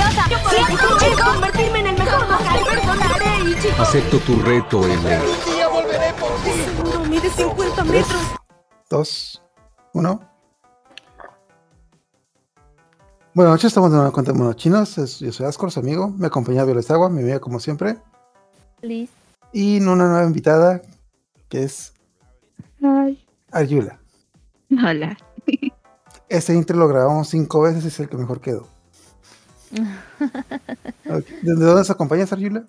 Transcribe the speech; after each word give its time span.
envidiosa. 0.00 0.28
Yo 0.30 0.36
para 0.42 0.98
chico. 0.98 1.24
convertirme 1.32 1.78
en 1.80 1.86
el 1.88 1.98
mejor 1.98 2.20
vocal 2.26 2.58
personaré 2.70 3.50
y 3.50 3.54
chicos. 3.60 3.80
Acepto 3.80 4.18
tu 4.20 4.40
reto, 4.42 4.84
L. 4.86 4.94
Un 4.96 5.54
día 5.54 5.68
volveré 5.68 6.12
por 6.14 6.30
ti. 6.42 6.50
Seguro 6.50 7.00
mide 7.08 7.30
50 7.30 7.84
metros. 7.84 8.22
Dos, 8.90 9.42
uno. 9.94 10.20
Buenas 13.34 13.52
noches, 13.52 13.66
estamos 13.68 13.90
de 13.90 13.96
nuevo 13.98 14.12
con 14.12 14.24
Monos 14.36 14.56
Chinos. 14.56 14.96
Es- 14.98 15.18
Yo 15.20 15.30
soy 15.32 15.46
Ascor, 15.46 15.70
su 15.70 15.80
amigo. 15.80 16.08
Me 16.08 16.26
acompaña 16.28 16.64
Violet 16.64 16.90
Agua, 16.90 17.10
mi 17.10 17.20
amiga 17.20 17.38
como 17.38 17.60
siempre. 17.60 17.98
Liz. 18.80 19.10
Y 19.52 19.78
una 19.80 19.94
nueva 20.06 20.24
invitada, 20.24 20.80
que 21.48 21.62
es 21.64 21.92
Ay. 22.82 23.24
Arjula. 23.52 23.98
Hola. 24.70 25.16
Este 26.28 26.52
intro 26.54 26.76
lo 26.76 26.88
grabamos 26.88 27.28
cinco 27.28 27.60
veces 27.60 27.84
y 27.84 27.88
es 27.88 28.00
el 28.00 28.08
que 28.08 28.16
mejor 28.16 28.40
quedó. 28.40 28.66
Ok, 31.08 31.24
¿Desde 31.42 31.64
dónde 31.64 31.74
nos 31.80 31.90
acompañas, 31.90 32.32
Arjula? 32.32 32.66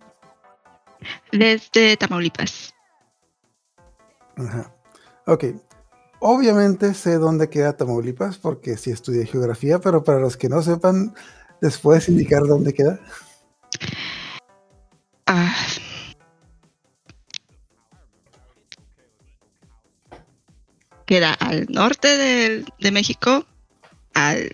Desde 1.32 1.98
Tamaulipas. 1.98 2.74
Ajá. 4.36 4.74
Ok. 5.26 5.46
Obviamente 6.20 6.94
sé 6.94 7.18
dónde 7.18 7.50
queda 7.50 7.78
Tamaulipas 7.78 8.38
porque 8.38 8.78
sí 8.78 8.92
estudié 8.92 9.26
geografía, 9.26 9.80
pero 9.80 10.04
para 10.04 10.20
los 10.20 10.38
que 10.38 10.50
no 10.50 10.62
sepan, 10.62 11.14
¿les 11.62 11.78
puedes 11.78 12.10
indicar 12.10 12.44
dónde 12.44 12.74
queda? 12.74 13.00
Ah. 15.28 15.54
Queda 21.06 21.34
al 21.34 21.66
norte 21.70 22.18
del- 22.18 22.66
de, 22.80 22.92
México, 22.92 23.46
al... 24.14 24.52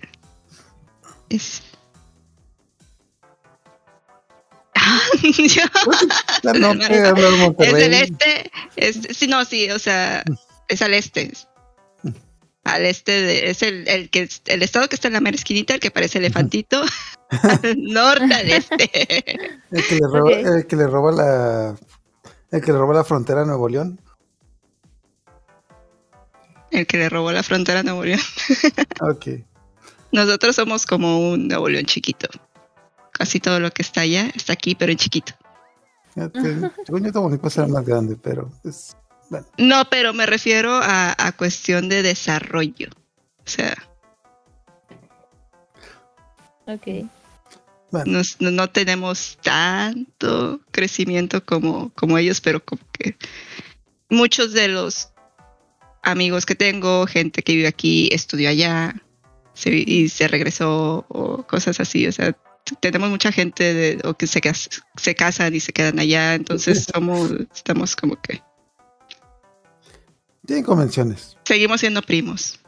Es... 1.30 1.64
De 6.44 6.52
es 7.68 7.74
el 7.74 7.94
este, 7.94 8.52
es, 8.76 9.00
sí, 9.18 9.28
no, 9.28 9.46
sí, 9.46 9.70
o 9.72 9.80
sea, 9.80 10.24
es 10.68 10.82
al 10.82 10.94
este. 10.94 11.32
Al 12.64 12.86
este 12.86 13.12
de, 13.12 13.50
es 13.50 13.62
el, 13.62 13.88
el 13.90 14.10
que 14.10 14.30
el 14.46 14.64
estado 14.64 14.88
que 14.88 14.96
está 14.96 15.10
en 15.10 15.16
la 15.16 15.20
mera 15.22 15.36
esquinita, 15.36 15.74
el 15.74 15.80
que 15.82 15.92
parece 15.92 16.20
elefantito, 16.20 16.82
al 17.30 17.76
norte, 17.78 18.34
al 18.34 18.50
este. 18.50 18.90
El 19.72 19.88
que 19.88 19.96
le 19.96 20.08
roba, 20.08 20.32
Ok. 20.32 20.46
el 20.46 20.68
que 20.68 20.76
le 20.76 20.88
roba 20.88 21.12
la 21.12 21.76
el 22.52 22.62
que 22.62 22.72
le 22.72 22.78
roba 22.78 22.94
la 22.94 23.04
frontera 23.04 23.42
a 23.42 23.46
Nuevo 23.46 23.68
León. 23.68 24.00
El 26.70 26.88
que 26.88 26.98
le 26.98 27.10
robó 27.10 27.32
la 27.32 27.44
frontera 27.44 27.80
a 27.82 27.84
Nuevo 27.84 28.04
León. 28.04 28.20
Ok. 29.02 29.28
Nosotros 30.12 30.56
somos 30.56 30.86
como 30.86 31.32
un 31.32 31.48
Nuevo 31.48 31.68
León 31.70 31.86
chiquito. 31.86 32.28
Casi 33.14 33.40
todo 33.40 33.60
lo 33.60 33.72
que 33.72 33.82
está 33.84 34.02
allá 34.02 34.30
está 34.36 34.54
aquí, 34.54 34.76
pero 34.76 34.92
en 34.92 34.98
chiquito. 34.98 35.34
Según 36.86 37.04
yo 37.06 37.12
Tamaulipas 37.12 37.58
era 37.58 37.68
más 37.68 37.86
grande, 37.86 38.16
pero 38.22 38.52
es 38.64 38.96
bueno. 39.30 39.46
No, 39.58 39.86
pero 39.90 40.14
me 40.14 40.26
refiero 40.26 40.74
a, 40.74 41.16
a 41.18 41.32
cuestión 41.32 41.90
de 41.90 42.04
desarrollo. 42.04 42.90
O 43.46 43.50
sea, 43.50 43.76
Ok. 46.66 46.88
bueno. 47.92 48.12
nos- 48.12 48.40
no, 48.40 48.52
no 48.52 48.70
tenemos 48.70 49.38
tanto 49.42 50.62
crecimiento 50.72 51.44
como, 51.46 51.92
como 51.96 52.18
ellos, 52.18 52.42
pero 52.42 52.64
como 52.64 52.82
que 52.92 53.16
muchos 54.10 54.54
de 54.54 54.68
los 54.70 55.10
amigos 56.04 56.46
que 56.46 56.56
tengo, 56.56 57.06
gente 57.08 57.44
que 57.44 57.54
vive 57.56 57.68
aquí, 57.68 58.10
estudió 58.12 58.50
allá 58.50 58.96
se- 59.54 59.72
y 59.86 60.10
se 60.10 60.28
regresó 60.28 61.06
o 61.10 61.44
cosas 61.44 61.80
así. 61.80 62.08
O 62.08 62.12
sea, 62.12 62.36
tenemos 62.80 63.10
mucha 63.10 63.32
gente 63.32 63.74
de, 63.74 64.02
o 64.08 64.14
que 64.16 64.28
se, 64.28 64.42
cas- 64.42 64.70
se 64.96 65.16
casan 65.16 65.54
y 65.56 65.60
se 65.60 65.74
quedan 65.74 66.00
allá, 66.00 66.36
entonces 66.36 66.86
somos, 66.94 67.32
estamos 67.54 67.96
como 67.96 68.16
que 68.22 68.42
Tienen 70.46 70.64
convenciones. 70.66 71.38
seguimos 71.46 71.80
siendo 71.82 72.02
primos. 72.02 72.60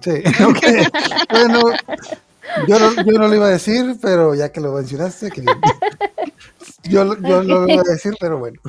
Sí, 0.00 0.10
bueno, 1.30 1.60
yo 2.66 2.78
no, 2.78 2.94
yo 3.04 3.18
no 3.18 3.28
lo 3.28 3.34
iba 3.34 3.46
a 3.46 3.50
decir, 3.50 3.96
pero 4.00 4.34
ya 4.34 4.50
que 4.52 4.60
lo 4.60 4.72
mencionaste, 4.74 5.30
que 5.30 5.42
yo, 6.84 7.04
yo 7.20 7.42
no 7.42 7.42
lo 7.42 7.68
iba 7.68 7.82
a 7.82 7.92
decir, 7.92 8.14
pero 8.20 8.38
bueno. 8.38 8.60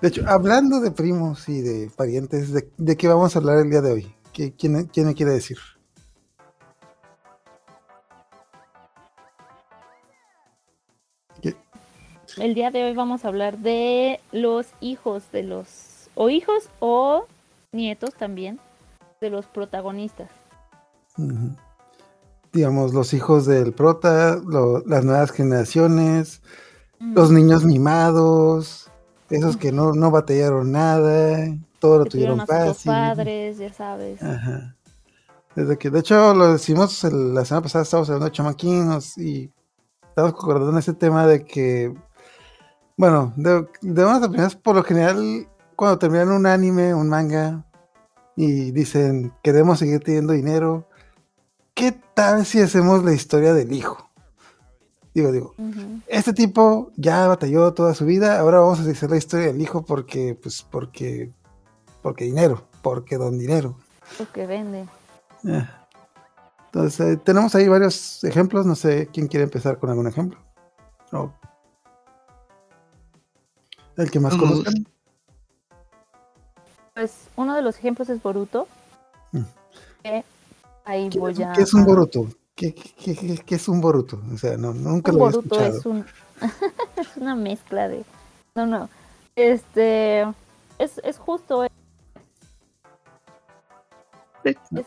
De 0.00 0.08
hecho, 0.08 0.22
hablando 0.28 0.80
de 0.80 0.90
primos 0.90 1.48
y 1.48 1.60
de 1.60 1.90
parientes, 1.96 2.52
¿de, 2.52 2.68
de 2.76 2.96
qué 2.96 3.08
vamos 3.08 3.34
a 3.34 3.38
hablar 3.38 3.58
el 3.58 3.70
día 3.70 3.80
de 3.80 3.92
hoy? 3.92 4.14
¿Qué- 4.32 4.52
quién, 4.52 4.84
¿Quién 4.86 5.06
me 5.06 5.14
quiere 5.14 5.32
decir? 5.32 5.56
El 12.38 12.54
día 12.54 12.70
de 12.70 12.84
hoy 12.84 12.94
vamos 12.94 13.24
a 13.24 13.28
hablar 13.28 13.58
de 13.58 14.20
los 14.32 14.66
hijos 14.80 15.22
de 15.32 15.42
los. 15.44 16.08
O 16.14 16.28
hijos 16.30 16.68
o 16.80 17.26
nietos 17.72 18.14
también. 18.14 18.58
De 19.20 19.30
los 19.30 19.46
protagonistas. 19.46 20.28
Digamos, 22.52 22.92
los 22.92 23.14
hijos 23.14 23.46
del 23.46 23.72
prota, 23.72 24.36
lo- 24.44 24.80
las 24.86 25.04
nuevas 25.04 25.30
generaciones, 25.30 26.42
los 27.00 27.30
niños 27.30 27.64
mimados, 27.64 28.90
esos 29.30 29.56
que 29.56 29.72
no, 29.72 29.92
no 29.92 30.10
batallaron 30.10 30.72
nada, 30.72 31.46
todo 31.78 31.98
lo 31.98 32.04
tuvieron 32.06 32.38
tuvieron 32.38 32.40
a 32.40 32.66
sus 32.66 32.76
fácil. 32.84 32.90
padres, 32.92 33.58
ya 33.58 33.72
sabes. 33.72 34.22
Ajá. 34.22 34.76
Desde 35.56 35.78
que, 35.78 35.88
de 35.90 36.00
hecho, 36.00 36.34
lo 36.34 36.52
decimos 36.52 37.02
el- 37.04 37.32
la 37.34 37.44
semana 37.44 37.62
pasada, 37.62 37.82
estábamos 37.84 38.08
hablando 38.10 38.26
de 38.26 38.32
chamaquinos 38.32 39.16
y 39.16 39.50
estamos 40.08 40.32
concordando 40.34 40.70
en 40.72 40.78
ese 40.78 40.92
tema 40.94 41.26
de 41.26 41.44
que, 41.44 41.94
bueno, 42.96 43.32
de, 43.36 43.66
de 43.82 44.04
unas 44.04 44.20
primeras, 44.28 44.56
por 44.56 44.76
lo 44.76 44.82
general, 44.84 45.48
cuando 45.76 45.98
terminan 45.98 46.30
un 46.32 46.46
anime, 46.46 46.94
un 46.94 47.08
manga, 47.08 47.64
y 48.36 48.70
dicen, 48.72 49.32
queremos 49.42 49.78
seguir 49.78 50.00
teniendo 50.00 50.32
dinero, 50.32 50.88
¿qué 51.74 51.92
tal 52.14 52.44
si 52.46 52.60
hacemos 52.60 53.04
la 53.04 53.12
historia 53.12 53.54
del 53.54 53.72
hijo? 53.72 54.10
Digo, 55.14 55.30
digo, 55.30 55.54
este 56.08 56.32
tipo 56.32 56.90
ya 56.96 57.28
batalló 57.28 57.72
toda 57.72 57.94
su 57.94 58.04
vida, 58.04 58.40
ahora 58.40 58.58
vamos 58.58 58.80
a 58.80 58.90
hacer 58.90 59.10
la 59.10 59.16
historia 59.16 59.46
del 59.46 59.60
hijo 59.60 59.84
porque, 59.84 60.36
pues, 60.40 60.66
porque, 60.68 61.32
porque 62.02 62.24
dinero, 62.24 62.66
porque 62.82 63.16
don 63.16 63.38
dinero. 63.38 63.76
Lo 64.18 64.30
que 64.32 64.46
vende. 64.46 64.88
Ah. 65.46 65.86
Entonces, 66.66 67.00
eh, 67.06 67.16
tenemos 67.16 67.54
ahí 67.54 67.68
varios 67.68 68.24
ejemplos. 68.24 68.66
No 68.66 68.74
sé 68.74 69.08
quién 69.12 69.28
quiere 69.28 69.44
empezar 69.44 69.78
con 69.78 69.90
algún 69.90 70.08
ejemplo. 70.08 70.40
O- 71.12 71.32
El 73.96 74.10
que 74.10 74.20
más 74.20 74.36
conozcan. 74.36 74.74
Pues 76.94 77.28
uno 77.36 77.54
de 77.54 77.62
los 77.62 77.76
ejemplos 77.78 78.08
es 78.08 78.22
Boruto. 78.22 78.68
Mm. 79.32 79.42
que 80.02 80.24
ahí 80.84 81.08
¿Qué, 81.08 81.18
voy 81.18 81.42
a. 81.42 81.52
qué 81.52 81.62
es 81.62 81.74
un 81.74 81.84
Boruto? 81.84 82.26
¿Qué, 82.54 82.72
qué- 82.72 83.16
qué- 83.16 83.38
qué 83.44 83.54
es 83.56 83.68
un 83.68 83.80
Boruto? 83.80 84.20
O 84.32 84.38
sea, 84.38 84.56
no, 84.56 84.72
nunca 84.72 85.10
Un 85.12 85.18
lo 85.18 85.26
había 85.26 85.36
Boruto 85.38 85.60
escuchado. 85.60 85.78
es 85.78 85.86
un 85.86 86.06
es 86.96 87.16
una 87.16 87.34
mezcla 87.34 87.88
de 87.88 88.04
no 88.54 88.66
no 88.66 88.88
este 89.36 90.22
es, 90.78 90.98
es 91.02 91.18
justo 91.18 91.64
es 91.64 91.70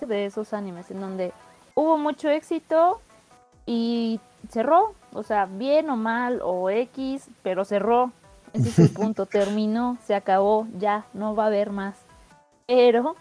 de 0.07 0.25
esos 0.25 0.53
animes 0.53 0.91
en 0.91 0.99
donde 1.01 1.33
hubo 1.75 1.97
mucho 1.97 2.29
éxito 2.29 3.01
y 3.65 4.19
cerró 4.49 4.93
o 5.13 5.23
sea 5.23 5.45
bien 5.45 5.89
o 5.89 5.95
mal 5.97 6.41
o 6.43 6.69
x 6.69 7.27
pero 7.43 7.65
cerró 7.65 8.11
ese 8.57 8.69
es 8.69 8.79
el 8.79 8.89
punto 8.89 9.25
terminó 9.25 9.97
se 10.05 10.15
acabó 10.15 10.67
ya 10.77 11.05
no 11.13 11.35
va 11.35 11.45
a 11.45 11.47
haber 11.47 11.71
más 11.71 11.95
pero 12.65 13.15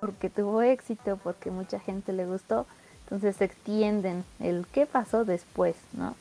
porque 0.00 0.30
tuvo 0.30 0.62
éxito 0.62 1.18
porque 1.22 1.50
mucha 1.50 1.78
gente 1.80 2.12
le 2.12 2.26
gustó 2.26 2.66
entonces 3.04 3.36
se 3.36 3.44
extienden 3.44 4.24
el 4.38 4.66
qué 4.72 4.86
pasó 4.86 5.24
después 5.24 5.76
no 5.92 6.14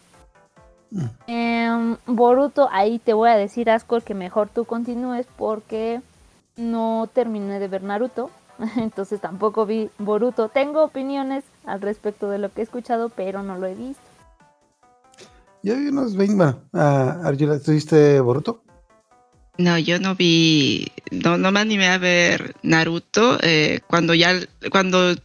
Mm. 0.91 1.05
Em, 1.27 1.97
Boruto, 2.07 2.67
ahí 2.71 2.99
te 2.99 3.13
voy 3.13 3.29
a 3.29 3.37
decir, 3.37 3.69
Ascor, 3.69 4.03
que 4.03 4.13
mejor 4.13 4.49
tú 4.49 4.65
continúes 4.65 5.27
porque 5.37 6.01
no 6.57 7.07
terminé 7.13 7.59
de 7.59 7.67
ver 7.67 7.83
Naruto, 7.83 8.31
entonces 8.77 9.21
tampoco 9.21 9.65
vi 9.65 9.89
Boruto. 9.97 10.49
Tengo 10.49 10.83
opiniones 10.83 11.43
al 11.65 11.81
respecto 11.81 12.29
de 12.29 12.39
lo 12.39 12.51
que 12.51 12.61
he 12.61 12.63
escuchado, 12.63 13.09
pero 13.09 13.43
no 13.43 13.57
lo 13.57 13.67
he 13.67 13.75
visto. 13.75 14.08
Vi 15.61 15.71
unos 15.71 16.15
20. 16.15 16.35
Bueno, 16.35 16.61
ah, 16.73 17.21
Arjula, 17.23 17.59
¿tuviste 17.59 18.19
Boruto? 18.21 18.63
No, 19.57 19.77
yo 19.77 19.99
no 19.99 20.15
vi, 20.15 20.87
no, 21.11 21.37
no 21.37 21.51
me 21.51 21.59
animé 21.59 21.87
a 21.87 21.97
ver 21.97 22.55
Naruto 22.63 23.37
eh, 23.41 23.81
cuando 23.87 24.13
ya, 24.13 24.39
cuando, 24.71 25.15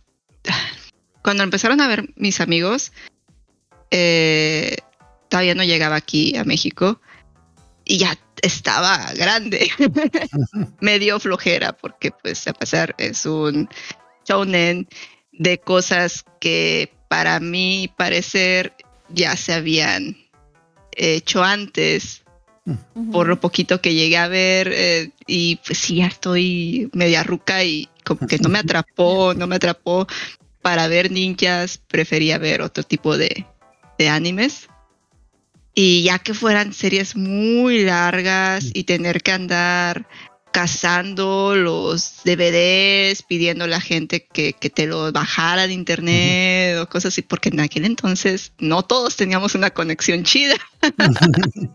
cuando 1.23 1.45
empezaron 1.45 1.81
a 1.81 1.87
ver 1.87 2.09
mis 2.17 2.41
amigos, 2.41 2.93
eh, 3.93 4.77
todavía 5.29 5.55
no 5.55 5.63
llegaba 5.63 5.95
aquí 5.95 6.37
a 6.37 6.43
México 6.43 7.01
y 7.85 7.99
ya 7.99 8.19
estaba 8.43 9.13
grande. 9.15 9.71
me 10.81 10.99
dio 10.99 11.21
flojera 11.21 11.73
porque 11.73 12.11
pues 12.11 12.49
a 12.49 12.55
pesar 12.55 12.97
es 12.99 13.27
un 13.27 13.69
shounen 14.25 14.89
de 15.31 15.59
cosas 15.59 16.25
que 16.41 16.93
para 17.09 17.39
mí 17.39 17.89
parecer 17.97 18.75
ya 19.11 19.37
se 19.37 19.53
habían 19.53 20.24
hecho 20.97 21.43
antes, 21.43 22.23
por 23.13 23.29
lo 23.29 23.41
poquito 23.41 23.81
que 23.81 23.95
llegué 23.95 24.17
a 24.17 24.29
ver, 24.29 24.71
eh, 24.73 25.11
y 25.27 25.57
pues 25.57 25.79
sí, 25.79 25.97
ya 25.97 26.07
estoy 26.07 26.89
media 26.93 27.23
ruca 27.23 27.63
y 27.63 27.89
como 28.05 28.27
que 28.27 28.39
no 28.39 28.49
me 28.49 28.59
atrapó, 28.59 29.35
no 29.35 29.47
me 29.47 29.57
atrapó. 29.57 30.07
Para 30.63 30.89
ver 30.89 31.11
ninjas 31.11 31.77
prefería 31.77 32.39
ver 32.39 32.63
otro 32.63 32.85
tipo 32.85 33.19
de, 33.19 33.47
de 33.99 34.09
animes. 34.09 34.69
Y 35.75 36.05
ya 36.05 36.19
que 36.21 36.33
fueran 36.33 36.73
series 36.73 37.17
muy 37.17 37.83
largas 37.83 38.71
y 38.73 38.85
tener 38.85 39.23
que 39.23 39.33
andar 39.33 40.07
cazando 40.55 41.57
los 41.57 42.21
DVDs, 42.25 43.25
pidiendo 43.25 43.65
a 43.65 43.67
la 43.67 43.81
gente 43.81 44.25
que, 44.25 44.53
que 44.53 44.71
te 44.71 44.87
lo 44.87 45.11
bajara 45.11 45.67
de 45.67 45.73
internet 45.73 46.79
o 46.79 46.89
cosas 46.89 47.13
así, 47.13 47.23
porque 47.23 47.49
en 47.49 47.59
aquel 47.59 47.85
entonces 47.85 48.53
no 48.61 48.85
todos 48.85 49.17
teníamos 49.17 49.57
una 49.57 49.71
conexión 49.71 50.23
chida. 50.23 50.55
Sí. 51.57 51.69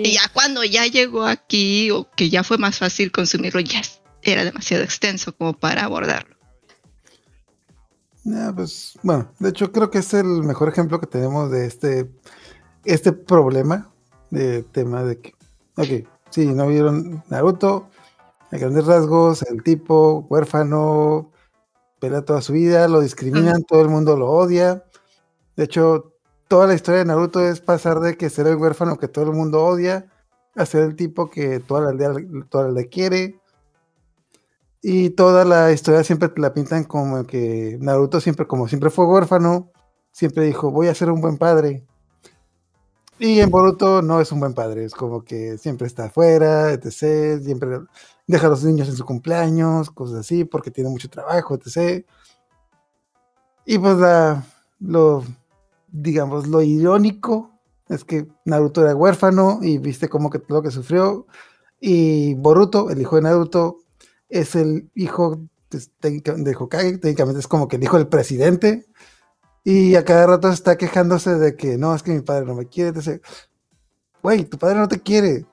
Y 0.04 0.12
ya 0.12 0.28
cuando 0.32 0.64
ya 0.64 0.86
llegó 0.86 1.24
aquí, 1.24 1.90
o 1.90 2.10
que 2.10 2.28
ya 2.28 2.44
fue 2.44 2.58
más 2.58 2.78
fácil 2.78 3.10
consumirlo, 3.10 3.60
ya 3.60 3.80
era 4.22 4.44
demasiado 4.44 4.84
extenso 4.84 5.34
como 5.34 5.54
para 5.54 5.84
abordarlo. 5.84 6.36
Ya, 8.24 8.52
pues, 8.54 8.98
bueno, 9.02 9.32
de 9.38 9.48
hecho 9.50 9.72
creo 9.72 9.90
que 9.90 9.98
es 9.98 10.12
el 10.14 10.44
mejor 10.44 10.68
ejemplo 10.68 11.00
que 11.00 11.06
tenemos 11.06 11.50
de 11.50 11.66
este, 11.66 12.10
este 12.84 13.12
problema 13.12 13.90
de 14.30 14.62
tema 14.62 15.02
de 15.04 15.20
que, 15.20 15.34
ok, 15.76 16.08
sí, 16.30 16.46
no 16.46 16.66
vieron 16.68 17.22
Naruto, 17.28 17.90
a 18.50 18.56
grandes 18.56 18.86
rasgos, 18.86 19.42
el 19.42 19.62
tipo 19.62 20.26
huérfano, 20.30 21.30
pelea 22.00 22.22
toda 22.22 22.40
su 22.42 22.52
vida, 22.52 22.88
lo 22.88 23.00
discriminan, 23.00 23.62
todo 23.64 23.82
el 23.82 23.88
mundo 23.88 24.16
lo 24.16 24.30
odia. 24.30 24.84
De 25.56 25.64
hecho, 25.64 26.14
toda 26.48 26.66
la 26.66 26.74
historia 26.74 27.00
de 27.00 27.04
Naruto 27.06 27.40
es 27.40 27.60
pasar 27.60 28.00
de 28.00 28.16
que 28.16 28.30
ser 28.30 28.46
el 28.46 28.56
huérfano 28.56 28.98
que 28.98 29.08
todo 29.08 29.26
el 29.26 29.32
mundo 29.32 29.64
odia, 29.64 30.10
a 30.54 30.66
ser 30.66 30.82
el 30.84 30.96
tipo 30.96 31.30
que 31.30 31.60
toda 31.60 31.82
la 31.82 31.90
aldea, 31.90 32.14
toda 32.48 32.64
la 32.64 32.70
aldea 32.70 32.88
quiere. 32.88 33.40
Y 34.80 35.10
toda 35.10 35.44
la 35.44 35.72
historia 35.72 36.04
siempre 36.04 36.30
la 36.36 36.54
pintan 36.54 36.84
como 36.84 37.24
que 37.24 37.78
Naruto 37.80 38.20
siempre, 38.20 38.46
como 38.46 38.68
siempre 38.68 38.90
fue 38.90 39.06
huérfano, 39.06 39.72
siempre 40.12 40.44
dijo, 40.44 40.70
voy 40.70 40.88
a 40.88 40.94
ser 40.94 41.10
un 41.10 41.20
buen 41.20 41.36
padre. 41.36 41.84
Y 43.18 43.40
en 43.40 43.50
Boruto 43.50 44.00
no 44.00 44.20
es 44.20 44.30
un 44.30 44.38
buen 44.38 44.54
padre, 44.54 44.84
es 44.84 44.94
como 44.94 45.24
que 45.24 45.58
siempre 45.58 45.88
está 45.88 46.04
afuera, 46.04 46.70
etc. 46.72 47.42
Siempre 47.42 47.80
deja 48.28 48.46
a 48.46 48.50
los 48.50 48.62
niños 48.62 48.88
en 48.88 48.94
su 48.94 49.04
cumpleaños, 49.04 49.90
cosas 49.90 50.20
así, 50.20 50.44
porque 50.44 50.70
tiene 50.70 50.90
mucho 50.90 51.08
trabajo, 51.10 51.56
etc. 51.56 52.06
Y 53.64 53.78
pues 53.78 53.96
lo, 54.78 55.24
digamos, 55.88 56.46
lo 56.46 56.62
irónico 56.62 57.50
es 57.88 58.04
que 58.04 58.28
Naruto 58.44 58.82
era 58.82 58.94
huérfano 58.94 59.60
y 59.62 59.78
viste 59.78 60.08
como 60.08 60.30
que 60.30 60.42
lo 60.46 60.62
que 60.62 60.70
sufrió. 60.70 61.26
Y 61.80 62.34
Boruto, 62.34 62.90
el 62.90 63.00
hijo 63.00 63.16
de 63.16 63.22
Naruto, 63.22 63.78
es 64.28 64.54
el 64.54 64.90
hijo 64.94 65.40
de 65.70 66.56
Hokage, 66.56 66.98
técnicamente 66.98 67.40
es 67.40 67.48
como 67.48 67.66
que 67.66 67.76
el 67.76 67.82
hijo 67.82 67.96
del 67.96 68.08
presidente. 68.08 68.86
Y 69.64 69.94
a 69.96 70.04
cada 70.04 70.26
rato 70.26 70.50
está 70.50 70.76
quejándose 70.76 71.34
de 71.38 71.56
que 71.56 71.78
no, 71.78 71.94
es 71.94 72.02
que 72.02 72.12
mi 72.12 72.20
padre 72.20 72.44
no 72.44 72.54
me 72.54 72.66
quiere. 72.66 73.00
Güey, 74.22 74.44
tu 74.44 74.58
padre 74.58 74.78
no 74.78 74.88
te 74.88 75.00
quiere. 75.00 75.46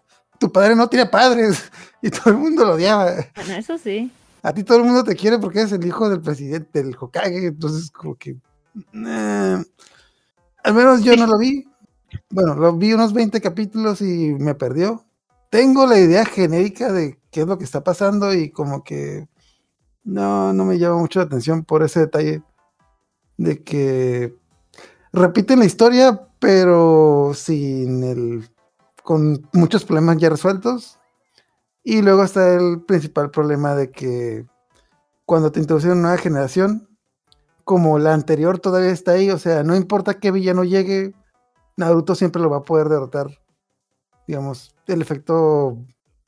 Tu 0.45 0.51
padre 0.51 0.75
no 0.75 0.87
tiene 0.87 1.07
padres. 1.07 1.71
Y 2.01 2.11
todo 2.11 2.29
el 2.29 2.37
mundo 2.37 2.63
lo 2.65 2.73
odiaba. 2.73 3.15
Bueno, 3.35 3.53
eso 3.55 3.79
sí. 3.79 4.11
A 4.43 4.53
ti 4.53 4.63
todo 4.63 4.77
el 4.77 4.83
mundo 4.83 5.03
te 5.03 5.15
quiere 5.15 5.39
porque 5.39 5.61
eres 5.61 5.71
el 5.71 5.83
hijo 5.87 6.07
del 6.07 6.21
presidente 6.21 6.83
del 6.83 6.95
Hokage. 6.95 7.47
Entonces, 7.47 7.89
como 7.89 8.13
que. 8.13 8.37
eh, 8.93 9.63
al 10.63 10.73
menos 10.75 11.03
yo 11.03 11.15
no 11.15 11.25
lo 11.25 11.39
vi. 11.39 11.65
Bueno, 12.29 12.53
lo 12.53 12.73
vi 12.77 12.93
unos 12.93 13.11
20 13.11 13.41
capítulos 13.41 14.01
y 14.01 14.35
me 14.37 14.53
perdió. 14.53 15.03
Tengo 15.49 15.87
la 15.87 15.97
idea 15.97 16.25
genérica 16.25 16.93
de 16.93 17.19
qué 17.31 17.41
es 17.41 17.47
lo 17.47 17.57
que 17.57 17.63
está 17.63 17.83
pasando 17.83 18.31
y 18.35 18.51
como 18.51 18.83
que 18.83 19.27
no, 20.03 20.53
no 20.53 20.63
me 20.63 20.77
llama 20.77 20.97
mucho 20.97 21.17
la 21.17 21.25
atención 21.25 21.65
por 21.65 21.81
ese 21.81 22.01
detalle 22.01 22.43
de 23.37 23.63
que 23.63 24.35
repiten 25.11 25.57
la 25.57 25.65
historia, 25.65 26.27
pero 26.37 27.31
sin 27.33 28.03
el. 28.03 28.49
Con 29.05 29.47
muchos 29.53 29.85
problemas 29.85 30.17
ya 30.17 30.29
resueltos. 30.29 30.97
Y 31.83 32.01
luego 32.01 32.23
está 32.23 32.55
el 32.55 32.81
principal 32.81 33.29
problema 33.29 33.75
de 33.75 33.91
que 33.91 34.45
cuando 35.25 35.51
te 35.51 35.59
introducen 35.59 35.91
una 35.91 36.01
nueva 36.01 36.17
generación, 36.17 36.89
como 37.63 37.99
la 37.99 38.13
anterior 38.13 38.57
todavía 38.59 38.89
está 38.89 39.11
ahí, 39.11 39.29
o 39.29 39.37
sea, 39.37 39.63
no 39.63 39.75
importa 39.75 40.19
qué 40.19 40.31
villano 40.31 40.63
llegue, 40.63 41.13
Naruto 41.77 42.15
siempre 42.15 42.41
lo 42.41 42.49
va 42.49 42.57
a 42.57 42.63
poder 42.63 42.89
derrotar. 42.89 43.27
Digamos, 44.27 44.73
el 44.87 45.01
efecto 45.01 45.77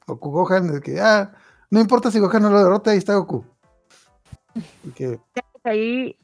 Goku 0.06 0.30
Gohan, 0.30 0.71
de 0.71 0.81
que, 0.81 1.01
ah, 1.01 1.33
no 1.71 1.80
importa 1.80 2.12
si 2.12 2.19
Gohan 2.19 2.44
no 2.44 2.51
lo 2.51 2.59
derrota, 2.63 2.91
ahí 2.91 3.00
está 3.00 3.15
Goku. 3.15 3.44
Ahí, 5.63 6.15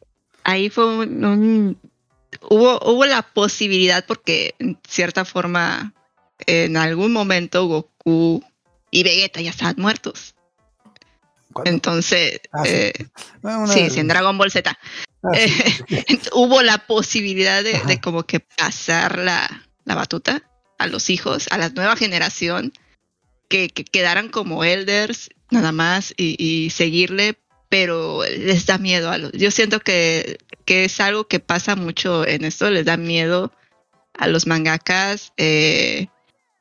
ahí 0.44 0.69
fue 0.69 0.85
un, 0.85 1.25
un- 1.25 1.77
hubo, 2.49 2.79
hubo 2.88 3.06
la 3.06 3.23
posibilidad 3.23 4.06
porque 4.07 4.53
en 4.59 4.79
cierta 4.88 5.25
forma 5.25 5.94
en 6.45 6.77
algún 6.77 7.12
momento 7.13 7.65
Goku 7.68 8.44
y 8.91 9.03
Vegeta 9.03 9.41
ya 9.41 9.50
estaban 9.51 9.75
muertos. 9.77 10.35
¿cuándo? 11.53 11.69
Entonces, 11.71 12.41
Ah, 12.51 12.63
sí. 12.63 12.69
eh, 12.71 12.94
Ah, 13.44 13.57
una- 13.59 13.74
sí, 13.74 13.89
sí, 13.89 14.00
en 14.00 14.07
Dragon 14.07 14.38
Ball 14.38 14.51
Z. 14.51 14.69
ah, 15.24 15.30
Eh, 15.35 15.47
sí. 15.47 16.06
hubo 16.33 16.62
la 16.62 16.80
posibilidad 16.88 17.63
de, 17.63 18.00
como 18.01 18.24
que 18.24 18.39
pasar 18.39 19.19
la, 19.19 19.68
la 19.85 19.95
batuta 19.95 20.44
a 20.80 20.88
los 20.88 21.09
hijos, 21.09 21.47
a 21.51 21.57
la 21.57 21.69
nueva 21.69 21.95
generación, 21.95 22.74
que, 23.50 23.69
que 23.69 23.83
quedaran 23.85 24.30
como 24.30 24.63
elders 24.63 25.30
nada 25.51 25.71
más 25.71 26.13
y, 26.18 26.35
y 26.44 26.71
seguirle, 26.71 27.38
pero 27.69 28.24
les 28.25 28.65
da 28.65 28.77
miedo 28.80 29.12
a 29.12 29.18
los... 29.19 29.31
Yo 29.33 29.51
siento 29.51 29.80
que, 29.80 30.39
que 30.65 30.85
es 30.85 31.00
algo 31.00 31.27
que 31.27 31.39
pasa 31.39 31.75
mucho 31.75 32.25
en 32.25 32.44
esto, 32.45 32.69
les 32.71 32.85
da 32.85 32.97
miedo 32.97 33.51
a 34.18 34.27
los 34.27 34.47
mangakas 34.47 35.33
eh, 35.38 36.07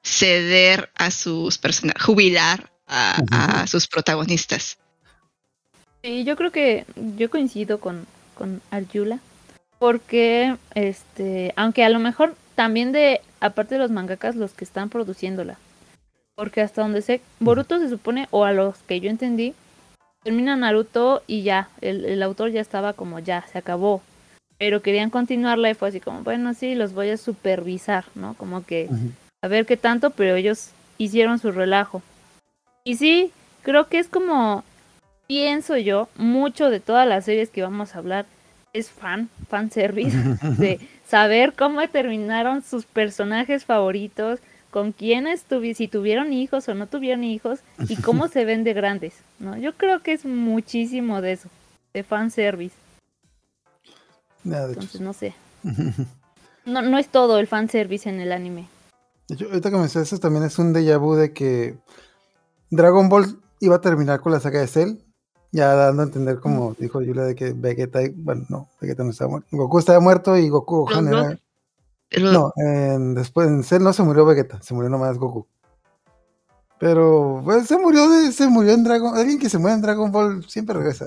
ceder 0.03 0.91
a 0.95 1.11
sus 1.11 1.59
personajes, 1.59 2.03
jubilar 2.03 2.71
a, 2.87 3.63
a 3.63 3.67
sus 3.67 3.87
protagonistas. 3.87 4.79
Sí, 6.03 6.25
yo 6.25 6.37
creo 6.37 6.51
que 6.51 6.85
yo 7.17 7.31
coincido 7.31 7.79
con, 7.79 8.07
con 8.35 8.61
Arjula. 8.71 9.21
Porque, 9.79 10.57
este, 10.77 11.53
aunque 11.57 11.85
a 11.85 11.89
lo 11.89 11.99
mejor 11.99 12.37
también 12.55 12.93
de, 12.93 13.21
aparte 13.41 13.75
de 13.75 13.81
los 13.81 13.91
mangakas, 13.91 14.37
los 14.37 14.53
que 14.53 14.65
están 14.65 14.89
produciéndola. 14.89 15.59
Porque 16.37 16.61
hasta 16.61 16.83
donde 16.83 17.03
sé, 17.03 17.21
Boruto 17.41 17.81
se 17.81 17.89
supone, 17.89 18.29
o 18.31 18.45
a 18.45 18.53
los 18.53 18.79
que 18.79 19.01
yo 19.01 19.11
entendí, 19.11 19.55
termina 20.23 20.55
Naruto 20.55 21.25
y 21.27 21.43
ya, 21.43 21.69
el, 21.81 22.05
el 22.05 22.23
autor 22.23 22.53
ya 22.53 22.61
estaba 22.61 22.93
como 22.93 23.19
ya, 23.19 23.45
se 23.51 23.59
acabó. 23.59 24.03
Pero 24.57 24.83
querían 24.83 25.11
continuarla 25.11 25.71
y 25.71 25.75
fue 25.75 25.89
así 25.89 25.99
como, 25.99 26.23
bueno, 26.23 26.55
sí, 26.55 26.77
los 26.77 26.93
voy 26.93 27.11
a 27.11 27.17
supervisar, 27.17 28.05
¿no? 28.15 28.35
Como 28.35 28.65
que. 28.65 28.89
A 29.43 29.49
ver 29.49 29.67
qué 29.67 29.77
tanto, 29.77 30.11
pero 30.11 30.37
ellos 30.37 30.71
hicieron 30.99 31.39
su 31.39 31.53
relajo. 31.53 32.03
Y 32.85 32.97
sí, 32.97 33.33
creo 33.63 33.89
que 33.89 33.99
es 33.99 34.09
como, 34.09 34.65
pienso 35.27 35.77
yo, 35.77 36.09
mucho 36.17 36.71
de 36.71 36.81
todas 36.81 37.07
las 37.07 37.25
series 37.25 37.51
que 37.51 37.63
vamos 37.63 37.95
a 37.95 37.99
hablar 37.99 38.27
es 38.73 38.91
fan, 38.91 39.29
fan 39.49 39.71
service, 39.71 40.17
de 40.59 40.81
saber 41.07 41.53
cómo 41.53 41.87
terminaron 41.89 42.63
sus 42.63 42.87
personajes 42.87 43.65
favoritos, 43.65 44.41
con 44.71 44.93
quiénes 44.93 45.43
tuvi 45.43 45.75
si 45.75 45.87
tuvieron 45.87 46.33
hijos 46.33 46.67
o 46.69 46.75
no 46.75 46.87
tuvieron 46.87 47.25
hijos, 47.25 47.61
y 47.89 47.97
cómo 47.97 48.29
se 48.29 48.47
ven 48.47 48.65
de 48.65 48.73
grandes, 48.73 49.15
¿no? 49.39 49.59
Yo 49.59 49.75
creo 49.75 50.01
que 50.01 50.13
es 50.13 50.25
muchísimo 50.25 51.21
de 51.21 51.33
eso, 51.33 51.51
de 51.93 52.03
fan 52.03 52.31
service, 52.31 52.75
entonces 54.45 55.01
no 55.01 55.13
sé. 55.13 55.35
No, 56.65 56.81
no 56.81 56.97
es 56.97 57.09
todo 57.09 57.41
el 57.41 57.49
fan 57.49 57.69
service 57.69 58.09
en 58.09 58.21
el 58.21 58.31
anime. 58.31 58.69
Hecho, 59.29 59.47
ahorita 59.47 59.71
que 59.71 59.77
me 59.77 59.83
dices 59.85 60.03
eso 60.03 60.19
también 60.19 60.45
es 60.45 60.59
un 60.59 60.75
déjà 60.75 60.99
vu 60.99 61.15
de 61.15 61.33
que 61.33 61.79
Dragon 62.71 63.09
Ball 63.09 63.41
iba 63.61 63.77
a 63.77 63.81
terminar 63.81 64.21
con 64.21 64.33
la 64.33 64.41
saga 64.41 64.61
de 64.61 64.67
Cell, 64.67 64.99
ya 65.53 65.75
dando 65.75 66.03
a 66.03 66.07
entender 66.07 66.41
como 66.41 66.75
dijo 66.79 67.01
Yula 67.03 67.25
de 67.25 67.35
que 67.35 67.53
Vegeta, 67.53 68.01
bueno, 68.17 68.45
no, 68.49 68.69
Vegeta 68.81 69.05
no 69.05 69.11
estaba 69.11 69.31
muerto, 69.31 69.49
Goku 69.57 69.79
estaba 69.79 70.01
muerto 70.01 70.37
y 70.37 70.49
Goku 70.49 70.87
Gohan 70.87 71.09
era... 71.09 71.39
No, 72.21 72.53
en- 72.57 73.15
después 73.15 73.49
en 73.49 73.63
Cell 73.65 73.83
no 73.83 73.93
se 73.93 74.03
murió 74.03 74.27
Vegeta, 74.27 74.61
se 74.63 74.75
murió 74.75 74.91
nomás 74.91 75.17
Goku. 75.19 75.47
Pero 76.79 77.41
pues, 77.45 77.69
se 77.69 77.79
murió 77.79 78.11
de, 78.11 78.33
se 78.33 78.49
murió 78.49 78.73
en 78.73 78.83
Dragon, 78.85 79.17
alguien 79.17 79.39
que 79.39 79.49
se 79.49 79.57
muere 79.57 79.77
en 79.77 79.83
Dragon 79.83 80.11
Ball 80.11 80.45
siempre 80.49 80.77
regresa. 80.77 81.07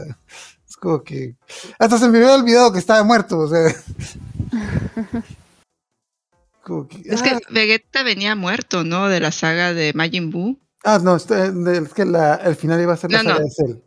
Es 0.67 0.77
como 0.77 1.03
que 1.03 1.36
hasta 1.77 1.98
se 2.00 2.07
me 2.10 2.17
había 2.17 2.34
olvidado 2.36 2.72
que 2.72 2.79
estaba 2.79 3.03
muerto, 3.03 3.39
o 3.39 3.48
sea. 3.48 3.67
Como 6.65 6.88
que, 6.88 6.98
Es 7.05 7.22
ah, 7.22 7.24
que 7.24 7.53
Vegeta 7.53 8.01
venía 8.01 8.36
muerto, 8.36 8.84
¿no? 8.84 9.07
De 9.07 9.19
la 9.19 9.31
saga 9.31 9.74
de 9.75 9.93
Majin 9.93 10.31
Buu. 10.31 10.60
Ah, 10.84 11.00
no, 11.01 11.15
de- 11.17 11.77
es 11.77 11.93
que 11.93 12.05
la, 12.05 12.36
el 12.36 12.55
final 12.55 12.81
iba 12.81 12.93
a 12.93 12.98
ser 12.98 13.12
la 13.12 13.19
No, 13.22 13.29
saga 13.29 13.39
no. 13.39 13.45
de 13.45 13.51
Cell. 13.51 13.77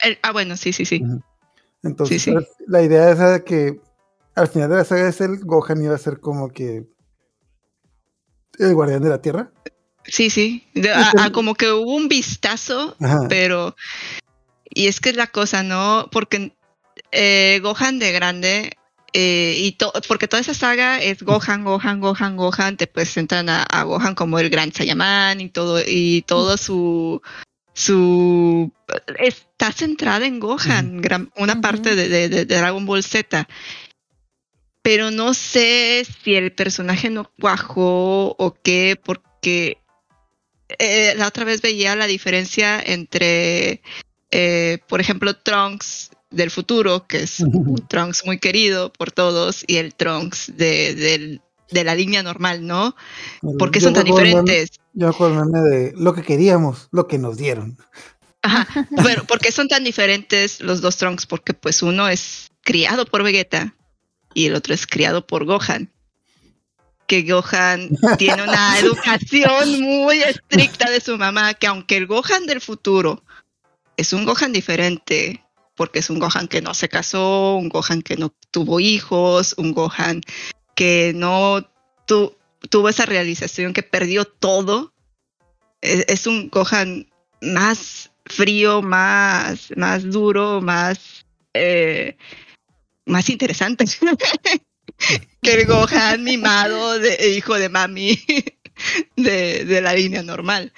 El- 0.00 0.18
ah, 0.22 0.32
bueno, 0.32 0.56
sí, 0.56 0.72
sí, 0.72 0.84
sí. 0.86 1.02
Entonces, 1.82 2.22
Sí, 2.22 2.32
sí. 2.32 2.46
la 2.66 2.80
idea 2.82 3.10
es 3.10 3.18
de 3.18 3.44
que 3.44 3.80
al 4.34 4.48
final 4.48 4.70
de 4.70 4.76
la 4.76 4.84
saga 4.84 5.04
de 5.04 5.12
Cell, 5.12 5.40
Gohan 5.42 5.82
iba 5.82 5.94
a 5.94 5.98
ser 5.98 6.20
como 6.20 6.48
que 6.48 6.86
el 8.58 8.74
guardián 8.74 9.02
de 9.02 9.10
la 9.10 9.20
Tierra. 9.20 9.50
Sí, 10.04 10.30
sí. 10.30 10.66
De- 10.74 10.90
a- 10.92 11.12
a 11.18 11.32
como 11.32 11.54
que 11.54 11.70
hubo 11.70 11.94
un 11.94 12.08
vistazo, 12.08 12.96
Ajá. 13.00 13.26
pero. 13.28 13.76
Y 14.74 14.86
es 14.86 15.00
que 15.00 15.10
es 15.10 15.16
la 15.16 15.26
cosa, 15.26 15.62
¿no? 15.62 16.08
Porque 16.10 16.56
eh, 17.12 17.60
Gohan 17.62 17.98
de 17.98 18.12
grande. 18.12 18.72
Eh, 19.12 19.54
y 19.58 19.72
to- 19.72 19.92
porque 20.08 20.28
toda 20.28 20.40
esa 20.40 20.54
saga 20.54 21.00
es 21.02 21.22
Gohan, 21.22 21.64
Gohan, 21.64 22.00
Gohan, 22.00 22.36
Gohan. 22.36 22.76
Te 22.76 22.86
presentan 22.86 23.48
a, 23.48 23.62
a 23.62 23.82
Gohan 23.84 24.14
como 24.14 24.38
el 24.38 24.50
gran 24.50 24.72
Saiyaman 24.72 25.40
y 25.40 25.48
todo, 25.48 25.80
y 25.86 26.22
todo 26.26 26.56
su. 26.56 27.20
su 27.74 28.72
está 29.18 29.72
centrada 29.72 30.26
en 30.26 30.40
Gohan, 30.40 31.00
gran- 31.00 31.30
una 31.36 31.60
parte 31.60 31.94
de, 31.94 32.08
de- 32.08 32.28
de 32.28 32.44
Dragon 32.46 32.84
Ball 32.86 33.02
Z. 33.02 33.48
Pero 34.82 35.10
no 35.12 35.32
sé 35.32 36.04
si 36.24 36.34
el 36.34 36.52
personaje 36.52 37.08
no 37.08 37.30
cuajó 37.40 38.34
o 38.36 38.56
qué, 38.64 38.98
porque 39.02 39.78
eh, 40.78 41.14
la 41.16 41.28
otra 41.28 41.44
vez 41.44 41.62
veía 41.62 41.94
la 41.94 42.06
diferencia 42.08 42.82
entre, 42.84 43.80
eh, 44.32 44.78
por 44.88 45.00
ejemplo, 45.00 45.36
Trunks 45.36 46.10
del 46.32 46.50
futuro, 46.50 47.06
que 47.06 47.22
es 47.22 47.40
un 47.40 47.74
Trunks 47.88 48.24
muy 48.24 48.38
querido 48.38 48.92
por 48.92 49.12
todos, 49.12 49.64
y 49.66 49.76
el 49.76 49.94
Trunks 49.94 50.52
de, 50.56 50.94
del- 50.94 51.40
de 51.70 51.84
la 51.84 51.94
línea 51.94 52.22
normal, 52.22 52.66
¿no? 52.66 52.94
¿Por 53.58 53.70
qué 53.70 53.80
Yo 53.80 53.86
son 53.86 53.94
tan 53.94 54.04
meme- 54.04 54.14
diferentes? 54.14 54.72
Yo 54.92 55.08
acuerdo 55.08 55.44
de 55.62 55.94
lo 55.96 56.12
que 56.14 56.22
queríamos, 56.22 56.88
lo 56.92 57.06
que 57.08 57.16
nos 57.18 57.36
dieron. 57.38 57.78
Ajá. 58.42 58.66
Bueno, 58.90 59.24
¿por 59.24 59.38
qué 59.38 59.52
son 59.52 59.68
tan 59.68 59.84
diferentes 59.84 60.60
los 60.60 60.80
dos 60.82 60.96
Trunks? 60.98 61.24
Porque 61.26 61.54
pues 61.54 61.82
uno 61.82 62.08
es 62.08 62.50
criado 62.62 63.06
por 63.06 63.22
Vegeta 63.22 63.74
y 64.34 64.46
el 64.46 64.54
otro 64.54 64.74
es 64.74 64.86
criado 64.86 65.26
por 65.26 65.44
Gohan. 65.46 65.90
Que 67.06 67.22
Gohan 67.22 67.90
tiene 68.18 68.42
una 68.42 68.78
educación 68.78 69.80
muy 69.80 70.22
estricta 70.22 70.90
de 70.90 71.00
su 71.00 71.16
mamá, 71.18 71.54
que 71.54 71.66
aunque 71.66 71.96
el 71.96 72.06
Gohan 72.06 72.46
del 72.46 72.60
futuro 72.60 73.22
es 73.96 74.12
un 74.12 74.24
Gohan 74.24 74.52
diferente, 74.52 75.42
porque 75.82 75.98
es 75.98 76.10
un 76.10 76.20
Gohan 76.20 76.46
que 76.46 76.62
no 76.62 76.74
se 76.74 76.88
casó, 76.88 77.56
un 77.56 77.68
Gohan 77.68 78.02
que 78.02 78.16
no 78.16 78.32
tuvo 78.52 78.78
hijos, 78.78 79.52
un 79.58 79.72
Gohan 79.72 80.20
que 80.76 81.10
no 81.12 81.68
tu- 82.06 82.36
tuvo 82.70 82.88
esa 82.88 83.04
realización 83.04 83.72
que 83.72 83.82
perdió 83.82 84.24
todo. 84.24 84.92
Es, 85.80 86.04
es 86.06 86.28
un 86.28 86.50
Gohan 86.50 87.10
más 87.40 88.12
frío, 88.26 88.80
más, 88.80 89.72
más 89.76 90.04
duro, 90.04 90.60
más, 90.60 91.26
eh, 91.52 92.16
más 93.04 93.28
interesante 93.28 93.84
que 95.42 95.52
el 95.52 95.66
Gohan 95.66 96.22
mimado 96.22 97.00
de 97.00 97.34
hijo 97.36 97.54
de 97.58 97.68
mami 97.68 98.22
de, 99.16 99.64
de 99.64 99.80
la 99.80 99.94
línea 99.94 100.22
normal. 100.22 100.72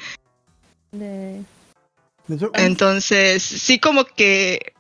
De- 0.92 1.42
Entonces, 2.54 3.42
sí 3.42 3.78
como 3.78 4.06
que 4.06 4.72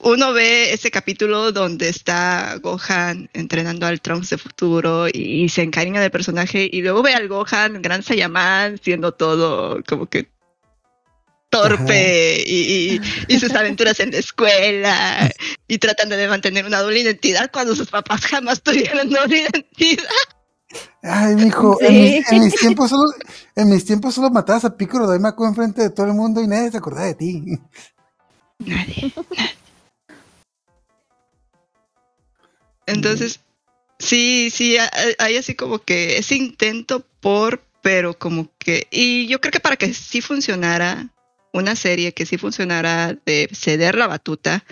uno 0.00 0.32
ve 0.32 0.72
ese 0.72 0.90
capítulo 0.90 1.52
donde 1.52 1.88
está 1.88 2.56
Gohan 2.62 3.30
entrenando 3.32 3.86
al 3.86 4.00
Trunks 4.00 4.30
de 4.30 4.38
futuro 4.38 5.06
y, 5.12 5.48
se 5.48 5.62
encariña 5.62 6.00
del 6.00 6.10
personaje 6.10 6.68
y 6.70 6.82
luego 6.82 7.02
ve 7.02 7.14
al 7.14 7.28
Gohan, 7.28 7.80
gran 7.80 8.02
Saiyaman, 8.02 8.78
siendo 8.82 9.12
todo 9.12 9.82
como 9.88 10.06
que 10.06 10.28
torpe 11.48 12.42
y, 12.46 12.60
y- 12.94 13.00
y 13.26 13.40
sus 13.40 13.52
aventuras 13.54 13.98
en 14.00 14.12
la 14.12 14.18
escuela 14.18 15.30
y 15.66 15.78
tratando 15.78 16.16
de 16.16 16.28
mantener 16.28 16.64
una 16.64 16.78
doble 16.80 17.00
identidad 17.00 17.50
cuando 17.52 17.74
sus 17.74 17.88
papás 17.90 18.20
jamás 18.26 18.62
tuvieron 18.62 19.10
doble 19.10 19.38
identidad. 19.50 20.04
Ay, 21.02 21.34
mijo, 21.34 21.76
en, 21.80 21.88
Sí. 21.88 21.92
mis, 22.18 22.32
en 22.32 22.44
mis 22.44 22.54
tiempos 22.54 22.90
solo, 22.90 23.12
en 23.56 23.68
mis 23.68 23.84
tiempos 23.84 24.14
solo 24.14 24.30
matabas 24.30 24.64
a 24.66 24.76
Piccolo 24.76 25.08
Daimaku 25.08 25.44
enfrente 25.46 25.82
de 25.82 25.90
todo 25.90 26.06
el 26.06 26.12
mundo 26.14 26.40
y 26.42 26.46
nadie 26.46 26.70
se 26.70 26.76
acordaba 26.76 27.06
de 27.06 27.14
ti. 27.14 27.42
Nadie. 28.60 29.12
Entonces, 32.86 33.40
sí, 33.98 34.50
sí, 34.50 34.76
ha- 34.78 34.90
hay 35.18 35.36
así 35.36 35.54
como 35.54 35.78
que 35.80 36.18
ese 36.18 36.36
intento 36.36 37.06
por, 37.20 37.62
pero 37.82 38.18
como 38.18 38.50
que, 38.58 38.86
y 38.90 39.26
yo 39.26 39.40
creo 39.40 39.52
que 39.52 39.60
para 39.60 39.76
que 39.76 39.94
sí 39.94 40.20
funcionara 40.20 41.08
una 41.52 41.76
serie, 41.76 42.12
que 42.12 42.26
sí 42.26 42.38
funcionara 42.38 43.16
de 43.26 43.48
ceder 43.52 43.96
la 43.96 44.06
batuta, 44.06 44.64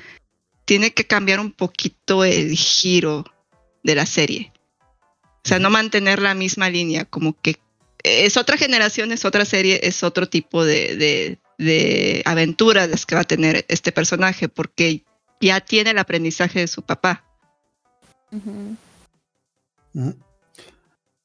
tiene 0.65 0.93
que 0.93 1.07
cambiar 1.07 1.41
un 1.41 1.53
poquito 1.53 2.25
el 2.25 2.55
giro 2.55 3.25
de 3.83 3.95
la 3.95 4.07
serie. 4.07 4.53
O 5.45 5.49
sea, 5.49 5.59
no 5.59 5.71
mantener 5.71 6.21
la 6.21 6.35
misma 6.35 6.69
línea, 6.69 7.05
como 7.05 7.41
que 7.41 7.57
es 8.03 8.37
otra 8.37 8.57
generación, 8.57 9.13
es 9.13 9.25
otra 9.25 9.45
serie, 9.45 9.81
es 9.83 10.03
otro 10.03 10.29
tipo 10.29 10.65
de, 10.65 11.39
de, 11.59 12.23
aventuras 12.25 13.07
que 13.07 13.15
va 13.15 13.23
a 13.23 13.25
tener 13.25 13.65
este 13.69 13.93
personaje, 13.93 14.49
porque 14.49 15.05
ya 15.41 15.61
tiene 15.61 15.91
el 15.91 15.99
aprendizaje 15.99 16.61
de 16.61 16.69
su 16.69 16.83
papá. 16.83 17.25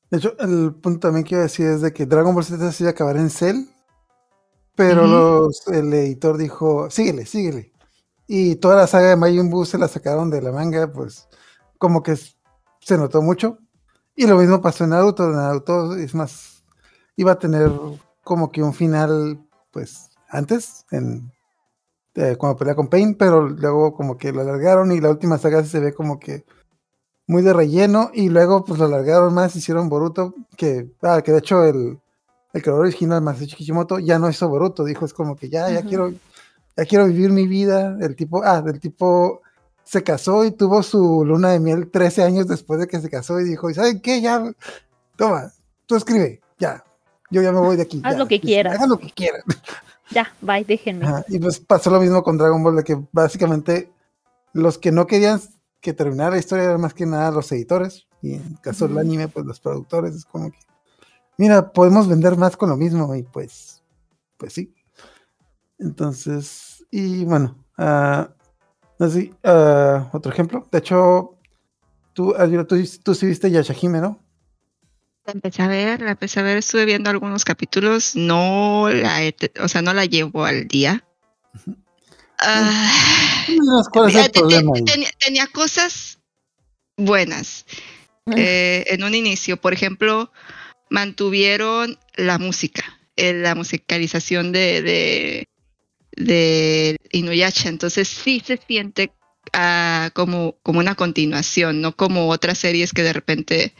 De 0.10 0.18
hecho, 0.18 0.38
el 0.40 0.74
punto 0.76 1.00
también 1.08 1.24
que 1.24 1.36
iba 1.36 1.42
a 1.42 1.44
decir 1.44 1.66
es 1.68 1.82
de 1.82 1.92
que 1.92 2.06
Dragon 2.06 2.34
Ball 2.36 2.44
Z 2.44 2.72
se 2.72 2.84
iba 2.84 2.90
a 2.90 2.94
acabar 2.94 3.18
en 3.18 3.30
Cell, 3.30 3.66
pero 4.76 5.08
los- 5.08 5.68
el 5.68 5.94
editor 5.94 6.38
dijo, 6.38 6.90
síguele, 6.90 7.26
síguele. 7.26 7.72
Y 8.28 8.56
toda 8.56 8.76
la 8.76 8.88
saga 8.88 9.10
de 9.10 9.16
Majin 9.16 9.50
Buu 9.50 9.66
se 9.66 9.78
la 9.78 9.88
sacaron 9.88 10.30
de 10.30 10.42
la 10.42 10.52
manga, 10.52 10.92
pues 10.92 11.28
como 11.78 12.02
que 12.04 12.16
se 12.80 12.98
notó 12.98 13.22
mucho. 13.22 13.58
Y 14.16 14.28
lo 14.28 14.38
mismo 14.38 14.62
pasó 14.62 14.84
en 14.84 14.92
Naruto. 14.92 15.28
Naruto 15.28 15.96
es 15.96 16.14
más, 16.16 16.64
iba 17.16 17.34
a 17.34 17.40
tener 17.40 17.72
como 18.24 18.52
que 18.52 18.64
un 18.64 18.74
final, 18.74 19.44
pues 19.72 20.10
antes, 20.30 20.86
en, 20.92 21.32
eh, 22.16 22.36
cuando 22.38 22.58
pelea 22.58 22.76
con 22.76 22.88
Pain, 22.88 23.16
pero 23.16 23.50
luego 23.50 23.94
como 23.94 24.18
que 24.18 24.32
lo 24.32 24.42
alargaron 24.42 24.92
y 24.92 25.02
la 25.02 25.10
última 25.10 25.38
saga 25.38 25.64
se 25.64 25.80
ve 25.80 25.94
como 25.94 26.20
que 26.20 26.46
muy 27.28 27.42
de 27.42 27.54
relleno 27.54 28.12
y 28.14 28.30
luego 28.30 28.66
pues 28.66 28.80
lo 28.80 28.86
alargaron 28.86 29.34
más, 29.34 29.56
hicieron 29.56 29.90
Boruto, 29.90 30.34
que, 30.58 30.90
ah, 31.02 31.22
que 31.22 31.32
de 31.32 31.40
hecho 31.40 31.64
el, 31.64 32.00
el 32.54 32.62
creador 32.62 32.86
original, 32.86 33.22
Masashi 33.22 33.56
Kishimoto, 33.56 34.00
ya 34.00 34.20
no 34.20 34.30
hizo 34.30 34.50
Boruto, 34.50 34.84
dijo 34.84 35.06
es 35.06 35.14
como 35.14 35.36
que 35.36 35.50
ya, 35.50 35.70
ya 35.70 35.84
quiero, 35.84 36.12
ya 36.76 36.86
quiero 36.86 37.06
vivir 37.08 37.32
mi 37.32 37.48
vida, 37.48 37.98
el 38.02 38.16
tipo, 38.16 38.44
ah, 38.44 38.62
del 38.62 38.80
tipo 38.80 39.42
se 39.84 40.04
casó 40.04 40.46
y 40.46 40.52
tuvo 40.52 40.84
su 40.84 41.24
luna 41.26 41.52
de 41.52 41.60
miel 41.60 41.90
13 41.92 42.24
años 42.24 42.48
después 42.48 42.80
de 42.80 42.88
que 42.88 43.00
se 43.00 43.10
casó 43.10 43.40
y 43.40 43.46
dijo, 43.46 43.70
¿y 43.70 43.74
saben 43.74 44.02
qué? 44.02 44.22
Ya, 44.22 44.44
toma, 45.16 45.52
tú 45.86 45.96
escribe, 45.96 46.42
ya, 46.60 46.84
yo 47.30 47.42
ya 47.42 47.52
me 47.52 47.60
voy 47.60 47.76
de 47.76 47.84
aquí. 47.84 48.02
Haz 48.04 48.14
ya". 48.14 48.20
lo 48.20 48.28
que 48.28 48.36
Dice, 48.36 48.48
quieras. 48.48 48.76
Hagan 48.76 48.90
lo 48.90 48.98
que 48.98 49.12
quieran. 49.12 49.42
Ya, 50.12 50.32
bye, 50.42 50.64
déjenme. 50.64 51.08
Ajá, 51.08 51.26
Y 51.28 51.40
pues 51.40 51.60
pasó 51.60 51.90
lo 51.90 52.00
mismo 52.00 52.22
con 52.22 52.38
Dragon 52.38 52.62
Ball, 52.62 52.76
de 52.76 52.84
que 52.84 53.02
básicamente 53.12 53.92
los 54.52 54.78
que 54.78 54.92
no 54.92 55.08
querían 55.08 55.42
que 55.84 55.94
terminara 55.94 56.32
la 56.32 56.38
historia 56.38 56.64
eran 56.64 56.80
más 56.82 56.94
que 56.94 57.06
nada 57.06 57.30
los 57.30 57.52
editores, 57.52 58.08
y 58.22 58.36
en 58.36 58.44
el 58.44 58.62
caso 58.62 58.88
del 58.88 58.98
anime, 58.98 59.28
pues 59.28 59.46
los 59.46 59.60
productores, 59.60 60.16
es 60.16 60.24
como 60.24 60.50
que, 60.50 60.58
mira, 61.38 61.74
podemos 61.74 62.08
vender 62.08 62.38
más 62.38 62.56
con 62.56 62.70
lo 62.70 62.78
mismo, 62.78 63.14
y 63.14 63.24
pues, 63.24 63.84
pues 64.38 64.54
sí. 64.54 64.74
Entonces, 65.78 66.86
y 66.90 67.26
bueno, 67.26 67.62
ah, 67.78 68.30
no 68.98 69.10
sé, 69.10 69.22
si, 69.24 69.34
ah, 69.44 70.10
otro 70.14 70.32
ejemplo, 70.32 70.66
de 70.72 70.78
hecho, 70.78 71.38
tú, 72.14 72.34
Alvira, 72.34 72.66
tú, 72.66 72.78
tú 73.04 73.14
sí 73.14 73.26
viste 73.26 73.52
Yashahime, 73.52 74.00
¿no? 74.00 74.24
La 75.26 75.34
empecé 75.34 75.64
a 75.64 75.68
ver, 75.68 76.02
la 76.02 76.12
empecé 76.12 76.40
a 76.40 76.44
ver, 76.44 76.58
estuve 76.58 76.86
viendo 76.86 77.10
algunos 77.10 77.44
capítulos, 77.44 78.16
no 78.16 78.90
la, 78.90 79.20
o 79.62 79.68
sea, 79.68 79.82
no 79.82 79.94
la 79.94 80.06
llevo 80.06 80.46
al 80.46 80.66
día. 80.70 81.04
Ah, 81.54 81.60
Dinos 83.48 83.90
¿Cuál 83.90 84.10
es 84.10 84.16
el 84.16 84.32
te- 84.32 84.40
problema 84.40 84.74
te- 84.74 84.92
ahí? 84.92 85.06
tenía, 85.20 85.48
cosas 85.48 86.20
buenas 86.98 87.66
eh, 88.36 88.86
en 88.88 89.04
un 89.04 89.16
inicio. 89.16 89.58
Por 89.58 89.74
ejemplo, 89.74 90.32
mantuvieron 90.90 91.98
la 92.16 92.38
música, 92.38 93.00
eh, 93.16 93.34
la 93.34 93.56
musicalización 93.56 94.52
de, 94.52 94.82
de, 94.82 95.48
de 96.16 96.98
Inuyasha. 97.12 97.70
Entonces 97.70 98.08
sí 98.08 98.42
se 98.46 98.58
siente 98.58 99.12
ah, 99.54 100.10
como, 100.14 100.58
como 100.64 100.80
una 100.80 100.96
continuación, 100.96 101.82
no 101.82 101.96
como 101.96 102.30
otras 102.30 102.58
series 102.60 102.94
que 102.94 103.04
de 103.04 103.14
repente 103.14 103.74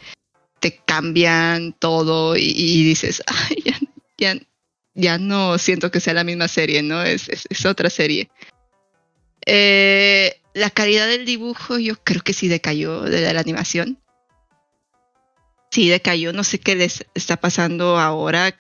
te 0.60 0.78
cambian 0.86 1.74
todo 1.74 2.36
y, 2.38 2.44
y 2.56 2.84
dices, 2.84 3.22
Ay, 3.28 3.64
ya, 3.66 3.78
ya, 4.18 4.40
ya 4.96 5.18
no 5.18 5.58
siento 5.58 5.92
que 5.92 6.00
sea 6.00 6.14
la 6.14 6.24
misma 6.24 6.48
serie, 6.48 6.82
¿no? 6.84 7.02
Es, 7.04 7.30
es, 7.30 7.46
es 7.50 7.66
otra 7.66 7.90
serie. 7.90 8.30
Eh, 9.46 10.40
la 10.54 10.70
calidad 10.70 11.08
del 11.08 11.26
dibujo 11.26 11.80
yo 11.80 11.96
creo 12.04 12.22
que 12.22 12.34
sí 12.34 12.48
decayó 12.48 13.02
de 13.02 13.34
la 13.34 13.40
animación. 13.40 13.98
Sí 15.72 15.90
decayó, 15.90 16.34
no 16.34 16.44
sé 16.44 16.60
qué 16.60 16.76
les 16.76 17.06
está 17.16 17.38
pasando 17.38 18.00
ahora. 18.00 18.56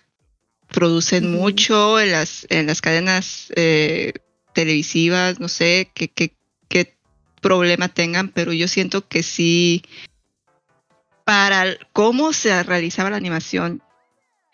Producen 0.69 1.31
mucho 1.31 1.99
en 1.99 2.11
las, 2.11 2.47
en 2.49 2.65
las 2.65 2.81
cadenas 2.81 3.53
eh, 3.55 4.13
televisivas, 4.53 5.39
no 5.39 5.47
sé 5.47 5.91
qué, 5.93 6.07
qué, 6.07 6.33
qué 6.67 6.95
problema 7.41 7.89
tengan, 7.89 8.29
pero 8.29 8.53
yo 8.53 8.67
siento 8.67 9.07
que 9.07 9.21
sí, 9.21 9.83
para 11.25 11.77
cómo 11.93 12.33
se 12.33 12.63
realizaba 12.63 13.11
la 13.11 13.17
animación 13.17 13.83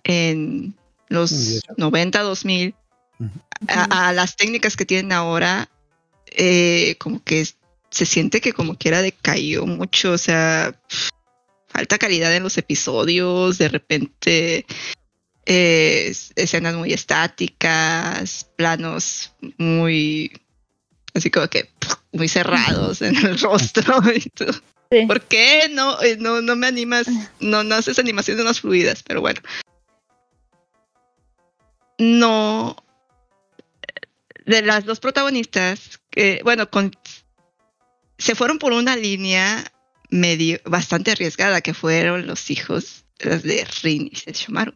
en 0.03 0.75
los 1.07 1.29
Sí. 1.29 1.62
90, 1.77 2.21
2000, 2.21 2.75
Ujú. 3.19 3.29
a, 3.69 4.09
a 4.09 4.13
las 4.13 4.36
técnicas 4.36 4.75
que 4.75 4.86
tienen 4.86 5.13
ahora, 5.13 5.69
eh, 6.31 6.95
como 7.00 7.24
que 7.24 7.45
se 7.91 8.05
siente 8.05 8.41
que 8.41 8.53
como 8.53 8.75
quiera 8.77 9.01
decayó 9.01 9.65
mucho, 9.65 10.12
o 10.12 10.17
sea, 10.17 10.79
falta 11.67 11.98
calidad 11.98 12.36
en 12.36 12.43
los 12.43 12.57
episodios, 12.57 13.57
de 13.57 13.69
repente 13.69 14.65
eh, 15.45 16.05
es- 16.09 16.31
escenas 16.36 16.75
muy 16.75 16.93
estáticas, 16.93 18.48
planos 18.55 19.33
muy, 19.57 20.31
así 21.13 21.31
como 21.31 21.48
que 21.48 21.69
muy 22.12 22.27
cerrados 22.27 23.01
en 23.01 23.15
el 23.15 23.38
rostro. 23.39 24.01
y 24.13 24.29
todo. 24.29 24.53
Sí. 24.91 25.05
¿Por 25.05 25.21
qué 25.21 25.69
no, 25.71 26.01
eh, 26.01 26.17
no, 26.19 26.41
no 26.41 26.55
me 26.55 26.65
animas, 26.67 27.07
no, 27.39 27.63
no 27.63 27.75
haces 27.75 27.98
animaciones 28.00 28.43
más 28.43 28.59
fluidas? 28.62 29.03
Pero 29.03 29.21
bueno. 29.21 29.39
No. 31.98 32.75
De 34.45 34.62
las 34.63 34.86
dos 34.86 35.00
protagonistas, 35.00 35.98
bueno, 36.43 36.69
con, 36.69 36.91
se 38.17 38.35
fueron 38.35 38.59
por 38.59 38.73
una 38.73 38.95
línea 38.95 39.71
medio, 40.09 40.59
bastante 40.65 41.11
arriesgada, 41.11 41.61
que 41.61 41.73
fueron 41.73 42.27
los 42.27 42.49
hijos 42.49 43.05
de 43.19 43.65
Rin 43.83 44.09
y 44.11 44.15
Sesshomaru. 44.15 44.73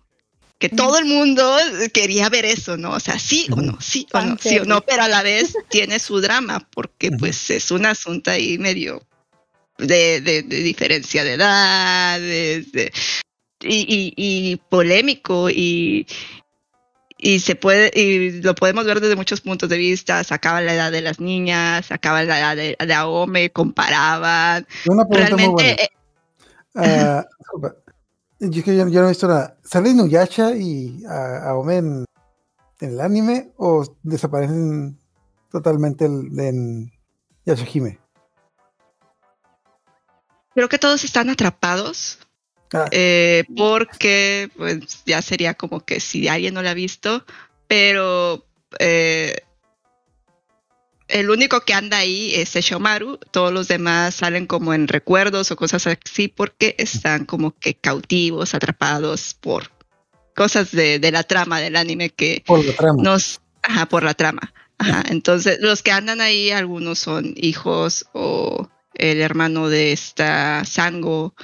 Que 0.59 0.69
todo 0.69 0.97
el 0.97 1.05
mundo 1.05 1.57
quería 1.93 2.29
ver 2.29 2.45
eso, 2.45 2.77
¿no? 2.77 2.91
O 2.91 2.99
sea, 2.99 3.19
sí 3.19 3.47
o 3.51 3.55
no, 3.57 3.81
sí 3.81 4.07
o 4.13 4.21
no, 4.21 4.37
sí 4.39 4.59
o 4.59 4.65
no, 4.65 4.81
pero 4.81 5.03
a 5.03 5.09
la 5.09 5.21
vez 5.21 5.57
tiene 5.69 5.99
su 5.99 6.21
drama, 6.21 6.67
porque 6.73 7.11
pues 7.11 7.49
es 7.49 7.69
un 7.71 7.85
asunto 7.85 8.31
ahí 8.31 8.57
medio 8.57 9.01
de, 9.77 10.21
de- 10.21 10.43
de 10.43 10.57
diferencia 10.61 11.23
de 11.25 11.33
edades 11.33 12.71
de- 12.71 12.93
y, 13.61 13.79
y- 13.89 14.13
y 14.51 14.55
polémico 14.55 15.49
y, 15.49 16.05
y 17.23 17.39
se 17.39 17.55
puede 17.55 17.91
y 17.93 18.41
lo 18.41 18.53
podemos 18.53 18.85
ver 18.85 18.99
desde 18.99 19.15
muchos 19.15 19.41
puntos 19.41 19.69
de 19.69 19.77
vista 19.77 20.23
sacaban 20.23 20.65
la 20.65 20.75
edad 20.75 20.91
de 20.91 21.01
las 21.01 21.19
niñas 21.19 21.85
sacaban 21.87 22.27
la 22.27 22.39
edad 22.39 22.55
de, 22.55 22.75
de 22.77 22.93
Aome 22.93 23.49
comparaban 23.51 24.67
Una 24.85 25.05
pregunta 25.05 25.37
muy 25.37 25.47
buena. 25.47 25.69
realmente 25.69 25.83
eh, 25.83 25.89
Ah. 26.75 27.25
Yo 28.39 28.63
que 28.63 28.75
yo, 28.75 28.87
yo 28.87 28.99
no 28.99 29.05
he 29.07 29.09
visto 29.09 29.27
nada. 29.27 29.57
¿Sale 29.63 29.89
Inuyasha 29.89 30.55
y 30.55 31.03
a, 31.05 31.49
Aome 31.49 31.77
en, 31.77 32.05
en 32.81 32.89
el 32.89 32.99
anime 32.99 33.53
o 33.57 33.85
desaparecen 34.01 34.99
totalmente 35.51 36.05
el, 36.05 36.27
en 36.39 36.91
Yashahime? 37.45 37.99
creo 40.55 40.69
que 40.69 40.77
todos 40.77 41.03
están 41.03 41.29
atrapados 41.29 42.19
Ah, 42.73 42.87
eh, 42.91 43.43
porque 43.55 44.49
pues 44.57 45.03
ya 45.05 45.21
sería 45.21 45.53
como 45.53 45.85
que 45.85 45.99
si 45.99 46.27
alguien 46.27 46.55
no 46.55 46.63
la 46.63 46.71
ha 46.71 46.73
visto, 46.73 47.23
pero 47.67 48.45
eh, 48.79 49.35
el 51.07 51.29
único 51.29 51.61
que 51.61 51.73
anda 51.73 51.97
ahí 51.97 52.33
es 52.33 52.49
Sesshomaru, 52.49 53.19
todos 53.31 53.53
los 53.53 53.67
demás 53.67 54.15
salen 54.15 54.47
como 54.47 54.73
en 54.73 54.87
recuerdos 54.87 55.51
o 55.51 55.55
cosas 55.55 55.85
así 55.87 56.27
porque 56.27 56.75
están 56.79 57.25
como 57.25 57.51
que 57.51 57.75
cautivos, 57.75 58.55
atrapados 58.55 59.35
por 59.39 59.71
cosas 60.35 60.71
de, 60.71 60.99
de 60.99 61.11
la 61.11 61.23
trama 61.23 61.59
del 61.59 61.75
anime 61.75 62.09
que 62.09 62.43
por 62.45 62.65
la 62.65 62.73
trama. 62.73 63.03
nos, 63.03 63.41
ajá, 63.61 63.85
por 63.85 64.03
la 64.03 64.15
trama. 64.15 64.53
Ajá, 64.79 65.03
entonces, 65.09 65.59
los 65.61 65.83
que 65.83 65.91
andan 65.91 66.19
ahí, 66.19 66.49
algunos 66.49 66.99
son 66.99 67.33
hijos 67.37 68.07
o 68.13 68.69
el 68.95 69.21
hermano 69.21 69.69
de 69.69 69.91
esta 69.91 70.65
Sango, 70.65 71.35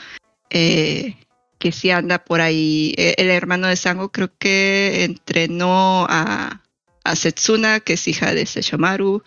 eh, 0.50 1.16
que 1.60 1.72
sí 1.72 1.92
anda 1.92 2.24
por 2.24 2.42
ahí. 2.42 2.94
Eh, 2.98 3.16
El 3.18 3.30
hermano 3.30 3.68
de 3.68 3.76
Sango 3.76 4.12
creo 4.12 4.32
que 4.38 5.04
entrenó 5.04 6.06
a, 6.10 6.62
a 7.04 7.16
Setsuna, 7.16 7.80
que 7.80 7.94
es 7.94 8.08
hija 8.08 8.34
de 8.34 8.46
Sesshomaru, 8.46 9.24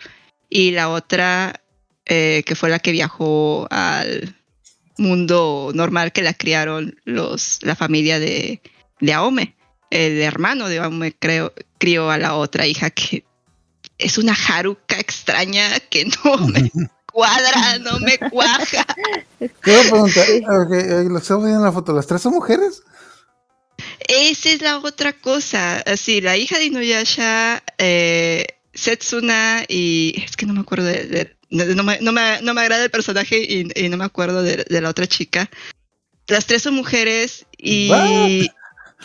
y 0.49 0.71
la 0.71 0.89
otra, 0.89 1.61
eh, 2.05 2.43
que 2.45 2.55
fue 2.55 2.69
la 2.69 2.79
que 2.79 2.91
viajó 2.91 3.67
al 3.69 4.35
mundo 4.97 5.71
normal 5.73 6.11
que 6.11 6.21
la 6.21 6.33
criaron 6.33 6.99
los, 7.05 7.59
la 7.61 7.75
familia 7.75 8.19
de, 8.19 8.61
de 8.99 9.13
Aome. 9.13 9.55
El 9.89 10.21
hermano 10.21 10.69
de 10.69 10.79
Aome 10.79 11.13
creo, 11.13 11.53
crió 11.77 12.09
a 12.09 12.17
la 12.17 12.35
otra 12.35 12.67
hija 12.67 12.89
que 12.89 13.25
es 13.97 14.17
una 14.17 14.33
Haruka 14.33 14.99
extraña 14.99 15.79
que 15.79 16.05
no 16.05 16.37
me 16.47 16.71
cuadra, 17.13 17.79
no 17.79 17.99
me 17.99 18.17
cuaja. 18.17 18.85
Quiero 19.61 19.81
preguntar, 19.89 20.27
ok, 20.29 20.71
eh, 20.73 21.05
lo 21.07 21.17
estamos 21.19 21.43
viendo 21.45 21.59
en 21.59 21.65
la 21.65 21.71
foto, 21.71 21.93
¿las 21.93 22.07
tres 22.07 22.21
son 22.21 22.33
mujeres? 22.33 22.83
Esa 23.99 24.49
es 24.49 24.61
la 24.61 24.79
otra 24.79 25.13
cosa. 25.13 25.79
Así, 25.79 26.19
la 26.19 26.35
hija 26.35 26.57
de 26.57 26.65
Inuyasha, 26.65 27.63
eh, 27.77 28.47
Setsuna 28.73 29.63
y 29.67 30.21
es 30.25 30.35
que 30.35 30.45
no 30.45 30.53
me 30.53 30.61
acuerdo 30.61 30.85
de, 30.87 31.37
no, 31.49 31.83
me, 31.83 31.99
no, 32.01 32.11
me, 32.11 32.41
no 32.41 32.53
me 32.53 32.61
agrada 32.61 32.83
el 32.83 32.89
personaje 32.91 33.37
y, 33.37 33.67
y 33.75 33.89
no 33.89 33.97
me 33.97 34.05
acuerdo 34.05 34.41
de, 34.41 34.65
de 34.67 34.81
la 34.81 34.89
otra 34.89 35.07
chica. 35.07 35.49
Las 36.27 36.47
tres 36.47 36.63
son 36.63 36.73
mujeres 36.73 37.45
y, 37.57 37.89
What? 37.89 38.29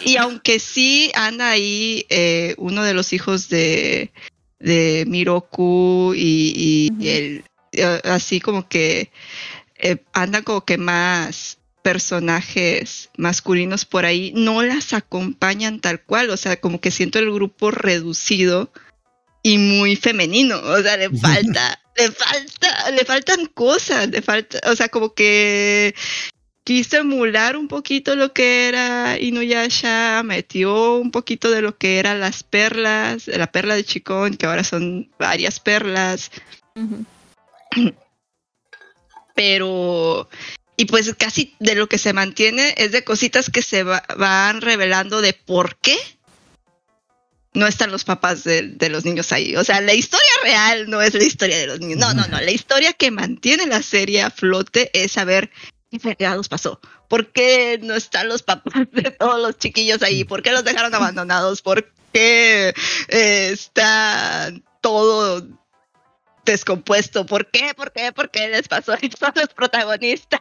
y 0.05 0.17
aunque 0.17 0.59
sí 0.59 1.11
anda 1.15 1.51
ahí 1.51 2.07
eh, 2.09 2.55
uno 2.59 2.83
de 2.83 2.95
los 2.95 3.13
hijos 3.13 3.49
de, 3.49 4.13
de 4.59 5.05
Miroku 5.07 6.15
y, 6.17 6.91
el 7.07 7.45
así 8.05 8.41
como 8.41 8.69
que 8.69 9.11
eh, 9.79 9.99
andan 10.13 10.43
como 10.43 10.65
que 10.65 10.79
más 10.79 11.59
personajes 11.83 13.11
masculinos 13.17 13.85
por 13.85 14.05
ahí, 14.05 14.33
no 14.35 14.63
las 14.63 14.93
acompañan 14.93 15.81
tal 15.81 16.03
cual, 16.03 16.31
o 16.31 16.37
sea, 16.37 16.61
como 16.61 16.81
que 16.81 16.91
siento 16.91 17.19
el 17.19 17.33
grupo 17.33 17.71
reducido 17.71 18.71
y 19.43 19.59
muy 19.59 19.97
femenino, 19.97 20.59
o 20.59 20.83
sea, 20.83 20.97
le 20.97 21.09
falta, 21.19 21.81
le 21.97 22.11
falta, 22.11 22.91
le 22.91 23.05
faltan 23.05 23.47
cosas, 23.47 24.09
le 24.09 24.21
falta, 24.21 24.59
o 24.71 24.77
sea, 24.77 24.89
como 24.89 25.15
que 25.15 25.95
quiso 26.65 26.99
emular 26.99 27.57
un 27.57 27.69
poquito 27.69 28.15
lo 28.15 28.35
que 28.35 28.69
era 28.69 29.19
Inuyasha, 29.19 30.23
metió 30.23 30.97
un 30.97 31.11
poquito 31.11 31.51
de 31.51 31.63
lo 31.63 31.79
que 31.79 31.99
eran 31.99 32.21
las 32.21 32.43
perlas, 32.43 33.27
la 33.29 33.51
perla 33.51 33.75
de 33.75 33.85
Chicón, 33.85 34.37
que 34.37 34.45
ahora 34.45 34.65
son 34.65 35.11
varias 35.19 35.61
perlas. 35.61 36.31
pero 39.35 40.29
y 40.77 40.85
pues 40.87 41.13
casi 41.17 41.55
de 41.59 41.75
lo 41.75 41.89
que 41.89 41.99
se 41.99 42.13
mantiene 42.13 42.75
es 42.77 42.93
de 42.93 43.05
cositas 43.05 43.51
que 43.51 43.63
se 43.63 43.83
va- 43.83 44.05
van 44.17 44.61
revelando 44.61 45.21
de 45.21 45.33
por 45.33 45.77
qué 45.77 45.97
no 47.55 47.67
están 47.67 47.91
los 47.91 48.05
papás 48.05 48.45
de, 48.45 48.63
de 48.63 48.89
los 48.89 49.05
niños 49.05 49.33
ahí. 49.33 49.57
O 49.57 49.65
sea, 49.65 49.81
la 49.81 49.95
historia 49.95 50.31
real 50.45 50.89
no 50.89 51.03
es 51.03 51.15
la 51.15 51.25
historia 51.25 51.59
de 51.59 51.67
los 51.67 51.81
niños. 51.81 51.99
No, 51.99 52.15
no, 52.15 52.27
no. 52.29 52.41
La 52.41 52.51
historia 52.53 52.93
que 52.93 53.11
mantiene 53.11 53.67
la 53.67 53.83
serie 53.83 54.23
a 54.23 54.31
flote 54.31 54.91
es 54.93 55.13
saber 55.13 55.51
qué 55.91 55.99
fregados 55.99 56.49
pasó. 56.49 56.81
¿Por 57.09 57.33
qué 57.33 57.81
no 57.83 57.95
están 57.95 58.29
los 58.29 58.43
papás 58.45 58.87
de 58.93 59.11
todos 59.11 59.41
los 59.43 59.59
chiquillos 59.59 60.03
ahí? 60.03 60.23
¿Por 60.25 60.43
qué 60.43 60.53
los 60.53 60.63
dejaron 60.63 60.95
abandonados? 60.95 61.63
¿Por 61.63 61.91
qué 62.13 62.73
eh, 63.09 63.51
está 63.53 64.53
todo 64.81 65.45
descompuesto? 66.53 67.25
¿Por 67.27 67.51
qué? 67.51 67.73
¿Por 67.77 67.93
qué? 67.93 68.13
¿Por 68.13 68.31
qué 68.31 68.49
les 68.49 68.67
pasó 68.69 68.95
esto 69.01 69.27
a 69.27 69.33
los 69.35 69.49
protagonistas? 69.49 70.41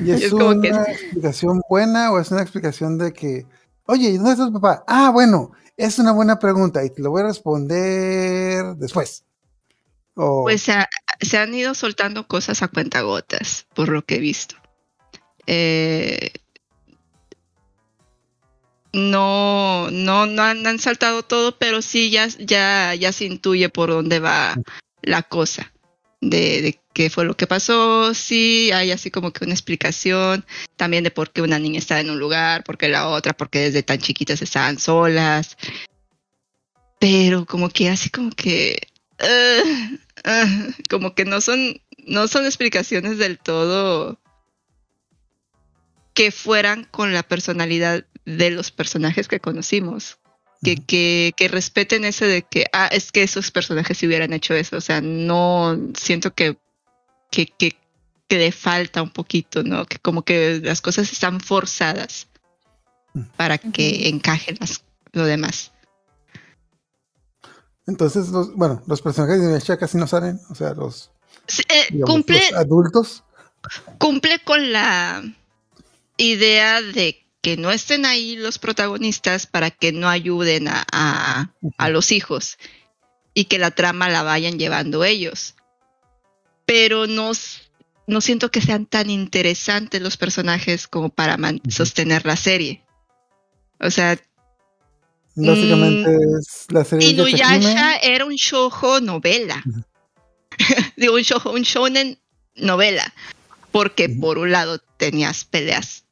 ¿Y 0.00 0.10
es, 0.12 0.22
Es 0.24 0.30
como 0.30 0.48
una 0.50 0.84
que- 0.84 0.92
explicación 0.92 1.60
buena 1.68 2.12
o 2.12 2.20
es 2.20 2.30
una 2.30 2.42
explicación 2.42 2.96
de 2.98 3.12
que, 3.12 3.46
oye, 3.86 4.10
¿y 4.10 4.16
¿dónde 4.16 4.32
está 4.32 4.46
tu 4.46 4.52
papá? 4.52 4.84
Ah, 4.86 5.10
bueno, 5.10 5.50
es 5.76 5.98
una 5.98 6.12
buena 6.12 6.38
pregunta 6.38 6.84
y 6.84 6.90
te 6.90 7.02
lo 7.02 7.10
voy 7.10 7.22
a 7.22 7.26
responder 7.26 8.76
después. 8.76 9.24
O, 10.14 10.44
Pues 10.44 10.62
se, 10.62 10.72
ha- 10.72 10.88
se 11.20 11.38
han 11.38 11.52
ido 11.54 11.74
soltando 11.74 12.28
cosas 12.28 12.62
a 12.62 12.68
cuentagotas, 12.68 13.66
por 13.74 13.88
lo 13.88 14.04
que 14.04 14.16
he 14.16 14.20
visto. 14.20 14.54
Eh, 15.46 16.30
no, 18.94 19.90
no, 19.90 20.26
no 20.26 20.42
han, 20.42 20.66
han 20.66 20.78
saltado 20.78 21.24
todo, 21.24 21.58
pero 21.58 21.82
sí 21.82 22.10
ya, 22.10 22.28
ya, 22.38 22.94
ya 22.94 23.12
se 23.12 23.24
intuye 23.24 23.68
por 23.68 23.90
dónde 23.90 24.20
va 24.20 24.56
la 25.02 25.22
cosa. 25.22 25.72
De, 26.20 26.62
de 26.62 26.80
qué 26.94 27.10
fue 27.10 27.26
lo 27.26 27.36
que 27.36 27.46
pasó, 27.46 28.14
sí, 28.14 28.70
hay 28.72 28.92
así 28.92 29.10
como 29.10 29.30
que 29.32 29.44
una 29.44 29.52
explicación 29.52 30.46
también 30.76 31.04
de 31.04 31.10
por 31.10 31.30
qué 31.30 31.42
una 31.42 31.58
niña 31.58 31.78
estaba 31.78 32.00
en 32.00 32.08
un 32.08 32.18
lugar, 32.18 32.64
por 32.64 32.78
qué 32.78 32.88
la 32.88 33.08
otra, 33.08 33.34
porque 33.34 33.58
desde 33.58 33.82
tan 33.82 33.98
chiquitas 33.98 34.40
estaban 34.40 34.78
solas. 34.78 35.58
Pero 36.98 37.44
como 37.44 37.68
que 37.68 37.90
así 37.90 38.08
como 38.08 38.30
que 38.30 38.78
eh, 39.18 39.98
eh, 40.24 40.72
como 40.88 41.14
que 41.14 41.24
no 41.26 41.40
son 41.40 41.80
no 42.06 42.28
son 42.28 42.46
explicaciones 42.46 43.18
del 43.18 43.38
todo 43.38 44.18
que 46.14 46.30
fueran 46.32 46.84
con 46.90 47.12
la 47.12 47.22
personalidad 47.22 48.04
de 48.24 48.50
los 48.50 48.70
personajes 48.70 49.28
que 49.28 49.40
conocimos. 49.40 50.18
Que, 50.62 50.76
que, 50.76 51.34
que 51.36 51.48
respeten 51.48 52.06
eso 52.06 52.24
de 52.24 52.40
que, 52.40 52.64
ah, 52.72 52.86
es 52.86 53.12
que 53.12 53.22
esos 53.22 53.50
personajes 53.50 53.98
si 53.98 54.06
hubieran 54.06 54.32
hecho 54.32 54.54
eso. 54.54 54.78
O 54.78 54.80
sea, 54.80 55.02
no 55.02 55.78
siento 55.94 56.34
que 56.34 56.56
que, 57.34 57.46
que, 57.46 57.76
que 58.28 58.38
le 58.38 58.52
falta 58.52 59.02
un 59.02 59.10
poquito, 59.10 59.62
¿no? 59.64 59.84
Que 59.86 59.98
como 59.98 60.22
que 60.22 60.60
las 60.62 60.80
cosas 60.80 61.10
están 61.10 61.40
forzadas 61.40 62.28
para 63.36 63.58
que 63.58 64.08
encajen 64.08 64.56
las, 64.60 64.84
lo 65.12 65.24
demás. 65.24 65.72
Entonces, 67.86 68.28
los, 68.28 68.54
bueno, 68.54 68.82
los 68.86 69.02
personajes 69.02 69.40
de 69.40 69.46
Inuyasha 69.46 69.76
casi 69.76 69.98
no 69.98 70.06
salen, 70.06 70.40
o 70.48 70.54
sea, 70.54 70.74
los, 70.74 71.10
Sí, 71.46 71.62
eh, 71.68 71.86
digamos, 71.90 72.14
cumple, 72.14 72.40
los 72.50 72.60
adultos. 72.60 73.24
cumple 73.98 74.38
con 74.44 74.72
la 74.72 75.22
idea 76.16 76.80
de 76.82 77.24
que 77.42 77.56
no 77.56 77.70
estén 77.70 78.06
ahí 78.06 78.36
los 78.36 78.58
protagonistas 78.58 79.46
para 79.46 79.70
que 79.70 79.92
no 79.92 80.08
ayuden 80.08 80.68
a, 80.68 80.84
a- 80.90 81.50
a 81.76 81.88
los 81.90 82.10
hijos 82.12 82.56
y 83.34 83.44
que 83.46 83.58
la 83.58 83.70
trama 83.70 84.08
la 84.08 84.22
vayan 84.22 84.58
llevando 84.58 85.04
ellos. 85.04 85.54
Pero 86.66 87.06
no, 87.06 87.32
no 88.06 88.20
siento 88.20 88.50
que 88.50 88.60
sean 88.62 88.86
tan 88.86 89.10
interesantes 89.10 90.00
los 90.00 90.16
personajes 90.16 90.88
como 90.88 91.10
para 91.10 91.36
sostener 91.68 92.24
la 92.24 92.36
serie. 92.36 92.82
O 93.80 93.90
sea, 93.90 94.18
Básicamente 95.36 96.16
es 96.38 96.66
la 96.70 96.84
serie 96.84 97.08
de 97.08 97.12
Inuyasha 97.14 97.58
Takime. 97.74 98.00
era 98.14 98.24
un 98.24 98.34
shoujo 98.36 99.00
novela. 99.00 99.62
Digo, 100.96 101.14
un 101.16 101.22
shoujo, 101.22 101.50
un 101.50 101.62
shonen 101.62 102.18
novela. 102.54 103.12
Porque 103.72 104.08
por 104.08 104.38
un 104.38 104.52
lado 104.52 104.78
tenías 104.96 105.44
peleas 105.44 106.03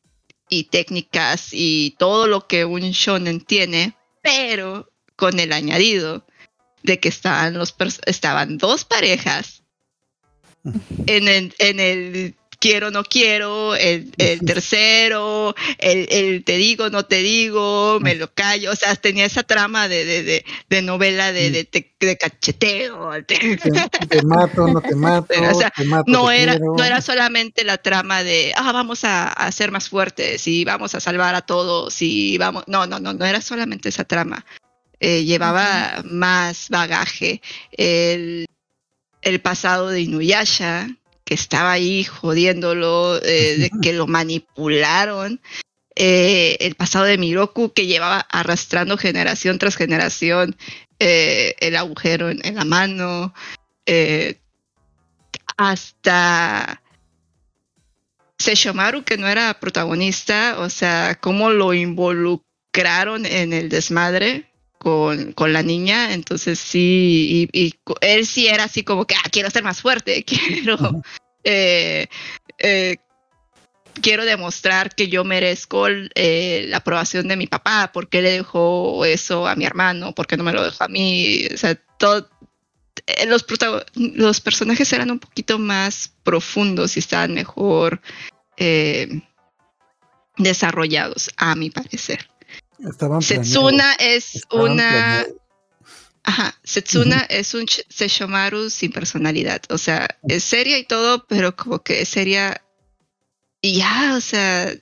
y 0.53 0.65
técnicas 0.65 1.49
y 1.53 1.97
todo 1.99 2.27
lo 2.27 2.47
que 2.47 2.67
un 2.67 2.83
shonen 2.83 3.41
tiene, 3.41 3.97
pero 4.21 4.93
con 5.17 5.41
el 5.41 5.51
añadido 5.51 6.27
de 6.83 7.01
que 7.01 7.09
estaban, 7.09 7.55
los 7.55 7.75
estaban 8.05 8.59
dos 8.59 8.85
parejas 8.85 9.63
en 11.07 11.29
el, 11.29 11.55
en 11.59 11.81
el 11.81 12.35
quiero, 12.63 12.93
no 12.93 13.03
quiero, 13.03 13.75
el, 13.75 14.13
el 14.19 14.39
tercero, 14.41 15.53
el, 15.79 16.07
el 16.11 16.45
te 16.45 16.57
digo, 16.57 16.91
no 16.91 17.05
te 17.05 17.17
digo, 17.17 17.99
me 18.01 18.15
lo 18.15 18.33
callo. 18.33 18.71
O 18.71 18.77
sea, 18.77 18.95
tenía 18.95 19.25
esa 19.25 19.43
trama 19.43 19.89
de, 19.89 20.05
de, 20.05 20.23
de, 20.23 20.45
de 20.71 20.83
novela 20.83 21.33
de, 21.33 21.51
de, 21.51 22.17
cacheteo. 22.17 23.11
Te, 23.25 23.57
te 23.57 24.23
mato, 24.23 24.69
no 24.69 24.81
te 24.81 24.95
mato, 24.95 25.35
O 25.51 25.55
sea, 25.59 25.71
te 25.71 25.85
mato, 25.85 26.05
no 26.07 26.29
te 26.29 26.43
era, 26.43 26.53
quiero. 26.53 26.75
no 26.77 26.85
era 26.85 27.01
solamente 27.01 27.65
la 27.65 27.79
trama 27.79 28.23
de 28.23 28.53
ah, 28.57 28.71
vamos 28.71 29.03
a, 29.03 29.27
a 29.29 29.51
ser 29.51 29.73
más 29.73 29.89
fuertes 29.89 30.47
y 30.47 30.65
vamos 30.65 30.95
a 30.95 31.01
salvar 31.01 31.35
a 31.35 31.41
todos 31.43 32.01
y 32.01 32.39
vamos. 32.39 32.63
No, 32.69 32.87
no, 32.87 33.01
no, 33.01 33.13
no 33.13 33.25
era 33.25 33.41
solamente 33.41 33.89
esa 33.89 34.05
trama. 34.05 34.47
Eh, 35.01 35.25
llevaba 35.25 36.01
más 36.05 36.69
bagaje. 36.71 37.43
El, 37.73 38.47
el 39.23 39.41
pasado 39.41 39.89
de 39.89 40.03
Inuyasha, 40.03 40.89
que 41.25 41.35
estaba 41.35 41.73
ahí 41.73 42.05
jodiéndolo, 42.05 43.21
eh, 43.23 43.57
de 43.59 43.71
que 43.81 43.93
lo 43.93 44.07
manipularon. 44.07 45.41
Eh, 45.95 46.57
el 46.61 46.75
pasado 46.75 47.05
de 47.05 47.19
Miroku, 47.19 47.73
que 47.73 47.87
llevaba 47.87 48.21
arrastrando 48.31 48.97
generación 48.97 49.59
tras 49.59 49.77
generación 49.77 50.57
eh, 50.99 51.55
el 51.61 51.77
agujero 51.77 52.31
en, 52.31 52.55
la 52.55 52.65
mano. 52.65 53.35
Eh, 53.87 54.39
hasta 55.57 56.81
Sesshomaru, 58.39 59.05
que 59.05 59.19
no 59.19 59.29
era 59.29 59.59
protagonista, 59.61 60.57
o 60.59 60.71
sea, 60.71 61.17
cómo 61.21 61.51
lo 61.51 61.75
involucraron 61.75 63.27
en 63.27 63.53
el 63.53 63.69
desmadre 63.69 64.52
con, 64.83 65.33
con 65.33 65.53
la 65.53 65.63
niña, 65.63 66.13
entonces 66.13 66.59
sí, 66.59 67.49
y, 67.53 67.75
él 68.01 68.27
sí 68.27 68.49
era 68.49 68.65
así 68.65 68.83
como 68.83 69.07
que, 69.07 69.15
ah, 69.15 69.29
quiero 69.31 69.49
ser 69.49 69.63
más 69.63 69.81
fuerte, 69.81 70.25
quiero, 70.27 71.03
eh, 71.45 72.09
eh, 72.59 72.97
quiero 74.03 74.25
demostrar 74.25 74.93
que 74.93 75.07
yo 75.07 75.23
merezco 75.23 75.87
eh, 75.87 76.67
la 76.69 76.79
aprobación 76.79 77.29
de 77.29 77.37
mi 77.37 77.47
papá, 77.47 77.93
¿por 77.93 78.09
qué 78.09 78.23
le 78.23 78.33
dejó 78.33 79.05
eso 79.05 79.47
a 79.47 79.55
mi 79.55 79.67
hermano? 79.67 80.17
¿Por 80.17 80.27
qué 80.27 80.37
no 80.37 80.43
me 80.43 80.53
lo 80.53 80.65
dejó 80.65 80.83
a 80.83 80.89
mí? 80.89 81.47
O 81.55 81.57
sea, 81.57 81.77
todo, 81.97 82.29
los, 83.29 83.47
los 83.95 84.41
personajes 84.41 84.93
eran 84.93 85.13
un 85.13 85.21
poquito 85.21 85.61
más 85.61 86.13
profundos 86.25 86.97
y 86.97 86.99
estaban 86.99 87.35
mejor 87.35 88.01
eh, 88.57 89.23
desarrollados, 90.39 91.31
a 91.37 91.55
mi 91.55 91.71
parecer. 91.71 92.32
Estaban 92.89 93.21
planeados, 93.21 93.27
Setsuna 93.27 93.95
es 93.99 94.35
estaban 94.35 94.73
una... 94.73 94.91
planeados. 94.91 95.33
Ajá, 96.25 96.55
Setsuna 96.63 97.27
es 97.29 97.55
un 97.55 97.67
Sesshomaru 97.67 98.71
sin 98.71 98.93
personalidad. 98.93 99.63
O 99.71 99.79
sea, 99.79 100.09
es 100.29 100.45
seria 100.45 100.79
y 100.79 100.85
todo, 100.85 101.27
pero 101.27 101.57
como 101.57 101.83
que 101.83 102.03
es 102.03 102.09
seria 102.09 102.63
y 103.61 103.79
ya, 103.79 104.15
o 104.17 104.21
sea... 104.21 104.73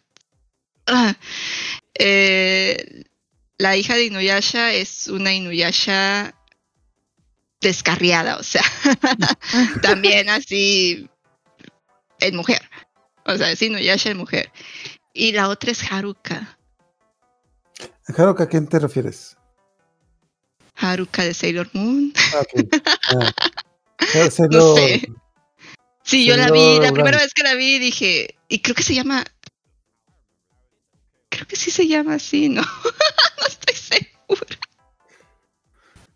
ah. 0.87 1.15
Eh, 1.95 3.05
la 3.59 3.77
hija 3.77 3.95
de 3.95 4.07
Inuyasha 4.07 4.73
es 4.73 5.09
una 5.09 5.35
Inuyasha 5.35 6.35
descarriada, 7.61 8.39
o 8.39 8.43
sea, 8.43 8.65
también 9.83 10.31
así 10.31 11.11
en 12.21 12.37
mujer. 12.37 12.63
O 13.27 13.37
sea, 13.37 13.51
es 13.51 13.61
Inuyasha 13.61 14.11
en 14.11 14.17
mujer. 14.17 14.51
Y 15.13 15.33
la 15.33 15.49
otra 15.49 15.73
es 15.73 15.93
Haruka. 15.93 16.59
Haruka, 18.17 18.45
¿a 18.45 18.49
quién 18.49 18.67
te 18.67 18.79
refieres? 18.79 19.37
Haruka 20.77 21.23
de 21.25 21.35
Sailor 21.35 21.69
Moon. 21.73 22.13
Ah. 22.35 22.43
Ah. 24.15 24.29
No 24.51 24.75
sé. 24.77 25.03
Sí, 26.03 26.25
yo 26.25 26.37
la 26.37 26.51
vi, 26.51 26.81
la 26.81 26.91
primera 26.93 27.19
vez 27.19 27.33
que 27.35 27.43
la 27.43 27.55
vi 27.55 27.79
dije, 27.79 28.37
y 28.49 28.61
creo 28.63 28.75
que 28.75 28.83
se 28.83 28.95
llama, 28.95 29.23
creo 31.29 31.47
que 31.47 31.55
sí 31.57 31.71
se 31.71 31.87
llama 31.87 32.15
así, 32.15 32.49
¿no? 32.49 32.63
no 33.41 33.47
estoy 33.47 33.75
segura. 33.77 34.57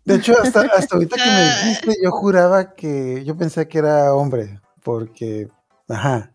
De 0.03 0.15
hecho, 0.15 0.33
hasta, 0.41 0.61
hasta 0.61 0.95
ahorita 0.95 1.15
que 1.15 1.23
me 1.23 1.29
Ah. 1.29 1.61
dijiste, 1.63 1.95
yo 2.03 2.11
juraba 2.11 2.73
que 2.75 3.23
yo 3.23 3.37
pensé 3.37 3.67
que 3.67 3.77
era 3.77 4.13
hombre, 4.13 4.59
porque, 4.83 5.47
ajá. 5.87 6.31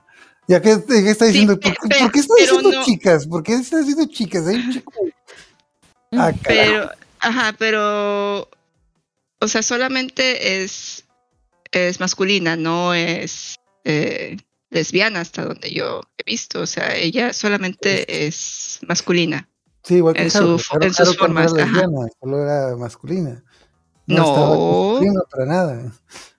Ya 0.48 0.60
que 0.62 0.70
está 0.72 1.26
Sí, 1.26 1.32
diciendo, 1.32 1.58
pe- 1.60 1.74
¿por, 2.00 2.10
qué 2.12 2.18
está 2.20 2.34
diciendo 2.38 2.70
no. 2.72 2.84
chicas? 2.84 3.26
¿Por 3.26 3.42
qué 3.42 3.54
está 3.54 3.78
diciendo 3.78 4.06
chicas? 4.06 4.46
Hay 4.46 4.56
un 4.56 4.72
chico. 4.72 4.92
Ah. 6.12 6.32
Pero, 6.44 6.90
ajá, 7.20 7.54
pero, 7.58 8.48
o 9.40 9.48
sea, 9.48 9.62
solamente 9.62 10.62
es, 10.62 11.04
es 11.72 12.00
masculina, 12.00 12.56
no 12.56 12.94
es 12.94 13.56
eh, 13.84 14.36
lesbiana 14.70 15.20
hasta 15.20 15.44
donde 15.44 15.70
yo 15.70 16.02
he 16.18 16.24
visto. 16.30 16.60
O 16.62 16.66
sea, 16.66 16.94
ella 16.96 17.32
solamente 17.32 18.26
es 18.26 18.80
masculina. 18.88 19.48
Sí, 19.84 19.96
igual 19.96 20.14
que 20.14 20.22
en 20.22 20.30
su-. 20.30 20.58
Haru- 20.58 20.84
en 20.84 20.94
sus 20.94 21.06
no 21.06 21.12
era 21.12 21.18
formas, 21.20 21.52
ajá. 21.54 21.64
lesbiana, 21.64 22.08
solo 22.20 22.42
era 22.42 22.76
masculina. 22.76 23.44
No. 24.06 24.24
masculina 24.94 25.20
para 25.30 25.46
nada. 25.46 25.92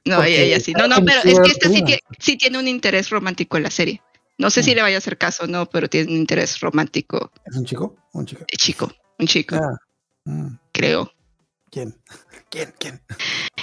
No, 0.04 0.22
ella, 0.24 0.42
ella 0.42 0.60
sí. 0.60 0.74
No, 0.74 0.88
no, 0.88 0.98
pero 1.06 1.20
es 1.20 1.26
era 1.26 1.44
que 1.44 1.52
esta 1.52 1.70
sí, 1.70 1.84
sí 2.20 2.38
tiene 2.38 2.60
un 2.60 2.68
interés 2.68 3.10
romántico 3.10 3.56
en 3.58 3.64
la 3.64 3.72
serie. 3.72 4.02
No 4.38 4.50
sé 4.50 4.64
si 4.64 4.72
Mm. 4.72 4.76
le 4.76 4.82
vaya 4.82 4.96
a 4.96 5.00
hacer 5.00 5.18
caso 5.18 5.44
o 5.44 5.48
no, 5.48 5.68
pero 5.68 5.88
tiene 5.88 6.12
un 6.12 6.18
interés 6.18 6.60
romántico 6.60 7.32
¿Es 7.46 7.56
un 7.56 7.64
chico? 7.66 7.96
¿Un 8.14 8.26
chico? 8.26 8.44
eh, 8.48 8.58
chico, 8.58 8.92
un 9.22 9.28
chico, 9.28 9.56
Ah, 9.56 9.78
mm, 10.26 10.56
creo. 10.72 11.12
¿Quién? 11.70 11.96
¿Quién? 12.50 12.74
¿Quién? 12.78 13.02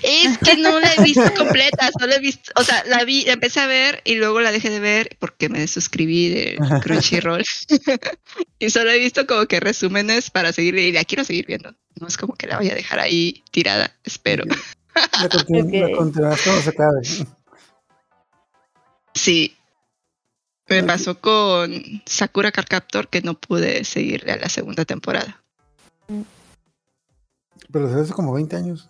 Es 0.02 0.38
que 0.38 0.56
no 0.56 0.78
la 0.80 0.94
he 0.94 1.02
visto 1.02 1.22
completa, 1.36 1.90
solo 1.98 2.14
he 2.14 2.20
visto, 2.20 2.52
o 2.56 2.62
sea, 2.64 2.82
la 2.86 3.04
vi, 3.04 3.24
la 3.24 3.32
empecé 3.34 3.60
a 3.60 3.66
ver 3.66 4.00
y 4.04 4.14
luego 4.14 4.40
la 4.40 4.52
dejé 4.52 4.70
de 4.70 4.80
ver 4.80 5.16
porque 5.18 5.48
me 5.48 5.58
desuscribí 5.58 6.28
de 6.30 6.58
Crunchyroll. 6.82 7.44
y 8.58 8.70
solo 8.70 8.90
he 8.90 8.98
visto 8.98 9.26
como 9.26 9.44
que 9.46 9.60
resúmenes 9.60 10.30
para 10.30 10.52
seguir 10.52 10.76
y 10.76 10.92
la 10.92 11.04
quiero 11.04 11.24
seguir 11.24 11.46
viendo. 11.46 11.74
No 12.00 12.06
es 12.06 12.16
como 12.16 12.34
que 12.34 12.46
la 12.46 12.56
voy 12.58 12.70
a 12.70 12.74
dejar 12.74 13.00
ahí 13.00 13.42
tirada, 13.50 13.92
espero. 14.04 14.44
La, 14.94 15.28
continu- 15.28 15.80
la 15.80 15.86
Ok. 15.88 15.96
continuación 15.96 16.56
no 16.56 16.62
se 16.62 16.70
acabe. 16.70 17.00
Sí. 19.14 19.54
Me 20.68 20.82
pasó 20.84 21.18
con 21.20 22.02
Sakura 22.06 22.52
Card 22.52 22.68
Captor 22.68 23.08
que 23.08 23.20
no 23.22 23.34
pude 23.34 23.84
seguirle 23.84 24.32
a 24.32 24.36
la 24.36 24.48
segunda 24.48 24.84
temporada. 24.84 25.42
Pero 27.70 27.88
se 27.92 28.00
hace 28.00 28.12
como 28.12 28.32
20 28.32 28.56
años. 28.56 28.88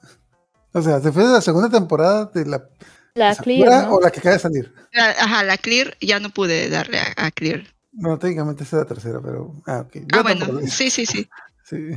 O 0.73 0.83
sea, 0.83 1.01
¿se 1.01 1.11
fue 1.13 1.25
de 1.25 1.33
la 1.33 1.41
segunda 1.41 1.69
temporada 1.69 2.27
de 2.27 2.47
la 2.47 2.69
La 3.15 3.35
Clear, 3.35 3.85
¿no? 3.89 3.95
o 3.97 4.01
la 4.01 4.11
que 4.11 4.21
acaba 4.21 4.35
de 4.35 4.41
salir? 4.41 4.73
La- 4.93 5.11
ajá, 5.11 5.43
la 5.43 5.59
Clear 5.59 5.97
ya 6.01 6.21
no 6.21 6.31
pude 6.31 6.69
darle 6.69 6.99
a, 7.01 7.15
a 7.17 7.31
Clear. 7.31 7.63
No, 7.93 8.19
técnicamente 8.19 8.63
esa 8.65 8.77
es 8.77 8.83
la 8.83 8.89
tercera, 8.89 9.21
pero. 9.21 9.53
Ah, 9.67 9.81
ok. 9.81 9.95
Yo 9.95 10.21
Ah, 10.21 10.23
bueno, 10.23 10.61
sí, 10.67 10.91
sí, 10.91 11.07
sí. 11.07 11.29
sí. 11.65 11.91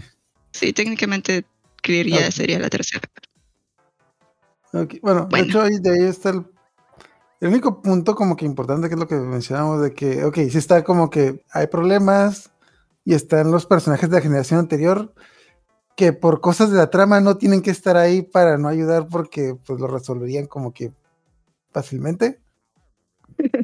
Sí, 0.51 0.73
técnicamente 0.73 1.45
Clear 1.81 2.07
ya 2.07 2.31
sería 2.31 2.59
la 2.59 2.69
tercera. 2.69 3.07
Ok, 4.73 4.95
Bueno, 5.01 5.27
Bueno. 5.27 5.43
de 5.43 5.49
hecho, 5.49 5.61
ahí, 5.61 5.77
de 5.79 5.89
ahí 5.91 6.03
está 6.09 6.29
el. 6.29 6.45
El 7.41 7.47
único 7.49 7.81
punto 7.81 8.13
como 8.13 8.35
que 8.35 8.45
importante 8.45 8.87
que 8.87 8.93
es 8.93 8.99
lo 8.99 9.07
que 9.07 9.15
mencionamos 9.15 9.81
de 9.81 9.93
que, 9.95 10.23
ok, 10.25 10.35
sí 10.51 10.59
está 10.59 10.83
como 10.83 11.09
que 11.09 11.43
hay 11.51 11.65
problemas 11.65 12.51
y 13.05 13.13
están 13.13 13.51
los 13.51 13.65
personajes 13.65 14.09
de 14.09 14.15
la 14.17 14.21
generación 14.21 14.59
anterior 14.59 15.13
que 15.95 16.13
por 16.13 16.39
cosas 16.41 16.71
de 16.71 16.77
la 16.77 16.89
trama 16.89 17.19
no 17.21 17.37
tienen 17.37 17.61
que 17.61 17.71
estar 17.71 17.97
ahí 17.97 18.21
para 18.21 18.57
no 18.57 18.67
ayudar 18.67 19.07
porque 19.07 19.55
pues 19.65 19.79
lo 19.79 19.87
resolverían 19.87 20.45
como 20.47 20.73
que 20.73 20.91
fácilmente. 21.71 22.39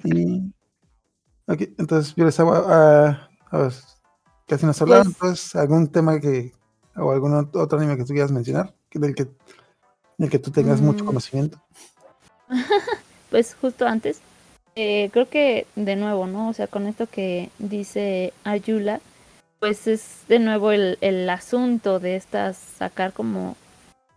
Y... 0.04 0.54
Entonces 1.48 2.14
yo 2.16 2.26
les 2.26 2.38
hago 2.40 2.54
a, 2.54 3.30
a 3.52 3.58
ver, 3.58 3.74
casi 4.48 4.66
nos 4.66 4.82
hablaron, 4.82 5.14
Pues- 5.14 5.52
pues 5.52 5.56
algún 5.56 5.88
tema 5.88 6.20
que 6.20 6.52
o 6.98 7.12
algún 7.12 7.32
ot- 7.34 7.56
otro 7.56 7.78
anime 7.78 7.96
que 7.96 8.04
tú 8.04 8.14
quieras 8.14 8.32
mencionar, 8.32 8.74
del 8.94 9.16
que 9.16 9.28
del 10.18 10.30
que 10.32 10.40
tú 10.40 10.50
tengas 10.52 10.82
mucho 10.82 11.04
Mm. 11.04 11.08
conocimiento. 11.08 11.62
pues 13.30 13.56
justo 13.62 13.86
antes, 13.88 14.20
eh, 14.76 15.10
creo 15.14 15.30
que 15.30 15.68
de 15.76 15.96
nuevo, 15.96 16.28
¿no? 16.28 16.50
O 16.50 16.54
sea, 16.54 16.68
con 16.68 16.88
esto 16.88 17.08
que 17.08 17.50
dice 17.60 18.34
Ayula, 18.44 19.00
pues 19.60 19.88
es 19.88 20.24
de 20.28 20.40
nuevo 20.40 20.72
el, 20.72 20.98
el 21.02 21.30
asunto 21.30 22.00
de 22.00 22.16
estas 22.16 22.58
sacar 22.58 23.14
como 23.14 23.56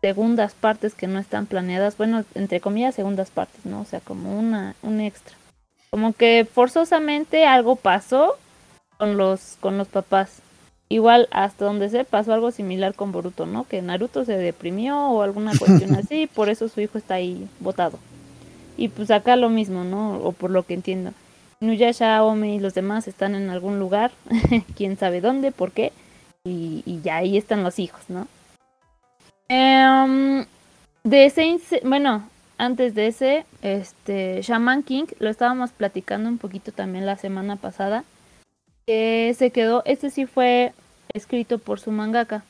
segundas 0.01 0.55
partes 0.55 0.95
que 0.95 1.07
no 1.07 1.19
están 1.19 1.47
planeadas, 1.47 1.97
bueno, 1.97 2.25
entre 2.35 2.61
comillas 2.61 2.95
segundas 2.95 3.31
partes, 3.31 3.65
¿no? 3.67 3.81
O 3.81 3.85
sea, 3.85 4.01
como 4.01 4.39
una, 4.39 4.75
un 4.83 5.01
extra. 5.01 5.37
Como 5.91 6.13
que 6.13 6.47
forzosamente 6.51 7.47
algo 7.47 7.77
pasó 7.77 8.37
con 8.97 9.17
los, 9.17 9.57
con 9.61 9.77
los 9.77 9.89
papás. 9.89 10.41
Igual 10.89 11.29
hasta 11.31 11.65
donde 11.65 11.89
sé 11.89 12.05
pasó 12.05 12.33
algo 12.33 12.51
similar 12.51 12.95
con 12.95 13.13
Boruto, 13.13 13.47
¿no? 13.47 13.65
Que 13.65 13.83
Naruto 13.83 14.25
se 14.25 14.37
deprimió 14.37 14.99
o 14.99 15.23
alguna 15.23 15.53
cuestión 15.57 15.95
así, 15.99 16.27
por 16.27 16.49
eso 16.49 16.69
su 16.69 16.81
hijo 16.81 16.99
está 16.99 17.15
ahí 17.15 17.49
botado. 17.61 17.99
Y 18.77 18.89
pues 18.89 19.11
acá 19.11 19.37
lo 19.37 19.51
mismo, 19.51 19.85
¿no? 19.85 20.17
O 20.19 20.33
por 20.33 20.51
lo 20.51 20.65
que 20.65 20.75
entiendo. 20.75 21.13
Nuyasha, 21.61 22.25
Ome 22.25 22.55
y 22.55 22.59
los 22.59 22.73
demás 22.73 23.07
están 23.07 23.35
en 23.35 23.51
algún 23.51 23.79
lugar, 23.79 24.11
quién 24.77 24.97
sabe 24.97 25.21
dónde, 25.21 25.53
por 25.53 25.73
qué, 25.73 25.93
y, 26.43 27.01
ya 27.03 27.17
ahí 27.17 27.37
están 27.37 27.63
los 27.63 27.79
hijos, 27.79 28.01
¿no? 28.09 28.27
Em, 29.49 30.47
de 31.05 31.61
bueno, 31.85 32.27
antes 32.57 32.95
de 32.95 33.09
ese, 33.09 33.45
este, 33.61 34.41
Shaman 34.43 34.83
King, 34.83 35.05
lo 35.19 35.29
estábamos 35.29 35.71
platicando 35.73 36.31
un 36.31 36.39
poquito 36.39 36.73
también 36.73 37.05
la 37.05 37.17
semana 37.17 37.57
pasada, 37.57 38.05
que 38.87 39.35
se 39.37 39.51
quedó, 39.51 39.83
este 39.85 40.09
sí 40.09 40.25
fue 40.25 40.73
escrito 41.13 41.59
por 41.59 41.79
su 41.79 41.91
mangaka. 41.91 42.43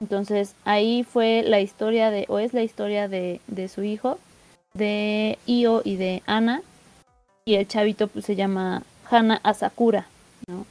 Entonces 0.00 0.54
ahí 0.64 1.02
fue 1.02 1.42
la 1.44 1.60
historia 1.60 2.12
de, 2.12 2.26
o 2.28 2.38
es 2.38 2.54
la 2.54 2.62
historia 2.62 3.08
de, 3.08 3.40
de 3.48 3.68
su 3.68 3.82
hijo, 3.82 4.18
de 4.74 5.38
Io 5.46 5.82
y 5.84 5.96
de 5.96 6.22
Ana, 6.26 6.62
y 7.48 7.54
el 7.54 7.66
chavito 7.66 8.08
pues 8.08 8.26
se 8.26 8.36
llama 8.36 8.82
Hana 9.10 9.40
Asakura, 9.42 10.06
¿no? 10.46 10.66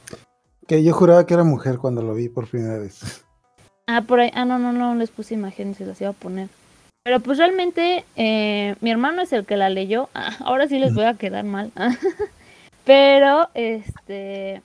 Que 0.68 0.84
yo 0.84 0.94
juraba 0.94 1.26
que 1.26 1.34
era 1.34 1.42
mujer 1.42 1.78
cuando 1.78 2.02
lo 2.02 2.14
vi 2.14 2.28
por 2.28 2.46
primera 2.46 2.78
vez. 2.78 3.24
Ah, 3.88 4.02
por 4.02 4.20
ahí, 4.20 4.30
ah, 4.32 4.44
no, 4.44 4.60
no, 4.60 4.72
no, 4.72 4.94
les 4.94 5.10
puse 5.10 5.34
imágenes, 5.34 5.78
se 5.78 5.86
las 5.86 6.00
iba 6.00 6.10
a 6.10 6.12
poner. 6.12 6.48
Pero 7.02 7.18
pues 7.18 7.38
realmente 7.38 8.04
eh, 8.14 8.76
mi 8.80 8.92
hermano 8.92 9.22
es 9.22 9.32
el 9.32 9.44
que 9.44 9.56
la 9.56 9.70
leyó, 9.70 10.08
Ah, 10.14 10.36
ahora 10.44 10.68
sí 10.68 10.78
les 10.78 10.94
voy 10.94 11.02
a 11.02 11.14
quedar 11.14 11.44
mal. 11.44 11.72
Pero, 12.84 13.48
este, 13.54 14.62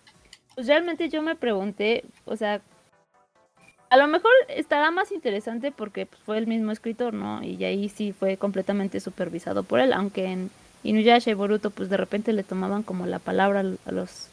pues 0.54 0.68
realmente 0.68 1.10
yo 1.10 1.24
me 1.24 1.36
pregunté, 1.36 2.04
o 2.26 2.36
sea, 2.36 2.62
a 3.90 3.98
lo 3.98 4.08
mejor 4.08 4.32
estará 4.50 4.92
más 4.92 5.12
interesante 5.12 5.72
porque 5.72 6.06
pues, 6.06 6.22
fue 6.22 6.38
el 6.38 6.46
mismo 6.46 6.72
escritor, 6.72 7.16
¿no? 7.16 7.44
Y 7.44 7.64
ahí 7.66 7.90
sí 7.90 8.12
fue 8.12 8.38
completamente 8.38 9.00
supervisado 9.00 9.64
por 9.64 9.80
él, 9.80 9.94
aunque 9.94 10.26
en 10.26 10.52
Inuyasha 10.84 11.32
y 11.32 11.34
Boruto 11.34 11.70
pues 11.70 11.90
de 11.90 11.98
repente 11.98 12.34
le 12.34 12.44
tomaban 12.44 12.84
como 12.84 13.06
la 13.06 13.20
palabra 13.20 13.62
a 13.62 13.92
los, 13.92 14.30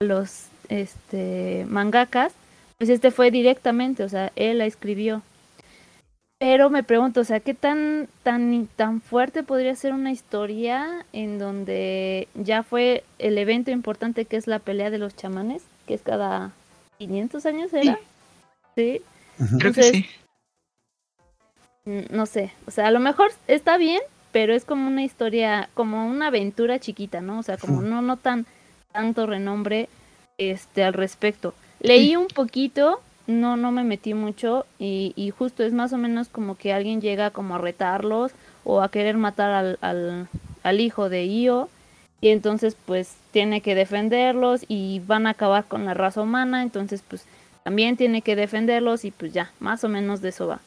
a 0.00 0.04
los 0.04 0.46
este, 0.68 1.66
mangakas, 1.68 2.32
pues 2.78 2.90
este 2.90 3.10
fue 3.10 3.30
directamente, 3.30 4.04
o 4.04 4.08
sea, 4.08 4.32
él 4.36 4.58
la 4.58 4.66
escribió. 4.66 5.22
Pero 6.38 6.70
me 6.70 6.82
pregunto, 6.82 7.20
o 7.20 7.24
sea, 7.24 7.40
¿qué 7.40 7.52
tan, 7.52 8.08
tan, 8.22 8.66
tan 8.74 9.02
fuerte 9.02 9.42
podría 9.42 9.76
ser 9.76 9.92
una 9.92 10.10
historia 10.10 11.04
en 11.12 11.38
donde 11.38 12.28
ya 12.34 12.62
fue 12.62 13.04
el 13.18 13.36
evento 13.36 13.70
importante 13.70 14.24
que 14.24 14.38
es 14.38 14.46
la 14.46 14.58
pelea 14.58 14.88
de 14.88 14.96
los 14.96 15.14
chamanes, 15.14 15.62
que 15.86 15.92
es 15.92 16.00
cada 16.00 16.52
500 16.96 17.44
años, 17.44 17.72
¿era? 17.74 17.98
Sí. 18.74 19.02
Creo 19.58 19.72
que 19.74 19.80
Entonces, 19.80 19.90
sí. 19.90 20.06
Mm, 21.84 22.00
No 22.16 22.24
sé, 22.24 22.52
o 22.66 22.70
sea, 22.70 22.86
a 22.86 22.90
lo 22.90 23.00
mejor 23.00 23.30
está 23.46 23.76
bien, 23.76 24.00
pero 24.32 24.54
es 24.54 24.64
como 24.64 24.86
una 24.86 25.02
historia, 25.02 25.68
como 25.74 26.06
una 26.06 26.28
aventura 26.28 26.78
chiquita, 26.78 27.20
¿no? 27.20 27.38
O 27.38 27.42
sea, 27.42 27.56
como 27.56 27.82
no, 27.82 28.02
no 28.02 28.16
tan 28.16 28.46
tanto 28.92 29.26
renombre 29.26 29.88
este 30.38 30.82
al 30.82 30.94
respecto. 30.94 31.54
Leí 31.80 32.16
un 32.16 32.28
poquito, 32.28 33.00
no, 33.26 33.56
no 33.56 33.72
me 33.72 33.84
metí 33.84 34.14
mucho, 34.14 34.66
y, 34.78 35.12
y 35.16 35.30
justo 35.30 35.62
es 35.62 35.72
más 35.72 35.92
o 35.92 35.98
menos 35.98 36.28
como 36.28 36.56
que 36.56 36.72
alguien 36.72 37.00
llega 37.00 37.30
como 37.30 37.54
a 37.54 37.58
retarlos 37.58 38.32
o 38.64 38.82
a 38.82 38.90
querer 38.90 39.16
matar 39.16 39.50
al, 39.52 39.78
al, 39.80 40.28
al 40.62 40.80
hijo 40.80 41.08
de 41.08 41.26
Io, 41.26 41.68
y 42.20 42.28
entonces 42.28 42.76
pues 42.84 43.14
tiene 43.30 43.62
que 43.62 43.74
defenderlos 43.74 44.64
y 44.68 45.00
van 45.06 45.26
a 45.26 45.30
acabar 45.30 45.64
con 45.64 45.86
la 45.86 45.94
raza 45.94 46.20
humana, 46.20 46.62
entonces 46.62 47.02
pues 47.06 47.24
también 47.62 47.96
tiene 47.96 48.22
que 48.22 48.36
defenderlos 48.36 49.04
y 49.04 49.10
pues 49.10 49.32
ya, 49.32 49.52
más 49.58 49.84
o 49.84 49.88
menos 49.88 50.20
de 50.20 50.30
eso 50.30 50.46
va. 50.46 50.60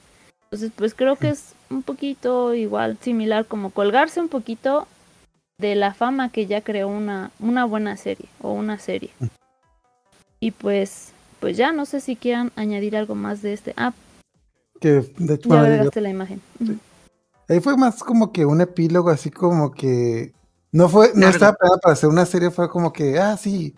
Entonces, 0.53 0.71
pues 0.75 0.93
creo 0.93 1.15
que 1.15 1.29
es 1.29 1.55
un 1.71 1.81
poquito 1.81 2.53
igual, 2.53 2.99
similar, 3.01 3.47
como 3.47 3.71
colgarse 3.71 4.19
un 4.21 4.29
poquito 4.29 4.87
de 5.57 5.73
la 5.73 5.95
fama 5.95 6.29
que 6.31 6.45
ya 6.45 6.61
creó 6.61 6.89
una, 6.89 7.31
una 7.39 7.65
buena 7.65 7.97
serie 7.97 8.27
o 8.39 8.53
una 8.53 8.77
serie. 8.77 9.09
Y 10.39 10.51
pues, 10.51 11.11
pues 11.39 11.57
ya, 11.57 11.71
no 11.71 11.87
sé 11.87 12.01
si 12.01 12.15
quieran 12.15 12.51
añadir 12.55 12.95
algo 12.95 13.15
más 13.15 13.41
de 13.41 13.53
este. 13.53 13.73
Ah, 13.77 13.93
Que 14.79 15.11
de 15.17 15.33
hecho, 15.33 15.49
ya 15.49 15.55
bueno, 15.55 15.63
yo- 15.63 15.71
agregaste 15.71 16.01
la 16.01 16.09
imagen. 16.11 16.39
Ahí 17.49 17.59
fue 17.59 17.75
más 17.75 18.03
como 18.03 18.31
que 18.31 18.45
un 18.45 18.61
epílogo, 18.61 19.09
así 19.09 19.31
como 19.31 19.71
que 19.71 20.33
no 20.71 20.87
fue, 20.87 21.13
no 21.15 21.21
Largo. 21.21 21.33
estaba 21.33 21.57
para 21.81 21.93
hacer 21.93 22.09
una 22.09 22.27
serie, 22.27 22.51
fue 22.51 22.69
como 22.69 22.93
que, 22.93 23.17
ah, 23.17 23.37
sí, 23.37 23.73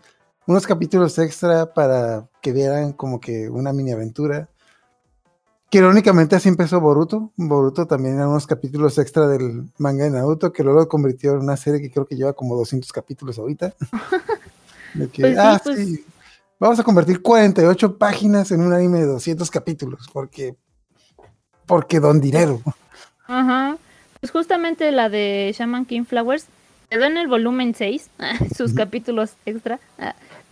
unos 0.45 0.67
capítulos 0.67 1.17
extra 1.19 1.73
para 1.73 2.27
que 2.41 2.51
vieran 2.51 2.91
como 2.91 3.21
que 3.21 3.49
una 3.49 3.71
mini 3.71 3.93
aventura. 3.93 4.49
Que 5.75 5.79
irónicamente 5.79 6.37
así 6.37 6.47
empezó 6.47 6.79
Boruto. 6.79 7.33
Boruto 7.35 7.85
también 7.85 8.15
eran 8.15 8.29
unos 8.29 8.47
capítulos 8.47 8.97
extra 8.97 9.27
del 9.27 9.65
manga 9.77 10.05
de 10.05 10.09
Naruto, 10.09 10.53
que 10.53 10.63
luego 10.63 10.79
lo 10.79 10.87
convirtió 10.87 11.33
en 11.33 11.39
una 11.39 11.57
serie 11.57 11.81
que 11.81 11.91
creo 11.91 12.05
que 12.05 12.15
lleva 12.15 12.31
como 12.31 12.55
200 12.55 12.93
capítulos 12.93 13.37
ahorita. 13.37 13.73
De 14.93 15.09
que, 15.09 15.23
Pues 15.23 15.33
sí, 15.33 15.37
ah, 15.37 15.59
pues- 15.61 15.77
sí, 15.77 16.05
vamos 16.61 16.79
a 16.79 16.83
convertir 16.83 17.21
48 17.21 17.97
páginas 17.97 18.51
en 18.51 18.61
un 18.61 18.71
anime 18.71 18.99
de 18.99 19.07
200 19.07 19.51
capítulos, 19.51 20.07
porque, 20.13 20.55
porque 21.65 21.99
don 21.99 22.21
dinero. 22.21 22.61
Ajá. 23.27 23.75
Pues 24.21 24.31
justamente 24.31 24.89
la 24.93 25.09
de 25.09 25.53
Shaman 25.57 25.83
King 25.83 26.05
Flowers 26.05 26.45
quedó 26.89 27.03
en 27.03 27.17
el 27.17 27.27
volumen 27.27 27.75
6, 27.75 28.11
sus 28.55 28.73
capítulos 28.73 29.33
extra. 29.45 29.81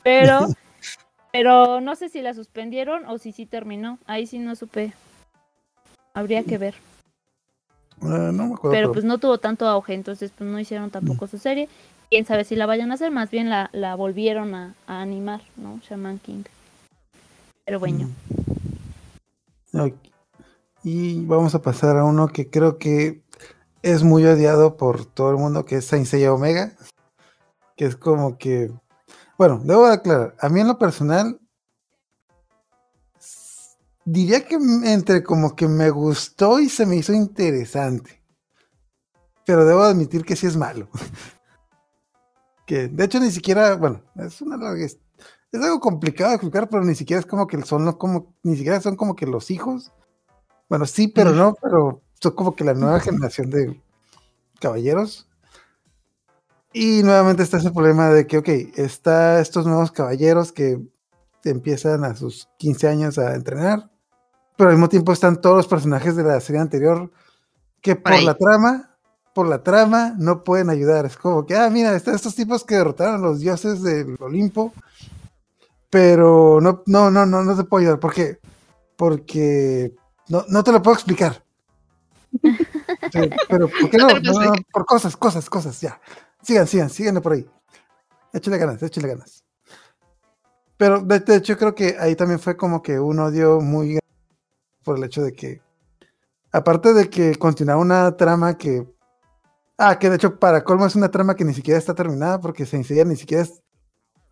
Pero, 0.04 0.48
pero 1.32 1.80
no 1.80 1.96
sé 1.96 2.10
si 2.10 2.22
la 2.22 2.34
suspendieron 2.34 3.06
o 3.06 3.18
si 3.20 3.32
sí 3.32 3.46
terminó. 3.46 4.00
Ahí 4.06 4.28
sí 4.28 4.38
no 4.38 4.58
supe. 4.58 4.92
Habría 6.14 6.44
que 6.44 6.58
ver. 6.58 6.76
Ah, 8.02 8.32
no 8.34 8.48
me 8.48 8.54
acuerdo. 8.54 8.72
Pero 8.72 8.92
pues 8.92 9.06
no 9.06 9.18
tuvo 9.18 9.38
tanto 9.38 9.68
auge, 9.68 9.94
entonces 9.94 10.32
pues 10.38 10.50
no 10.50 10.60
hicieron 10.60 10.90
tampoco 10.90 11.28
su 11.28 11.38
serie. 11.38 11.70
Quién 12.10 12.26
sabe 12.26 12.44
si 12.44 12.56
la 12.56 12.66
vayan 12.66 12.92
a 12.92 12.96
hacer, 12.96 13.12
más 13.12 13.32
bien 13.32 13.50
la, 13.50 13.70
la 13.74 13.96
volvieron 13.96 14.54
a, 14.54 14.76
a 14.86 15.02
animar, 15.02 15.42
¿no? 15.56 15.80
Shaman 15.80 16.20
King. 16.20 16.44
Pero 17.66 17.80
bueno. 17.80 18.10
Ok. 19.74 19.96
Y 20.84 21.26
vamos 21.26 21.56
a 21.56 21.62
pasar 21.62 21.98
a 21.98 22.04
uno 22.04 22.28
que 22.28 22.50
creo 22.50 22.78
que 22.78 23.24
es 23.82 24.04
muy 24.04 24.26
odiado 24.26 24.76
por 24.78 25.06
todo 25.06 25.32
el 25.32 25.38
mundo, 25.38 25.66
que 25.66 25.78
es 25.78 25.86
Saint 25.86 26.06
Seiya 26.06 26.34
Omega. 26.34 26.74
Que 27.76 27.86
es 27.86 27.96
como 27.96 28.38
que. 28.38 28.70
Bueno, 29.38 29.62
debo 29.64 29.88
de 29.88 29.94
aclarar. 29.94 30.36
A 30.40 30.50
mí 30.50 30.60
en 30.60 30.68
lo 30.68 30.78
personal. 30.78 31.40
Diría 34.06 34.46
que 34.46 34.56
entre 34.56 35.24
como 35.24 35.56
que 35.56 35.68
me 35.68 35.90
gustó 35.90 36.60
y 36.60 36.70
se 36.70 36.86
me 36.86 36.98
hizo 36.98 37.14
interesante. 37.14 38.22
Pero 39.46 39.66
debo 39.66 39.82
admitir 39.84 40.24
que 40.24 40.36
sí 40.36 40.48
es 40.48 40.58
malo. 40.58 40.90
que 42.66 42.88
de 42.88 43.04
hecho 43.06 43.20
ni 43.20 43.32
siquiera. 43.32 43.76
Bueno, 43.76 44.02
es 44.16 44.42
una 44.42 44.58
larga 44.58 44.86
es 45.54 45.62
algo 45.62 45.80
complicado 45.80 46.32
de 46.32 46.38
explicar, 46.38 46.68
pero 46.68 46.84
ni 46.84 46.96
siquiera 46.96 47.20
es 47.20 47.28
como 47.28 47.46
que 47.46 47.62
son 47.62 47.86
los 47.86 47.98
como, 47.98 48.34
ni 48.42 48.56
siquiera 48.56 48.82
son 48.82 48.96
como 48.96 49.16
que 49.16 49.28
los 49.28 49.52
hijos. 49.52 49.92
Bueno, 50.68 50.88
sí, 50.88 51.08
pero 51.08 51.32
no, 51.32 51.56
pero 51.62 52.02
son 52.20 52.32
como 52.34 52.56
que 52.56 52.64
la 52.64 52.74
nueva 52.74 53.00
generación 53.00 53.52
de 53.52 53.80
caballeros. 54.60 55.30
Y 56.74 57.04
nuevamente 57.04 57.44
está 57.44 57.58
ese 57.58 57.70
problema 57.70 58.10
de 58.10 58.26
que, 58.26 58.40
ok, 58.40 58.50
está 58.78 59.40
estos 59.40 59.68
nuevos 59.68 59.92
caballeros 59.92 60.52
que 60.52 60.82
empiezan 61.44 62.04
a 62.04 62.16
sus 62.16 62.50
15 62.58 62.88
años 62.88 63.20
a 63.20 63.36
entrenar, 63.36 63.92
pero 64.56 64.70
al 64.70 64.76
mismo 64.76 64.90
tiempo 64.90 65.12
están 65.14 65.42
todos 65.42 65.58
los 65.58 65.68
personajes 65.68 66.16
de 66.16 66.24
la 66.24 66.40
serie 66.40 66.62
anterior 66.62 67.12
que 67.84 67.98
Por 67.98 68.24
la 68.24 68.34
trama, 68.34 68.96
por 69.34 69.48
la 69.48 69.62
trama, 69.62 70.16
no 70.18 70.44
pueden 70.46 70.70
ayudar. 70.70 71.06
Es 71.06 71.18
como 71.18 71.46
que, 71.46 71.56
ah, 71.56 71.70
mira, 71.70 71.94
están 71.94 72.16
estos 72.16 72.34
tipos 72.34 72.64
que 72.64 72.76
derrotaron 72.76 73.16
a 73.16 73.28
los 73.28 73.42
dioses 73.42 73.84
del 73.84 74.16
Olimpo, 74.22 74.72
pero 75.90 76.62
no, 76.62 76.82
no, 76.86 77.12
no, 77.12 77.26
no, 77.26 77.44
no 77.44 77.56
te 77.58 77.66
puedo 77.66 77.82
ayudar. 77.82 78.00
¿Por 78.00 78.14
qué? 78.14 78.40
Porque 78.96 79.94
no, 80.30 80.46
no 80.48 80.64
te 80.64 80.72
lo 80.72 80.82
puedo 80.82 80.96
explicar. 80.96 81.44
Sí, 83.12 83.30
pero 83.50 83.68
¿por 83.68 83.90
qué 83.90 83.98
No 84.00 84.08
no? 84.08 84.46
No, 84.46 84.54
por 84.72 84.86
cosas, 84.86 85.18
cosas, 85.18 85.50
cosas, 85.50 85.80
ya. 85.82 86.00
sigan, 86.42 86.68
sigan, 86.68 86.90
síganle 86.90 87.20
por 87.20 87.34
ahí. 87.34 87.46
Échale 88.32 88.58
ganas, 88.58 88.82
échale 88.82 89.10
ganas. 89.10 89.44
Pero 90.78 91.02
de, 91.02 91.20
de 91.20 91.36
hecho 91.36 91.58
creo 91.58 91.76
que 91.76 91.98
ahí 92.00 92.16
también 92.16 92.40
fue 92.40 92.56
como 92.56 92.82
que 92.82 93.00
un 93.00 93.20
odio 93.20 93.60
muy 93.60 93.88
grande 93.88 94.03
por 94.84 94.98
el 94.98 95.04
hecho 95.04 95.22
de 95.22 95.34
que, 95.34 95.62
aparte 96.52 96.94
de 96.94 97.10
que 97.10 97.36
continuaba 97.36 97.82
una 97.82 98.16
trama 98.18 98.58
que, 98.58 98.86
ah, 99.78 99.98
que 99.98 100.10
de 100.10 100.18
hecho 100.18 100.40
para 100.40 100.64
colmo 100.64 100.86
es 100.86 100.96
una 100.96 101.10
trama 101.12 101.36
que 101.36 101.46
ni 101.46 101.54
siquiera 101.54 101.78
está 101.80 101.94
terminada 101.96 102.40
porque 102.40 102.66
se 102.66 102.76
enseña 102.78 103.04
ni 103.06 103.16
siquiera 103.16 103.44
es, 103.44 103.62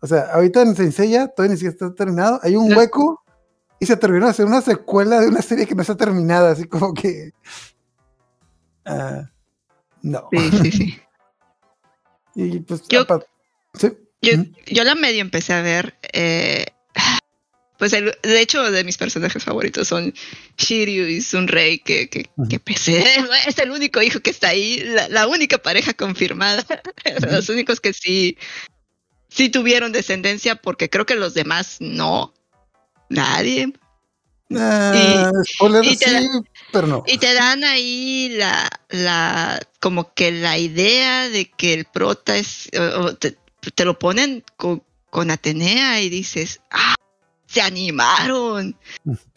o 0.00 0.06
sea, 0.06 0.32
ahorita 0.32 0.62
en 0.62 0.74
Senseiya 0.76 1.28
todavía 1.28 1.54
ni 1.54 1.58
siquiera 1.58 1.72
está 1.74 1.94
terminado, 1.94 2.40
hay 2.42 2.56
un 2.56 2.72
hueco 2.76 3.22
y 3.78 3.86
se 3.86 3.96
terminó 3.96 4.26
de 4.26 4.30
hacer 4.30 4.46
una 4.46 4.60
secuela 4.62 5.20
de 5.20 5.28
una 5.28 5.42
serie 5.42 5.66
que 5.66 5.74
no 5.74 5.82
está 5.82 5.96
terminada, 5.96 6.52
así 6.52 6.64
como 6.68 6.94
que, 6.94 7.32
ah, 8.84 9.28
no. 10.02 10.28
Sí, 10.30 10.50
sí, 10.62 10.70
sí. 10.72 10.98
Y 12.34 12.60
pues, 12.60 12.82
Yo- 12.88 13.04
sí. 13.74 13.88
Yo, 14.22 14.32
yo 14.66 14.84
la 14.84 14.94
medio 14.94 15.20
empecé 15.20 15.52
a 15.52 15.60
ver. 15.62 15.98
eh, 16.14 16.64
pues 17.82 17.94
el- 17.94 18.16
de 18.22 18.40
hecho, 18.40 18.70
de 18.70 18.84
mis 18.84 18.96
personajes 18.96 19.42
favoritos 19.42 19.88
son 19.88 20.14
Shiryu 20.56 21.08
y 21.08 21.20
Sunrei, 21.20 21.80
que, 21.80 22.08
que, 22.08 22.30
pese- 22.60 23.02
es 23.48 23.58
el 23.58 23.72
único 23.72 24.00
hijo 24.00 24.20
que 24.20 24.30
está 24.30 24.50
ahí, 24.50 24.78
la, 24.84 25.08
la 25.08 25.26
única 25.26 25.58
pareja 25.58 25.92
confirmada, 25.92 26.64
los 27.28 27.48
únicos 27.48 27.80
que 27.80 27.92
sí, 27.92 28.38
sí 29.28 29.48
tuvieron 29.48 29.90
descendencia, 29.90 30.54
porque 30.54 30.88
creo 30.90 31.06
que 31.06 31.16
los 31.16 31.34
demás 31.34 31.78
no. 31.80 32.32
Nadie. 33.08 33.72
Spoiler, 34.48 35.84
y 35.84 35.96
te 35.96 36.04
sí, 36.04 36.12
da- 36.12 36.22
pero 36.70 36.86
no. 36.86 37.02
Y 37.08 37.18
te 37.18 37.34
dan 37.34 37.64
ahí 37.64 38.28
la, 38.36 38.70
la, 38.90 39.60
como 39.80 40.14
que 40.14 40.30
la 40.30 40.56
idea 40.56 41.28
de 41.30 41.50
que 41.50 41.74
el 41.74 41.86
prota 41.86 42.36
es, 42.36 42.70
te 43.74 43.84
lo 43.84 43.98
ponen 43.98 44.44
con, 44.56 44.84
con 45.10 45.32
Atenea 45.32 46.00
y 46.00 46.10
dices, 46.10 46.60
ah, 46.70 46.94
se 47.52 47.60
animaron. 47.60 48.76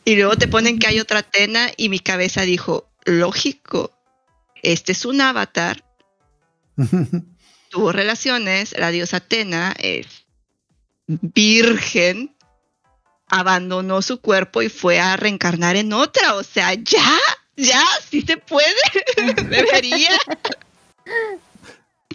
Y 0.06 0.16
luego 0.16 0.38
te 0.38 0.48
ponen 0.48 0.80
que 0.80 0.88
hay 0.88 1.00
otra 1.00 1.20
Atena 1.20 1.70
y 1.76 1.90
mi 1.90 2.00
cabeza 2.00 2.42
dijo, 2.42 2.88
lógico, 3.04 3.92
este 4.64 4.94
es 4.94 5.06
un 5.06 5.22
avatar, 5.22 5.84
tuvo 7.70 7.92
relaciones, 7.92 8.76
la 8.78 8.92
diosa 8.92 9.18
Atena 9.18 9.76
es 9.78 10.08
virgen, 11.08 12.36
abandonó 13.28 14.02
su 14.02 14.22
cuerpo 14.22 14.62
y 14.62 14.70
fue 14.70 15.00
a 15.00 15.18
reencarnar 15.18 15.76
en 15.76 15.94
otra. 15.94 16.36
O 16.36 16.44
sea, 16.44 16.74
ya, 16.74 17.18
ya, 17.58 17.84
sí 18.10 18.22
se 18.22 18.38
puede. 18.38 18.66
Debería. 19.50 20.18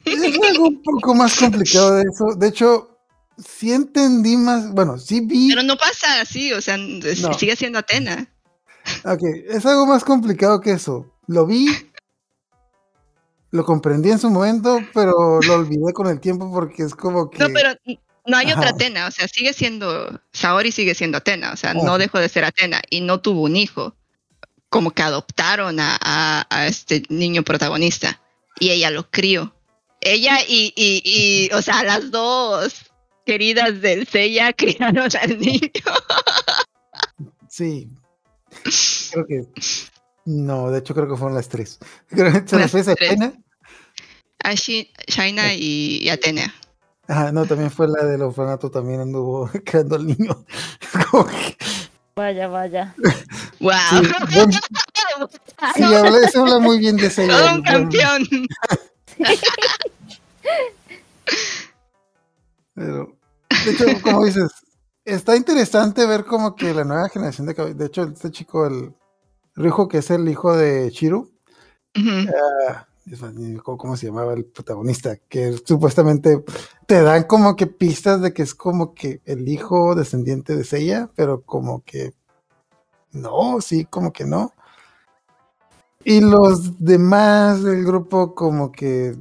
Es 0.04 0.38
algo 0.48 0.68
un 0.68 0.82
poco 0.82 1.14
más 1.14 1.36
complicado 1.36 1.96
de 1.96 2.04
eso. 2.10 2.34
De 2.36 2.48
hecho, 2.48 2.99
sí 3.46 3.72
entendí 3.72 4.36
más, 4.36 4.70
bueno, 4.72 4.98
sí 4.98 5.20
vi. 5.20 5.48
Pero 5.50 5.62
no 5.62 5.76
pasa 5.76 6.20
así, 6.20 6.52
o 6.52 6.60
sea, 6.60 6.76
No. 6.76 7.34
sigue 7.34 7.56
siendo 7.56 7.78
Atena. 7.78 8.28
Ok, 9.04 9.20
es 9.48 9.64
algo 9.66 9.86
más 9.86 10.04
complicado 10.04 10.60
que 10.60 10.72
eso. 10.72 11.06
Lo 11.26 11.46
vi, 11.46 11.66
lo 13.52 13.64
comprendí 13.64 14.10
en 14.10 14.18
su 14.18 14.30
momento, 14.30 14.80
pero 14.94 15.40
lo 15.42 15.54
olvidé 15.54 15.92
con 15.92 16.06
el 16.06 16.20
tiempo 16.20 16.50
porque 16.52 16.84
es 16.84 16.94
como 16.94 17.30
que. 17.30 17.38
No, 17.38 17.48
pero 17.52 17.70
no 18.26 18.36
hay 18.36 18.52
otra. 18.52 18.70
Atena, 18.70 19.06
o 19.06 19.10
sea, 19.10 19.26
sigue 19.28 19.52
siendo, 19.52 20.20
Saori 20.32 20.70
sigue 20.72 20.94
siendo 20.94 21.18
Atena, 21.18 21.52
o 21.52 21.56
sea, 21.56 21.72
Oh. 21.76 21.84
no 21.84 21.98
dejó 21.98 22.18
de 22.18 22.28
ser 22.28 22.44
Atena 22.44 22.80
y 22.90 23.00
no 23.00 23.20
tuvo 23.20 23.42
un 23.42 23.56
hijo. 23.56 23.94
Como 24.68 24.92
que 24.92 25.02
adoptaron 25.02 25.80
a, 25.80 25.98
a- 26.00 26.46
a 26.48 26.66
este 26.68 27.02
niño 27.08 27.42
protagonista 27.42 28.20
y 28.60 28.70
ella 28.70 28.90
lo 28.90 29.10
crió. 29.10 29.52
Ella 30.00 30.38
y, 30.46 30.72
y, 30.76 31.02
y, 31.04 31.52
o 31.54 31.60
sea, 31.60 31.82
las 31.82 32.10
dos 32.12 32.89
queridas 33.30 33.80
del 33.80 34.08
Seiya 34.08 34.52
criaron 34.60 35.08
al 35.22 35.38
niño. 35.38 35.70
Sí. 37.48 37.88
Creo 39.12 39.24
que. 39.26 39.46
No, 40.24 40.68
de 40.72 40.80
hecho 40.80 40.94
creo 40.94 41.08
que 41.08 41.16
fueron 41.16 41.36
las 41.36 41.48
tres. 41.48 41.78
Creo 42.08 42.32
que 42.32 42.48
se 42.48 42.58
Las 42.58 42.72
tres. 42.72 42.86
China. 43.10 43.32
A 44.42 44.52
Shi- 44.54 44.90
Shaina 45.06 45.54
y, 45.54 45.98
y 46.02 46.08
Atenea. 46.08 46.52
Ajá, 47.06 47.30
no, 47.30 47.46
también 47.46 47.70
fue 47.70 47.86
la 47.88 48.04
del 48.04 48.22
orfanato, 48.22 48.68
también 48.70 49.00
anduvo 49.00 49.48
creando 49.64 49.94
al 49.96 50.06
niño. 50.08 50.44
Vaya, 52.16 52.48
vaya. 52.48 52.94
¡Wow! 53.60 53.72
sí, 53.90 54.34
buen- 54.34 54.52
sí, 54.52 55.82
habla- 55.82 56.28
se 56.28 56.38
habla 56.38 56.58
muy 56.58 56.78
bien 56.80 56.96
de 56.96 57.06
ese. 57.06 57.26
Todo 57.28 57.54
un 57.54 57.62
campeón. 57.62 58.28
Pero, 62.74 63.16
de 63.64 63.72
hecho, 63.72 63.84
como 64.02 64.24
dices, 64.24 64.50
está 65.04 65.36
interesante 65.36 66.06
ver 66.06 66.24
como 66.24 66.54
que 66.54 66.74
la 66.74 66.84
nueva 66.84 67.08
generación 67.08 67.46
de. 67.46 67.74
De 67.74 67.86
hecho, 67.86 68.04
este 68.04 68.30
chico, 68.30 68.66
el 68.66 68.94
Ryujo, 69.54 69.88
que 69.88 69.98
es 69.98 70.10
el 70.10 70.28
hijo 70.28 70.56
de 70.56 70.90
Chiru, 70.90 71.30
mío, 73.34 73.62
¿cómo, 73.64 73.78
cómo 73.78 73.96
se 73.96 74.06
llamaba 74.06 74.34
el 74.34 74.44
protagonista? 74.44 75.16
Que 75.28 75.56
supuestamente 75.64 76.44
te 76.86 77.02
dan 77.02 77.24
como 77.24 77.56
que 77.56 77.66
pistas 77.66 78.20
de 78.20 78.32
que 78.32 78.42
es 78.42 78.54
como 78.54 78.94
que 78.94 79.20
el 79.24 79.48
hijo 79.48 79.94
descendiente 79.94 80.56
de 80.56 80.64
Seiya, 80.64 81.10
pero 81.16 81.42
como 81.42 81.82
que 81.84 82.14
no, 83.12 83.60
sí, 83.60 83.84
como 83.84 84.12
que 84.12 84.24
no. 84.24 84.52
Y 86.04 86.20
los 86.20 86.78
demás 86.78 87.62
del 87.62 87.84
grupo 87.84 88.34
como 88.34 88.72
que 88.72 89.16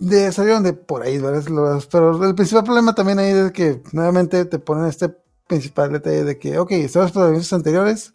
de, 0.00 0.32
salieron 0.32 0.62
de 0.64 0.72
por 0.72 1.02
ahí, 1.02 1.18
¿verdad? 1.18 1.46
Los- 1.48 1.86
pero 1.86 2.24
el 2.26 2.34
principal 2.34 2.64
problema 2.64 2.94
también 2.94 3.18
ahí 3.20 3.30
es 3.30 3.52
que 3.52 3.82
nuevamente 3.92 4.44
te 4.46 4.58
ponen 4.58 4.86
este 4.86 5.14
principal 5.46 5.92
detalle 5.92 6.24
de 6.24 6.38
que, 6.38 6.58
ok, 6.58 6.72
están 6.72 7.02
los 7.02 7.12
protagonistas 7.12 7.52
anteriores, 7.56 8.14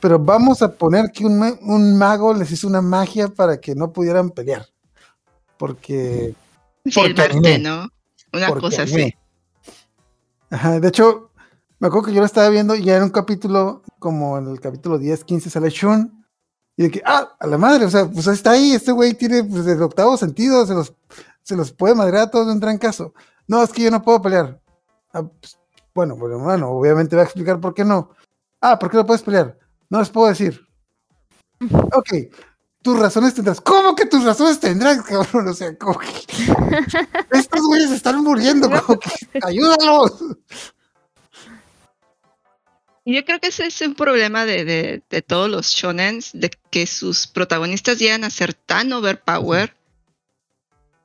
pero 0.00 0.18
vamos 0.18 0.60
a 0.62 0.72
poner 0.72 1.10
que 1.12 1.24
un, 1.24 1.38
ma- 1.38 1.58
un 1.62 1.96
mago 1.98 2.34
les 2.34 2.50
hizo 2.52 2.68
una 2.68 2.82
magia 2.82 3.28
para 3.28 3.58
que 3.58 3.74
no 3.74 3.92
pudieran 3.92 4.30
pelear. 4.30 4.66
Porque... 5.56 6.34
Sí, 6.84 6.90
Porque 6.94 7.14
Marte. 7.14 7.58
¿no? 7.58 7.88
Una 8.32 8.48
porque 8.48 8.60
cosa 8.60 8.82
así. 8.82 9.14
Ajá, 10.50 10.78
de 10.80 10.88
hecho, 10.88 11.30
me 11.78 11.88
acuerdo 11.88 12.08
que 12.08 12.14
yo 12.14 12.20
lo 12.20 12.26
estaba 12.26 12.48
viendo 12.50 12.74
y 12.74 12.84
ya 12.84 12.96
en 12.96 13.04
un 13.04 13.10
capítulo, 13.10 13.82
como 13.98 14.36
en 14.38 14.48
el 14.48 14.60
capítulo 14.60 14.98
10, 14.98 15.24
15, 15.24 15.48
sale 15.50 15.70
Shun. 15.70 16.23
Y 16.76 16.84
de 16.84 16.90
que, 16.90 17.02
ah, 17.04 17.36
a 17.38 17.46
la 17.46 17.58
madre, 17.58 17.84
o 17.84 17.90
sea, 17.90 18.06
pues 18.06 18.26
está 18.26 18.52
ahí, 18.52 18.72
este 18.72 18.92
güey 18.92 19.14
tiene 19.14 19.44
pues, 19.44 19.66
el 19.66 19.80
octavo 19.82 20.16
sentido, 20.16 20.66
se 20.66 20.74
los, 20.74 20.92
se 21.42 21.56
los 21.56 21.72
puede 21.72 21.94
madrear 21.94 22.24
a 22.24 22.30
todos 22.30 22.46
de 22.46 22.52
un 22.52 22.60
trancazo. 22.60 23.14
No, 23.46 23.62
es 23.62 23.70
que 23.70 23.82
yo 23.82 23.90
no 23.90 24.02
puedo 24.02 24.20
pelear. 24.20 24.60
Ah, 25.12 25.22
pues, 25.22 25.58
bueno, 25.94 26.16
bueno, 26.16 26.38
bueno, 26.38 26.70
obviamente 26.70 27.14
va 27.14 27.22
a 27.22 27.26
explicar 27.26 27.60
por 27.60 27.74
qué 27.74 27.84
no. 27.84 28.10
Ah, 28.60 28.78
¿por 28.78 28.90
qué 28.90 28.96
no 28.96 29.06
puedes 29.06 29.22
pelear? 29.22 29.56
No 29.88 30.00
les 30.00 30.10
puedo 30.10 30.28
decir. 30.28 30.60
Ok, 31.92 32.12
tus 32.82 32.98
razones 32.98 33.34
tendrás. 33.34 33.60
¿Cómo 33.60 33.94
que 33.94 34.06
tus 34.06 34.24
razones 34.24 34.58
tendrás, 34.58 35.02
cabrón? 35.02 35.48
O 35.48 35.54
sea, 35.54 35.76
como 35.78 35.98
que. 35.98 36.08
Estos 37.30 37.60
güeyes 37.66 37.92
están 37.92 38.24
muriendo, 38.24 38.68
como 38.68 38.98
que. 38.98 39.10
¡Ayúdalos! 39.42 40.24
Y 43.04 43.14
Yo 43.14 43.24
creo 43.24 43.38
que 43.38 43.48
ese 43.48 43.66
es 43.66 43.80
un 43.82 43.94
problema 43.94 44.46
de, 44.46 44.64
de, 44.64 45.02
de 45.10 45.22
todos 45.22 45.50
los 45.50 45.70
shonens, 45.70 46.30
de 46.32 46.50
que 46.70 46.86
sus 46.86 47.26
protagonistas 47.26 47.98
llegan 47.98 48.24
a 48.24 48.30
ser 48.30 48.54
tan 48.54 48.92
overpower 48.92 49.74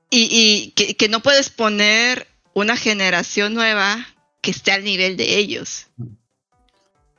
y, 0.09 0.29
y 0.31 0.71
que, 0.71 0.95
que 0.95 1.09
no 1.09 1.21
puedes 1.21 1.49
poner 1.49 2.27
una 2.53 2.77
generación 2.77 3.53
nueva 3.53 4.07
que 4.41 4.51
esté 4.51 4.71
al 4.71 4.83
nivel 4.83 5.17
de 5.17 5.38
ellos. 5.38 5.88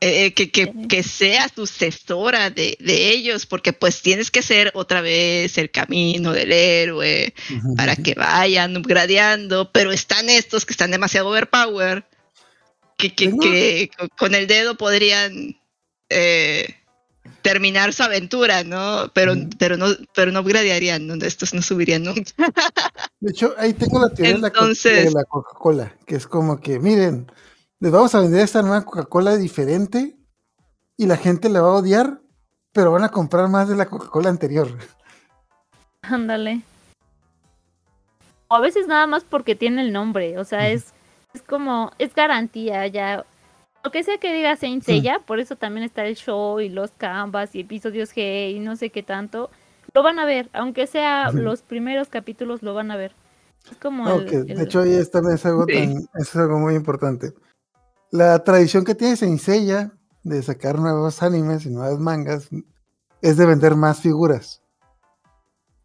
Eh, 0.03 0.25
eh, 0.25 0.33
que, 0.33 0.51
que, 0.51 0.73
que 0.89 1.03
sea 1.03 1.51
sucesora 1.55 2.49
de, 2.49 2.79
de 2.81 3.11
ellos, 3.11 3.45
porque 3.45 3.75
pues 3.75 4.01
tienes 4.01 4.31
que 4.31 4.41
ser 4.43 4.71
otra 4.75 5.03
vez 5.03 5.59
el 5.59 5.71
camino 5.71 6.33
del 6.33 6.53
héroe 6.53 7.35
para 7.77 7.97
que 7.97 8.15
vayan 8.15 8.81
gradeando, 8.81 9.71
pero 9.71 9.93
están 9.93 10.31
estos 10.31 10.65
que 10.65 10.73
están 10.73 10.91
demasiado 10.91 11.29
overpower, 11.29 12.07
que, 13.09 13.31
que 13.39 13.91
con- 14.19 14.35
el 14.35 14.47
dedo 14.47 14.77
podrían 14.77 15.57
eh, 16.11 16.75
terminar 17.43 17.93
su 17.93 18.03
aventura, 18.03 18.63
¿no? 18.65 19.11
Pero, 19.15 19.35
pero 19.59 19.77
no, 19.77 19.87
pero 20.15 20.31
no 20.33 20.43
gradearían, 20.45 21.07
¿no? 21.07 21.15
estos 21.25 21.55
no 21.55 21.63
subirían 21.63 22.03
nunca. 22.05 22.23
De 23.21 23.31
hecho, 23.31 23.55
ahí 23.59 23.73
tengo 23.73 24.01
la 24.01 24.11
teoría 24.11 24.35
de 24.35 24.41
la 24.41 24.51
co- 24.51 24.59
Entonces- 24.61 25.05
de 25.07 25.11
la 25.13 25.25
Coca-Cola, 25.25 25.95
que 26.07 26.17
es 26.17 26.27
como 26.27 26.61
que, 26.61 26.79
miren, 26.79 27.31
les 27.79 27.91
vamos 27.93 28.15
a 28.15 28.21
vender 28.21 28.41
esta 28.43 28.61
nueva 28.63 28.85
Coca-Cola 28.85 29.37
diferente 29.37 30.17
y 30.97 31.07
la 31.07 31.17
gente 31.17 31.49
la 31.49 31.63
va 31.63 31.69
a 31.71 31.75
odiar, 31.77 32.21
pero 32.73 32.93
van 32.93 33.05
a 33.05 33.09
comprar 33.11 33.49
más 33.49 33.69
de 33.69 33.77
la 33.77 33.87
Coca-Cola 33.87 34.29
anterior. 34.29 34.69
Ándale. 36.03 36.61
O 38.49 38.57
a 38.57 38.61
veces 38.61 38.87
nada 38.87 39.07
más 39.07 39.23
porque 39.25 39.55
tiene 39.55 39.83
el 39.83 39.93
nombre, 39.93 40.37
o 40.39 40.45
sea, 40.45 40.71
es, 40.71 40.93
es 41.35 41.43
como, 41.43 41.93
es 41.99 42.15
garantía 42.15 42.87
ya. 42.87 43.25
Lo 43.83 43.91
que 43.91 44.03
sea 44.05 44.19
que 44.19 44.33
diga 44.35 44.57
Saint 44.57 44.83
Sí. 44.85 44.93
Seiya, 44.93 45.21
por 45.27 45.41
eso 45.41 45.57
también 45.57 45.85
está 45.85 46.05
el 46.05 46.17
show 46.17 46.61
y 46.61 46.69
los 46.69 46.91
canvas 46.93 47.55
y 47.55 47.61
episodios 47.61 48.15
G 48.15 48.53
y 48.55 48.59
no 48.61 48.77
sé 48.77 48.91
qué 48.91 49.03
tanto, 49.03 49.51
lo 49.95 50.03
van 50.03 50.19
a 50.19 50.25
ver, 50.27 50.51
aunque 50.53 50.87
sea 50.87 51.31
los 51.33 51.63
primeros 51.63 52.09
capítulos 52.09 52.63
lo 52.63 52.75
van 52.75 52.91
a 52.91 52.97
ver. 52.97 53.13
Es 53.71 53.77
como 53.79 54.05
No, 54.05 54.17
el- 54.21 54.27
que, 54.27 54.37
el- 54.37 54.47
de 54.47 54.63
hecho, 54.65 54.81
ahí 54.81 54.93
es, 54.95 55.11
también 55.11 55.35
es 55.37 55.47
algo, 55.47 55.65
Sí. 55.67 55.73
tan- 55.75 56.09
es 56.21 56.37
algo 56.37 56.59
muy 56.59 56.75
importante. 56.75 57.33
La 58.11 58.43
tradición 58.45 58.85
que 58.85 58.95
tiene 58.95 59.17
Senseiya 59.17 59.93
de 60.25 60.43
sacar 60.43 60.79
nuevos 60.79 61.23
animes 61.23 61.65
y 61.65 61.71
nuevas 61.71 61.99
mangas 61.99 62.49
es 63.23 63.37
de 63.37 63.47
vender 63.47 63.77
más 63.77 64.01
figuras. 64.01 64.63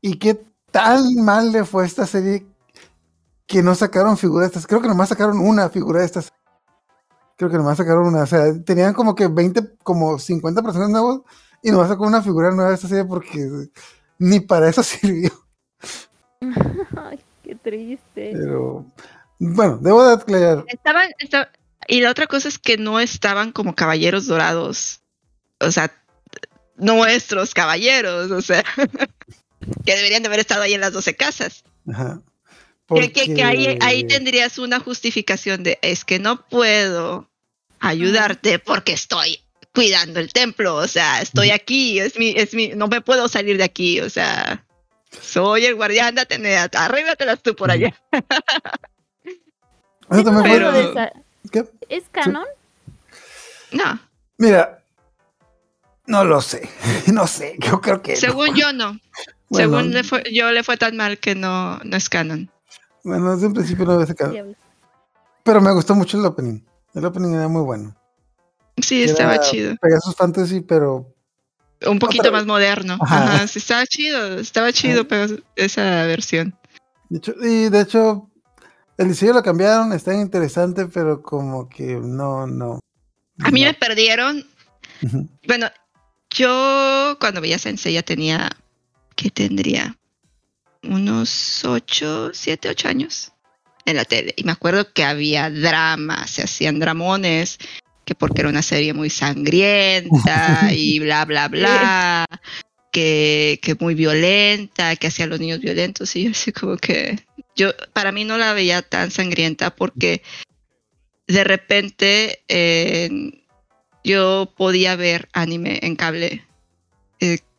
¿Y 0.02 0.18
qué 0.20 0.44
tan 0.72 1.02
mal 1.24 1.52
le 1.52 1.64
fue 1.66 1.86
esta 1.86 2.06
serie 2.06 2.46
que 3.48 3.62
no 3.64 3.76
sacaron 3.76 4.18
figuras 4.18 4.50
de 4.50 4.56
estas? 4.56 4.68
Creo 4.68 4.82
que 4.82 4.88
nomás 4.88 5.10
sacaron 5.10 5.40
una 5.40 5.70
figura 5.70 6.00
de 6.00 6.06
estas. 6.06 6.34
Creo 7.38 7.50
que 7.50 7.58
nomás 7.58 7.78
sacaron 7.78 8.08
una. 8.08 8.24
O 8.24 8.28
sea, 8.28 8.46
tenían 8.64 8.94
como 8.94 9.14
que 9.16 9.28
20, 9.28 9.76
como 9.84 10.18
50 10.20 10.62
personas 10.62 10.90
nuevos 10.90 11.22
y 11.62 11.72
nomás 11.72 11.90
sacó 11.90 12.06
una 12.06 12.22
figura 12.22 12.52
nueva 12.52 12.70
de 12.70 12.76
esta 12.76 12.88
serie 12.88 13.06
porque 13.06 13.68
ni 14.20 14.40
para 14.40 14.70
eso 14.70 14.84
sirvió. 14.84 15.32
Ay, 16.98 17.20
qué 17.44 17.56
triste. 17.56 18.32
Pero 18.34 18.86
bueno, 19.40 19.78
debo 19.82 20.04
de 20.08 20.14
aclarar. 20.14 20.66
Estaban, 20.68 21.10
esta- 21.20 21.50
y 21.88 22.02
la 22.02 22.12
otra 22.12 22.28
cosa 22.28 22.48
es 22.48 22.58
que 22.58 22.78
no 22.78 23.00
estaban 23.00 23.52
como 23.52 23.76
caballeros 23.76 24.26
dorados. 24.28 25.02
O 25.60 25.72
sea, 25.72 25.92
nuestros 26.78 27.54
caballeros, 27.54 28.32
o 28.32 28.42
sea, 28.42 28.64
que 29.86 29.96
deberían 29.96 30.24
de 30.24 30.28
haber 30.28 30.40
estado 30.40 30.64
ahí 30.64 30.74
en 30.74 30.82
las 30.82 30.94
12 30.94 31.16
casas. 31.16 31.64
Ajá. 31.88 32.22
Que, 32.88 33.12
que- 33.12 33.34
que 33.34 33.44
ahí, 33.44 34.04
tendrías 34.08 34.60
una 34.60 34.80
justificación 34.80 35.64
de 35.64 35.80
es 35.82 36.06
que 36.06 36.20
no 36.20 36.46
puedo 36.48 37.28
ayudarte 37.80 38.60
porque 38.60 38.94
estoy 38.94 39.40
cuidando 39.74 40.20
el 40.20 40.32
templo, 40.32 40.76
o 40.76 40.88
sea, 40.88 41.22
estoy 41.22 41.52
aquí, 41.52 42.00
es 42.00 42.18
mi, 42.18 42.30
es 42.38 42.54
mi, 42.54 42.70
no 42.70 42.88
me 42.88 43.02
puedo 43.02 43.28
salir 43.28 43.58
de 43.58 43.64
aquí, 43.64 44.00
o 44.00 44.10
sea, 44.10 44.64
soy 45.22 45.66
el 45.66 45.76
guardián 45.76 46.16
de 46.16 46.22
Atenea, 46.22 46.70
arréglatelas 46.74 47.42
tú 47.42 47.56
por 47.56 47.72
allá. 47.72 47.94
¿Es 51.90 52.04
canon? 52.12 52.46
No, 53.72 54.00
Mira, 54.38 54.84
no 56.06 56.24
lo 56.24 56.42
sé. 56.42 56.70
No 57.12 57.28
sé, 57.28 57.56
yo 57.60 57.82
creo 57.82 58.02
que. 58.02 58.14
no. 58.14 58.20
según 58.20 58.56
yo 58.56 58.72
no. 58.74 59.00
Bueno, 59.50 59.78
Según 59.78 59.92
le 59.92 60.04
fue, 60.04 60.24
yo 60.34 60.52
le 60.52 60.64
fue 60.64 60.76
tan 60.78 60.96
mal 60.98 61.20
que 61.20 61.36
no, 61.36 61.80
no 61.84 61.98
es 61.98 62.10
canon. 62.10 62.50
Bueno, 63.06 63.36
desde 63.36 63.46
un 63.46 63.54
principio 63.54 63.86
no 63.86 63.94
había 63.94 64.08
sacado. 64.08 64.34
Pero 65.44 65.62
me 65.62 65.72
gustó 65.72 65.94
mucho 65.94 66.18
el 66.20 66.26
opening. 66.26 66.60
El 66.96 67.06
opening 67.06 67.36
era 67.36 67.48
muy 67.48 67.62
bueno. 67.62 67.96
Sí, 68.82 69.04
Era 69.04 69.12
estaba 69.12 69.40
chido. 69.40 69.76
Pegasus 69.80 70.16
Fantasy, 70.16 70.62
pero 70.62 71.14
Un 71.88 72.00
poquito 72.00 72.32
más 72.32 72.48
moderno. 72.48 72.98
Ajá. 73.00 73.36
Ajá, 73.36 73.48
sí, 73.48 73.60
estaba 73.60 73.86
chido, 73.86 74.40
estaba 74.40 74.74
chido 74.74 75.02
Ajá. 75.02 75.08
pero 75.08 75.40
esa 75.56 76.06
versión. 76.08 76.58
de 77.10 77.18
hecho, 77.20 77.36
y 77.44 77.70
de 77.70 77.82
hecho, 77.82 78.28
el 78.98 79.08
diseño 79.10 79.34
lo 79.34 79.44
cambiaron, 79.44 79.94
está 79.94 80.14
interesante, 80.16 80.88
pero 80.88 81.22
como 81.22 81.70
que 81.70 81.96
no, 82.02 82.48
no. 82.48 82.80
A 83.44 83.52
mí 83.52 83.62
no. 83.62 83.68
me 83.68 83.74
perdieron. 83.76 84.44
Bueno, 85.46 85.68
yo 86.32 87.18
cuando 87.20 87.40
veía 87.40 87.60
Sensei 87.60 87.94
ya 87.94 88.02
tenía, 88.02 88.50
¿qué 89.16 89.30
tendría? 89.30 89.96
Unos 90.90 91.64
8, 91.66 92.32
7, 92.34 92.70
8 92.70 92.88
años 92.88 93.32
en 93.86 93.96
la 93.98 94.06
tele. 94.06 94.34
Y 94.38 94.44
me 94.44 94.52
acuerdo 94.52 94.92
que 94.94 95.04
había 95.04 95.50
drama, 95.50 96.28
se 96.28 96.44
hacían 96.44 96.80
dramones, 96.80 97.58
que 98.06 98.16
porque 98.16 98.42
era 98.42 98.50
una 98.50 98.62
serie 98.62 98.94
muy 98.94 99.10
sangrienta 99.10 100.70
y 100.74 101.00
bla, 101.00 101.26
bla, 101.26 101.48
bla, 101.48 102.26
que, 102.92 103.60
que 103.62 103.76
muy 103.76 103.96
violenta, 103.96 104.96
que 104.96 105.08
hacía 105.08 105.26
a 105.26 105.30
los 105.30 105.40
niños 105.40 105.60
violentos. 105.60 106.16
Y 106.16 106.24
yo 106.24 106.32
así 106.32 106.52
como 106.52 106.78
que, 106.78 107.20
yo 107.56 107.72
para 107.94 108.12
mí 108.12 108.26
no 108.26 108.38
la 108.38 108.54
veía 108.54 108.82
tan 108.82 109.12
sangrienta 109.12 109.76
porque 109.76 110.22
de 111.28 111.44
repente... 111.44 112.44
eh, 112.48 113.42
yo 114.06 114.54
podía 114.56 114.96
ver 114.96 115.28
anime 115.34 115.80
en 115.82 115.96
cable. 115.96 116.46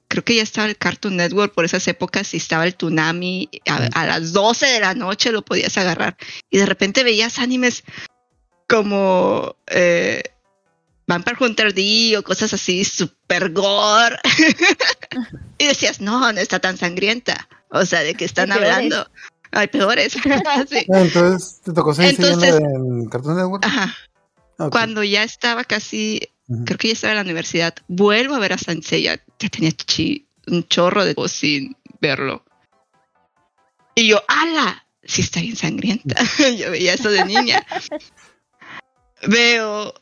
Creo 0.09 0.25
que 0.25 0.37
ya 0.37 0.43
estaba 0.43 0.69
el 0.69 0.77
Cartoon 0.77 1.17
Network 1.17 1.53
por 1.53 1.65
esas 1.65 1.87
épocas 1.89 2.33
y 2.35 2.37
estaba 2.37 2.65
el 2.67 2.77
Tsunami. 2.77 3.49
A, 3.69 3.89
a 3.93 4.07
las 4.07 4.33
12 4.33 4.67
de 4.67 4.81
la 4.81 4.95
noche 4.95 5.33
lo 5.33 5.43
podías 5.45 5.77
agarrar. 5.79 6.17
Y 6.51 6.59
de 6.59 6.67
repente 6.67 7.03
veías 7.05 7.39
animes 7.39 7.83
como 8.69 9.57
eh, 9.67 10.23
Vampire 11.07 11.37
Hunter 11.41 11.75
D 11.75 12.17
o 12.19 12.23
cosas 12.23 12.53
así, 12.55 12.85
super 12.85 13.53
gore. 13.53 14.17
y 15.59 15.67
decías, 15.67 16.01
no, 16.01 16.33
no 16.33 16.41
está 16.41 16.59
tan 16.61 16.77
sangrienta. 16.77 17.49
O 17.71 17.85
sea, 17.85 18.01
de 18.03 18.15
que 18.15 18.25
están 18.25 18.51
Hay 18.53 18.59
peores. 18.59 18.75
hablando. 18.77 19.11
Hay 19.53 19.67
peores. 19.69 20.13
Sí. 20.71 20.87
Entonces, 20.89 21.61
¿te 21.65 21.73
tocó 21.73 21.95
Sensei 21.95 22.25
Entonces- 22.27 22.55
en 22.61 23.09
Cartoon 23.09 23.37
Network? 23.37 23.65
Ajá. 23.65 23.95
Cuando 24.71 25.03
ya 25.03 25.23
estaba 25.23 25.65
casi 25.65 26.31
Creo 26.65 26.79
que 26.79 26.89
ya 26.89 26.93
estaba 26.95 27.13
en 27.13 27.17
la 27.17 27.23
universidad, 27.23 27.75
vuelvo 27.89 28.35
a 28.35 28.39
ver 28.39 28.53
a 28.53 28.59
Sansei, 28.59 29.03
ya, 29.03 29.21
ya 29.39 29.49
tenía 29.49 29.73
chi- 29.73 30.27
un 30.47 30.63
chorro 30.69 31.05
de 31.05 31.15
tiempo 31.15 31.27
sin 31.29 31.77
verlo. 32.01 32.45
Y 33.97 34.09
yo, 34.09 34.23
¡ala! 34.29 34.87
Sí 35.03 35.23
está 35.23 35.41
bien 35.41 35.57
sangrienta. 35.57 36.17
yo 36.57 36.71
veía 36.71 36.95
eso 36.95 37.11
de 37.11 37.25
niña. 37.25 37.65
Veo 39.27 39.95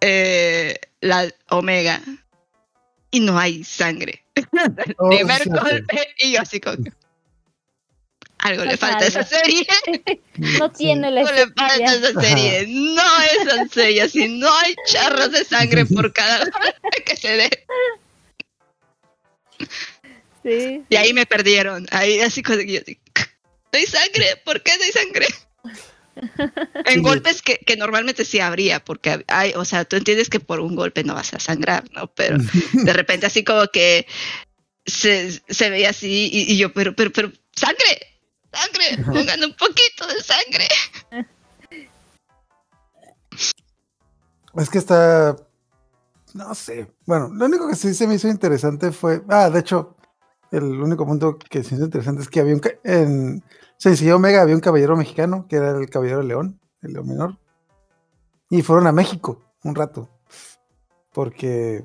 eh, 0.00 0.78
la 1.00 1.32
Omega 1.50 2.00
y 3.10 3.20
no 3.20 3.38
hay 3.38 3.62
sangre. 3.64 4.24
Oh, 4.98 5.10
Primer 5.10 5.48
golpe 5.48 6.14
y 6.18 6.32
yo 6.32 6.40
así 6.40 6.60
como... 6.60 6.76
Algo 8.44 8.64
le 8.64 8.76
falta 8.76 9.04
a 9.04 9.08
esa 9.08 9.18
Algo. 9.20 9.30
serie. 9.30 9.66
No 10.36 10.70
tiene 10.72 11.10
la 11.12 11.22
No 11.22 11.30
le 11.32 11.46
falta 11.46 11.74
esencia. 11.76 12.08
esa 12.10 12.20
serie. 12.20 12.66
No 12.68 13.20
es 13.22 13.48
Sansella, 13.48 14.08
si 14.08 14.28
no 14.28 14.52
hay 14.58 14.74
charros 14.86 15.30
de 15.32 15.44
sangre 15.44 15.86
por 15.94 16.12
cada 16.12 16.44
que 17.06 17.16
se 17.16 17.36
dé. 17.36 17.66
Sí. 20.42 20.82
Y 20.88 20.96
ahí 20.96 21.12
me 21.12 21.26
perdieron. 21.26 21.86
Ahí 21.90 22.20
así 22.20 22.42
yo 22.46 22.56
digo, 22.56 23.00
¿no 23.72 23.78
hay 23.78 23.86
sangre? 23.86 24.26
¿Por 24.44 24.62
qué 24.62 24.72
no 24.76 24.84
hay 24.84 24.92
sangre? 24.92 25.26
En 26.84 26.94
Sí. 26.94 27.00
golpes 27.00 27.42
que, 27.42 27.58
que 27.58 27.76
normalmente 27.76 28.24
sí 28.24 28.38
habría, 28.40 28.84
porque 28.84 29.24
hay, 29.26 29.52
o 29.56 29.64
sea, 29.64 29.84
tú 29.84 29.96
entiendes 29.96 30.28
que 30.28 30.38
por 30.40 30.60
un 30.60 30.76
golpe 30.76 31.02
no 31.02 31.14
vas 31.14 31.34
a 31.34 31.40
sangrar, 31.40 31.84
¿no? 31.92 32.06
Pero 32.14 32.38
de 32.72 32.92
repente 32.92 33.26
así 33.26 33.42
como 33.42 33.66
que 33.68 34.06
se, 34.86 35.30
se 35.48 35.70
veía 35.70 35.90
así 35.90 36.28
y, 36.32 36.52
y 36.52 36.56
yo, 36.58 36.72
pero, 36.72 36.94
pero, 36.94 37.10
pero, 37.10 37.32
sangre, 37.56 38.13
sangre, 38.54 39.04
pongan 39.04 39.42
un 39.44 39.54
poquito 39.56 40.06
de 40.06 40.22
sangre. 40.22 40.68
Es 44.56 44.70
que 44.70 44.78
está. 44.78 45.36
No 46.34 46.54
sé. 46.54 46.92
Bueno, 47.06 47.28
lo 47.32 47.46
único 47.46 47.68
que 47.68 47.76
sí 47.76 47.94
se 47.94 48.06
me 48.06 48.14
hizo 48.14 48.28
interesante 48.28 48.92
fue. 48.92 49.22
Ah, 49.28 49.50
de 49.50 49.60
hecho, 49.60 49.96
el 50.50 50.64
único 50.64 51.06
punto 51.06 51.38
que 51.38 51.62
se 51.64 51.74
hizo 51.74 51.84
interesante 51.84 52.22
es 52.22 52.28
que 52.28 52.40
había 52.40 52.54
un. 52.54 52.60
ca- 52.60 52.70
En 52.84 53.42
Sencillo 53.76 54.16
Omega 54.16 54.42
había 54.42 54.54
un 54.54 54.60
caballero 54.60 54.96
mexicano, 54.96 55.46
que 55.48 55.56
era 55.56 55.70
el 55.72 55.88
caballero 55.90 56.22
León, 56.22 56.60
el 56.82 56.92
León 56.92 57.08
Menor. 57.08 57.38
Y 58.50 58.62
fueron 58.62 58.86
a 58.86 58.92
México 58.92 59.42
un 59.64 59.74
rato. 59.74 60.08
Porque. 61.12 61.84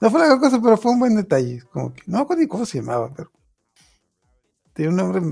No 0.00 0.10
fue 0.10 0.20
la 0.20 0.26
gran 0.26 0.40
cosa, 0.40 0.60
pero 0.60 0.76
fue 0.76 0.92
un 0.92 0.98
buen 0.98 1.16
detalle. 1.16 1.62
Como 1.72 1.92
que. 1.94 2.02
No 2.06 2.18
me 2.18 2.22
acuerdo 2.24 2.42
ni 2.42 2.48
cómo 2.48 2.66
se 2.66 2.78
llamaba, 2.78 3.12
pero. 3.14 3.30
Tiene 4.76 4.90
un 4.90 4.96
nombre. 4.96 5.22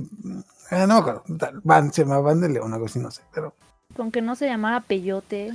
ah, 0.70 0.86
no 0.86 0.94
me 0.94 1.00
acuerdo. 1.00 1.22
tal, 1.38 1.60
Van, 1.62 1.92
se 1.92 2.02
llamaba 2.02 2.22
Van 2.22 2.40
de 2.40 2.48
León, 2.48 2.72
algo 2.72 2.86
así, 2.86 2.98
no 2.98 3.10
sé. 3.10 3.20
Pero. 3.32 3.54
Con 3.94 4.10
que 4.10 4.22
no 4.22 4.34
se 4.34 4.46
llamara 4.46 4.80
Peyote. 4.80 5.52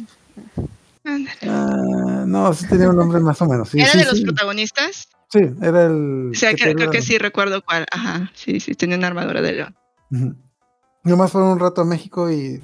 ah, 1.05 2.23
no, 2.25 2.53
sí 2.53 2.67
tenía 2.67 2.89
un 2.89 2.95
nombre 2.95 3.19
más 3.19 3.41
o 3.41 3.47
menos. 3.47 3.69
Sí, 3.69 3.79
¿Era 3.81 3.89
sí, 3.91 3.97
de 3.97 4.05
los 4.05 4.17
sí. 4.19 4.23
protagonistas? 4.23 5.09
Sí, 5.31 5.39
era 5.61 5.85
el. 5.85 6.31
O 6.31 6.37
sea, 6.37 6.53
que- 6.53 6.75
creo 6.75 6.91
que 6.91 7.01
sí 7.01 7.17
recuerdo 7.17 7.63
cuál. 7.63 7.85
Ajá, 7.91 8.31
sí, 8.33 8.59
sí, 8.59 8.75
tenía 8.75 8.97
una 8.97 9.07
armadura 9.07 9.41
de 9.41 9.51
león. 9.53 9.75
Ujú. 10.11 10.35
Nomás 11.03 11.31
fueron 11.31 11.51
un 11.51 11.59
rato 11.59 11.81
a 11.81 11.85
México 11.85 12.29
y 12.31 12.61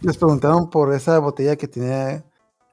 les 0.00 0.16
preguntaron 0.16 0.70
por 0.70 0.92
esa 0.94 1.18
botella 1.20 1.56
que 1.56 1.68
tenía. 1.68 2.24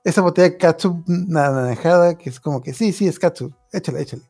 Esa 0.03 0.21
botella 0.21 0.49
de 0.49 0.57
Katsu 0.57 1.03
naranjada, 1.05 2.17
que 2.17 2.31
es 2.31 2.39
como 2.39 2.63
que 2.63 2.73
sí, 2.73 2.91
sí, 2.91 3.07
es 3.07 3.19
Katsu. 3.19 3.53
Échale, 3.71 4.01
échale. 4.01 4.23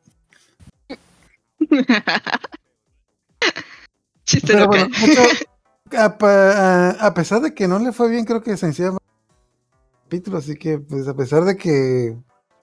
Chiste 4.32 4.52
Pero 4.52 4.64
local. 4.66 4.90
bueno, 4.98 5.22
a, 5.98 6.18
pa- 6.18 6.52
a- 6.90 7.06
a 7.06 7.14
pesar 7.14 7.40
de 7.42 7.52
que 7.54 7.68
no 7.68 7.78
le 7.78 7.92
fue 7.92 8.08
bien, 8.10 8.24
creo 8.24 8.42
que 8.42 8.56
sencillamente 8.56 9.04
capítulo, 10.04 10.38
así 10.38 10.56
que 10.56 10.78
pues 10.78 11.06
a 11.08 11.14
pesar 11.14 11.44
de 11.44 11.56
que 11.56 12.16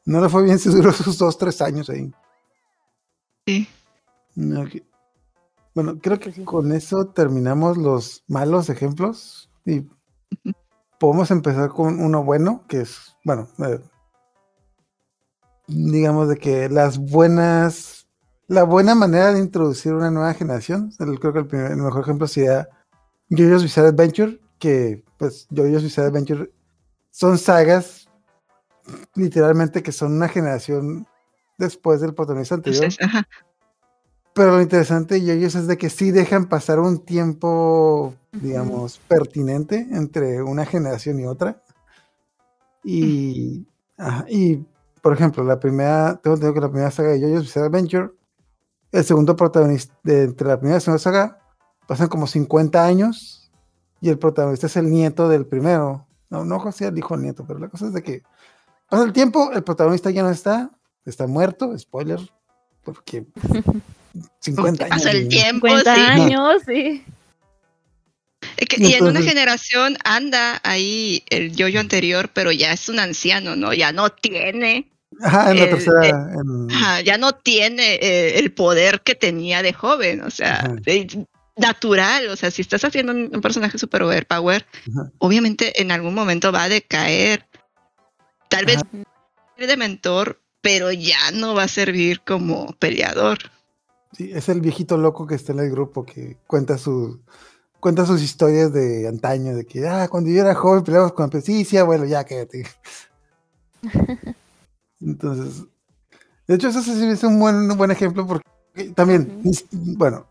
no 0.06 0.22
le 0.22 0.30
fue 0.30 0.44
bien, 0.44 0.58
se 0.60 0.70
duró 0.70 0.92
sus 0.92 1.18
dos, 1.18 1.38
tres 1.38 1.62
años 1.62 1.90
ahí. 1.90 2.12
Sí. 3.46 3.68
Bueno, 5.76 6.00
creo 6.02 6.20
que 6.20 6.32
Pues 6.32 6.46
con 6.46 6.72
eso 6.72 7.08
terminamos 7.14 7.78
los 7.78 8.24
malos 8.28 8.70
ejemplos 8.70 9.50
y 9.66 9.86
podemos 11.00 11.30
empezar 11.32 11.70
con 11.70 12.00
uno 12.02 12.24
bueno, 12.24 12.64
que 12.68 12.82
es, 12.82 13.16
bueno, 13.24 13.48
eh, 13.60 13.80
digamos 15.68 16.28
de 16.30 16.38
que 16.38 16.70
las 16.70 16.98
buenas, 16.98 17.99
la 18.50 18.64
buena 18.64 18.96
manera 18.96 19.32
de 19.32 19.40
introducir 19.40 19.94
una 19.94 20.12
nueva 20.12 20.34
generación, 20.34 20.92
creo 20.98 21.32
que 21.32 21.40
el, 21.40 21.48
primer- 21.48 21.72
el 21.72 21.78
mejor 21.78 22.02
ejemplo 22.02 22.28
sería 22.28 22.68
JoJo's 23.30 23.64
Bizarre 23.64 23.90
Adventure, 23.90 24.40
que 24.58 25.04
pues 25.18 25.48
JoJo's 25.52 25.84
Bizarre 25.84 26.08
Adventure 26.08 26.52
son 27.12 27.38
sagas 27.38 28.10
literalmente 29.14 29.84
que 29.84 29.92
son 29.92 30.14
una 30.14 30.28
generación 30.28 31.06
después 31.60 32.02
del 32.02 32.16
protagonista 32.16 32.56
anterior. 32.56 32.86
Entonces, 32.86 33.06
ajá. 33.06 33.28
Pero 34.34 34.52
lo 34.56 34.62
interesante 34.62 35.16
de 35.16 35.22
JoJo's 35.22 35.56
es 35.56 35.68
de 35.68 35.78
que 35.78 35.90
sí 35.90 36.12
dejan 36.12 36.48
pasar 36.50 36.80
un 36.80 37.06
tiempo, 37.06 38.16
digamos, 38.32 39.00
pertinente 39.08 39.88
entre 39.92 40.42
una 40.42 40.66
generación 40.66 41.20
y 41.20 41.26
otra. 41.26 41.62
Y, 42.84 43.68
ajá, 43.98 44.26
y 44.28 44.66
por 45.02 45.14
ejemplo, 45.14 45.44
la 45.44 45.60
primera, 45.60 46.20
tengo 46.24 46.36
entendido 46.36 46.54
que 46.56 46.62
la 46.62 46.70
primera 46.70 46.92
saga 46.92 47.10
de 47.10 47.20
JoJo's 47.22 47.44
Bizarre 47.44 47.68
Adventure, 47.68 48.10
el 48.92 49.04
segundo 49.04 49.36
protagonista, 49.36 49.94
de, 50.04 50.24
entre 50.24 50.48
la 50.48 50.58
primera 50.58 50.76
y 50.76 50.78
la 50.78 50.82
segunda 50.82 51.00
saga, 51.00 51.40
pasan 51.88 52.08
como 52.08 52.28
50 52.28 52.84
años 52.84 53.52
y 54.02 54.10
el 54.10 54.18
protagonista 54.18 54.68
es 54.68 54.78
el 54.78 54.90
nieto 54.90 55.28
del 55.30 55.46
primero. 55.46 56.08
No, 56.30 56.46
no 56.46 56.60
José 56.60 56.88
el 56.88 56.98
hijo 56.98 57.16
del 57.16 57.24
nieto, 57.24 57.46
pero 57.48 57.60
la 57.60 57.70
cosa 57.70 57.88
es 57.88 57.94
de 57.94 58.04
que 58.04 58.24
pasa 58.90 59.04
el 59.04 59.14
tiempo, 59.14 59.52
el 59.52 59.64
protagonista 59.64 60.10
ya 60.12 60.24
no 60.24 60.30
está, 60.30 60.72
está 61.06 61.28
muerto, 61.28 61.78
spoiler, 61.78 62.20
porque 62.84 63.26
50 64.40 64.86
años. 64.86 64.98
Pasa 64.98 65.12
el 65.12 65.28
tiempo, 65.28 65.68
50 65.68 65.96
sí. 65.96 66.02
años, 66.02 66.62
sí. 66.66 67.04
Es 68.58 68.68
que- 68.68 68.82
Y 68.82 68.92
y 68.92 68.94
en 68.94 69.06
una 69.06 69.22
generación 69.22 69.98
anda 70.04 70.60
ahí 70.64 71.24
el 71.30 71.56
yoyo 71.56 71.80
anterior, 71.80 72.30
pero 72.34 72.52
ya 72.52 72.72
es 72.74 72.90
un 72.90 73.00
anciano, 73.00 73.56
¿no? 73.56 73.74
Ya 73.74 73.92
no 73.92 74.10
tiene, 74.10 74.92
Ajá, 75.22 75.52
en 75.52 75.58
la 75.58 75.64
el- 75.66 75.70
tercera. 75.70 76.32
en- 76.34 76.72
ajá, 76.72 77.02
ya 77.02 77.18
no 77.18 77.34
tiene 77.34 77.96
eh, 77.96 78.40
el 78.40 78.54
poder 78.54 79.02
que 79.02 79.16
tenía 79.16 79.62
de 79.62 79.74
joven, 79.74 80.22
o 80.22 80.30
sea, 80.30 80.76
es 80.86 81.18
natural, 81.58 82.30
o 82.30 82.36
sea, 82.36 82.52
si 82.52 82.62
estás 82.62 82.86
haciendo 82.86 83.12
un, 83.12 83.30
un 83.34 83.42
personaje 83.42 83.78
super 83.78 84.04
overpower, 84.04 84.66
Ajá. 84.92 85.12
obviamente 85.18 85.82
en 85.82 85.92
algún 85.92 86.14
momento 86.14 86.52
va 86.52 86.64
a 86.64 86.70
decaer. 86.70 87.46
Tal 88.48 88.66
vez 88.66 88.82
de 89.58 89.78
mentor, 89.78 90.40
pero 90.62 90.92
ya 90.92 91.32
no 91.34 91.54
va 91.54 91.64
a 91.64 91.68
servir 91.68 92.22
como 92.22 92.74
peleador. 92.80 93.38
Sí, 94.16 94.32
es 94.34 94.50
el 94.50 94.62
viejito 94.62 94.98
loco 94.98 95.28
que 95.28 95.36
está 95.36 95.52
en 95.52 95.60
el 95.60 95.70
grupo 95.70 96.06
que 96.06 96.38
cuenta 96.48 96.78
su 96.78 97.22
cuenta 97.80 98.06
sus 98.06 98.22
historias 98.22 98.74
de 98.74 99.08
antaño, 99.08 99.56
de 99.56 99.66
que 99.66 99.88
ah, 99.88 100.08
cuando 100.10 100.30
yo 100.30 100.42
era 100.42 100.56
joven 100.56 100.84
peleamos 100.84 101.14
con 101.14 101.30
sí, 101.42 101.64
sí, 101.64 101.78
abuelo, 101.78 102.06
ya 102.06 102.24
quédate. 102.24 102.66
Entonces, 105.02 105.64
de 106.48 106.56
hecho, 106.56 106.70
eso 106.70 106.82
sí 106.82 106.92
es 107.06 107.24
un 107.24 107.40
buen, 107.40 107.56
un 107.72 107.78
buen 107.78 107.92
ejemplo 107.92 108.26
porque 108.28 108.46
también, 108.96 109.42
bueno, 109.98 110.28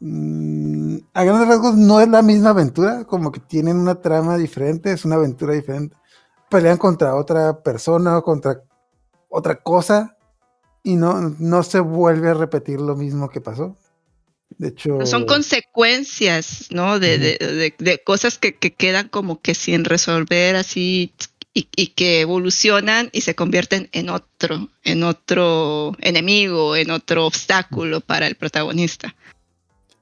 mm, 0.00 0.96
a 1.14 1.24
grandes 1.24 1.48
rasgos 1.48 1.76
no 1.76 2.00
es 2.00 2.08
la 2.08 2.22
misma 2.22 2.50
aventura, 2.50 3.04
como 3.04 3.32
que 3.32 3.40
tienen 3.40 3.76
una 3.76 4.00
trama 4.00 4.36
diferente, 4.36 4.92
es 4.92 5.04
una 5.04 5.16
aventura 5.16 5.54
diferente. 5.54 5.96
Pelean 6.50 6.78
contra 6.78 7.14
otra 7.14 7.62
persona 7.62 8.16
o 8.18 8.22
contra 8.22 8.62
otra 9.28 9.56
cosa 9.62 10.16
y 10.82 10.96
no, 10.96 11.34
no 11.38 11.62
se 11.62 11.80
vuelve 11.80 12.30
a 12.30 12.34
repetir 12.34 12.80
lo 12.80 12.96
mismo 12.96 13.28
que 13.28 13.40
pasó. 13.40 13.76
De 14.56 14.68
hecho, 14.68 15.04
Son 15.04 15.26
consecuencias, 15.26 16.68
¿no? 16.70 16.98
De, 16.98 17.18
de, 17.18 17.36
de- 17.38 17.74
de 17.78 18.02
cosas 18.02 18.38
que, 18.38 18.56
que 18.56 18.72
quedan 18.74 19.08
como 19.08 19.40
que 19.42 19.54
sin 19.54 19.84
resolver 19.84 20.56
así 20.56 21.12
y, 21.74 21.86
que 21.88 22.20
evolucionan 22.20 23.08
y 23.12 23.22
se 23.22 23.34
convierten 23.34 23.88
en 23.92 24.10
otro, 24.10 24.68
en 24.84 25.02
otro 25.02 25.92
enemigo, 26.00 26.76
en 26.76 26.90
otro 26.90 27.26
obstáculo 27.26 28.00
para 28.00 28.26
el 28.26 28.36
protagonista. 28.36 29.14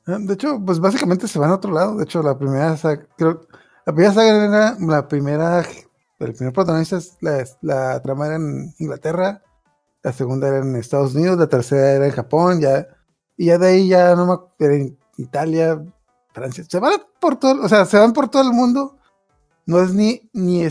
Ah, 0.07 0.19
De 0.21 0.35
hecho, 0.35 0.61
pues 0.65 0.79
básicamente 0.79 1.27
se 1.29 1.39
van 1.39 1.51
a 1.51 1.55
otro 1.55 1.73
lado. 1.73 1.97
De 1.97 2.05
hecho, 2.05 2.23
la 2.23 2.39
primera 2.39 2.77
saga, 2.77 3.07
creo, 3.17 3.47
la 3.87 3.93
primera 3.93 4.15
saga 4.15 4.29
era 4.47 4.77
la 4.79 5.09
primera, 5.09 5.67
el 6.19 6.35
primer 6.35 6.53
protagonista, 6.53 6.97
es 6.97 7.17
la, 7.21 7.45
la 7.63 8.03
trama 8.03 8.27
era 8.27 8.37
en 8.37 8.75
Inglaterra, 8.79 9.43
la 10.03 10.13
segunda 10.13 10.49
era 10.49 10.59
en 10.59 10.77
Estados 10.77 11.15
Unidos, 11.15 11.39
la 11.39 11.49
tercera 11.49 11.93
era 11.93 12.07
en 12.07 12.13
Japón, 12.13 12.61
ya, 12.61 12.87
y 13.37 13.47
ya 13.47 13.59
de 13.59 13.69
ahí 13.69 13.89
ya 13.89 14.15
no 14.15 14.27
me 14.27 14.33
ac- 14.33 14.49
era 14.59 14.75
en 14.75 14.97
Italia, 15.19 15.83
Francia, 16.33 16.65
se 16.69 16.79
van 16.79 17.01
por 17.21 17.37
todo, 17.37 17.65
o 17.65 17.69
sea, 17.69 17.85
se 17.87 17.99
van 17.99 18.13
por 18.13 18.29
todo 18.29 18.43
el 18.43 18.53
mundo. 18.53 18.97
No 19.65 19.81
es 19.83 19.93
ni, 19.93 20.31
ni 20.33 20.63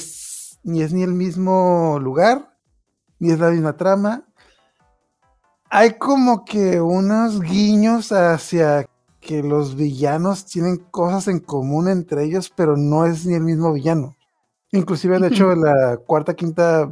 ni 0.65 0.81
es 0.81 0.91
ni 0.93 1.03
el 1.03 1.13
mismo 1.13 1.99
lugar, 2.01 2.57
ni 3.19 3.31
es 3.31 3.39
la 3.39 3.51
misma 3.51 3.77
trama. 3.77 4.23
Hay 5.69 5.93
como 5.97 6.43
que 6.43 6.81
unos 6.81 7.39
guiños 7.39 8.11
hacia 8.11 8.89
que 9.21 9.43
los 9.43 9.75
villanos 9.75 10.45
tienen 10.45 10.77
cosas 10.77 11.27
en 11.27 11.39
común 11.39 11.87
entre 11.87 12.23
ellos, 12.23 12.51
pero 12.55 12.77
no 12.77 13.05
es 13.05 13.25
ni 13.25 13.35
el 13.35 13.43
mismo 13.43 13.73
villano. 13.73 14.15
Inclusive, 14.71 15.19
de 15.19 15.27
hecho, 15.27 15.51
en 15.51 15.61
la 15.61 15.97
cuarta, 15.97 16.33
quinta, 16.33 16.89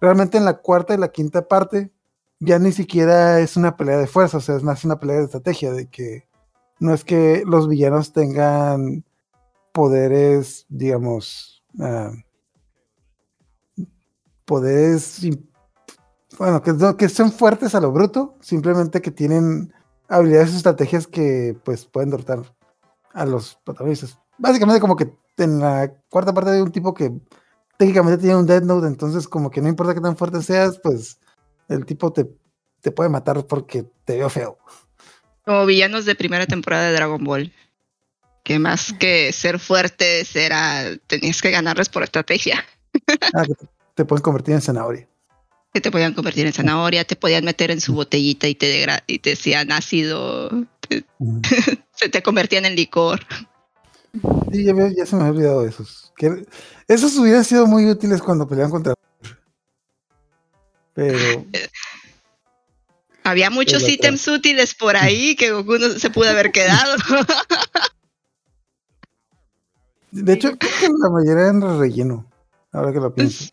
realmente 0.00 0.36
en 0.36 0.44
la 0.44 0.58
cuarta 0.58 0.94
y 0.94 0.98
la 0.98 1.08
quinta 1.08 1.48
parte, 1.48 1.90
ya 2.38 2.58
ni 2.58 2.72
siquiera 2.72 3.40
es 3.40 3.56
una 3.56 3.76
pelea 3.76 3.96
de 3.96 4.06
fuerza, 4.06 4.38
o 4.38 4.40
sea, 4.40 4.56
es 4.56 4.62
más 4.62 4.84
una 4.84 5.00
pelea 5.00 5.16
de 5.16 5.24
estrategia, 5.24 5.72
de 5.72 5.88
que 5.88 6.28
no 6.78 6.92
es 6.92 7.04
que 7.04 7.44
los 7.46 7.66
villanos 7.66 8.12
tengan 8.12 9.04
poderes, 9.72 10.66
digamos, 10.68 11.62
ah, 11.80 12.12
poderes, 14.50 15.20
bueno, 16.36 16.60
que, 16.60 16.72
que 16.98 17.08
son 17.08 17.30
fuertes 17.30 17.76
a 17.76 17.80
lo 17.80 17.92
bruto, 17.92 18.36
simplemente 18.40 19.00
que 19.00 19.12
tienen 19.12 19.72
habilidades 20.08 20.52
y 20.52 20.56
estrategias 20.56 21.06
que 21.06 21.56
pues 21.64 21.84
pueden 21.84 22.10
derrotar 22.10 22.42
a 23.12 23.24
los 23.26 23.60
protagonistas. 23.62 24.18
Básicamente 24.38 24.80
como 24.80 24.96
que 24.96 25.12
en 25.38 25.60
la 25.60 25.92
cuarta 26.08 26.34
parte 26.34 26.50
hay 26.50 26.62
un 26.62 26.72
tipo 26.72 26.92
que 26.94 27.12
técnicamente 27.78 28.18
tiene 28.18 28.34
un 28.34 28.46
Death 28.46 28.64
Note, 28.64 28.88
entonces 28.88 29.28
como 29.28 29.52
que 29.52 29.60
no 29.60 29.68
importa 29.68 29.94
qué 29.94 30.00
tan 30.00 30.16
fuerte 30.16 30.42
seas, 30.42 30.80
pues 30.82 31.20
el 31.68 31.86
tipo 31.86 32.12
te, 32.12 32.26
te 32.80 32.90
puede 32.90 33.08
matar 33.08 33.46
porque 33.46 33.84
te 34.04 34.16
veo 34.16 34.28
feo. 34.28 34.58
Como 35.44 35.64
villanos 35.64 36.06
de 36.06 36.16
primera 36.16 36.46
temporada 36.46 36.88
de 36.88 36.94
Dragon 36.94 37.22
Ball. 37.22 37.52
Que 38.42 38.58
más 38.58 38.92
que 38.94 39.32
ser 39.32 39.60
fuertes 39.60 40.34
era, 40.34 40.96
tenías 41.06 41.40
que 41.40 41.52
ganarles 41.52 41.88
por 41.88 42.02
estrategia. 42.02 42.64
Ah, 43.34 43.44
te, 44.00 44.04
pueden 44.06 44.22
convertir 44.22 44.54
en 44.54 44.60
zanahoria. 44.60 45.08
Que 45.72 45.80
te 45.80 45.90
podían 45.90 46.14
convertir 46.14 46.46
en 46.46 46.52
zanahoria, 46.52 47.04
te 47.04 47.16
podían 47.16 47.44
meter 47.44 47.70
en 47.70 47.80
su 47.80 47.94
botellita 47.94 48.48
y 48.48 48.54
te, 48.54 48.86
y 49.06 49.18
te 49.18 49.32
hacían 49.32 49.70
ácido, 49.72 50.50
te- 50.80 51.04
Ujú. 51.18 51.40
se 51.94 52.08
te 52.08 52.22
convertían 52.22 52.64
en 52.64 52.76
licor. 52.76 53.20
Sí, 54.52 54.64
ya, 54.64 55.06
se 55.06 55.16
me 55.16 55.22
había 55.22 55.32
olvidado 55.32 55.62
de 55.62 55.68
esos. 55.68 56.12
Que, 56.16 56.44
esos 56.88 57.16
hubieran 57.16 57.44
sido 57.44 57.66
muy 57.66 57.88
útiles 57.88 58.20
cuando 58.22 58.48
peleaban 58.48 58.70
contra... 58.70 58.94
Pero... 60.94 61.46
Había 63.22 63.50
muchos 63.50 63.82
Pero, 63.82 63.94
ítems 63.94 64.26
útiles 64.28 64.74
por 64.74 64.96
ahí 64.96 65.36
que 65.36 65.52
Goku 65.52 65.78
no 65.78 65.90
se 65.90 66.08
pudo 66.08 66.30
haber 66.30 66.50
quedado. 66.52 66.96
De 70.10 70.32
hecho, 70.32 70.56
creo 70.58 70.72
que 70.80 70.88
la 70.88 71.10
mayoría 71.10 71.44
eran 71.44 71.78
relleno, 71.78 72.26
ahora 72.72 72.92
que 72.92 72.98
lo 72.98 73.14
pienso. 73.14 73.50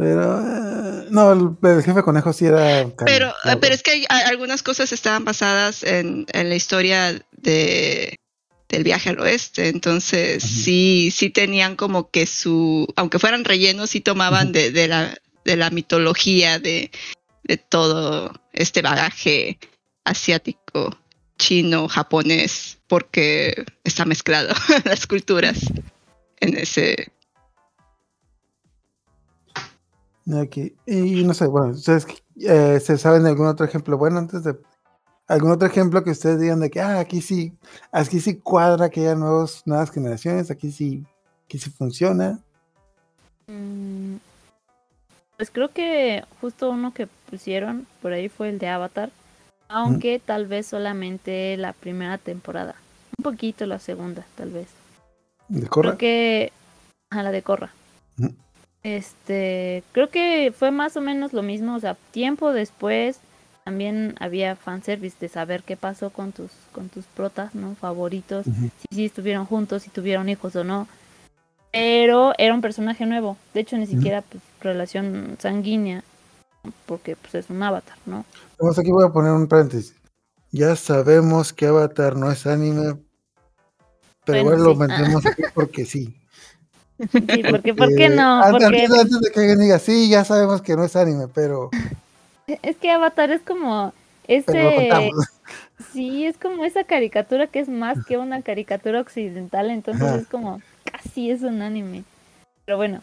Pero, 0.00 0.40
eh, 0.40 1.06
no, 1.10 1.32
el, 1.32 1.70
el 1.76 1.82
jefe 1.82 2.02
conejo 2.02 2.32
sí 2.32 2.46
era... 2.46 2.86
Pero, 3.04 3.32
claro. 3.42 3.60
pero 3.60 3.74
es 3.74 3.82
que 3.82 3.90
hay- 3.92 4.06
hay- 4.08 4.24
algunas 4.24 4.62
cosas 4.62 4.92
estaban 4.92 5.24
basadas 5.24 5.82
en, 5.82 6.26
en 6.32 6.48
la 6.48 6.54
historia 6.56 7.20
de 7.32 8.16
del 8.68 8.84
viaje 8.84 9.10
al 9.10 9.18
oeste, 9.18 9.66
entonces 9.68 10.44
sí, 10.44 11.10
sí 11.12 11.28
tenían 11.30 11.74
como 11.74 12.08
que 12.08 12.24
su, 12.24 12.86
aunque 12.94 13.18
fueran 13.18 13.44
rellenos, 13.44 13.90
sí 13.90 14.00
tomaban 14.00 14.52
de, 14.52 14.70
de 14.70 14.86
la, 14.86 15.18
de 15.44 15.56
la 15.56 15.70
mitología 15.70 16.60
de, 16.60 16.92
de 17.42 17.56
todo 17.56 18.32
este 18.52 18.80
bagaje 18.80 19.58
asiático, 20.04 20.96
chino, 21.36 21.88
japonés, 21.88 22.78
porque 22.86 23.64
está 23.82 24.04
mezclado 24.04 24.54
las 24.84 25.08
culturas 25.08 25.58
en 26.38 26.56
ese, 26.56 27.10
Ok, 30.26 30.56
Y 30.86 31.24
no 31.24 31.34
sé, 31.34 31.46
bueno, 31.46 31.72
¿ustedes 31.72 32.06
eh, 32.36 32.78
se 32.80 32.98
saben 32.98 33.24
de 33.24 33.30
algún 33.30 33.46
otro 33.46 33.66
ejemplo? 33.66 33.98
Bueno, 33.98 34.18
antes 34.18 34.44
de... 34.44 34.56
¿Algún 35.26 35.52
otro 35.52 35.68
ejemplo 35.68 36.02
que 36.02 36.10
ustedes 36.10 36.40
digan 36.40 36.58
de 36.58 36.70
que, 36.70 36.80
ah, 36.80 36.98
aquí 36.98 37.20
sí, 37.20 37.52
aquí 37.92 38.18
sí 38.18 38.36
cuadra 38.38 38.90
que 38.90 39.00
haya 39.02 39.14
nuevos, 39.14 39.62
nuevas 39.64 39.92
generaciones, 39.92 40.50
aquí 40.50 40.72
sí, 40.72 41.04
aquí 41.44 41.58
sí 41.58 41.70
funciona? 41.70 42.40
Mm, 43.46 44.16
Pues 45.36 45.50
creo 45.52 45.68
que 45.68 46.24
justo 46.40 46.70
uno 46.70 46.92
que 46.92 47.06
pusieron 47.30 47.86
por 48.02 48.12
ahí 48.12 48.28
fue 48.28 48.48
el 48.48 48.58
de 48.58 48.68
Avatar, 48.68 49.10
aunque 49.68 50.18
tal 50.18 50.46
vez 50.46 50.66
solamente 50.66 51.56
la 51.56 51.74
primera 51.74 52.18
temporada, 52.18 52.74
un 53.16 53.22
poquito 53.22 53.66
la 53.66 53.78
segunda, 53.78 54.26
tal 54.36 54.50
vez. 54.50 54.66
¿De 55.48 55.66
Corra? 55.68 55.90
Creo 55.90 55.98
que 55.98 56.52
a 57.10 57.22
la 57.22 57.30
de 57.30 57.42
Corra. 57.42 57.70
Este, 58.82 59.82
creo 59.92 60.08
que 60.08 60.52
fue 60.56 60.70
más 60.70 60.96
o 60.96 61.00
menos 61.00 61.32
lo 61.32 61.42
mismo, 61.42 61.76
o 61.76 61.80
sea, 61.80 61.96
tiempo 62.12 62.52
después 62.52 63.18
también 63.64 64.14
había 64.18 64.56
fanservice 64.56 65.16
de 65.20 65.28
saber 65.28 65.62
qué 65.62 65.76
pasó 65.76 66.10
con 66.10 66.32
tus, 66.32 66.50
con 66.72 66.88
tus 66.88 67.04
protas, 67.04 67.54
¿no? 67.54 67.74
Favoritos, 67.74 68.46
si 68.90 69.04
estuvieron 69.04 69.44
juntos, 69.44 69.82
si 69.82 69.90
tuvieron 69.90 70.28
hijos 70.28 70.56
o 70.56 70.64
no. 70.64 70.88
Pero 71.72 72.32
era 72.38 72.54
un 72.54 72.62
personaje 72.62 73.06
nuevo. 73.06 73.36
De 73.54 73.60
hecho, 73.60 73.76
ni 73.76 73.86
siquiera 73.86 74.22
pues, 74.22 74.42
relación 74.60 75.36
sanguínea, 75.38 76.02
porque 76.86 77.16
pues 77.16 77.34
es 77.36 77.50
un 77.50 77.62
avatar, 77.62 77.96
¿no? 78.06 78.24
Vamos, 78.58 78.78
aquí 78.78 78.90
voy 78.90 79.04
a 79.04 79.12
poner 79.12 79.32
un 79.32 79.46
paréntesis. 79.46 79.94
Ya 80.52 80.74
sabemos 80.74 81.52
que 81.52 81.66
Avatar 81.66 82.16
no 82.16 82.30
es 82.32 82.44
anime, 82.44 82.96
pero 84.24 84.42
Bueno, 84.42 84.58
igual 84.58 84.62
lo 84.64 84.72
sí. 84.72 84.90
metemos 84.90 85.26
aquí 85.26 85.42
porque 85.54 85.84
sí. 85.84 86.19
Sí, 87.12 87.42
porque, 87.50 87.74
¿por 87.74 87.94
qué 87.94 88.06
Eh, 88.06 88.08
no? 88.10 88.42
antes, 88.42 88.50
Porque 88.52 88.66
antes- 88.82 89.00
antes 89.00 89.20
de 89.20 89.30
que 89.30 89.40
alguien 89.40 89.58
diga, 89.60 89.78
sí, 89.78 90.08
ya 90.08 90.24
sabemos 90.24 90.60
que 90.62 90.76
no 90.76 90.84
es 90.84 90.96
anime, 90.96 91.26
pero, 91.34 91.70
es 92.62 92.76
que 92.76 92.90
Avatar 92.90 93.30
es 93.30 93.40
como 93.42 93.92
ese... 94.28 95.10
Sí, 95.92 96.26
es 96.26 96.36
como 96.36 96.64
esa 96.64 96.84
caricatura 96.84 97.46
que 97.46 97.58
es 97.60 97.68
más 97.68 97.96
que 98.06 98.18
una 98.18 98.42
caricatura 98.42 99.00
occidental, 99.00 99.70
entonces 99.70 100.02
Ajá. 100.06 100.16
es 100.16 100.26
como 100.26 100.60
casi 100.84 101.30
es 101.30 101.40
un 101.42 101.62
anime. 101.62 102.04
Pero 102.66 102.76
bueno, 102.76 103.00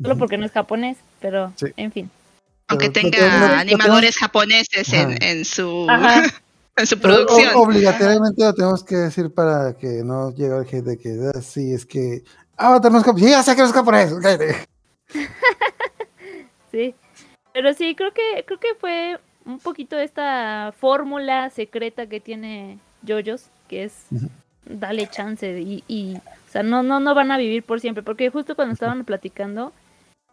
solo 0.00 0.16
porque 0.18 0.36
no 0.36 0.44
es 0.44 0.52
japonés, 0.52 0.98
pero 1.20 1.52
Sí. 1.56 1.66
en 1.76 1.90
fin. 1.90 2.10
Aunque 2.68 2.90
Pero 2.90 3.10
tenga 3.10 3.58
animadores 3.58 4.16
japoneses 4.18 4.92
en, 4.92 5.44
su, 5.46 5.86
Ajá. 5.88 6.22
en 6.76 6.86
su 6.86 6.98
producción. 7.00 7.54
o- 7.56 7.62
obligatoriamente 7.62 8.44
lo 8.44 8.54
tenemos 8.54 8.84
que 8.84 8.96
decir 8.96 9.32
para 9.32 9.72
que 9.78 10.02
no 10.04 10.30
llegue 10.34 10.54
el 10.58 10.62
hate 10.66 10.84
de 10.84 10.98
que 10.98 11.18
ah, 11.34 11.40
sí, 11.40 11.72
es 11.72 11.86
que 11.86 12.22
Avatar 12.58 12.92
no 12.92 12.98
es 12.98 13.04
japonés. 13.04 13.24
Sí, 13.24 13.30
ya 13.30 13.42
sé 13.42 13.54
que 13.54 13.62
no 13.62 13.68
es 13.68 13.72
japonés. 13.72 14.12
Sí. 16.70 16.94
Pero 17.54 17.72
sí, 17.72 17.94
creo 17.94 18.12
que 18.12 18.44
creo 18.44 18.60
que 18.60 18.74
fue 18.78 19.18
un 19.46 19.58
poquito 19.58 19.98
esta 19.98 20.74
fórmula 20.78 21.48
secreta 21.48 22.06
que 22.06 22.20
tiene 22.20 22.78
JoJo's, 23.06 23.46
que 23.68 23.84
es 23.84 24.04
dale 24.66 25.06
chance 25.06 25.58
y, 25.58 25.82
y 25.88 26.16
o 26.16 26.50
sea, 26.50 26.62
no 26.62 26.82
no 26.82 27.00
no 27.00 27.14
van 27.14 27.30
a 27.30 27.38
vivir 27.38 27.62
por 27.62 27.80
siempre, 27.80 28.02
porque 28.02 28.28
justo 28.28 28.54
cuando 28.54 28.74
estaban 28.74 29.04
platicando 29.06 29.72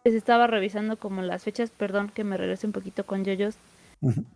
les 0.04 0.12
estaba 0.12 0.46
revisando 0.46 0.98
como 0.98 1.22
las 1.22 1.42
fechas, 1.42 1.70
perdón 1.70 2.10
que 2.14 2.22
me 2.22 2.36
regrese 2.36 2.66
un 2.66 2.74
poquito 2.74 3.06
con 3.06 3.24
JoJo's 3.24 3.56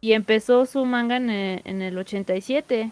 y 0.01 0.13
empezó 0.15 0.65
su 0.65 0.85
manga 0.87 1.17
en 1.17 1.29
el, 1.29 1.61
en 1.65 1.83
el 1.83 1.99
87. 1.99 2.91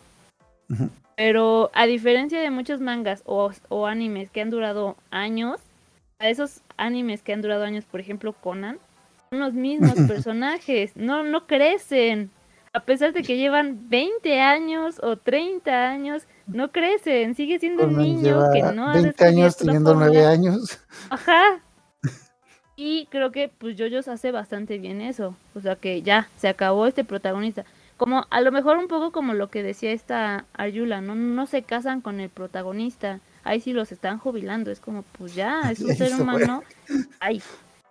ujú. 0.69 0.91
Pero 1.19 1.73
a 1.75 1.87
diferencia 1.87 2.41
de 2.41 2.49
muchos 2.49 2.81
mangas 2.81 3.25
o, 3.27 3.51
o 3.69 3.87
animes 3.89 4.31
que 4.31 4.41
han 4.41 4.51
durado 4.51 4.97
años, 5.11 5.59
a 6.21 6.29
esos 6.29 6.61
animes 6.77 7.23
que 7.23 7.33
han 7.33 7.43
durado 7.43 7.65
años, 7.65 7.85
por 7.85 7.99
ejemplo 7.99 8.33
Conan, 8.33 8.79
son 9.29 9.41
los 9.41 9.53
mismos 9.53 9.95
personajes, 10.09 10.93
no, 10.95 11.25
no 11.25 11.49
crecen. 11.49 12.31
A 12.73 12.85
pesar 12.85 13.13
de 13.13 13.23
que 13.23 13.37
llevan 13.37 13.89
20 13.89 14.41
años 14.41 15.01
o 15.03 15.17
30 15.17 15.91
años, 15.91 16.23
no 16.47 16.71
crecen, 16.71 17.35
sigue 17.35 17.59
siendo 17.59 17.89
un 17.89 17.97
niño 17.97 18.39
que 18.53 18.63
no 18.63 18.89
ha 18.89 18.93
20 18.93 19.25
años 19.25 19.57
descubierto 19.57 19.65
la 19.65 19.73
teniendo 19.73 19.95
9 19.95 20.07
fórmula. 20.07 20.31
años. 20.31 20.81
Ajá. 21.11 21.61
Y 22.81 23.07
creo 23.07 23.33
que 23.33 23.49
pues 23.49 23.77
JoJo's 23.77 24.07
hace 24.07 24.31
bastante 24.31 24.79
bien 24.79 25.01
eso. 25.01 25.35
O 25.57 25.61
sea 25.61 25.75
que 25.75 26.01
ya, 26.03 26.29
se 26.37 26.47
acabó 26.47 26.87
este 26.87 27.03
protagonista. 27.03 27.65
Como 27.99 28.25
a 28.31 28.41
lo 28.41 28.51
mejor 28.53 28.79
un 28.79 28.89
poco 28.89 29.13
como 29.13 29.35
lo 29.35 29.51
que 29.51 29.63
decía 29.63 29.93
esta 29.93 30.47
Ayula, 30.55 31.01
¿no? 31.03 31.15
No 31.15 31.47
se 31.47 31.63
casan 31.63 32.01
con 32.01 32.21
el 32.21 32.31
protagonista. 32.31 33.21
Ahí 33.45 33.61
sí 33.61 33.73
los 33.75 33.93
están 33.93 34.19
jubilando. 34.19 34.71
Es 34.71 34.81
como, 34.81 35.03
pues 35.19 35.35
ya, 35.35 35.71
es 35.71 35.81
un 35.81 35.95
ser 35.97 36.15
humano. 36.19 36.63
Ay. 37.21 37.43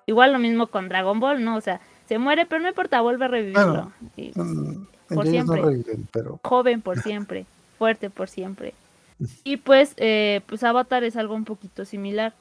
Igual 0.07 0.31
lo 0.33 0.39
mismo 0.39 0.67
con 0.67 0.87
Dragon 0.89 1.19
Ball, 1.19 1.43
¿no? 1.43 1.55
O 1.57 1.61
sea, 1.61 1.81
se 2.07 2.17
muere, 2.17 2.45
pero 2.45 2.61
no 2.61 2.69
importa, 2.69 3.01
vuelve 3.01 3.25
a 3.25 3.27
revivirlo. 3.27 3.63
Bueno. 3.65 3.93
Y 4.15 4.31
Mm, 4.39 4.87
Por 5.15 5.25
no 5.25 5.31
siempre. 5.31 5.61
reviven, 5.61 6.07
pero 6.11 6.39
joven 6.43 6.81
por 6.81 6.99
siempre, 7.01 7.45
fuerte 7.77 8.09
por 8.09 8.29
siempre. 8.29 8.73
Y 9.43 9.57
pues, 9.57 9.93
eh, 9.97 10.41
pues 10.45 10.63
Avatar 10.63 11.03
es 11.03 11.17
algo 11.17 11.33
un 11.35 11.43
poquito 11.43 11.85
similar. 11.85 12.33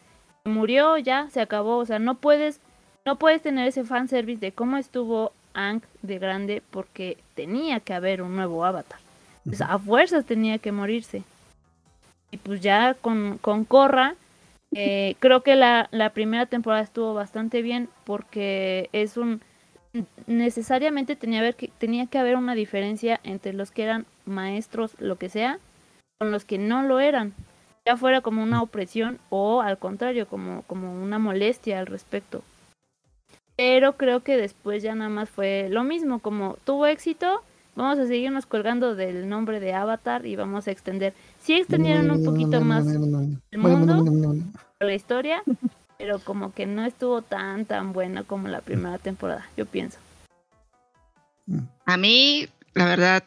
Murió 0.45 0.99
ya, 0.99 1.29
se 1.31 1.41
acabó, 1.41 1.79
o 1.79 1.87
sea, 1.87 1.99
no 1.99 2.17
puedes, 2.17 2.61
no 3.05 3.17
puedes 3.19 3.41
tener 3.43 3.67
ese 3.67 3.83
fanservice 3.83 4.41
de 4.41 4.53
cómo 4.53 4.77
estuvo 4.77 5.33
Ang 5.57 5.81
de 6.03 6.19
grande 6.19 6.63
porque 6.71 7.17
tenía 7.35 7.81
que 7.81 7.95
haber 7.95 8.23
un 8.23 8.37
nuevo 8.37 8.65
Avatar. 8.65 9.01
Pues 9.45 9.61
a 9.63 9.79
fuerzas 9.79 10.25
tenía 10.25 10.59
que 10.59 10.71
morirse. 10.71 11.23
Y 12.31 12.37
pues 12.37 12.61
ya 12.61 12.95
con, 12.95 13.39
con 13.39 13.65
Korra, 13.65 14.15
eh, 14.75 15.17
creo 15.21 15.43
que 15.43 15.57
la, 15.57 15.89
la 15.91 16.11
primera 16.11 16.47
temporada 16.47 16.83
estuvo 16.83 17.15
bastante 17.15 17.63
bien 17.63 17.89
porque 18.05 18.91
es 18.93 19.17
un 19.17 19.41
necesariamente 20.27 21.17
tenía, 21.17 21.41
haber 21.41 21.55
que, 21.55 21.69
tenía 21.79 22.07
que 22.07 22.19
haber 22.19 22.37
una 22.37 22.55
diferencia 22.55 23.21
entre 23.25 23.53
los 23.53 23.71
que 23.71 23.85
eran 23.85 24.07
maestros, 24.25 24.95
lo 24.99 25.17
que 25.17 25.29
sea, 25.29 25.59
con 26.19 26.31
los 26.31 26.45
que 26.45 26.59
no 26.59 26.83
lo 26.83 27.01
eran. 27.01 27.35
Ya 27.87 27.97
fuera 27.97 28.21
como 28.21 28.43
una 28.43 28.63
opresión 28.63 29.19
o 29.31 29.63
al 29.63 29.79
contrario, 29.79 30.27
como, 30.27 30.63
como 30.63 30.93
una 31.03 31.19
molestia 31.19 31.79
al 31.79 31.87
respecto. 31.87 32.43
Pero 33.57 33.97
creo 33.97 34.21
que 34.21 34.37
después 34.37 34.83
ya 34.83 34.95
nada 34.95 35.11
más 35.11 35.31
fue 35.31 35.69
lo 35.71 35.83
mismo, 35.83 36.19
como 36.19 36.59
tuvo 36.65 36.87
éxito, 36.87 37.43
vamos 37.75 37.99
a 37.99 38.07
seguirnos 38.07 38.45
colgando 38.45 38.95
del 38.95 39.29
nombre 39.29 39.61
de 39.61 39.73
Avatar 39.73 40.27
y 40.27 40.37
vamos 40.37 40.69
a 40.69 40.71
extender. 40.71 41.15
Sí 41.41 41.55
extendieron 41.55 42.11
un 42.11 42.25
poquito 42.25 42.61
más 42.61 42.87
el 42.87 43.59
mundo, 43.59 44.05
la 44.79 44.95
historia, 44.95 45.43
pero 45.99 46.19
como 46.19 46.53
que 46.53 46.67
no 46.67 46.85
estuvo 46.85 47.23
tan 47.23 47.65
tan 47.65 47.95
buena 47.95 48.25
como 48.25 48.49
la 48.49 48.61
primera 48.61 48.99
temporada, 48.99 49.47
yo 49.57 49.65
pienso. 49.65 49.99
A 51.87 51.97
mí, 51.97 52.47
la 52.75 52.85
verdad, 52.87 53.25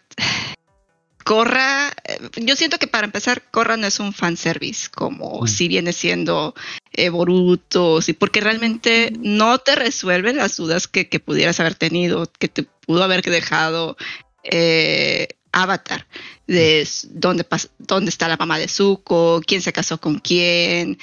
Corra, 1.30 1.91
eh, 2.05 2.17
yo 2.38 2.55
siento 2.55 2.80
que 2.80 2.88
para 2.88 3.05
empezar, 3.05 3.43
Corra 3.51 3.77
no 3.77 3.86
es 3.86 3.99
un 3.99 4.13
fanservice, 4.13 4.89
como 4.89 5.43
Mm. 5.43 5.47
si 5.47 5.67
viene 5.67 5.93
siendo 5.93 6.55
eh, 6.91 7.09
Boruto, 7.09 8.01
sí, 8.01 8.13
porque 8.13 8.41
realmente 8.41 9.13
no 9.19 9.59
te 9.59 9.75
resuelven 9.75 10.38
las 10.38 10.57
dudas 10.57 10.88
que, 10.88 11.07
que 11.07 11.19
pudieras 11.19 11.59
haber 11.59 11.75
tenido, 11.75 12.32
que 12.39 12.47
te 12.47 12.63
pudo 12.63 13.03
haber 13.03 13.21
dejado 13.21 13.95
eh, 14.43 15.27
Avatar, 15.51 16.07
de 16.47 16.82
s- 16.82 17.07
dónde, 17.11 17.45
dónde 17.77 18.09
está 18.09 18.27
la 18.27 18.38
mamá 18.38 18.57
de 18.57 18.67
Zuko, 18.67 19.39
quién 19.45 19.61
se 19.61 19.71
casó 19.71 19.99
con 19.99 20.17
quién. 20.17 20.97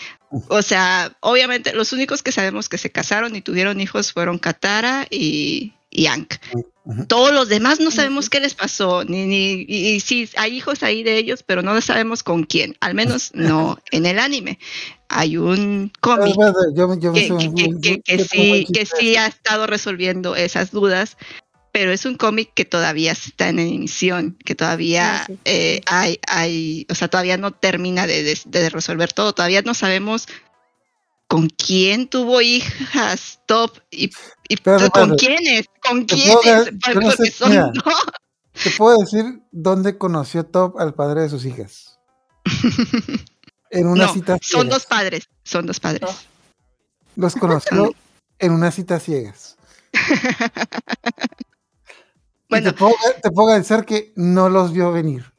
O 0.49 0.61
sea, 0.63 1.17
obviamente 1.21 1.73
los 1.73 1.93
únicos 1.93 2.25
que 2.25 2.33
sabemos 2.33 2.69
que 2.69 2.79
se 2.79 2.91
casaron 2.91 3.37
y 3.37 3.43
tuvieron 3.43 3.81
hijos 3.81 4.13
fueron 4.13 4.39
Katara 4.41 5.07
y, 5.09 5.73
y 5.91 6.07
Aang. 6.07 6.27
Ujú. 6.85 7.07
Todos 7.07 7.33
los 7.33 7.49
demás 7.49 7.81
no 7.81 7.91
sabemos 7.91 8.31
qué 8.31 8.39
les 8.41 8.55
pasó, 8.55 9.05
ni, 9.05 9.27
ni, 9.27 9.65
y, 9.69 9.89
y 9.95 10.01
sí, 10.01 10.29
hay 10.37 10.57
hijos 10.57 10.83
ahí 10.83 11.03
de 11.03 11.17
ellos, 11.19 11.43
pero 11.43 11.63
no 11.63 11.81
sabemos 11.81 12.23
con 12.23 12.45
quién, 12.45 12.77
al 12.81 12.95
menos 12.95 13.31
no 13.35 13.79
en 13.91 14.07
el 14.07 14.19
anime. 14.19 14.59
Hay 15.09 15.37
un 15.37 15.91
cómic 16.01 16.35
que, 18.05 18.19
sí, 18.25 18.67
que 18.73 18.87
sí 18.87 19.17
ha 19.17 19.27
estado 19.27 19.67
resolviendo 19.67 20.37
esas 20.37 20.71
dudas, 20.71 21.17
pero 21.73 21.93
es 21.93 22.05
un 22.07 22.17
cómic 22.17 22.53
que 22.55 22.65
todavía 22.65 23.13
está 23.13 23.49
en 23.49 23.59
emisión, 23.59 24.37
que 24.45 24.55
todavía 24.55 25.23
Ah, 25.23 25.25
sí. 25.27 25.39
eh, 25.45 25.81
hay, 25.87 26.19
hay, 26.27 26.87
o 26.89 26.95
sea, 26.95 27.09
todavía 27.09 27.37
no 27.37 27.51
termina 27.53 28.07
de, 28.07 28.23
de- 28.23 28.39
de 28.47 28.71
resolver 28.71 29.13
todo, 29.13 29.33
todavía 29.35 29.63
no 29.63 29.75
sabemos 29.75 30.27
con 31.29 31.49
quién 31.49 32.09
tuvo 32.09 32.41
hijas 32.41 33.41
top 33.47 33.79
y, 33.91 34.11
con 34.93 35.17
quiénes, 35.17 35.67
con 35.83 36.05
puedo 36.07 36.41
quiénes, 36.41 36.71
yo 36.87 37.01
no 37.01 37.11
sé, 37.11 37.31
son 37.31 37.51
mira. 37.51 37.73
Te 38.63 38.71
puedo 38.71 38.97
decir 38.99 39.43
dónde 39.53 39.99
conoció 39.99 40.47
Top 40.47 40.79
al 40.81 40.95
padre 40.95 41.23
de 41.23 41.29
sus 41.29 41.45
hijas. 41.45 41.99
En 43.71 43.87
una 43.87 44.07
No, 44.07 44.13
cita 44.15 44.33
son 44.41 44.63
ciegas. 44.63 44.69
dos 44.71 44.87
padres, 44.87 45.29
son 45.43 45.67
dos 45.67 45.81
padres. 45.81 46.09
Los 47.17 47.35
conoció 47.35 47.93
en 48.39 48.53
una 48.53 48.71
cita 48.71 48.99
ciegas. 49.01 49.57
Y 49.93 49.99
Bueno. 52.49 52.73
te 52.73 52.79
puedo, 52.79 52.95
te 53.23 53.31
puedo 53.31 53.49
garantizar 53.49 53.85
que 53.85 54.13
no 54.15 54.49
los 54.49 54.73
vio 54.73 54.93
venir. 54.93 55.33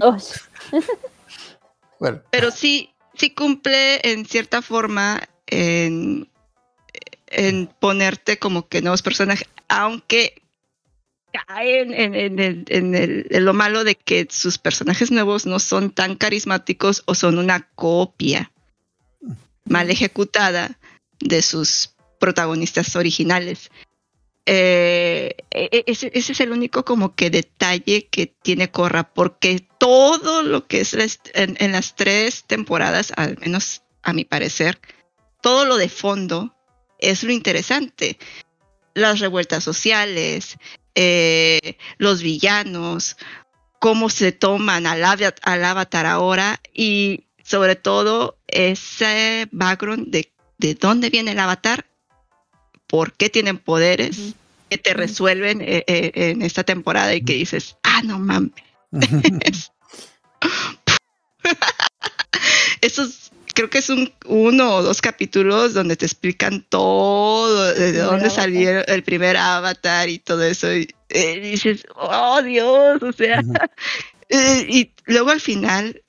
Oh, 0.00 0.16
Bueno, 1.98 2.22
pero 2.30 2.50
sí, 2.50 2.93
sí 3.16 3.30
cumple 3.30 4.00
en 4.10 4.24
cierta 4.26 4.62
forma 4.62 5.22
en, 5.46 6.28
en 7.28 7.66
ponerte 7.80 8.38
como 8.38 8.68
que 8.68 8.82
nuevos 8.82 9.02
personajes, 9.02 9.48
aunque 9.68 10.40
cae 11.46 11.80
en, 11.80 11.92
en- 11.94 12.14
en 12.14 12.38
el- 12.38 12.64
en 12.68 12.94
el- 12.94 13.26
en 13.30 13.44
lo 13.44 13.52
malo 13.54 13.82
de 13.84 13.96
que 13.96 14.26
sus 14.30 14.58
personajes 14.58 15.10
nuevos 15.10 15.46
no 15.46 15.58
son 15.58 15.90
tan 15.90 16.14
carismáticos 16.16 17.02
o 17.06 17.14
son 17.14 17.38
una 17.38 17.68
copia 17.74 18.52
mal 19.64 19.90
ejecutada 19.90 20.78
de 21.20 21.42
sus 21.42 21.94
protagonistas 22.20 22.94
originales. 22.96 23.70
Eh, 24.46 25.36
e- 25.50 25.68
e- 25.72 25.84
ese, 25.86 26.10
es 26.14 26.40
el 26.40 26.52
único 26.52 26.84
como 26.84 27.14
que 27.14 27.30
detalle 27.30 28.08
que 28.08 28.26
tiene 28.26 28.70
Corra, 28.70 29.14
porque 29.14 29.66
todo 29.78 30.42
lo 30.42 30.66
que 30.66 30.80
es 30.80 30.94
en, 31.32 31.72
las 31.72 31.94
tres 31.94 32.44
temporadas, 32.44 33.12
al 33.16 33.38
menos 33.38 33.82
a 34.02 34.12
mi 34.12 34.24
parecer, 34.24 34.78
todo 35.40 35.64
lo 35.64 35.76
de 35.76 35.88
fondo 35.88 36.54
es 36.98 37.22
lo 37.22 37.32
interesante. 37.32 38.18
Las 38.92 39.20
revueltas 39.20 39.64
sociales, 39.64 40.56
eh, 40.94 41.78
los 41.98 42.22
villanos, 42.22 43.16
cómo 43.80 44.08
se 44.08 44.32
toman 44.32 44.86
al, 44.86 45.02
al 45.04 45.64
avatar 45.64 46.06
ahora 46.06 46.60
y 46.72 47.24
sobre 47.42 47.76
todo 47.76 48.38
ese 48.46 49.48
background 49.52 50.08
de, 50.08 50.32
de 50.58 50.74
dónde 50.74 51.10
viene 51.10 51.32
el 51.32 51.38
avatar, 51.38 51.86
por 52.86 53.12
qué 53.12 53.30
tienen 53.30 53.58
poderes 53.58 54.34
que 54.70 54.78
te 54.78 54.94
resuelven 54.94 55.60
eh, 55.60 55.84
eh, 55.86 56.12
en 56.14 56.42
esta 56.42 56.64
temporada 56.64 57.14
y 57.14 57.22
que 57.22 57.34
dices, 57.34 57.76
ah, 57.82 58.02
no 58.04 58.18
mames. 58.18 58.52
Esos, 62.80 63.30
creo 63.54 63.70
que 63.70 63.78
es 63.78 63.88
un 63.90 64.12
uno 64.26 64.76
o 64.76 64.82
dos 64.82 65.00
capítulos 65.00 65.74
donde 65.74 65.96
te 65.96 66.06
explican 66.06 66.64
todo, 66.68 67.72
de 67.74 67.92
primer 67.92 68.02
dónde 68.02 68.30
salió 68.30 68.86
el 68.86 69.02
primer 69.02 69.36
avatar 69.36 70.08
y 70.08 70.18
todo 70.18 70.42
eso. 70.44 70.72
Y 70.74 70.88
eh, 71.08 71.40
dices, 71.40 71.86
oh 71.94 72.42
Dios, 72.42 73.02
o 73.02 73.12
sea. 73.12 73.42
Y 74.66 74.90
luego 75.04 75.30
al 75.30 75.40
final, 75.40 76.02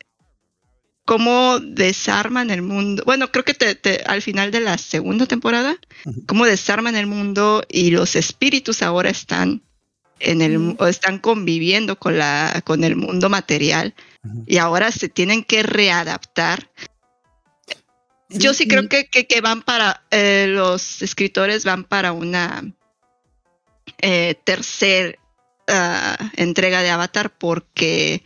cómo 1.05 1.59
desarman 1.59 2.49
el 2.49 2.61
mundo. 2.63 3.03
Bueno, 3.05 3.31
creo 3.31 3.45
que 3.45 3.53
te, 3.53 3.75
te- 3.75 4.03
al 4.05 4.21
final 4.21 4.51
de 4.51 4.59
la 4.59 4.77
segunda 4.77 5.25
temporada, 5.27 5.77
Ujú. 6.05 6.25
cómo 6.25 6.45
desarman 6.45 6.95
el 6.95 7.05
mundo 7.07 7.63
y 7.69 7.91
los 7.91 8.15
espíritus 8.15 8.81
ahora 8.81 9.09
están 9.11 9.61
en 10.19 10.41
el 10.41 10.75
o 10.79 10.87
están 10.87 11.19
conviviendo 11.19 11.97
con 11.99 12.17
la 12.17 12.61
con 12.65 12.83
el 12.83 12.95
mundo 12.95 13.29
material 13.29 13.93
y 14.47 14.57
ahora 14.57 14.91
se 14.91 15.09
tienen 15.09 15.43
que 15.43 15.61
readaptar. 15.61 16.71
Sí, 18.29 18.39
Yo 18.39 18.53
sí 18.55 18.67
creo 18.67 18.89
que, 18.89 19.05
que 19.07 19.41
van 19.41 19.61
para 19.61 20.03
eh, 20.09 20.47
los 20.49 21.01
escritores 21.03 21.63
van 21.63 21.83
para 21.83 22.11
una 22.13 22.63
eh, 23.99 24.35
tercer 24.43 25.19
ah, 25.67 26.17
entrega 26.35 26.81
de 26.81 26.89
Avatar 26.89 27.31
porque 27.37 28.23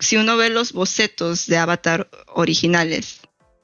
si 0.00 0.16
uno 0.16 0.36
ve 0.36 0.50
los 0.50 0.72
bocetos 0.72 1.46
de 1.46 1.56
Avatar 1.58 2.10
originales, 2.26 3.20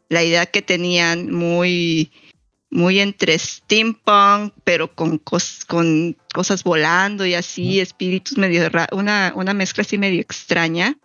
la 0.08 0.22
idea 0.22 0.46
que 0.46 0.62
tenían 0.62 1.32
muy 1.32 2.12
muy 2.70 3.00
entre 3.00 3.38
steampunk, 3.38 4.52
pero 4.64 4.94
con, 4.94 5.18
cos- 5.24 5.64
con 5.66 6.16
cosas 6.34 6.64
volando 6.64 7.24
y 7.24 7.34
así, 7.34 7.80
espíritus 7.80 8.36
medio 8.38 8.68
una, 8.92 9.32
una 9.36 9.54
mezcla 9.54 9.82
así 9.82 9.98
medio 9.98 10.20
extraña. 10.20 10.98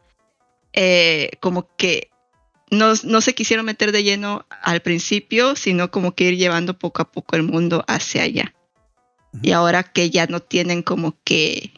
eh, 0.73 1.31
como 1.39 1.67
que 1.77 2.09
no, 2.71 2.93
no 3.03 3.21
se 3.21 3.35
quisieron 3.35 3.65
meter 3.65 3.91
de 3.91 4.03
lleno 4.03 4.45
al 4.61 4.81
principio, 4.81 5.55
sino 5.55 5.91
como 5.91 6.13
que 6.15 6.25
ir 6.25 6.37
llevando 6.37 6.77
poco 6.79 7.01
a 7.01 7.11
poco 7.11 7.35
el 7.35 7.43
mundo 7.43 7.83
hacia 7.87 8.23
allá. 8.23 8.53
Y 9.41 9.51
ahora 9.51 9.83
que 9.83 10.09
ya 10.09 10.27
no 10.27 10.39
tienen 10.41 10.81
como 10.83 11.17
que 11.23 11.73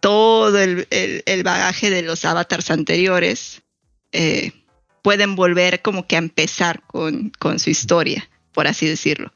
todo 0.00 0.58
el, 0.58 0.86
el- 0.90 1.22
el 1.26 1.42
bagaje 1.42 1.90
de 1.90 2.02
los 2.02 2.24
avatars 2.24 2.70
anteriores, 2.70 3.62
eh, 4.12 4.52
pueden 5.02 5.36
volver 5.36 5.80
como 5.82 6.06
que 6.06 6.16
a 6.16 6.18
empezar 6.18 6.82
con, 6.86 7.30
con 7.38 7.58
su 7.58 7.70
historia, 7.70 8.28
por 8.52 8.66
así 8.66 8.86
decirlo. 8.86 9.32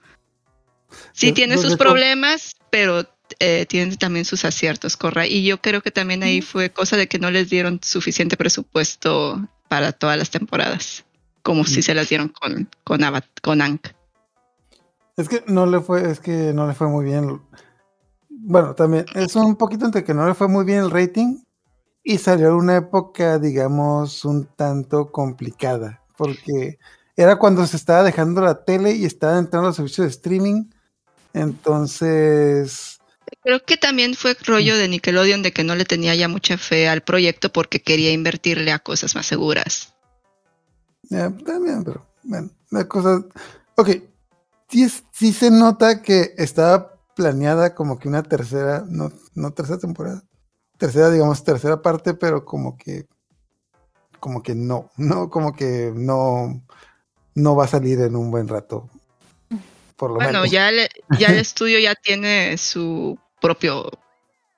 Sí, 1.13 1.27
Pues- 1.29 1.35
tiene 1.35 1.59
sus 1.59 1.77
problemas, 1.77 2.57
pero 2.71 3.07
eh, 3.39 3.65
tiene 3.67 3.97
también 3.97 4.25
sus 4.27 4.45
aciertos, 4.45 4.97
Corra. 4.97 5.27
Y 5.27 5.45
yo 5.45 5.61
creo 5.61 5.81
que 5.81 5.91
también 5.91 6.23
ahí 6.23 6.43
fue 6.43 6.71
cosa 6.71 6.97
de 6.97 7.09
que 7.09 7.19
no 7.19 7.31
les 7.31 7.49
dieron 7.49 7.81
suficiente 7.83 8.37
presupuesto 8.37 9.49
para 9.69 9.93
todas 9.93 10.19
las 10.19 10.31
temporadas, 10.31 11.05
como 11.43 11.65
si 11.65 11.79
Mm. 11.81 11.83
se 11.83 11.95
las 11.95 12.09
dieron 12.11 12.29
con, 12.29 12.69
con, 12.85 13.01
Avat- 13.01 13.41
con 13.41 13.63
Ankh. 13.63 13.89
Es 15.17 15.29
que 15.29 15.43
no 15.47 15.65
le 15.67 15.81
fue, 15.81 16.11
es 16.11 16.21
que 16.21 16.53
no 16.55 16.67
le 16.67 16.75
fue 16.75 16.89
muy 16.89 17.05
bien. 17.07 17.41
Bueno, 18.45 18.75
también 18.75 19.07
es 19.15 19.37
un 19.37 19.57
poquito 19.57 19.85
entre 19.85 20.03
que 20.03 20.15
no 20.15 20.27
le 20.27 20.35
fue 20.35 20.49
muy 20.49 20.65
bien 20.65 20.81
el 20.81 20.91
rating 20.91 21.45
y 22.03 22.19
salió 22.19 22.49
en 22.49 22.55
una 22.55 22.77
época, 22.77 23.39
digamos, 23.39 24.25
un 24.25 24.47
tanto 24.47 25.13
complicada, 25.13 26.03
porque 26.17 26.79
era 27.17 27.39
cuando 27.39 27.65
se 27.67 27.77
estaba 27.77 28.03
dejando 28.03 28.41
la 28.41 28.65
tele 28.65 28.93
y 28.93 29.05
estaban 29.05 29.39
entrando 29.39 29.69
los 29.69 29.77
servicios 29.77 30.07
de 30.07 30.11
streaming. 30.11 30.71
Entonces, 31.33 33.01
Creo 33.43 33.65
que 33.65 33.77
también 33.77 34.15
fue 34.15 34.37
rollo 34.45 34.77
de 34.77 34.89
Nickelodeon 34.89 35.43
de 35.43 35.53
que 35.53 35.65
no 35.65 35.75
le 35.75 35.85
tenía 35.85 36.15
ya 36.15 36.29
mucha 36.29 36.59
fe 36.59 36.89
al 36.89 37.03
proyecto 37.03 37.53
porque 37.53 37.81
quería 37.81 38.13
invertirle 38.13 38.73
a 38.73 38.81
cosas 38.81 39.15
más 39.15 39.27
seguras. 39.27 39.95
ya, 41.05 41.31
también, 41.31 41.85
pero 41.85 42.07
bueno, 42.25 42.51
la 42.71 42.89
cosa. 42.89 43.25
Ok, 43.77 43.91
sí, 44.69 44.89
sí 45.13 45.33
se 45.33 45.51
nota 45.51 46.03
que 46.03 46.35
estaba 46.37 46.93
planeada 47.15 47.75
como 47.75 47.99
que 47.99 48.09
una 48.09 48.23
tercera, 48.23 48.85
no, 48.89 49.13
no 49.35 49.53
tercera 49.53 49.79
temporada, 49.79 50.23
tercera, 50.79 51.11
digamos, 51.11 51.45
tercera 51.45 51.83
parte, 51.83 52.15
pero 52.15 52.45
como 52.45 52.77
que, 52.77 53.07
como 54.21 54.43
que 54.43 54.55
no, 54.55 54.91
no, 54.97 55.31
como 55.31 55.53
que 55.55 55.93
no, 55.95 56.63
no 57.35 57.57
va 57.57 57.65
a 57.65 57.69
salir 57.69 58.01
en 58.01 58.17
un 58.17 58.31
buen 58.31 58.49
rato. 58.49 58.89
Por 59.97 60.11
lo 60.11 60.17
Bueno, 60.17 60.33
menos. 60.41 60.51
ya, 60.51 60.69
el- 60.71 60.89
ya 61.19 61.29
el 61.29 61.39
estudio 61.39 61.79
ya 61.79 61.95
tiene 61.95 62.57
su 62.59 63.19
propio 63.41 63.89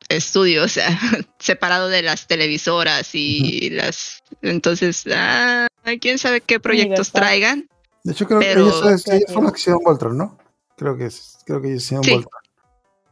estudio, 0.08 0.64
o 0.64 0.68
sea, 0.68 0.88
separado 1.38 1.88
de 1.88 2.02
las 2.02 2.26
televisoras 2.26 3.14
y 3.14 3.70
las... 3.70 4.22
Entonces, 4.42 5.04
ah, 5.14 5.66
quién 6.00 6.18
sabe 6.18 6.40
qué 6.40 6.60
proyectos 6.60 7.10
traigan. 7.12 7.68
De 8.04 8.12
hecho, 8.12 8.26
creo 8.26 8.38
pero- 8.40 8.64
que 8.64 8.70
ellos, 8.88 9.06
ellos 9.08 9.52
que 9.52 9.58
hicieron 9.58 9.82
Voltron, 9.82 10.16
¿no? 10.18 10.38
Creo 10.76 10.96
que 10.96 11.06
es, 11.06 11.38
creo 11.46 11.60
que 11.62 11.68
ellos 11.68 11.82
hicieron 11.84 12.04
Sí. 12.04 12.12
Voltron. 12.12 12.42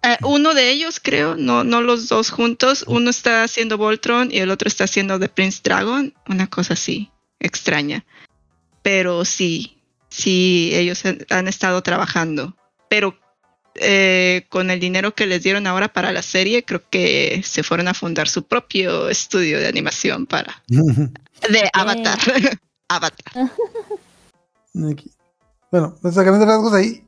Eh, 0.04 0.18
uno 0.24 0.54
de 0.54 0.70
ellos, 0.70 0.98
creo, 1.00 1.36
no, 1.36 1.62
no 1.62 1.80
los 1.80 2.08
dos 2.08 2.30
juntos. 2.30 2.84
Uno 2.88 3.10
está 3.10 3.44
haciendo 3.44 3.78
Voltron 3.78 4.30
y 4.32 4.38
el 4.38 4.50
otro 4.50 4.66
está 4.66 4.84
haciendo 4.84 5.18
The 5.18 5.28
Prince 5.28 5.60
Dragon. 5.62 6.12
Una 6.28 6.48
cosa 6.48 6.74
así, 6.74 7.10
extraña. 7.38 8.04
Pero 8.82 9.24
sí, 9.24 9.78
sí, 10.08 10.70
ellos 10.74 11.02
han, 11.30 11.46
estado 11.46 11.82
trabajando. 11.82 12.56
Pero 12.88 13.16
eh, 13.76 14.46
con 14.48 14.70
el 14.70 14.80
dinero 14.80 15.14
que 15.14 15.26
les 15.26 15.44
dieron 15.44 15.68
ahora 15.68 15.92
para 15.92 16.10
la 16.10 16.22
serie, 16.22 16.64
creo 16.64 16.82
que 16.90 17.42
se 17.44 17.62
fueron 17.62 17.86
a 17.86 17.94
fundar 17.94 18.28
su 18.28 18.42
propio 18.42 19.08
estudio 19.08 19.60
de 19.60 19.68
animación 19.68 20.26
para 20.26 20.62
de 20.68 21.70
Avatar. 21.72 22.18
Avatar. 22.88 23.32
Bueno, 25.70 25.96
pues 26.02 26.14
grandes 26.14 26.46
rasgos 26.46 26.74
ahí, 26.74 27.02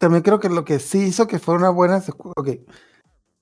también 0.00 0.22
creo 0.22 0.40
que 0.40 0.48
lo 0.48 0.64
que 0.64 0.78
sí 0.78 0.98
hizo 1.04 1.26
que 1.26 1.38
fuera 1.38 1.60
una 1.60 1.68
buena 1.70 2.02
secu- 2.02 2.32
Ok. 2.34 2.48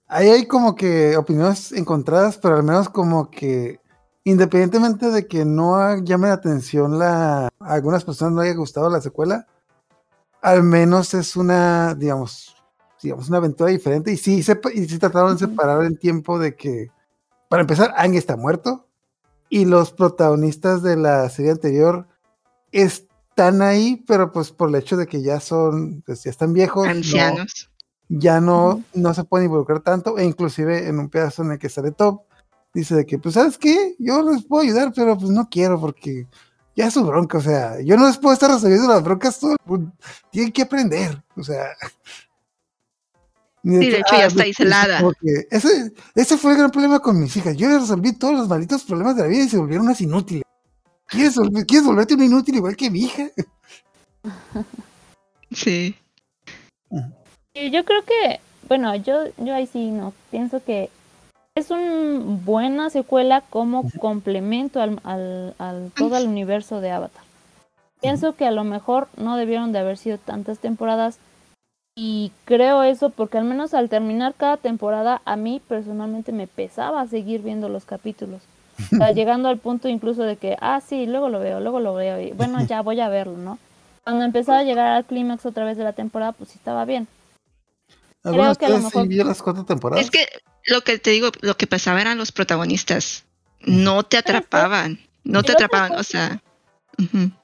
Ahí 0.09 0.29
hay 0.29 0.47
como 0.47 0.75
que 0.75 1.17
opiniones 1.17 1.71
encontradas, 1.73 2.37
pero 2.39 2.57
al 2.57 2.63
menos 2.65 2.89
como 2.89 3.31
que 3.31 3.81
independientemente 4.25 5.11
de 5.11 5.27
que 5.27 5.45
no 5.45 5.97
llame 5.99 6.29
la 6.29 6.35
atención 6.35 6.99
la, 6.99 7.47
a 7.47 7.51
algunas 7.75 8.05
personas 8.05 8.35
no 8.35 8.41
haya 8.41 8.55
gustado 8.55 8.91
la 8.91 9.01
secuela, 9.01 9.47
al 10.43 10.63
menos 10.63 11.15
es 11.15 11.37
una, 11.37 11.95
digamos, 11.95 12.57
digamos, 13.03 13.29
una 13.29 13.39
aventura 13.39 13.71
diferente. 13.71 14.11
Y 14.11 14.17
sí, 14.17 14.43
sepa- 14.43 14.73
y 14.75 14.87
sí 14.89 14.99
trataron 14.99 15.35
de 15.35 15.47
separar 15.47 15.85
el 15.85 15.99
tiempo 15.99 16.39
de 16.39 16.57
que, 16.57 16.91
para 17.49 17.61
empezar, 17.63 17.93
Aang 17.97 18.15
está 18.15 18.37
muerto 18.37 18.87
y 19.49 19.65
los 19.65 19.93
protagonistas 19.93 20.83
de 20.83 20.97
la 20.97 21.29
serie 21.29 21.53
anterior 21.53 22.07
están 23.39 23.63
ahí, 23.63 24.03
pero 24.05 24.33
pues 24.33 24.51
por 24.51 24.69
el 24.69 24.75
hecho 24.75 24.97
de 24.97 25.07
que 25.07 25.23
ya 25.23 25.39
son, 25.39 26.03
pues 26.05 26.25
ya 26.25 26.31
están 26.31 26.53
viejos, 26.53 26.85
no- 26.85 26.91
Ancianos. 26.91 27.71
ya 28.09 28.41
no, 28.41 28.83
no 28.95 29.15
se 29.15 29.23
pueden 29.23 29.47
involucrar 29.47 29.81
tanto, 29.81 30.19
e 30.19 30.25
inclusive 30.25 30.89
en 30.89 30.99
un 30.99 31.09
pedazo 31.09 31.43
en 31.43 31.53
el 31.53 31.59
que 31.61 31.69
sale 31.69 31.93
Top, 31.93 32.23
dice 32.75 32.97
de 32.97 33.07
que, 33.07 33.19
pues, 33.19 33.37
¿sabes 33.37 33.57
qué? 33.57 33.95
Yo 34.01 34.29
les 34.29 34.45
puedo 34.45 34.65
ayudar, 34.65 34.93
pero 34.93 35.17
pues 35.17 35.31
no 35.31 35.49
quiero 35.49 35.81
porque 35.81 36.27
ya 36.75 36.89
es 36.89 36.95
su 36.95 37.05
bronca, 37.05 37.39
o 37.39 37.41
sea, 37.41 37.81
yo 37.81 37.97
no 37.97 38.09
les 38.09 38.19
puedo 38.19 38.33
estar 38.35 38.51
resolviendo 38.51 38.89
las 38.89 39.05
broncas, 39.05 39.39
todo, 39.39 39.55
pues, 39.65 39.83
tienen 40.33 40.51
que 40.51 40.63
aprender, 40.63 41.23
o 41.37 41.45
sea. 41.45 41.77
Sí, 43.63 43.71
de 43.71 43.99
hecho, 43.99 44.17
ya 44.17 44.25
ah, 44.25 44.27
está 44.27 44.43
pues, 44.45 44.61
aislada. 44.61 45.01
que 45.21 45.47
ese, 45.51 45.93
ese 46.17 46.39
fue 46.39 46.53
el 46.53 46.59
gran 46.59 46.71
problema 46.71 47.01
con 47.01 47.21
mis 47.21 47.37
hijas. 47.37 47.57
Yo 47.57 47.69
les 47.69 47.83
resolví 47.83 48.13
todos 48.15 48.35
los 48.35 48.49
malditos 48.49 48.83
problemas 48.85 49.15
de 49.17 49.23
la 49.23 49.29
vida 49.29 49.45
y 49.45 49.49
se 49.49 49.59
volvieron 49.59 49.87
unas 49.87 50.01
inútiles. 50.01 50.43
¿Quieres, 51.09 51.37
volver- 51.37 51.67
¿quieres 51.67 51.87
volverte 51.87 52.15
una 52.15 52.27
inútil 52.27 52.57
igual 52.57 52.77
que 52.77 52.91
mi 52.91 53.01
hija? 53.01 53.29
Sí. 55.51 55.97
Yo 56.91 57.85
creo 57.85 58.05
que, 58.05 58.41
bueno, 58.69 58.95
yo, 58.95 59.25
yo 59.39 59.55
ahí 59.55 59.67
sí 59.67 59.91
no, 59.91 60.13
pienso 60.31 60.63
que 60.63 60.91
es 61.55 61.71
una 61.71 62.21
buena 62.45 62.91
secuela 62.91 63.41
como 63.41 63.91
complemento 63.99 64.81
al, 64.81 65.01
al, 65.03 65.55
al 65.59 65.91
todo 65.97 66.17
el 66.17 66.29
universo 66.29 66.81
de 66.81 66.91
Avatar. 66.93 67.25
Pienso 68.01 68.37
que 68.37 68.47
a 68.47 68.53
lo 68.53 68.63
mejor 68.63 69.09
no 69.17 69.37
debieron 69.37 69.73
de 69.73 69.81
haber 69.81 69.97
sido 69.97 70.19
tantas 70.19 70.61
temporadas 70.61 71.19
y 71.97 72.31
creo 72.45 72.85
eso 72.85 73.11
porque 73.11 73.39
al 73.39 73.45
menos 73.45 73.75
al 73.75 73.89
terminar 73.89 74.35
cada 74.35 74.57
temporada 74.57 75.21
a 75.25 75.35
mí 75.35 75.61
personalmente 75.67 76.31
me 76.31 76.47
pesaba 76.47 77.05
seguir 77.09 77.43
viendo 77.43 77.69
los 77.69 77.85
capítulos. 77.85 78.41
O 78.93 78.97
sea, 78.97 79.11
llegando 79.13 79.49
al 79.49 79.59
punto 79.59 79.89
incluso 79.89 80.23
de 80.23 80.37
que, 80.37 80.57
ah, 80.61 80.81
sí, 80.81 81.07
luego 81.07 81.29
lo 81.29 81.41
veo, 81.41 81.61
luego 81.61 81.81
lo 81.81 81.95
veo 81.95 82.21
y 82.21 82.33
bueno, 82.33 82.65
ya 82.67 82.83
voy 82.83 83.01
a 83.01 83.09
verlo, 83.09 83.37
¿no? 83.37 83.59
Cuando 84.05 84.25
empezaba 84.25 84.61
a 84.61 84.65
llegar 84.65 84.89
al 84.89 85.05
clímax 85.05 85.45
otra 85.45 85.65
vez 85.65 85.77
de 85.77 85.85
la 85.85 85.93
temporada, 85.93 86.33
pues 86.33 86.51
sí 86.51 86.59
estaba 86.59 86.85
bien. 86.85 87.07
¿Alguno 88.25 88.51
de 88.51 88.57
que 88.57 88.67
a 88.67 88.69
lo 88.71 88.75
ustedes 88.77 88.93
sí 88.93 88.97
mejor- 88.99 89.09
vio 89.09 89.25
las 89.25 89.43
cuatro 89.43 89.65
temporadas? 89.65 90.05
Es 90.05 90.11
que 90.11 90.27
lo 90.65 90.81
que 90.81 90.99
te 90.99 91.11
digo, 91.11 91.29
lo 91.41 91.57
que 91.57 91.67
pasaba 91.67 92.01
eran 92.01 92.19
los 92.19 92.33
protagonistas. 92.33 93.25
No 93.61 94.03
te 94.03 94.17
atrapaban. 94.17 94.99
No 95.25 95.43
te 95.43 95.53
atrapaban, 95.53 95.93
o 95.97 96.03
sea. 96.03 96.41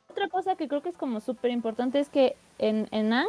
Otra 0.09 0.28
cosa 0.28 0.57
que 0.57 0.68
creo 0.68 0.82
que 0.82 0.89
es 0.89 0.97
como 0.97 1.20
súper 1.20 1.51
importante 1.51 2.01
es 2.01 2.09
que 2.09 2.37
en, 2.59 2.89
en 2.93 3.12
Ang 3.12 3.28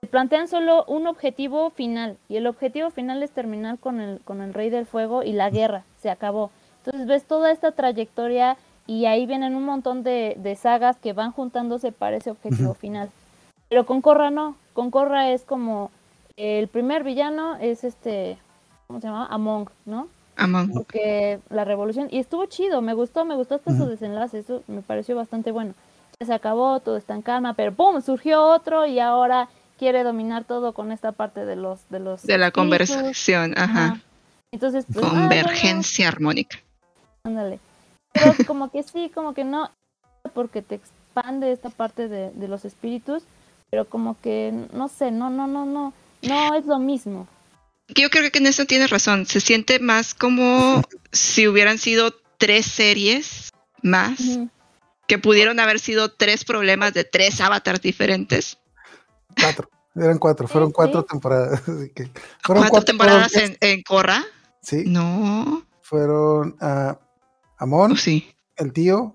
se 0.00 0.06
plantean 0.08 0.48
solo 0.48 0.84
un 0.86 1.06
objetivo 1.06 1.70
final 1.70 2.18
y 2.28 2.36
el 2.36 2.46
objetivo 2.46 2.90
final 2.90 3.22
es 3.22 3.30
terminar 3.30 3.78
con 3.78 4.00
el, 4.00 4.20
con 4.24 4.40
el 4.42 4.52
Rey 4.52 4.70
del 4.70 4.86
Fuego 4.86 5.22
y 5.22 5.32
la 5.32 5.50
guerra, 5.50 5.84
se 6.02 6.10
acabó. 6.10 6.50
Entonces 6.84 7.06
ves 7.06 7.24
toda 7.24 7.50
esta 7.50 7.72
trayectoria 7.72 8.58
y 8.86 9.06
ahí 9.06 9.24
vienen 9.24 9.54
un 9.54 9.64
montón 9.64 10.02
de, 10.02 10.36
de 10.38 10.54
sagas 10.56 10.98
que 10.98 11.14
van 11.14 11.32
juntándose 11.32 11.92
para 11.92 12.16
ese 12.16 12.30
objetivo 12.30 12.74
final. 12.74 13.10
Pero 13.70 13.86
con 13.86 14.02
Korra 14.02 14.30
no, 14.30 14.56
con 14.74 14.90
Korra 14.90 15.30
es 15.30 15.42
como 15.42 15.90
el 16.36 16.68
primer 16.68 17.02
villano 17.02 17.56
es 17.56 17.84
este, 17.84 18.36
¿cómo 18.86 19.00
se 19.00 19.06
llama? 19.06 19.26
Among, 19.30 19.70
¿no? 19.86 20.08
Among. 20.36 20.72
porque 20.72 21.38
la 21.48 21.64
revolución 21.64 22.08
y 22.10 22.18
estuvo 22.18 22.44
chido, 22.46 22.82
me 22.82 22.92
gustó, 22.92 23.24
me 23.24 23.36
gustó 23.36 23.54
hasta 23.54 23.74
su 23.76 23.86
desenlace, 23.86 24.40
eso 24.40 24.62
me 24.66 24.82
pareció 24.82 25.16
bastante 25.16 25.52
bueno. 25.52 25.74
Ya 26.20 26.26
se 26.26 26.34
acabó, 26.34 26.80
todo 26.80 26.96
está 26.96 27.14
en 27.14 27.22
calma, 27.22 27.54
pero 27.54 27.72
pum, 27.72 28.02
surgió 28.02 28.42
otro 28.44 28.84
y 28.84 28.98
ahora 28.98 29.48
quiere 29.78 30.02
dominar 30.02 30.44
todo 30.44 30.72
con 30.74 30.92
esta 30.92 31.12
parte 31.12 31.44
de 31.46 31.56
los 31.56 31.88
de 31.88 32.00
los 32.00 32.22
De 32.22 32.36
la 32.36 32.48
espíritus. 32.48 32.90
conversación, 32.90 33.54
ajá. 33.56 34.00
Entonces, 34.52 34.84
pues, 34.92 35.04
ah, 35.04 35.08
Convergencia 35.10 36.08
armónica. 36.08 36.58
Ándale. 37.24 37.58
Pero 38.12 38.34
como 38.46 38.70
que 38.70 38.82
sí, 38.82 39.10
como 39.12 39.34
que 39.34 39.44
no 39.44 39.70
porque 40.34 40.62
te 40.62 40.76
expande 40.76 41.50
esta 41.52 41.70
parte 41.70 42.08
de, 42.08 42.30
de 42.30 42.48
los 42.48 42.64
espíritus, 42.64 43.22
pero 43.70 43.84
como 43.88 44.18
que 44.20 44.52
no 44.72 44.88
sé, 44.88 45.10
no 45.10 45.28
no 45.30 45.46
no 45.46 45.66
no 45.66 45.92
no 46.22 46.54
es 46.54 46.64
lo 46.66 46.78
mismo. 46.78 47.26
Yo 47.88 48.08
creo 48.08 48.30
que 48.30 48.38
en 48.38 48.46
eso 48.46 48.64
tienes 48.64 48.90
razón. 48.90 49.26
Se 49.26 49.40
siente 49.40 49.80
más 49.80 50.14
como 50.14 50.82
si 51.12 51.46
hubieran 51.48 51.78
sido 51.78 52.14
tres 52.38 52.66
series 52.66 53.50
más 53.82 54.18
que 55.06 55.18
pudieron 55.18 55.60
haber 55.60 55.78
sido 55.80 56.10
tres 56.10 56.44
problemas 56.44 56.94
de 56.94 57.04
tres 57.04 57.40
avatars 57.40 57.82
diferentes. 57.82 58.56
Cuatro. 59.38 59.68
Eran 59.96 60.18
cuatro, 60.18 60.48
fueron 60.48 60.70
Sí, 60.70 60.74
cuatro 60.74 61.04
temporadas. 61.04 61.60
fueron 62.42 62.68
¿Cuatro 62.68 62.84
temporadas 62.84 63.32
fueron- 63.32 63.56
en, 63.60 63.68
en 63.70 63.82
Korra? 63.82 64.24
Sí, 64.62 64.84
No. 64.86 65.64
fueron 65.82 66.56
a 66.60 66.98
Amon, 67.58 67.92
Oh, 67.92 67.96
sí. 67.96 68.26
el 68.56 68.72
tío, 68.72 69.14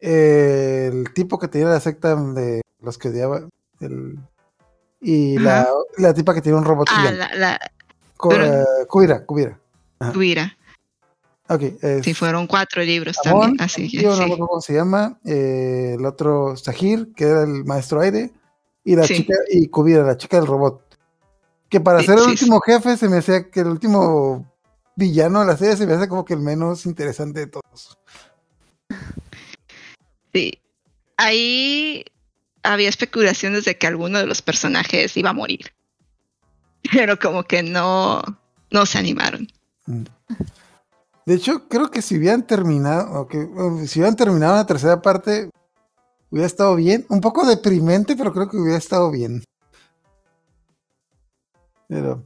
el 0.00 1.12
tipo 1.14 1.38
que 1.38 1.48
tenía 1.48 1.68
la 1.68 1.80
secta 1.80 2.16
de 2.16 2.62
los 2.80 2.98
que 2.98 3.08
odiaba, 3.08 3.42
el, 3.80 4.18
y 5.00 5.38
la, 5.38 5.68
la 5.98 6.14
tipa 6.14 6.34
que 6.34 6.42
tiene 6.42 6.58
un 6.58 6.64
robot 6.64 6.88
Ah, 6.90 7.10
la, 7.12 7.34
la 7.34 7.60
Co- 8.16 8.28
pero- 8.30 8.44
eh, 8.62 8.64
Kubira, 8.88 9.24
Kubira. 9.26 9.58
Sí, 12.02 12.14
fueron 12.14 12.46
cuatro 12.46 12.82
libros 12.82 13.16
Amon, 13.26 13.40
también. 13.42 13.60
Así 13.62 13.84
el 13.84 13.90
que 13.90 13.98
tío, 13.98 14.16
sí. 14.16 14.22
cómo 14.38 14.60
se 14.60 14.74
llama, 14.74 15.18
eh, 15.24 15.96
el 15.98 16.06
otro 16.06 16.56
Sahir, 16.56 17.12
que 17.14 17.24
era 17.24 17.42
el 17.42 17.64
maestro 17.64 18.00
aire, 18.00 18.32
y 18.84 18.96
la 18.96 19.06
Sí. 19.06 19.16
chica, 19.16 19.34
y 19.50 19.66
Kubira, 19.68 20.02
la 20.02 20.16
chica 20.16 20.38
del 20.38 20.46
robot. 20.46 20.80
Que 21.68 21.80
para 21.80 22.00
Sí, 22.00 22.06
ser 22.06 22.18
el 22.18 22.24
último 22.24 22.60
jefe 22.60 22.96
se 22.96 23.08
me 23.08 23.18
hacía 23.18 23.50
que 23.50 23.60
el 23.60 23.66
último 23.68 24.51
villano 24.96 25.40
de 25.40 25.46
la 25.46 25.56
serie 25.56 25.76
se 25.76 25.86
me 25.86 25.94
hace 25.94 26.08
como 26.08 26.24
que 26.24 26.34
el 26.34 26.40
menos 26.40 26.86
interesante 26.86 27.40
de 27.40 27.46
todos. 27.46 27.98
Sí. 30.32 30.60
Ahí 31.16 32.04
había 32.62 32.88
especulaciones 32.88 33.64
de 33.64 33.76
que 33.76 33.86
alguno 33.86 34.18
de 34.18 34.26
los 34.26 34.42
personajes 34.42 35.16
iba 35.16 35.30
a 35.30 35.34
morir. 35.34 35.72
Pero 36.92 37.18
como 37.18 37.44
que 37.44 37.62
no, 37.62 38.22
no 38.70 38.86
se 38.86 38.98
animaron. 38.98 39.48
Mm. 39.86 40.04
De 41.24 41.34
hecho, 41.34 41.68
creo 41.68 41.90
que 41.90 42.02
si 42.02 42.18
hubieran 42.18 42.46
terminado, 42.46 43.20
o 43.20 43.28
que, 43.28 43.38
o 43.38 43.86
si 43.86 44.00
hubieran 44.00 44.16
terminado 44.16 44.56
la 44.56 44.66
tercera 44.66 45.00
parte, 45.00 45.50
hubiera 46.30 46.46
estado 46.46 46.74
bien. 46.74 47.06
Un 47.08 47.20
poco 47.20 47.46
deprimente, 47.46 48.16
pero 48.16 48.32
creo 48.32 48.48
que 48.48 48.56
hubiera 48.56 48.78
estado 48.78 49.10
bien. 49.10 49.44
Pero, 51.86 52.24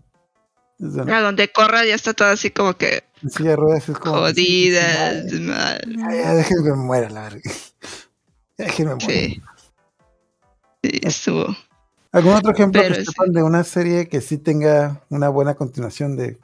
A 0.78 1.20
donde 1.20 1.50
Corra 1.52 1.84
ya 1.86 1.94
está 1.94 2.12
todo 2.12 2.28
así 2.28 2.50
como 2.50 2.74
que 2.76 3.04
en 3.22 3.30
silla 3.30 3.50
de 3.50 3.56
ruedas 3.56 3.88
es 3.88 3.98
como. 3.98 4.16
jodida. 4.16 5.22
Sí. 5.28 5.46
Ya, 5.46 6.34
déjenme 6.34 6.74
muera, 6.74 7.08
la 7.10 7.22
verga. 7.22 7.40
Ya, 8.58 8.64
Déjenme 8.66 8.94
morir. 8.94 9.08
Sí. 9.08 9.42
Sí, 10.82 11.00
estuvo. 11.02 11.46
¿Algún 12.12 12.32
otro 12.34 12.52
ejemplo 12.52 12.80
Pero 12.80 12.94
que 12.94 13.04
sí. 13.04 13.12
de 13.26 13.42
una 13.42 13.64
serie 13.64 14.08
que 14.08 14.22
sí 14.22 14.38
tenga 14.38 15.02
una 15.10 15.28
buena 15.28 15.54
continuación 15.54 16.16
de 16.16 16.38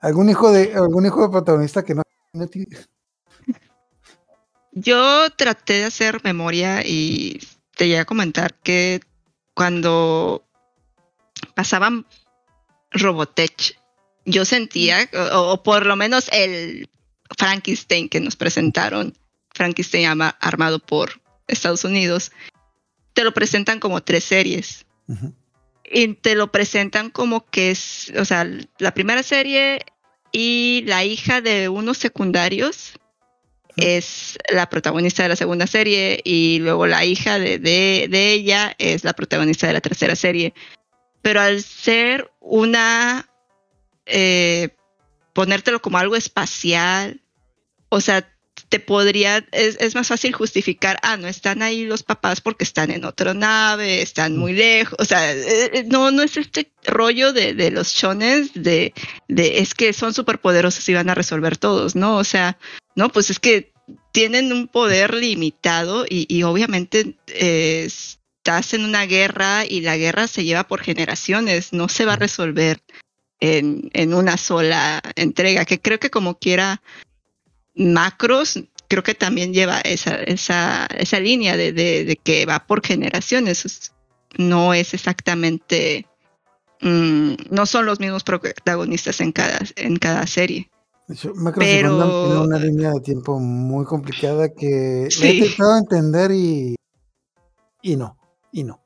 algún 0.00 0.28
hijo 0.28 0.50
de 0.50 0.72
algún 0.74 1.06
hijo 1.06 1.22
de 1.22 1.28
protagonista 1.28 1.84
que 1.84 1.94
no 1.94 2.02
no 2.32 2.46
tiene- 2.48 2.66
Yo 4.72 5.28
traté 5.36 5.74
de 5.74 5.84
hacer 5.84 6.20
memoria 6.24 6.82
y 6.84 7.38
te 7.76 7.86
llegué 7.86 8.00
a 8.00 8.04
comentar 8.04 8.54
que 8.54 9.00
cuando 9.54 10.44
pasaban 11.54 12.06
Robotech, 12.90 13.76
yo 14.24 14.44
sentía, 14.44 15.08
o, 15.32 15.52
o 15.52 15.62
por 15.62 15.86
lo 15.86 15.96
menos 15.96 16.28
el 16.32 16.88
Frankenstein 17.38 18.08
que 18.08 18.20
nos 18.20 18.36
presentaron, 18.36 19.16
Frankenstein 19.54 20.06
ama- 20.06 20.36
armado 20.40 20.78
por 20.78 21.20
Estados 21.46 21.84
Unidos, 21.84 22.32
te 23.12 23.24
lo 23.24 23.32
presentan 23.32 23.80
como 23.80 24.02
tres 24.02 24.24
series. 24.24 24.86
Y 25.92 26.14
te 26.14 26.36
lo 26.36 26.52
presentan 26.52 27.10
como 27.10 27.50
que 27.50 27.72
es, 27.72 28.12
o 28.16 28.24
sea, 28.24 28.48
la 28.78 28.94
primera 28.94 29.24
serie 29.24 29.80
y 30.30 30.84
la 30.86 31.04
hija 31.04 31.40
de 31.40 31.68
unos 31.68 31.98
secundarios 31.98 32.92
es 33.76 34.38
la 34.52 34.68
protagonista 34.68 35.24
de 35.24 35.30
la 35.30 35.36
segunda 35.36 35.66
serie 35.66 36.20
y 36.22 36.58
luego 36.60 36.86
la 36.86 37.04
hija 37.04 37.38
de, 37.40 37.58
de, 37.58 38.06
de 38.08 38.32
ella 38.32 38.74
es 38.78 39.02
la 39.02 39.12
protagonista 39.14 39.66
de 39.66 39.72
la 39.72 39.80
tercera 39.80 40.14
serie. 40.14 40.54
Pero 41.22 41.40
al 41.40 41.62
ser 41.62 42.30
una, 42.40 43.28
eh, 44.06 44.70
ponértelo 45.32 45.82
como 45.82 45.98
algo 45.98 46.16
espacial, 46.16 47.20
o 47.88 48.00
sea, 48.00 48.26
te 48.70 48.78
podría, 48.78 49.44
es, 49.50 49.94
más 49.96 50.06
fácil 50.06 50.32
justificar, 50.32 50.98
ah, 51.02 51.16
no 51.16 51.26
están 51.26 51.60
ahí 51.60 51.84
los 51.84 52.04
papás 52.04 52.40
porque 52.40 52.62
están 52.62 52.92
en 52.92 53.04
otra 53.04 53.34
nave, 53.34 54.00
están 54.00 54.36
muy 54.36 54.52
lejos, 54.52 54.94
o 55.00 55.04
sea, 55.04 55.34
eh, 55.34 55.70
eh, 55.74 55.84
no, 55.88 56.12
no 56.12 56.22
es 56.22 56.36
este 56.36 56.70
rollo 56.84 57.32
de, 57.32 57.52
de 57.54 57.72
los 57.72 57.92
chones 57.92 58.52
de, 58.54 58.94
de 59.26 59.58
es 59.58 59.74
que 59.74 59.92
son 59.92 60.14
superpoderosos 60.14 60.88
y 60.88 60.94
van 60.94 61.10
a 61.10 61.16
resolver 61.16 61.56
todos, 61.56 61.96
¿no? 61.96 62.16
O 62.16 62.24
sea, 62.24 62.58
no, 62.94 63.08
pues 63.08 63.30
es 63.30 63.40
que 63.40 63.72
tienen 64.12 64.52
un 64.52 64.68
poder 64.68 65.14
limitado 65.14 66.06
y, 66.08 66.26
y 66.28 66.44
obviamente 66.44 67.16
eh, 67.26 67.88
estás 68.58 68.74
en 68.74 68.84
una 68.84 69.06
guerra 69.06 69.64
y 69.64 69.80
la 69.80 69.96
guerra 69.96 70.26
se 70.26 70.42
lleva 70.44 70.64
por 70.64 70.80
generaciones, 70.80 71.72
no 71.72 71.88
se 71.88 72.04
va 72.04 72.14
a 72.14 72.16
resolver 72.16 72.80
en, 73.38 73.90
en 73.92 74.12
una 74.12 74.36
sola 74.36 75.00
entrega, 75.14 75.64
que 75.64 75.80
creo 75.80 75.98
que 76.00 76.10
como 76.10 76.36
quiera 76.38 76.82
Macros, 77.76 78.58
creo 78.88 79.02
que 79.04 79.14
también 79.14 79.54
lleva 79.54 79.80
esa, 79.80 80.16
esa, 80.16 80.86
esa 80.98 81.20
línea 81.20 81.56
de, 81.56 81.72
de, 81.72 82.04
de 82.04 82.16
que 82.16 82.44
va 82.44 82.66
por 82.66 82.84
generaciones, 82.84 83.64
Es- 83.64 83.92
no 84.36 84.74
es 84.74 84.94
exactamente, 84.94 86.06
mm, 86.82 87.34
no 87.50 87.66
son 87.66 87.86
los 87.86 87.98
mismos 88.00 88.22
protagonistas 88.24 89.20
en 89.20 89.32
cada, 89.32 89.60
en 89.76 89.96
cada 89.96 90.26
serie. 90.26 90.68
De 91.08 91.14
hecho, 91.14 91.32
Macros 91.34 91.64
Pero- 91.64 91.96
tienen 92.26 92.38
una 92.42 92.58
línea 92.58 92.90
de 92.92 93.00
tiempo 93.00 93.38
muy 93.40 93.84
complicada 93.84 94.48
que 94.52 95.06
Sí. 95.10 95.24
he 95.26 95.34
intentado 95.36 95.78
entender 95.78 96.30
y 96.32 96.74
y 97.82 97.96
no, 97.96 98.18
y 98.52 98.64
no. 98.64 98.80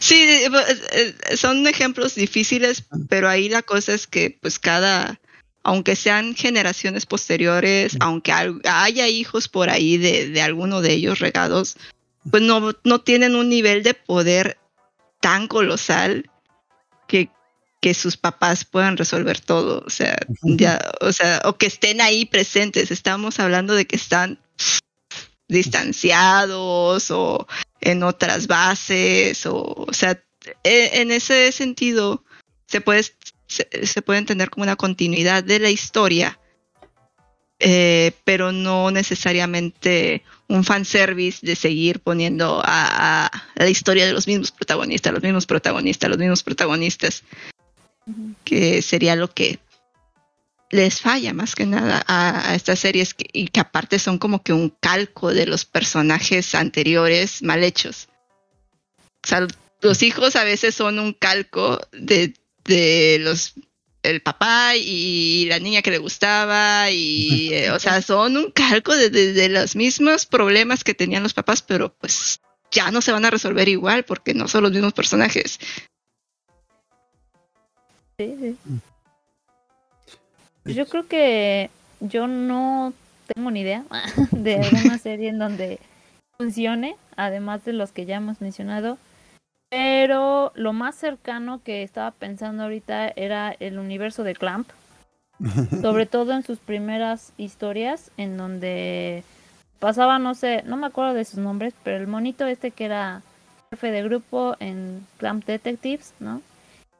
Sí, 0.00 0.16
eh, 0.16 0.50
eh, 0.92 1.36
son 1.36 1.66
ejemplos 1.68 2.14
difíciles, 2.16 2.84
pero 3.08 3.28
ahí 3.28 3.48
la 3.48 3.62
cosa 3.62 3.94
es 3.94 4.06
que 4.08 4.36
pues 4.40 4.58
cada, 4.58 5.20
aunque 5.62 5.94
sean 5.94 6.34
generaciones 6.34 7.06
posteriores, 7.06 7.96
aunque 8.00 8.32
al- 8.32 8.60
haya 8.64 9.06
hijos 9.08 9.48
por 9.48 9.70
ahí 9.70 9.98
de, 9.98 10.28
de 10.28 10.42
alguno 10.42 10.80
de 10.80 10.92
ellos 10.94 11.20
regados, 11.20 11.76
pues 12.30 12.42
no, 12.42 12.72
no 12.84 13.00
tienen 13.00 13.36
un 13.36 13.48
nivel 13.48 13.82
de 13.84 13.94
poder 13.94 14.58
tan 15.20 15.46
colosal 15.46 16.28
que, 17.06 17.30
que 17.80 17.94
sus 17.94 18.16
papás 18.16 18.64
puedan 18.64 18.96
resolver 18.96 19.38
todo. 19.40 19.84
O 19.86 19.90
sea, 19.90 20.16
ya, 20.42 20.80
o 21.00 21.12
sea, 21.12 21.40
o 21.44 21.56
que 21.56 21.66
estén 21.66 22.00
ahí 22.00 22.24
presentes. 22.24 22.90
Estamos 22.90 23.38
hablando 23.38 23.74
de 23.74 23.86
que 23.86 23.94
están 23.96 24.40
distanciados 25.48 27.10
o 27.10 27.46
en 27.82 28.02
otras 28.04 28.46
bases 28.46 29.44
o, 29.44 29.60
o 29.86 29.92
sea, 29.92 30.22
e- 30.64 31.00
en 31.00 31.10
ese 31.10 31.52
sentido 31.52 32.24
se 32.66 32.80
puede, 32.80 33.02
se, 33.46 33.86
se 33.86 34.02
puede 34.02 34.20
entender 34.20 34.48
como 34.48 34.62
una 34.62 34.76
continuidad 34.76 35.44
de 35.44 35.58
la 35.58 35.68
historia, 35.68 36.38
eh, 37.58 38.12
pero 38.24 38.50
no 38.52 38.90
necesariamente 38.90 40.22
un 40.48 40.64
fanservice 40.64 41.44
de 41.44 41.56
seguir 41.56 42.00
poniendo 42.00 42.62
a, 42.64 43.26
a 43.26 43.30
la 43.56 43.68
historia 43.68 44.06
de 44.06 44.12
los 44.12 44.26
mismos 44.26 44.52
protagonistas, 44.52 45.12
los 45.12 45.22
mismos 45.22 45.46
protagonistas, 45.46 46.08
los 46.08 46.18
mismos 46.18 46.42
protagonistas, 46.42 47.24
que 48.44 48.82
sería 48.82 49.16
lo 49.16 49.32
que 49.32 49.58
les 50.72 51.00
falla 51.00 51.32
más 51.32 51.54
que 51.54 51.66
nada 51.66 52.02
a, 52.08 52.50
a 52.50 52.54
estas 52.56 52.80
series 52.80 53.14
que, 53.14 53.26
y 53.32 53.46
que 53.48 53.60
aparte 53.60 53.98
son 54.00 54.18
como 54.18 54.42
que 54.42 54.52
un 54.52 54.70
calco 54.80 55.32
de 55.32 55.46
los 55.46 55.64
personajes 55.64 56.54
anteriores 56.56 57.42
mal 57.42 57.62
hechos. 57.62 58.08
O 59.24 59.28
sea, 59.28 59.46
los 59.80 60.02
hijos 60.02 60.34
a 60.34 60.42
veces 60.44 60.74
son 60.74 60.98
un 60.98 61.12
calco 61.12 61.78
de, 61.92 62.34
de 62.64 63.18
los 63.20 63.52
el 64.02 64.20
papá 64.20 64.74
y 64.74 65.44
la 65.46 65.60
niña 65.60 65.80
que 65.82 65.92
le 65.92 65.98
gustaba 65.98 66.90
y 66.90 67.50
eh, 67.52 67.70
o 67.70 67.78
sea 67.78 68.02
son 68.02 68.36
un 68.36 68.50
calco 68.50 68.96
de, 68.96 69.10
de- 69.10 69.32
de 69.32 69.48
los 69.48 69.76
mismos 69.76 70.26
problemas 70.26 70.82
que 70.82 70.94
tenían 70.94 71.22
los 71.22 71.34
papás 71.34 71.62
pero 71.62 71.94
pues 71.94 72.40
ya 72.72 72.90
no 72.90 73.00
se 73.00 73.12
van 73.12 73.24
a 73.26 73.30
resolver 73.30 73.68
igual 73.68 74.04
porque 74.04 74.34
no 74.34 74.48
son 74.48 74.64
los 74.64 74.72
mismos 74.72 74.92
personajes 74.94 75.60
Sí, 78.18 78.34
sí. 78.40 78.56
Yo 80.64 80.86
creo 80.86 81.06
que 81.06 81.70
yo 82.00 82.26
no 82.26 82.92
tengo 83.32 83.50
ni 83.50 83.60
idea 83.60 83.84
de 84.30 84.56
alguna 84.56 84.98
serie 85.02 85.28
en 85.28 85.38
donde 85.38 85.78
funcione, 86.38 86.96
además 87.16 87.64
de 87.64 87.72
los 87.72 87.92
que 87.92 88.06
ya 88.06 88.16
hemos 88.16 88.40
mencionado. 88.40 88.98
Pero 89.70 90.52
lo 90.54 90.72
más 90.72 90.96
cercano 90.96 91.62
que 91.64 91.82
estaba 91.82 92.10
pensando 92.10 92.64
ahorita 92.64 93.08
era 93.08 93.56
el 93.58 93.78
universo 93.78 94.22
de 94.22 94.34
Clamp, 94.34 94.68
sobre 95.80 96.06
todo 96.06 96.32
en 96.32 96.42
sus 96.42 96.58
primeras 96.58 97.32
historias, 97.38 98.10
en 98.18 98.36
donde 98.36 99.24
pasaba, 99.78 100.18
no 100.18 100.34
sé, 100.34 100.62
no 100.66 100.76
me 100.76 100.86
acuerdo 100.86 101.14
de 101.14 101.24
sus 101.24 101.38
nombres, 101.38 101.74
pero 101.82 101.96
el 101.96 102.06
monito 102.06 102.46
este 102.46 102.70
que 102.70 102.84
era 102.84 103.22
jefe 103.70 103.90
de 103.90 104.02
grupo 104.02 104.56
en 104.60 105.06
Clamp 105.16 105.46
Detectives, 105.46 106.12
¿no? 106.20 106.42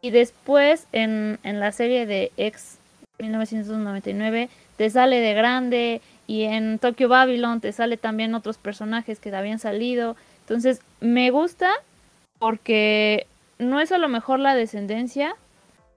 Y 0.01 0.11
después 0.11 0.87
en, 0.93 1.39
en 1.43 1.61
la 1.61 1.73
serie 1.73 2.07
de 2.07 2.33
X 2.39 2.79
1999 3.23 4.51
te 4.77 4.91
sale 4.91 5.21
de 5.21 5.35
grande 5.35 6.03
y 6.27 6.43
en 6.43 6.79
Tokyo 6.79 7.09
Babylon 7.09 7.61
te 7.61 7.73
sale 7.73 7.97
también 7.97 8.35
otros 8.35 8.59
personajes 8.59 9.21
que 9.21 9.35
habían 9.35 9.59
salido. 9.59 10.17
Entonces 10.41 10.81
me 11.01 11.31
gusta 11.31 11.71
porque 12.39 13.27
no 13.59 13.81
es 13.81 13.93
a 13.93 13.99
lo 13.99 14.09
mejor 14.09 14.41
la 14.41 14.55
descendencia, 14.55 15.35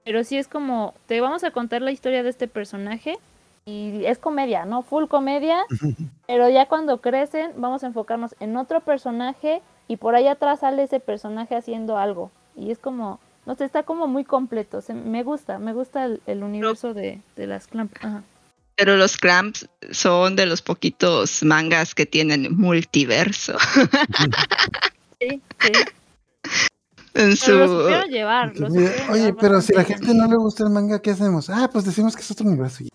pero 0.04 0.24
sí 0.24 0.38
es 0.38 0.48
como 0.48 0.94
te 1.08 1.20
vamos 1.22 1.44
a 1.44 1.52
contar 1.52 1.82
la 1.82 1.92
historia 1.92 2.24
de 2.24 2.30
este 2.30 2.48
personaje 2.48 3.18
y 3.66 4.06
es 4.06 4.20
comedia, 4.20 4.66
¿no? 4.66 4.84
Full 4.84 5.06
comedia, 5.08 5.58
pero 6.28 6.48
ya 6.50 6.68
cuando 6.68 7.02
crecen 7.02 7.52
vamos 7.58 7.84
a 7.84 7.88
enfocarnos 7.88 8.36
en 8.40 8.56
otro 8.58 8.82
personaje 8.82 9.62
y 9.88 9.98
por 9.98 10.16
ahí 10.16 10.28
atrás 10.28 10.60
sale 10.60 10.84
ese 10.84 11.00
personaje 11.00 11.56
haciendo 11.56 11.98
algo 11.98 12.32
y 12.56 12.72
es 12.72 12.78
como 12.78 13.20
no 13.46 13.56
sé, 13.56 13.66
está 13.66 13.84
como 13.84 14.08
muy 14.08 14.24
completo. 14.24 14.82
Se- 14.82 14.94
me 14.94 15.24
gusta, 15.24 15.60
me 15.60 15.74
gusta 15.74 16.06
el, 16.06 16.22
el 16.26 16.44
universo 16.44 16.94
de, 16.94 17.22
de 17.36 17.48
las 17.48 17.68
clamp. 17.68 17.94
Ajá. 18.02 18.24
pero 18.76 18.98
los 18.98 19.18
clamps 19.18 19.68
son 19.92 20.36
de 20.36 20.46
los 20.46 20.62
poquitos 20.62 21.44
mangas 21.44 21.96
que 21.96 22.06
tienen 22.06 22.56
multiverso 22.58 23.58
Sí, 25.22 25.42
sí. 25.62 25.72
en 27.14 27.38
Pero 27.38 27.38
su 27.38 27.80
supieron 27.82 28.10
llevar. 28.10 28.50
supieron 28.56 29.10
Oye, 29.10 29.22
llevar 29.28 29.38
pero 29.40 29.62
si 29.62 29.74
a 29.74 29.78
la 29.78 29.84
gente 29.86 30.14
no 30.14 30.28
le 30.28 30.36
gusta 30.36 30.64
el 30.66 30.70
manga, 30.72 31.02
¿qué 31.02 31.12
hacemos? 31.12 31.50
Ah, 31.50 31.70
pues 31.72 31.86
decimos 31.86 32.16
que 32.16 32.22
es 32.22 32.32
otro 32.32 32.46
universo. 32.46 32.78
Sí, 32.80 32.90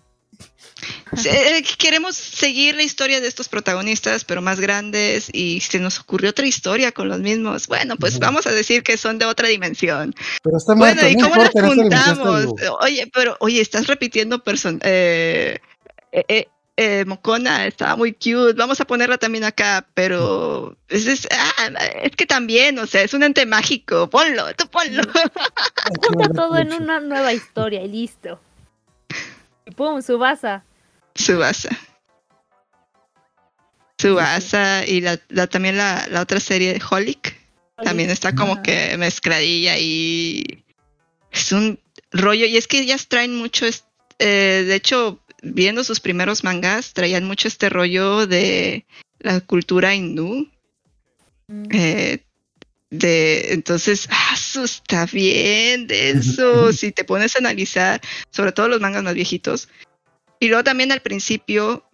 eh, 1.25 1.63
queremos 1.77 2.15
seguir 2.15 2.75
la 2.75 2.83
historia 2.83 3.19
de 3.19 3.27
estos 3.27 3.49
protagonistas, 3.49 4.23
pero 4.23 4.41
más 4.41 4.59
grandes, 4.59 5.29
y 5.33 5.59
se 5.59 5.79
nos 5.79 5.99
ocurrió 5.99 6.29
otra 6.29 6.47
historia 6.47 6.91
con 6.91 7.09
los 7.09 7.19
mismos. 7.19 7.67
Bueno, 7.67 7.95
pues 7.97 8.19
vamos 8.19 8.47
a 8.47 8.51
decir 8.51 8.83
que 8.83 8.97
son 8.97 9.17
de 9.19 9.25
otra 9.25 9.47
dimensión. 9.47 10.15
Pero 10.43 10.57
está 10.57 10.73
Bueno, 10.73 11.01
muerto, 11.01 11.09
¿y 11.09 11.21
cómo 11.21 11.35
las 11.35 11.51
juntamos? 11.51 12.45
Oye, 12.81 13.09
pero, 13.13 13.35
oye, 13.39 13.61
estás 13.61 13.87
repitiendo 13.87 14.43
person 14.43 14.79
eh, 14.83 15.59
eh, 16.11 16.25
eh, 16.27 16.47
eh, 16.77 17.05
Mocona, 17.05 17.67
estaba 17.67 17.95
muy 17.95 18.13
cute, 18.13 18.53
vamos 18.53 18.81
a 18.81 18.85
ponerla 18.85 19.17
también 19.17 19.43
acá, 19.43 19.85
pero 19.93 20.75
es, 20.87 21.05
es, 21.05 21.27
ah, 21.31 21.67
es 22.01 22.15
que 22.15 22.25
también, 22.25 22.79
o 22.79 22.87
sea, 22.87 23.01
es 23.03 23.13
un 23.13 23.23
ente 23.23 23.45
mágico, 23.45 24.09
ponlo, 24.09 24.53
tú 24.55 24.67
ponlo. 24.67 25.03
Junta 26.01 26.29
todo 26.33 26.57
en 26.57 26.73
una 26.73 26.99
nueva 26.99 27.33
historia 27.33 27.83
y 27.83 27.87
listo. 27.87 28.39
Y 29.65 29.71
pum, 29.71 30.01
Subasa. 30.01 30.63
Subasa. 31.15 31.69
Subasa 33.99 34.85
y 34.87 35.01
la, 35.01 35.19
la- 35.29 35.47
también 35.47 35.77
la, 35.77 36.07
la 36.09 36.21
otra 36.21 36.39
serie 36.39 36.73
de 36.73 36.81
Holic. 36.89 37.35
También 37.83 38.09
está 38.11 38.35
como 38.35 38.61
que 38.61 38.95
mezcladilla 38.97 39.77
y 39.79 40.63
es 41.31 41.51
un 41.51 41.79
rollo. 42.11 42.45
Y 42.45 42.57
es 42.57 42.67
que 42.67 42.79
ellas 42.79 43.07
traen 43.07 43.35
mucho, 43.35 43.65
eh, 44.19 44.63
de 44.67 44.75
hecho, 44.75 45.19
viendo 45.41 45.83
sus 45.83 45.99
primeros 45.99 46.43
mangas, 46.43 46.93
traían 46.93 47.25
mucho 47.25 47.47
este 47.47 47.69
rollo 47.69 48.27
de 48.27 48.85
la 49.19 49.39
cultura 49.41 49.95
hindú. 49.95 50.47
Mm. 51.47 51.65
eh, 51.71 52.19
de 52.91 53.53
entonces, 53.53 54.07
ah, 54.11 54.31
eso 54.35 54.63
está 54.63 55.05
bien 55.05 55.87
denso. 55.87 56.71
si 56.73 56.91
te 56.91 57.03
pones 57.03 57.35
a 57.35 57.39
analizar, 57.39 57.99
sobre 58.31 58.51
todo 58.51 58.67
los 58.67 58.81
mangas 58.81 59.01
más 59.03 59.13
viejitos. 59.15 59.69
Y 60.41 60.47
luego 60.49 60.63
también 60.65 60.91
al 60.91 61.01
principio, 61.01 61.85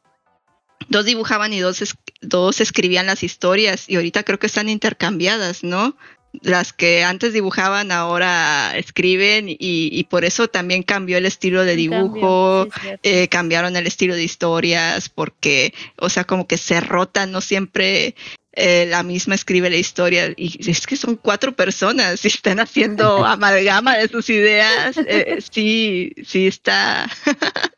dos 0.89 1.05
dibujaban 1.05 1.53
y 1.53 1.59
dos, 1.59 1.81
es- 1.81 1.95
dos 2.21 2.61
escribían 2.61 3.05
las 3.05 3.21
historias. 3.21 3.87
Y 3.89 3.97
ahorita 3.97 4.23
creo 4.23 4.39
que 4.39 4.47
están 4.47 4.69
intercambiadas, 4.69 5.63
¿no? 5.63 5.95
Las 6.41 6.71
que 6.71 7.03
antes 7.03 7.33
dibujaban 7.33 7.91
ahora 7.91 8.71
escriben 8.77 9.49
y, 9.49 9.57
y 9.59 10.03
por 10.05 10.23
eso 10.23 10.47
también 10.47 10.83
cambió 10.83 11.17
el 11.17 11.25
estilo 11.25 11.65
de 11.65 11.75
dibujo. 11.75 12.67
cambio, 12.71 12.99
eh, 13.03 13.27
cambiaron 13.27 13.75
el 13.75 13.85
estilo 13.87 14.15
de 14.15 14.23
historias 14.23 15.09
porque, 15.09 15.73
o 15.97 16.09
sea, 16.09 16.23
como 16.25 16.47
que 16.47 16.57
se 16.57 16.79
rotan, 16.79 17.31
no 17.31 17.41
siempre 17.41 18.13
eh, 18.53 18.85
la 18.87 19.03
misma 19.03 19.35
escribe 19.35 19.69
la 19.69 19.77
historia. 19.77 20.31
Y 20.37 20.69
es 20.69 20.85
que 20.85 20.95
son 20.95 21.15
cuatro 21.15 21.55
personas 21.55 22.23
y 22.25 22.27
están 22.27 22.59
haciendo 22.59 23.25
amalgama 23.25 23.97
de 23.97 24.07
sus 24.07 24.29
ideas. 24.29 24.95
eh, 24.97 25.39
sí, 25.51 26.13
sí 26.25 26.47
está. 26.47 27.09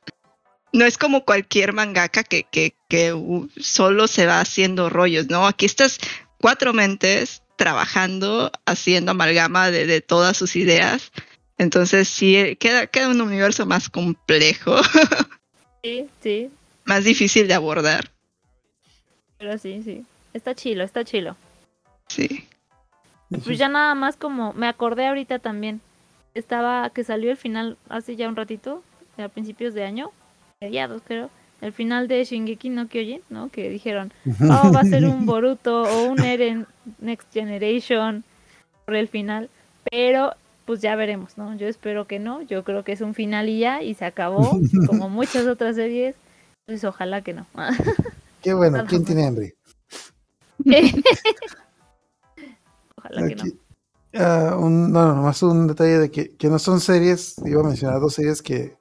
no 0.74 0.86
es 0.86 0.98
como 0.98 1.26
cualquier 1.26 1.74
mangaka 1.74 2.24
que, 2.24 2.44
que, 2.44 2.76
que 2.88 3.14
uh, 3.14 3.50
solo 3.58 4.08
se 4.08 4.26
va 4.26 4.40
haciendo 4.42 4.90
rollos, 4.90 5.30
¿no? 5.30 5.48
Aquí 5.48 5.66
estas 5.66 6.00
cuatro 6.38 6.74
mentes 6.74 7.44
trabajando, 7.56 8.52
haciendo 8.66 9.12
amalgama 9.12 9.72
de, 9.72 9.86
de 9.86 10.02
todas 10.02 10.38
sus 10.38 10.56
ideas. 10.56 11.12
Entonces 11.58 12.08
sí, 12.08 12.38
eh, 12.38 12.56
queda, 12.56 12.88
queda 12.88 13.10
un 13.10 13.22
universo 13.22 13.66
más 13.66 13.90
complejo. 13.90 14.76
Sí, 15.82 16.10
sí, 16.22 16.52
más 16.84 17.06
difícil 17.06 17.48
de 17.48 17.54
abordar. 17.54 18.12
pero 19.38 19.58
sí, 19.58 19.82
sí. 19.82 20.04
Está 20.34 20.54
chilo, 20.54 20.84
está 20.84 21.06
chilo. 21.06 21.38
Sí. 22.10 22.46
Pues 23.46 23.58
ya 23.58 23.70
nada 23.70 23.96
más 23.96 24.18
como 24.18 24.52
me 24.52 24.68
acordé 24.68 25.08
ahorita 25.08 25.40
también. 25.40 25.80
Estaba 26.34 26.90
que 26.90 27.06
salió 27.06 27.32
el 27.32 27.38
final 27.38 27.78
hace 27.88 28.18
ya 28.18 28.28
un 28.28 28.36
ratito, 28.36 28.84
a 29.18 29.30
principios 29.30 29.74
de 29.74 29.86
año, 29.86 30.12
mediados 30.62 31.02
creo, 31.06 31.30
el 31.62 31.72
final 31.72 32.10
de 32.10 32.22
Shingeki 32.26 32.70
no 32.70 32.90
Kyojin, 32.90 33.22
¿no? 33.30 33.50
Que 33.50 33.70
dijeron, 33.70 34.12
oh, 34.42 34.72
va 34.76 34.82
a 34.82 34.86
ser 34.86 35.06
un 35.06 35.26
Boruto 35.26 35.84
o 35.84 36.04
un 36.10 36.20
Eren 36.22 36.68
Next 37.00 37.32
Generation 37.32 38.26
por 38.86 38.96
el 38.96 39.08
final, 39.08 39.50
pero 39.90 40.34
pues 40.66 40.82
ya 40.82 40.98
veremos, 40.98 41.38
¿no? 41.38 41.56
Yo 41.56 41.68
espero 41.68 42.08
que 42.08 42.20
no, 42.20 42.42
yo 42.42 42.66
creo 42.66 42.84
que 42.84 42.92
es 42.92 43.00
un 43.00 43.14
final 43.14 43.48
y 43.48 43.60
ya, 43.60 43.82
y 43.82 43.94
se 43.94 44.04
acabó, 44.04 44.60
como 44.88 45.08
muchas 45.08 45.48
otras 45.48 45.78
series, 45.78 46.16
pues 46.66 46.84
ojalá 46.84 47.22
que 47.22 47.34
no. 47.34 47.46
Qué 48.44 48.54
bueno, 48.54 48.84
¿quién 48.86 49.06
tiene 49.06 49.28
hambre? 49.28 49.56
ojalá 52.98 53.28
que 53.30 53.36
no. 53.36 53.44
Ah, 54.14 54.58
un, 54.60 54.92
no, 54.92 55.16
nomás 55.16 55.42
un 55.42 55.68
detalle 55.68 56.00
de 56.00 56.12
que, 56.12 56.36
que 56.36 56.50
no 56.50 56.60
son 56.60 56.82
series, 56.82 57.36
iba 57.46 57.62
a 57.62 57.66
mencionar 57.66 58.02
dos 58.02 58.16
series 58.16 58.42
que 58.42 58.79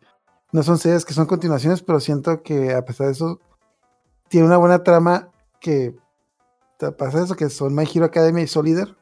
no 0.53 0.63
son 0.63 0.79
series 0.79 1.05
que 1.05 1.15
son 1.15 1.27
continuaciones, 1.27 1.83
pero 1.83 2.01
siento 2.01 2.43
que 2.43 2.75
a 2.75 2.85
pesar 2.85 3.07
de 3.07 3.13
eso 3.13 3.41
tiene 4.29 4.47
una 4.47 4.57
buena 4.57 4.83
trama 4.83 5.31
que 5.61 5.95
a 6.81 6.91
pesar 6.93 7.21
de 7.21 7.25
eso 7.25 7.37
que 7.37 7.51
son 7.51 7.75
My 7.75 7.85
Hero 7.93 8.07
Academia 8.07 8.43
y 8.43 8.47
Solider, 8.47 8.97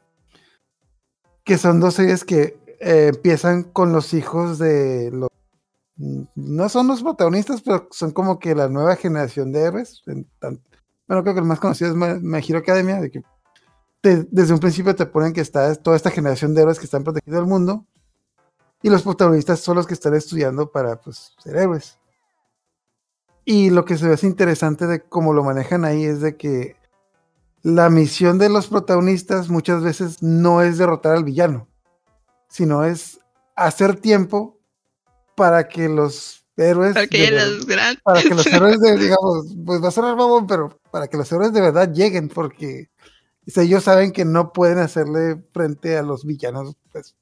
que 1.43 1.57
son 1.57 1.79
dos 1.79 1.93
series 1.93 2.25
que 2.25 2.59
eh, 2.79 3.11
empiezan 3.13 3.63
con 3.63 3.91
los 3.91 4.13
hijos 4.13 4.59
de 4.59 5.11
los 5.11 5.29
no 6.35 6.69
son 6.69 6.87
los 6.87 7.01
protagonistas, 7.01 7.61
pero 7.61 7.87
son 7.89 8.11
como 8.11 8.37
que 8.37 8.53
la 8.53 8.67
nueva 8.69 8.95
generación 8.95 9.51
de 9.51 9.61
héroes. 9.61 10.03
Tan- 10.39 10.61
bueno, 11.07 11.23
creo 11.23 11.33
que 11.33 11.39
el 11.39 11.45
más 11.45 11.59
conocido 11.59 11.89
es 11.89 11.95
My, 11.95 12.39
Hero 12.47 12.59
Academia, 12.59 12.99
de 13.01 13.09
que 13.09 13.23
desde 14.03 14.53
un 14.53 14.59
principio 14.59 14.95
te 14.95 15.07
ponen 15.07 15.33
que 15.33 15.41
está 15.41 15.73
toda 15.75 15.95
esta 15.95 16.11
generación 16.11 16.53
de 16.53 16.61
héroes 16.61 16.77
que 16.77 16.85
están 16.85 17.03
protegiendo 17.03 17.39
el 17.41 17.47
mundo 17.47 17.85
y 18.81 18.89
los 18.89 19.01
protagonistas 19.01 19.59
son 19.59 19.75
los 19.75 19.87
que 19.87 19.93
están 19.93 20.13
estudiando 20.13 20.71
para 20.71 20.99
pues, 20.99 21.33
ser 21.43 21.55
héroes. 21.57 21.97
Y 23.45 23.69
lo 23.69 23.85
que 23.85 23.97
se 23.97 24.07
ve 24.07 24.15
es 24.15 24.23
interesante 24.23 24.87
de 24.87 25.01
cómo 25.01 25.33
lo 25.33 25.43
manejan 25.43 25.85
ahí 25.85 26.03
es 26.03 26.21
de 26.21 26.35
que 26.35 26.75
la 27.63 27.89
misión 27.89 28.37
de 28.37 28.49
los 28.49 28.67
protagonistas 28.67 29.49
muchas 29.49 29.81
veces 29.81 30.21
no 30.21 30.61
es 30.61 30.77
derrotar 30.77 31.15
al 31.15 31.23
villano, 31.23 31.67
sino 32.49 32.83
es 32.83 33.19
hacer 33.55 33.99
tiempo 33.99 34.59
para 35.35 35.67
que 35.67 35.89
los 35.89 36.45
héroes. 36.57 36.93
Para 36.93 37.07
que, 37.07 37.31
de 37.31 37.31
los 37.31 37.65
grandes. 37.65 38.01
para 38.03 38.21
que 38.21 38.35
los 38.35 38.45
héroes, 38.47 38.79
de, 38.79 38.97
digamos, 38.97 39.55
pues 39.65 39.83
va 39.83 39.87
a 39.87 39.91
sonar 39.91 40.15
babón, 40.15 40.45
pero 40.45 40.79
para 40.91 41.07
que 41.07 41.17
los 41.17 41.31
héroes 41.31 41.53
de 41.53 41.61
verdad 41.61 41.91
lleguen, 41.91 42.29
porque 42.29 42.89
o 43.47 43.51
sea, 43.51 43.63
ellos 43.63 43.85
saben 43.85 44.11
que 44.11 44.25
no 44.25 44.51
pueden 44.51 44.77
hacerle 44.77 45.41
frente 45.53 45.97
a 45.97 46.03
los 46.03 46.25
villanos, 46.25 46.75
pues, 46.91 47.15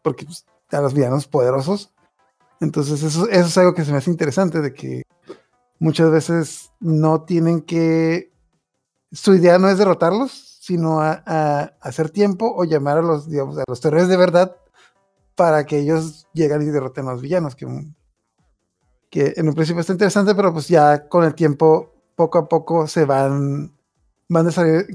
porque 0.00 0.24
pues, 0.24 0.46
a 0.72 0.80
los 0.80 0.94
villanos 0.94 1.26
poderosos. 1.26 1.92
Entonces, 2.60 3.02
eso, 3.02 3.28
eso 3.28 3.46
es 3.46 3.58
algo 3.58 3.74
que 3.74 3.84
se 3.84 3.92
me 3.92 3.98
hace 3.98 4.10
interesante, 4.10 4.60
de 4.60 4.72
que 4.74 5.02
muchas 5.78 6.10
veces 6.10 6.70
no 6.80 7.22
tienen 7.22 7.62
que. 7.62 8.32
Su 9.12 9.34
idea 9.34 9.58
no 9.58 9.68
es 9.68 9.78
derrotarlos, 9.78 10.30
sino 10.60 11.00
a, 11.00 11.12
hacer 11.80 12.10
tiempo 12.10 12.52
o 12.54 12.64
llamar 12.64 12.98
a 12.98 13.02
los, 13.02 13.28
digamos, 13.28 13.58
a 13.58 13.64
los 13.66 13.84
héroes 13.84 14.08
de 14.08 14.16
verdad 14.16 14.56
para 15.34 15.64
que 15.64 15.78
ellos 15.78 16.28
lleguen 16.34 16.62
y 16.62 16.66
derroten 16.66 17.08
a 17.08 17.12
los 17.12 17.22
villanos, 17.22 17.56
que 17.56 17.66
que 19.10 19.32
en 19.36 19.48
un 19.48 19.54
principio 19.54 19.80
está 19.80 19.92
interesante, 19.92 20.34
pero 20.34 20.52
pues 20.52 20.68
ya 20.68 21.08
con 21.08 21.24
el 21.24 21.34
tiempo, 21.34 21.92
poco 22.14 22.38
a 22.38 22.48
poco 22.48 22.86
se 22.86 23.04
van, 23.04 23.72
van 24.28 24.48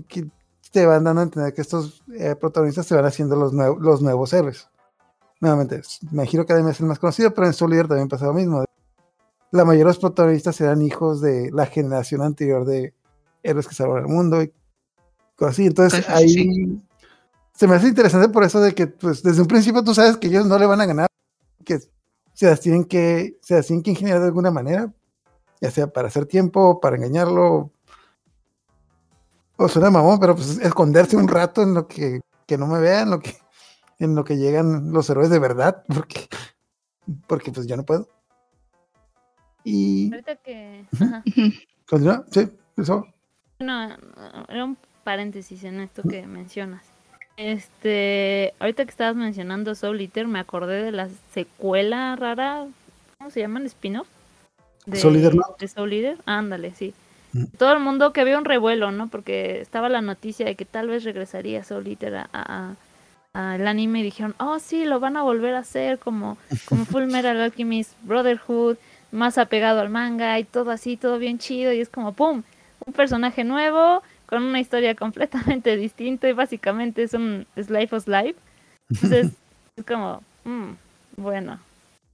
que 0.08 0.30
te 0.72 0.86
van 0.86 1.04
dando 1.04 1.22
a 1.22 1.24
entender 1.26 1.54
que 1.54 1.62
estos 1.62 2.04
eh, 2.18 2.36
protagonistas 2.36 2.86
se 2.86 2.96
van 2.96 3.06
haciendo 3.06 3.36
los, 3.36 3.52
nuevo- 3.52 3.78
los 3.80 4.02
nuevos 4.02 4.32
héroes. 4.34 4.70
Nuevamente, 5.42 5.82
Me 6.12 6.24
Hero 6.24 6.44
Academia 6.44 6.72
es 6.72 6.80
el 6.80 6.86
más 6.86 7.00
conocido, 7.00 7.34
pero 7.34 7.48
en 7.48 7.54
Soul 7.54 7.74
Eater 7.74 7.88
también 7.90 8.08
pasa 8.08 8.26
lo 8.26 8.34
mismo. 8.34 8.64
La 9.52 9.66
mayoría 9.66 9.86
de 9.86 9.90
los 9.90 10.00
protagonistas 10.00 10.60
eran 10.62 10.82
hijos 10.82 11.22
de 11.22 11.52
la 11.52 11.66
generación 11.66 12.22
anterior 12.22 12.66
de 12.66 12.94
héroes 13.44 13.68
que 13.68 13.76
salvaron 13.76 14.06
el 14.06 14.12
mundo 14.12 14.42
y 14.42 14.52
cosas 15.36 15.54
así. 15.54 15.66
Entonces 15.68 16.10
ahí 16.10 16.82
se 17.54 17.68
me 17.68 17.76
hace 17.76 17.88
interesante 17.88 18.30
por 18.30 18.44
eso 18.44 18.60
de 18.60 18.74
que 18.74 18.88
pues 18.88 19.24
desde 19.24 19.42
un 19.42 19.48
principio 19.48 19.84
tú 19.84 19.94
sabes 19.94 20.18
que 20.18 20.28
ellos 20.28 20.46
no 20.46 20.58
le 20.58 20.66
van 20.66 20.82
a 20.82 20.86
ganar, 20.86 21.08
que 21.64 21.80
se 22.34 22.46
las 22.48 22.60
tienen 22.60 22.84
que, 22.84 23.38
se 23.42 23.56
las 23.56 23.68
tienen 23.68 23.82
que 23.82 23.92
ingeniar 23.92 24.20
de 24.20 24.26
alguna 24.26 24.52
manera, 24.52 24.94
ya 25.62 25.72
sea 25.72 25.88
para 25.88 26.10
hacer 26.10 26.26
tiempo, 26.26 26.80
para 26.82 26.98
engañarlo, 26.98 27.72
o 29.58 29.70
suena 29.70 29.90
mamón, 29.90 30.20
pero 30.20 30.36
pues 30.36 30.58
esconderse 30.58 31.16
un 31.16 31.30
rato 31.30 31.62
en 31.62 31.74
lo 31.74 31.88
que, 31.88 32.20
que 32.46 32.58
no 32.58 32.68
me 32.68 32.80
vean, 32.80 33.10
lo 33.10 33.20
que, 33.20 33.38
en 34.00 34.16
lo 34.16 34.24
que 34.24 34.38
llegan 34.38 34.92
los 34.92 35.10
héroes 35.10 35.30
de 35.30 35.40
verdad, 35.40 35.84
porque, 35.94 36.28
porque 37.28 37.52
pues 37.52 37.68
yo 37.68 37.76
no 37.78 37.84
puedo. 37.84 38.08
Y 39.64 40.12
Ahorita 40.12 40.36
que. 40.38 40.86
Ajá. 40.94 41.24
continúa, 41.88 42.24
sí, 42.32 42.48
eso. 42.78 43.08
No, 43.60 43.96
era 44.50 44.66
un 44.66 44.78
paréntesis 45.04 45.64
en 45.64 45.80
esto 45.80 46.04
que 46.04 46.26
mencionas. 46.28 46.84
Este, 47.38 48.54
ahorita 48.60 48.86
que 48.86 48.92
estabas 48.92 49.16
mencionando 49.16 49.76
Soul 49.76 50.00
Eater, 50.02 50.28
me 50.28 50.40
acordé 50.40 50.84
de 50.84 50.92
la 50.92 51.10
secuela 51.34 52.16
rara, 52.16 52.66
¿cómo 53.18 53.30
se 53.30 53.42
llama? 53.42 53.60
¿El 53.60 53.66
spin-off? 53.66 54.08
De, 54.86 54.98
Soul 54.98 55.16
Eater, 55.18 55.36
¿no? 55.36 55.44
de 55.60 55.68
Soul 55.68 55.94
Eater. 55.94 56.18
Ándale, 56.26 56.74
sí. 56.76 56.94
Mm. 57.34 57.46
Todo 57.58 57.74
el 57.74 57.80
mundo 57.80 58.14
que 58.14 58.22
había 58.22 58.38
un 58.38 58.46
revuelo, 58.46 58.92
¿no? 58.92 59.08
Porque 59.10 59.60
estaba 59.62 59.90
la 59.90 60.02
noticia 60.02 60.46
de 60.46 60.56
que 60.56 60.66
tal 60.66 60.88
vez 60.88 61.04
regresaría 61.04 61.64
Soul 61.64 61.88
Eater 61.88 62.16
a- 62.18 62.30
a- 62.32 62.76
al 63.36 63.68
anime 63.68 64.00
y 64.00 64.04
dijeron, 64.04 64.34
oh 64.40 64.60
sí, 64.60 64.86
lo 64.86 65.02
van 65.02 65.18
a 65.18 65.22
volver 65.22 65.56
a 65.56 65.60
hacer 65.60 66.00
como, 66.00 66.38
como 66.64 66.86
Full 66.86 67.06
Metal 67.08 67.40
Alchemist 67.40 67.92
Brotherhood, 68.04 68.78
más 69.12 69.38
apegado 69.38 69.82
al 69.82 69.90
manga 69.90 70.40
y 70.40 70.46
todo 70.46 70.72
así, 70.72 70.96
todo 70.96 71.20
bien 71.20 71.38
chido 71.38 71.74
y 71.74 71.82
es 71.82 71.90
como, 71.90 72.14
¡pum! 72.14 72.44
Un 72.86 72.94
personaje 72.94 73.44
nuevo 73.44 74.02
con 74.26 74.42
una 74.42 74.62
historia 74.62 74.96
completamente 74.96 75.76
distinta 75.76 76.30
y 76.30 76.32
básicamente 76.34 77.04
es 77.04 77.14
un 77.14 77.46
es 77.58 77.70
Life 77.70 77.94
of 77.94 78.08
Life. 78.08 78.36
Entonces, 78.90 79.32
es 79.76 79.86
como, 79.86 80.24
mm, 80.46 80.72
bueno, 81.18 81.60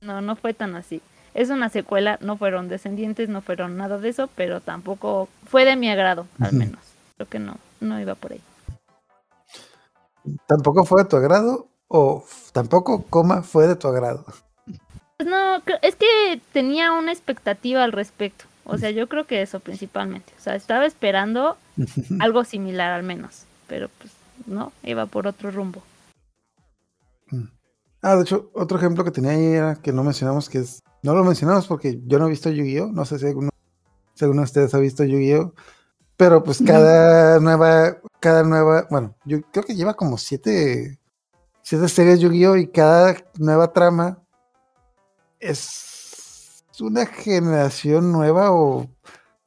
no, 0.02 0.22
no 0.22 0.36
fue 0.36 0.56
tan 0.56 0.76
así. 0.76 1.02
Es 1.36 1.50
una 1.50 1.70
secuela, 1.70 2.18
no 2.20 2.36
fueron 2.36 2.68
descendientes, 2.68 3.30
no 3.30 3.42
fueron 3.42 3.78
nada 3.78 4.00
de 4.00 4.10
eso, 4.10 4.28
pero 4.36 4.60
tampoco 4.60 5.30
fue 5.46 5.66
de 5.66 5.76
mi 5.76 5.90
agrado, 5.90 6.26
al 6.40 6.54
menos. 6.54 6.82
Creo 7.16 7.30
que 7.30 7.40
no, 7.40 7.58
no 7.80 8.02
iba 8.02 8.16
por 8.16 8.34
ahí. 8.34 8.42
¿Tampoco 10.48 10.86
fue 10.86 11.04
de 11.04 11.10
tu 11.10 11.18
agrado? 11.18 11.68
O 11.88 12.24
tampoco, 12.54 13.04
coma, 13.10 13.44
fue 13.44 13.68
de 13.68 13.76
tu 13.76 13.88
agrado. 13.88 14.26
Pues 15.18 15.30
no, 15.30 15.62
es 15.82 15.96
que 15.96 16.42
tenía 16.52 16.94
una 16.94 17.12
expectativa 17.12 17.84
al 17.84 17.92
respecto. 17.92 18.46
O 18.66 18.78
sea, 18.78 18.92
yo 18.92 19.08
creo 19.08 19.26
que 19.26 19.42
eso 19.42 19.60
principalmente. 19.60 20.34
O 20.38 20.42
sea, 20.42 20.56
estaba 20.56 20.86
esperando 20.86 21.58
algo 22.20 22.44
similar 22.44 22.92
al 22.92 23.04
menos, 23.04 23.46
pero 23.68 23.90
pues 23.98 24.14
no, 24.46 24.72
iba 24.84 25.06
por 25.06 25.28
otro 25.28 25.52
rumbo. 25.52 25.84
Ah, 28.02 28.16
de 28.16 28.24
hecho, 28.24 28.50
otro 28.54 28.78
ejemplo 28.78 29.04
que 29.04 29.12
tenía 29.12 29.32
ahí 29.32 29.46
era 29.46 29.76
que 29.76 29.94
no 29.94 30.04
mencionamos, 30.04 30.50
que 30.50 30.60
es, 30.60 30.80
no 31.04 31.14
lo 31.14 31.24
mencionamos 31.24 31.68
porque 31.68 32.00
yo 32.06 32.18
no 32.18 32.26
he 32.26 32.32
visto 32.32 32.50
Yu-Gi-Oh! 32.50 32.88
No 32.92 33.06
sé 33.06 33.20
si 33.20 33.28
alguno, 33.28 33.52
si 34.16 34.26
alguno 34.26 34.42
de 34.42 34.46
ustedes 34.46 34.74
ha 34.74 34.80
visto 34.80 35.04
Yu-Gi-Oh! 35.04 35.54
Pero 36.18 36.44
pues 36.44 36.64
cada 36.66 37.40
nueva, 37.40 37.98
cada 38.22 38.44
nueva, 38.44 38.88
bueno, 38.90 39.16
yo 39.26 39.42
creo 39.52 39.66
que 39.66 39.76
lleva 39.76 39.96
como 39.96 40.18
siete, 40.18 41.00
siete 41.64 41.90
series 41.90 42.20
Yu-Gi-Oh! 42.20 42.56
y 42.56 42.68
cada 42.68 43.18
nueva 43.40 43.74
trama 43.74 44.24
es 45.40 46.64
una 46.80 47.06
generación 47.08 48.12
nueva 48.12 48.52
o 48.52 48.88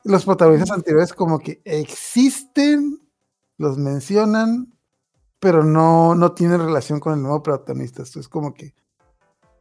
los 0.02 0.24
protagonistas 0.24 0.72
anteriores 0.72 1.12
como 1.12 1.38
que 1.38 1.62
existen, 1.64 3.00
los 3.58 3.78
mencionan, 3.78 4.74
pero 5.38 5.62
no, 5.62 6.16
no 6.16 6.32
tienen 6.32 6.58
relación 6.60 6.98
con 6.98 7.14
el 7.14 7.22
nuevo 7.22 7.42
protagonista. 7.42 8.02
Esto 8.02 8.18
es 8.18 8.28
como 8.28 8.54
que 8.54 8.74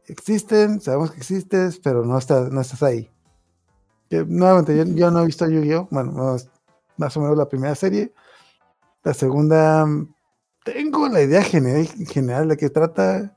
existen, 0.06 0.80
sabemos 0.80 1.12
que 1.12 1.18
existes, 1.18 1.78
pero 1.78 2.04
no, 2.04 2.18
estás 2.18 2.50
no 2.50 2.60
estás 2.60 2.82
ahí. 2.82 3.10
Que, 4.10 4.24
nuevamente, 4.24 4.76
yo, 4.76 4.84
yo 4.84 5.10
no 5.12 5.22
he 5.22 5.26
visto 5.26 5.48
Yu-Gi-Oh! 5.48 5.86
Bueno, 5.92 6.12
más, 6.12 6.50
más 6.96 7.16
o 7.16 7.20
menos 7.20 7.38
la 7.38 7.48
primera 7.48 7.76
serie. 7.76 8.12
La 9.04 9.14
segunda, 9.14 9.86
tengo 10.64 11.08
la 11.08 11.22
idea 11.22 11.42
general, 11.42 11.86
general 11.86 12.48
de 12.48 12.56
qué 12.56 12.70
trata. 12.70 13.36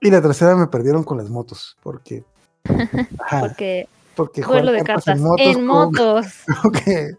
Y 0.00 0.10
la 0.10 0.22
tercera 0.22 0.56
me 0.56 0.66
perdieron 0.66 1.04
con 1.04 1.18
las 1.18 1.28
motos, 1.28 1.76
porque... 1.82 2.24
ajá, 3.20 3.40
Porque 3.40 3.88
porque 4.14 4.42
duelo 4.42 4.72
de 4.72 4.82
cartas 4.82 5.18
en 5.38 5.64
motos. 5.64 6.26
como 6.62 6.72
que- 6.72 7.16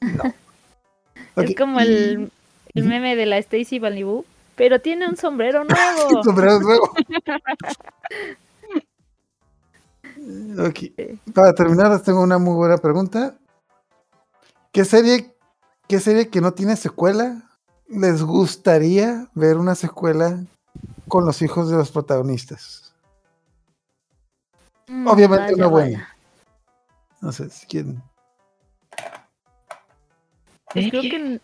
no. 0.00 0.34
Es 1.36 1.56
como 1.56 1.80
el, 1.80 2.30
meme 2.74 3.16
de 3.16 3.26
la 3.26 3.38
Stacy 3.38 3.80
Malibu, 3.80 4.24
pero 4.56 4.80
tiene 4.80 5.08
un 5.08 5.16
sombrero 5.16 5.64
nuevo. 5.64 6.22
Sombrero 6.22 6.60
nuevo. 6.60 6.90
Ok. 10.58 10.78
Para 11.32 11.54
terminar, 11.54 11.90
les 11.90 12.02
tengo 12.02 12.22
una 12.22 12.36
muy 12.38 12.54
buena 12.54 12.76
pregunta. 12.76 13.38
¿Qué 14.72 14.84
serie, 14.84 15.34
qué 15.90 15.98
serie 15.98 16.28
que 16.28 16.40
no 16.40 16.52
tiene 16.52 16.76
secuela 16.76 17.42
les 17.88 18.22
gustaría 18.22 19.26
ver 19.34 19.56
una 19.56 19.74
secuela 19.74 20.38
con 21.08 21.26
los 21.26 21.42
hijos 21.42 21.68
de 21.68 21.76
los 21.76 21.90
protagonistas? 21.90 22.94
Mm, 24.86 25.08
Obviamente 25.08 25.54
una 25.54 25.66
buena. 25.66 26.16
No 27.20 27.32
sé 27.32 27.50
si 27.50 27.66
quieren. 27.66 28.00
Pues 30.72 30.90
creo 30.90 31.02
que 31.02 31.40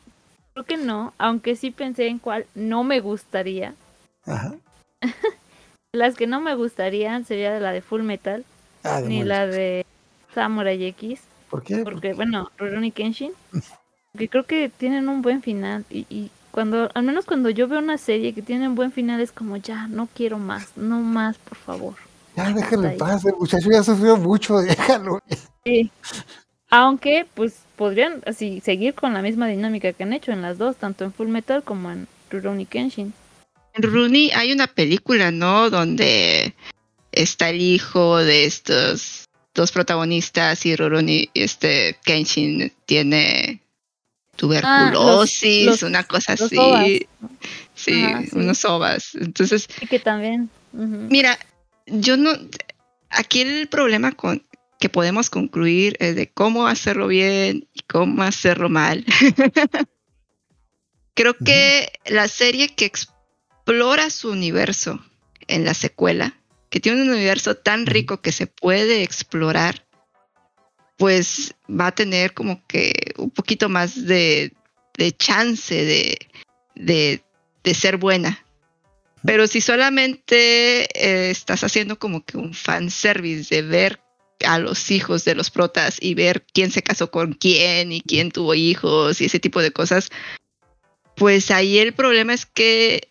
creo 0.52 0.64
que 0.64 0.76
no, 0.76 1.12
aunque 1.18 1.56
sí 1.56 1.72
pensé 1.72 2.06
en 2.06 2.20
cuál 2.20 2.46
no 2.54 2.84
me 2.84 3.00
gustaría. 3.00 3.74
Ajá. 4.26 4.54
Las 5.92 6.14
que 6.14 6.28
no 6.28 6.40
me 6.40 6.54
gustarían 6.54 7.24
sería 7.24 7.58
la 7.58 7.72
de 7.72 7.82
Full 7.82 8.02
Metal 8.02 8.44
Ah, 8.84 9.00
ni 9.00 9.24
la 9.24 9.48
de 9.48 9.84
Samurai 10.32 10.84
X, 10.84 11.20
¿Por 11.50 11.64
qué? 11.64 11.82
porque 11.82 12.14
bueno, 12.14 12.52
Rurouni 12.58 12.92
Kenshin, 12.92 13.32
porque 14.16 14.30
creo 14.30 14.46
que 14.46 14.70
tienen 14.70 15.10
un 15.10 15.20
buen 15.20 15.42
final 15.42 15.84
y, 15.90 16.06
y 16.08 16.30
cuando 16.50 16.90
al 16.94 17.02
menos 17.02 17.26
cuando 17.26 17.50
yo 17.50 17.68
veo 17.68 17.80
una 17.80 17.98
serie 17.98 18.32
que 18.32 18.40
tiene 18.40 18.66
un 18.66 18.74
buen 18.74 18.90
final 18.90 19.20
es 19.20 19.30
como 19.30 19.58
ya 19.58 19.88
no 19.88 20.08
quiero 20.14 20.38
más, 20.38 20.74
no 20.74 21.00
más, 21.00 21.36
por 21.36 21.58
favor. 21.58 21.94
Ya 22.34 22.50
déjalo 22.50 22.88
en 22.88 22.96
paz, 22.96 23.26
el 23.26 23.34
muchacho 23.36 23.70
ya 23.70 23.82
sufrió 23.82 24.16
mucho, 24.16 24.56
déjalo. 24.60 25.20
Sí. 25.66 25.90
Aunque, 26.70 27.26
pues, 27.34 27.58
podrían 27.76 28.22
así 28.24 28.60
seguir 28.60 28.94
con 28.94 29.12
la 29.12 29.20
misma 29.20 29.48
dinámica 29.48 29.92
que 29.92 30.04
han 30.04 30.14
hecho 30.14 30.32
en 30.32 30.40
las 30.40 30.56
dos, 30.56 30.76
tanto 30.76 31.04
en 31.04 31.12
Full 31.12 31.28
Metal 31.28 31.62
como 31.62 31.90
en 31.90 32.08
Rurouni 32.30 32.64
Kenshin. 32.64 33.12
En 33.74 33.82
Rooney 33.82 34.30
hay 34.34 34.50
una 34.50 34.66
película, 34.66 35.30
¿no? 35.30 35.68
Donde 35.68 36.54
está 37.12 37.50
el 37.50 37.60
hijo 37.60 38.16
de 38.16 38.46
estos 38.46 39.26
dos 39.54 39.72
protagonistas 39.72 40.64
y 40.64 40.74
Rurouni, 40.74 41.28
este, 41.34 41.98
Kenshin 42.02 42.72
tiene 42.86 43.60
tuberculosis, 44.36 45.66
los- 45.66 45.82
una 45.82 46.04
cosa 46.04 46.34
así. 46.34 46.56
ovas. 46.56 46.86
Sí, 47.74 48.04
Ajá, 48.04 48.22
sí. 48.22 48.28
unos 48.32 48.64
ovas. 48.64 49.14
Entonces, 49.14 49.68
Y 49.80 49.86
que 49.86 49.98
también. 49.98 50.48
Mira, 50.72 51.38
yo 51.86 52.16
no. 52.16 52.30
Aquí 53.10 53.40
el 53.40 53.68
problema 53.68 54.12
con, 54.12 54.42
que 54.80 54.88
podemos 54.88 55.30
concluir 55.30 55.96
es 56.00 56.16
de 56.16 56.28
cómo 56.30 56.66
hacerlo 56.66 57.06
bien 57.08 57.66
y 57.72 57.80
cómo 57.88 58.22
hacerlo 58.22 58.68
mal. 58.68 59.04
Creo 61.14 61.34
que 61.38 61.92
la 62.06 62.28
serie 62.28 62.68
que 62.74 62.84
explora 62.84 64.10
su 64.10 64.30
universo 64.30 65.00
en 65.48 65.64
la 65.64 65.72
secuela, 65.72 66.34
que 66.68 66.78
tiene 66.80 67.00
un 67.02 67.08
universo 67.08 67.54
tan 67.56 67.86
rico 67.86 68.20
que 68.20 68.32
se 68.32 68.46
puede 68.46 69.02
explorar, 69.02 69.85
pues 70.96 71.54
va 71.68 71.88
a 71.88 71.94
tener 71.94 72.32
como 72.32 72.66
que 72.66 72.92
un 73.18 73.30
poquito 73.30 73.68
más 73.68 74.06
de, 74.06 74.52
de 74.96 75.12
chance 75.12 75.74
de, 75.74 76.18
de, 76.74 77.22
de 77.62 77.74
ser 77.74 77.96
buena. 77.98 78.44
Pero 79.24 79.46
si 79.46 79.60
solamente 79.60 80.84
eh, 80.94 81.30
estás 81.30 81.64
haciendo 81.64 81.98
como 81.98 82.24
que 82.24 82.38
un 82.38 82.54
fanservice 82.54 83.54
de 83.54 83.62
ver 83.62 84.00
a 84.44 84.58
los 84.58 84.90
hijos 84.90 85.24
de 85.24 85.34
los 85.34 85.50
protas 85.50 85.98
y 86.00 86.14
ver 86.14 86.44
quién 86.52 86.70
se 86.70 86.82
casó 86.82 87.10
con 87.10 87.32
quién 87.32 87.92
y 87.92 88.02
quién 88.02 88.30
tuvo 88.30 88.54
hijos 88.54 89.20
y 89.20 89.24
ese 89.24 89.40
tipo 89.40 89.60
de 89.62 89.72
cosas, 89.72 90.10
pues 91.16 91.50
ahí 91.50 91.78
el 91.78 91.94
problema 91.94 92.34
es 92.34 92.46
que 92.46 93.08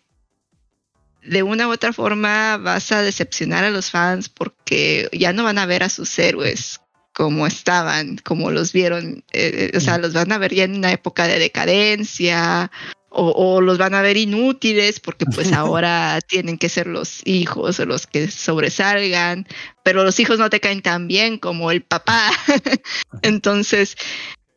de 1.22 1.42
una 1.42 1.68
u 1.68 1.72
otra 1.72 1.92
forma 1.92 2.56
vas 2.56 2.92
a 2.92 3.02
decepcionar 3.02 3.64
a 3.64 3.70
los 3.70 3.90
fans 3.90 4.28
porque 4.28 5.08
ya 5.12 5.32
no 5.32 5.44
van 5.44 5.58
a 5.58 5.66
ver 5.66 5.82
a 5.82 5.88
sus 5.88 6.16
héroes 6.18 6.80
como 7.16 7.46
estaban, 7.46 8.18
como 8.18 8.50
los 8.50 8.74
vieron, 8.74 9.24
eh, 9.32 9.72
o 9.74 9.80
sea, 9.80 9.96
los 9.96 10.12
van 10.12 10.32
a 10.32 10.38
ver 10.38 10.52
ya 10.52 10.64
en 10.64 10.76
una 10.76 10.92
época 10.92 11.26
de 11.26 11.38
decadencia 11.38 12.70
o, 13.08 13.30
o, 13.30 13.62
los 13.62 13.78
van 13.78 13.94
a 13.94 14.02
ver 14.02 14.18
inútiles 14.18 15.00
porque 15.00 15.24
pues 15.24 15.50
ahora 15.54 16.20
tienen 16.20 16.58
que 16.58 16.68
ser 16.68 16.86
los 16.86 17.26
hijos 17.26 17.80
o 17.80 17.86
los 17.86 18.06
que 18.06 18.30
sobresalgan, 18.30 19.46
pero 19.82 20.04
los 20.04 20.20
hijos 20.20 20.38
no 20.38 20.50
te 20.50 20.60
caen 20.60 20.82
tan 20.82 21.08
bien 21.08 21.38
como 21.38 21.70
el 21.70 21.80
papá. 21.80 22.30
Entonces, 23.22 23.96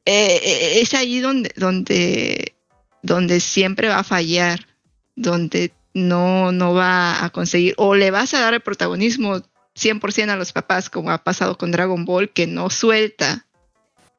eh, 0.03 0.81
es 0.81 0.93
ahí 0.93 1.21
donde, 1.21 1.53
donde, 1.55 2.57
donde 3.01 3.39
siempre 3.39 3.87
va 3.87 3.99
a 3.99 4.03
fallar, 4.03 4.67
donde 5.15 5.71
no, 5.93 6.51
no 6.51 6.73
va 6.73 7.23
a 7.23 7.29
conseguir, 7.29 7.73
o 7.77 7.95
le 7.95 8.11
vas 8.11 8.33
a 8.33 8.41
dar 8.41 8.53
el 8.53 8.59
protagonismo 8.59 9.41
100% 9.79 10.29
a 10.29 10.35
los 10.35 10.51
papás, 10.53 10.89
como 10.89 11.11
ha 11.11 11.23
pasado 11.23 11.57
con 11.57 11.71
Dragon 11.71 12.05
Ball, 12.05 12.29
que 12.29 12.47
no 12.47 12.69
suelta 12.69 13.45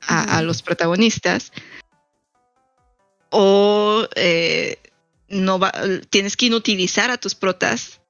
a, 0.01 0.39
a 0.39 0.43
los 0.43 0.63
protagonistas, 0.63 1.53
o 3.31 4.07
eh, 4.17 4.79
no 5.29 5.59
va, 5.59 5.73
tienes 6.11 6.37
que 6.37 6.47
inutilizar 6.47 7.11
a 7.11 7.19
tus 7.19 7.35
protas 7.35 8.01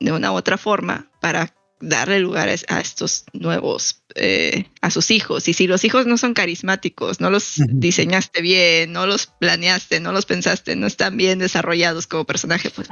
de 0.00 0.12
una 0.12 0.32
u 0.32 0.34
otra 0.34 0.56
forma 0.56 1.10
para 1.20 1.54
darle 1.80 2.20
lugar 2.20 2.48
a 2.48 2.80
estos 2.80 3.24
nuevos, 3.32 4.02
eh, 4.14 4.66
a 4.80 4.90
sus 4.90 5.10
hijos. 5.10 5.48
Y 5.48 5.54
si 5.54 5.66
los 5.66 5.84
hijos 5.84 6.06
no 6.06 6.18
son 6.18 6.34
carismáticos, 6.34 7.20
no 7.20 7.30
los 7.30 7.58
uh 7.58 7.62
-huh. 7.62 7.68
diseñaste 7.70 8.42
bien, 8.42 8.92
no 8.92 9.06
los 9.06 9.26
planeaste, 9.26 10.00
no 10.00 10.12
los 10.12 10.26
pensaste, 10.26 10.76
no 10.76 10.86
están 10.86 11.16
bien 11.16 11.38
desarrollados 11.38 12.06
como 12.06 12.24
personaje, 12.24 12.70
pues 12.70 12.88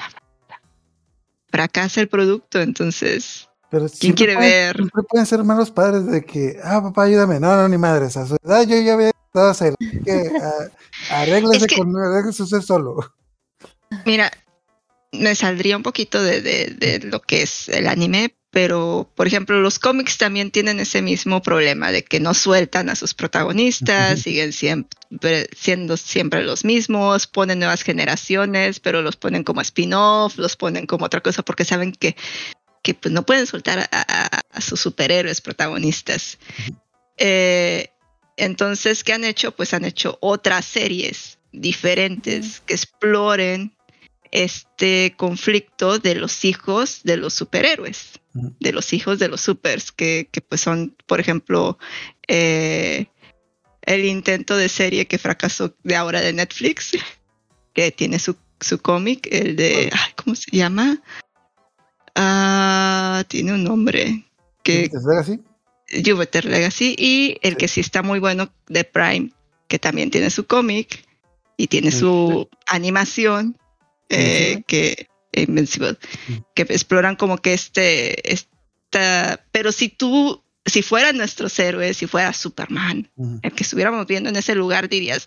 fracasa 1.51 2.01
el 2.01 2.09
producto. 2.09 2.61
Entonces, 2.61 3.48
Pero 3.71 3.87
¿quién 4.01 4.15
quiere 4.15 4.35
pueden, 4.35 4.51
ver? 4.51 4.77
Siempre 4.77 5.03
pueden 5.09 5.27
ser 5.27 5.45
malos 5.45 5.71
padres 5.71 6.07
de 6.07 6.25
que, 6.25 6.59
ah, 6.65 6.81
papá, 6.83 7.05
ayúdame. 7.05 7.39
No, 7.39 7.55
no, 7.57 7.69
ni 7.69 7.77
madres. 7.77 8.17
A 8.17 8.27
su 8.27 8.37
edad 8.43 8.63
yo 8.67 8.79
ya 8.81 8.95
había 8.95 9.11
estado 9.11 9.49
a 9.49 9.51
hacer. 9.51 9.75
Que, 10.05 10.31
a, 11.11 11.21
arréglese 11.23 11.67
Es 11.67 11.67
que- 11.67 11.77
con, 11.77 11.95
arréglese 11.97 12.43
usted 12.45 12.63
solo. 12.63 13.13
Mira, 14.07 14.31
me 15.13 15.35
saldría 15.35 15.77
un 15.77 15.83
poquito 15.83 16.23
de, 16.23 16.41
de- 16.41 16.75
de 16.79 17.01
lo 17.07 17.21
que 17.21 17.43
es 17.43 17.69
el 17.69 17.89
anime, 17.89 18.35
pero 18.51 19.11
por 19.15 19.27
ejemplo, 19.27 19.61
los 19.61 19.79
cómics 19.79 20.17
también 20.17 20.51
tienen 20.51 20.81
ese 20.81 21.03
mismo 21.03 21.43
problema 21.43 21.93
de 21.93 22.03
que 22.05 22.21
no 22.21 22.33
sueltan 22.33 22.89
a 22.89 22.95
sus 22.95 23.13
protagonistas, 23.15 24.21
siguen 24.21 24.53
siempre 24.55 25.49
siendo 25.55 25.97
siempre 25.99 26.43
los 26.43 26.65
mismos, 26.65 27.27
ponen 27.27 27.59
nuevas 27.59 27.83
generaciones, 27.83 28.81
pero 28.81 29.03
los 29.03 29.17
ponen 29.17 29.45
como 29.45 29.61
spin-off, 29.61 30.39
los 30.39 30.57
ponen 30.57 30.87
como 30.87 31.05
otra 31.07 31.21
cosa 31.21 31.43
porque 31.43 31.65
saben 31.67 31.93
que, 31.93 32.17
que 32.83 32.95
pues, 32.95 33.13
no 33.13 33.25
pueden 33.25 33.47
soltar 33.47 33.79
a, 33.81 33.89
a- 33.91 34.41
a 34.51 34.61
sus 34.61 34.81
superhéroes 34.81 35.41
protagonistas. 35.41 36.39
Eh, 37.17 37.89
entonces, 38.37 39.03
¿qué 39.05 39.13
han 39.13 39.25
hecho? 39.25 39.53
Pues 39.53 39.75
han 39.75 39.85
hecho 39.85 40.19
otras 40.21 40.65
series 40.65 41.39
diferentes 41.53 42.61
que 42.67 42.75
exploren 42.75 43.75
este 44.31 45.15
conflicto 45.17 45.99
de 45.99 46.15
los 46.15 46.45
hijos 46.45 47.01
de 47.03 47.17
los 47.17 47.33
superhéroes, 47.35 48.21
de 48.35 48.73
los 48.73 48.93
hijos 48.93 49.19
de 49.19 49.29
los 49.29 49.41
supers, 49.41 49.91
que, 49.91 50.29
que 50.31 50.41
pues 50.43 50.61
son, 50.61 50.95
por 51.07 51.19
ejemplo, 51.19 51.79
eh, 52.29 53.07
el 53.83 54.05
intento 54.05 54.57
de 54.57 54.69
serie 54.69 55.07
que 55.07 55.17
fracasó 55.19 55.75
de 55.83 55.97
ahora 55.97 56.21
de 56.21 56.35
Netflix, 56.35 56.91
que 57.73 57.91
tiene 57.91 58.19
su, 58.19 58.37
su 58.61 58.79
cómic, 58.81 59.27
el 59.33 59.57
de, 59.57 59.89
ay, 59.93 60.13
¿cómo 60.23 60.37
se 60.37 60.51
llama? 60.55 61.03
Ah, 62.21 63.23
tiene 63.29 63.53
un 63.53 63.63
nombre 63.63 64.25
que 64.65 64.89
¿Te 64.89 65.01
sabes 65.01 65.19
así? 65.21 65.41
Jupiter 66.05 66.45
Legacy 66.47 66.97
y 66.99 67.39
el 67.43 67.53
Sí. 67.53 67.57
que 67.59 67.69
sí 67.69 67.81
está 67.81 68.03
muy 68.03 68.19
bueno 68.19 68.51
de 68.67 68.83
Prime, 68.83 69.31
que 69.69 69.79
también 69.79 70.11
tiene 70.11 70.29
su 70.31 70.45
cómic 70.47 71.05
y 71.57 71.69
tiene 71.69 71.93
su 71.93 72.49
animación, 72.67 73.57
eh, 74.09 74.55
Invincible. 74.59 74.65
que 74.67 75.09
Invincible, 75.43 75.97
Mm. 76.29 76.35
que 76.55 76.63
exploran 76.63 77.15
como 77.15 77.39
que 77.39 77.55
este, 77.55 78.33
esta, 78.33 79.45
pero 79.53 79.71
si 79.71 79.89
tú, 79.89 80.43
si 80.67 80.83
fueran 80.83 81.17
nuestros 81.17 81.57
héroes, 81.61 81.97
si 81.99 82.07
fuera 82.09 82.33
Superman, 82.33 83.09
el 83.43 83.53
que 83.53 83.63
estuviéramos 83.63 84.07
viendo 84.09 84.29
en 84.29 84.35
ese 84.37 84.57
lugar 84.57 84.89
dirías, 84.89 85.25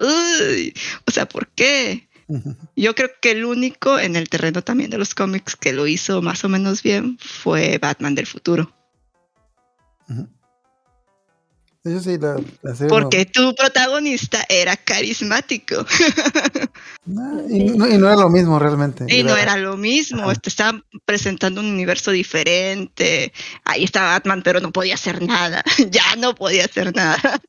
"Uy, 0.00 0.72
o 1.06 1.10
sea, 1.10 1.28
¿por 1.28 1.48
qué? 1.48 2.08
Yo 2.76 2.94
creo 2.94 3.10
que 3.20 3.32
el 3.32 3.44
único 3.44 3.98
en 3.98 4.16
el 4.16 4.28
terreno 4.28 4.62
también 4.62 4.90
de 4.90 4.98
los 4.98 5.14
cómics 5.14 5.56
que 5.56 5.72
lo 5.72 5.86
hizo 5.86 6.22
más 6.22 6.44
o 6.44 6.48
menos 6.48 6.82
bien 6.82 7.18
fue 7.20 7.78
Batman 7.78 8.14
del 8.14 8.26
futuro. 8.26 8.72
Ujú. 10.08 10.28
De 11.82 11.92
hecho, 11.92 12.02
sí, 12.02 12.18
la, 12.18 12.36
la 12.60 12.74
serie. 12.74 12.90
Porque 12.90 13.24
tu 13.24 13.54
protagonista 13.54 14.44
era 14.50 14.76
carismático 14.76 15.86
No, 17.06 17.22
no, 17.42 17.48
y, 17.48 17.64
no, 17.70 17.88
y 17.88 17.96
no 17.96 18.06
era 18.06 18.16
lo 18.16 18.28
mismo 18.28 18.58
realmente. 18.58 19.06
y 19.08 19.22
no 19.22 19.34
era 19.34 19.56
lo 19.56 19.78
mismo. 19.78 20.24
Ajá. 20.24 20.34
Te 20.34 20.50
estaban 20.50 20.84
presentando 21.06 21.62
un 21.62 21.68
universo 21.68 22.10
diferente. 22.10 23.32
Ahí 23.64 23.84
estaba 23.84 24.10
Batman, 24.10 24.42
pero 24.44 24.60
no 24.60 24.72
podía 24.72 24.94
hacer 24.94 25.22
nada. 25.22 25.62
ya 25.90 26.16
no 26.18 26.34
podía 26.34 26.66
hacer 26.66 26.94
nada. 26.94 27.40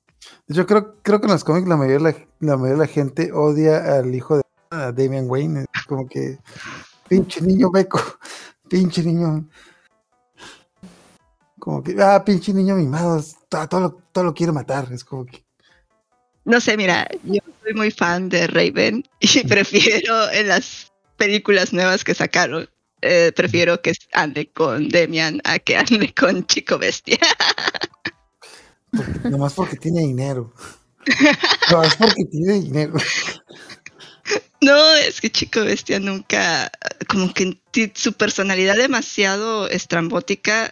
Yo 0.47 0.65
creo, 0.65 0.95
creo 1.01 1.19
que 1.19 1.27
en 1.27 1.33
los 1.33 1.43
cómics 1.43 1.67
la 1.67 1.75
mayoría, 1.77 2.15
la 2.39 2.55
mayoría 2.57 2.73
de 2.81 2.87
la 2.87 2.87
gente 2.87 3.31
odia 3.33 3.97
al 3.97 4.15
hijo 4.15 4.37
de 4.37 4.43
a 4.71 4.91
Damian 4.91 5.29
Wayne. 5.29 5.65
Es 5.73 5.83
como 5.85 6.07
que, 6.07 6.39
pinche 7.07 7.41
niño 7.41 7.69
beco, 7.69 8.01
pinche 8.69 9.03
niño. 9.03 9.47
Como 11.59 11.83
que, 11.83 11.95
ah, 12.01 12.23
pinche 12.25 12.53
niño 12.53 12.75
mimado, 12.75 13.23
todo, 13.49 13.67
todo 13.69 13.79
lo, 13.81 13.91
todo 14.11 14.23
lo 14.23 14.33
quiere 14.33 14.51
matar. 14.51 14.87
Es 14.91 15.03
como 15.03 15.25
que, 15.25 15.43
No 16.45 16.59
sé, 16.59 16.75
mira, 16.77 17.07
yo 17.23 17.39
soy 17.63 17.73
muy 17.75 17.91
fan 17.91 18.29
de 18.29 18.47
Raven 18.47 19.03
y 19.19 19.43
prefiero 19.47 20.31
en 20.31 20.47
las 20.47 20.91
películas 21.17 21.71
nuevas 21.73 22.03
que 22.03 22.15
sacaron. 22.15 22.67
eh, 23.03 23.31
prefiero 23.35 23.81
que 23.81 23.93
ande 24.13 24.51
con 24.51 24.87
Demian 24.89 25.41
a 25.43 25.57
que 25.59 25.75
ande 25.77 26.13
con 26.13 26.45
Chico 26.47 26.77
Bestia. 26.79 27.17
porque- 28.91 29.29
nomás 29.29 29.53
porque 29.53 29.75
tiene 29.77 30.01
dinero. 30.01 30.53
No, 31.71 31.81
es 31.83 31.95
porque 31.95 32.25
tiene 32.25 32.53
dinero. 32.59 32.93
No, 34.61 34.93
es 34.93 35.19
que 35.19 35.31
Chico 35.31 35.61
Bestia 35.61 35.99
nunca, 35.99 36.71
como 37.07 37.33
que 37.33 37.59
su 37.95 38.13
personalidad 38.13 38.75
demasiado 38.75 39.67
estrambótica 39.67 40.71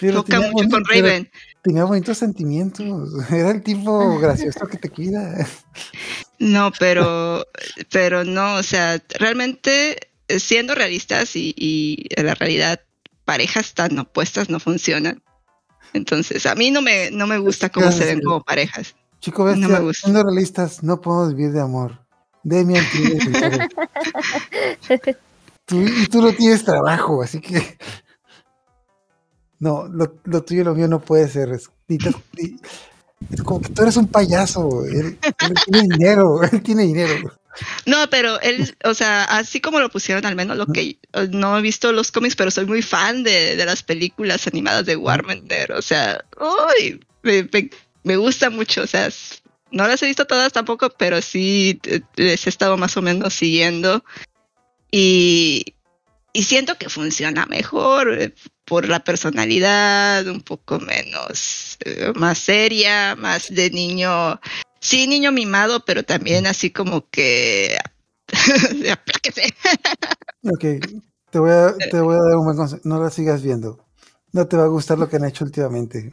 Pero 0.00 0.22
tenía 0.24 0.50
mucho 0.50 0.70
con 0.70 0.84
Raven. 0.86 1.30
Tenía 1.62 1.84
bonitos 1.84 2.16
sentimientos. 2.16 3.10
Era 3.30 3.50
el 3.50 3.62
tipo 3.62 4.18
gracioso 4.20 4.66
que 4.66 4.78
te 4.78 4.88
cuida. 4.88 5.46
No, 6.38 6.72
pero, 6.78 7.44
pero 7.90 8.24
no, 8.24 8.54
o 8.54 8.62
sea, 8.62 9.02
realmente 9.18 9.98
eh, 10.28 10.40
siendo 10.40 10.74
realistas 10.74 11.36
y, 11.36 11.54
y 11.56 12.06
en 12.16 12.26
la 12.26 12.34
realidad 12.34 12.80
parejas 13.26 13.74
tan 13.74 13.98
opuestas 13.98 14.48
no 14.48 14.60
funcionan. 14.60 15.22
Entonces, 15.92 16.46
a 16.46 16.54
mí 16.54 16.70
no 16.70 16.80
me, 16.82 17.10
no 17.10 17.26
me 17.26 17.38
gusta 17.38 17.68
cómo 17.70 17.92
se 17.92 18.06
ven 18.06 18.22
como 18.22 18.42
parejas. 18.42 18.94
Chico 19.20 19.44
bestia, 19.44 19.66
No 19.68 19.74
me 19.74 19.80
gusta. 19.80 20.06
siendo 20.06 20.22
realistas, 20.22 20.82
no 20.82 21.00
podemos 21.00 21.34
vivir 21.34 21.52
de 21.52 21.60
amor. 21.60 22.05
Demian 22.48 22.84
tiene. 22.92 23.68
Tú- 25.64 25.82
y 25.82 26.06
tú 26.06 26.22
no 26.22 26.32
tienes 26.32 26.64
trabajo, 26.64 27.20
así 27.22 27.40
que. 27.40 27.76
No, 29.58 29.88
lo, 29.88 30.14
lo 30.24 30.44
tuyo 30.44 30.60
y 30.60 30.64
lo 30.64 30.74
mío 30.76 30.86
no 30.86 31.00
puede 31.00 31.28
ser. 31.28 31.48
Es, 31.50 31.68
como 33.42 33.60
que 33.60 33.70
tú 33.70 33.82
eres 33.82 33.96
un 33.96 34.06
payaso. 34.06 34.84
Él, 34.84 35.18
tiene 35.64 35.88
dinero, 35.96 36.40
él 36.44 36.62
tiene 36.62 36.84
dinero. 36.84 37.14
No, 37.84 38.08
pero 38.10 38.40
él, 38.42 38.76
o 38.84 38.94
sea, 38.94 39.24
así 39.24 39.60
como 39.60 39.80
lo 39.80 39.88
pusieron, 39.90 40.24
al 40.24 40.36
menos 40.36 40.56
lo 40.56 40.66
que 40.66 40.98
no 41.30 41.58
he 41.58 41.62
visto 41.62 41.90
los 41.90 42.12
cómics, 42.12 42.36
pero 42.36 42.50
soy 42.52 42.66
muy 42.66 42.82
fan 42.82 43.24
de, 43.24 43.56
de 43.56 43.64
las 43.64 43.82
películas 43.82 44.46
animadas 44.46 44.86
de 44.86 44.94
Warmender. 44.94 45.72
O 45.72 45.82
sea, 45.82 46.22
uy, 46.38 47.04
me, 47.22 47.42
me- 47.52 47.70
me 48.04 48.16
gusta 48.16 48.50
mucho. 48.50 48.82
O 48.82 48.86
sea, 48.86 49.08
no 49.70 49.86
las 49.86 50.02
he 50.02 50.06
visto 50.06 50.26
todas 50.26 50.52
tampoco, 50.52 50.90
pero 50.90 51.20
sí 51.22 51.80
eh, 51.84 52.00
les 52.16 52.46
he 52.46 52.50
estado 52.50 52.76
más 52.76 52.96
o 52.96 53.02
menos 53.02 53.34
siguiendo. 53.34 54.04
Y, 54.90 55.74
y 56.32 56.42
siento 56.44 56.76
que 56.76 56.88
funciona 56.88 57.46
mejor 57.46 58.12
eh, 58.20 58.34
por 58.64 58.88
la 58.88 59.00
personalidad, 59.00 60.26
un 60.26 60.42
poco 60.42 60.78
menos, 60.80 61.78
eh, 61.84 62.12
más 62.14 62.38
seria, 62.38 63.16
más 63.16 63.48
de 63.48 63.70
niño. 63.70 64.40
Sí, 64.80 65.06
niño 65.06 65.32
mimado, 65.32 65.84
pero 65.84 66.02
también 66.02 66.46
así 66.46 66.70
como 66.70 67.08
que. 67.10 67.76
apláquese. 68.92 69.54
Ok, 70.44 70.64
te 71.30 71.38
voy, 71.38 71.50
a, 71.50 71.74
te 71.90 72.00
voy 72.00 72.16
a 72.16 72.22
dar 72.22 72.36
un 72.36 72.44
buen 72.44 72.56
consejo. 72.56 72.82
No 72.84 73.02
la 73.02 73.10
sigas 73.10 73.42
viendo. 73.42 73.84
No 74.32 74.46
te 74.46 74.56
va 74.56 74.64
a 74.64 74.68
gustar 74.68 74.98
lo 74.98 75.08
que 75.08 75.16
han 75.16 75.24
hecho 75.24 75.44
últimamente. 75.44 76.12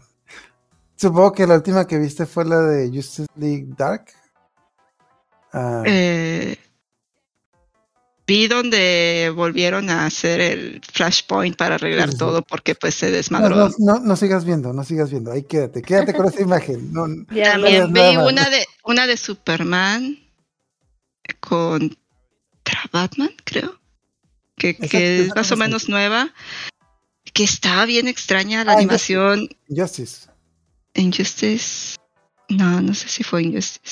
Supongo 1.03 1.33
que 1.33 1.45
la 1.45 1.55
última 1.55 1.85
que 1.85 1.97
viste 1.97 2.25
fue 2.25 2.45
la 2.45 2.61
de 2.61 2.87
Justice 2.87 3.25
League 3.35 3.65
Dark. 3.77 4.05
Ah, 5.51 5.83
Eh, 5.85 6.57
vi 8.25 8.47
donde 8.47 9.29
volvieron 9.35 9.89
a 9.89 10.05
hacer 10.05 10.39
el 10.39 10.81
flashpoint 10.93 11.57
para 11.57 11.75
arreglar 11.75 12.05
Sí, 12.07 12.11
sí, 12.13 12.17
sí. 12.17 12.19
todo 12.19 12.41
porque 12.41 12.73
pues 12.75 12.95
se 12.95 13.11
desmadró. 13.11 13.53
no, 13.53 13.69
no, 13.79 13.99
no 13.99 14.15
sigas 14.15 14.45
viendo, 14.45 14.71
no 14.71 14.85
sigas 14.85 15.11
viendo. 15.11 15.29
Ahí 15.33 15.43
quédate, 15.43 15.81
quédate 15.81 16.13
con 16.13 16.25
esa 16.27 16.41
imagen. 16.41 16.93
No, 16.93 17.01
También 17.27 17.91
vi 17.91 18.15
una 18.15 18.49
de 18.49 18.65
una 18.85 19.05
de 19.05 19.17
Superman 19.17 20.17
contra 21.41 22.79
Batman, 22.93 23.31
creo. 23.43 23.77
Que, 24.55 24.77
que 24.77 25.23
es 25.25 25.35
más 25.35 25.51
o 25.51 25.57
menos 25.57 25.89
nueva. 25.89 26.31
Que 27.33 27.43
estaba 27.43 27.85
bien 27.85 28.07
extraña 28.07 28.63
la 28.63 28.71
Ah, 28.73 28.77
animación. 28.77 29.49
Justice. 29.67 30.27
Injustice. 30.95 31.97
No, 32.49 32.81
no 32.81 32.93
sé 32.93 33.09
si 33.09 33.23
fue 33.23 33.43
Injustice. 33.43 33.91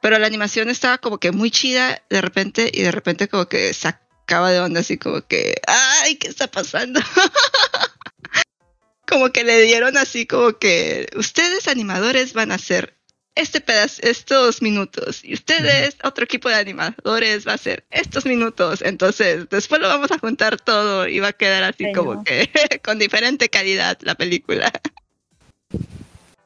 Pero 0.00 0.18
la 0.18 0.26
animación 0.26 0.68
estaba 0.68 0.98
como 0.98 1.18
que 1.18 1.30
muy 1.30 1.50
chida 1.50 2.02
de 2.10 2.20
repente 2.20 2.70
y 2.72 2.82
de 2.82 2.90
repente 2.90 3.28
como 3.28 3.46
que 3.46 3.72
sacaba 3.72 4.50
de 4.50 4.60
onda 4.60 4.80
así 4.80 4.98
como 4.98 5.26
que, 5.26 5.54
ay, 5.66 6.16
¿qué 6.16 6.28
está 6.28 6.48
pasando? 6.48 7.00
como 9.08 9.30
que 9.30 9.44
le 9.44 9.60
dieron 9.62 9.96
así 9.96 10.26
como 10.26 10.58
que 10.58 11.08
ustedes 11.16 11.68
animadores 11.68 12.32
van 12.32 12.50
a 12.50 12.56
hacer 12.56 12.96
este 13.34 13.60
pedazo, 13.60 14.02
estos 14.02 14.60
minutos 14.60 15.24
y 15.24 15.34
ustedes, 15.34 15.96
otro 16.02 16.24
equipo 16.24 16.48
de 16.48 16.56
animadores 16.56 17.46
va 17.46 17.52
a 17.52 17.56
hacer 17.56 17.84
estos 17.90 18.26
minutos. 18.26 18.82
Entonces, 18.82 19.48
después 19.48 19.80
lo 19.80 19.88
vamos 19.88 20.10
a 20.10 20.18
juntar 20.18 20.60
todo 20.60 21.08
y 21.08 21.20
va 21.20 21.28
a 21.28 21.32
quedar 21.32 21.62
así 21.62 21.92
como 21.92 22.24
que 22.24 22.50
con 22.84 22.98
diferente 22.98 23.48
calidad 23.48 23.98
la 24.02 24.14
película. 24.14 24.70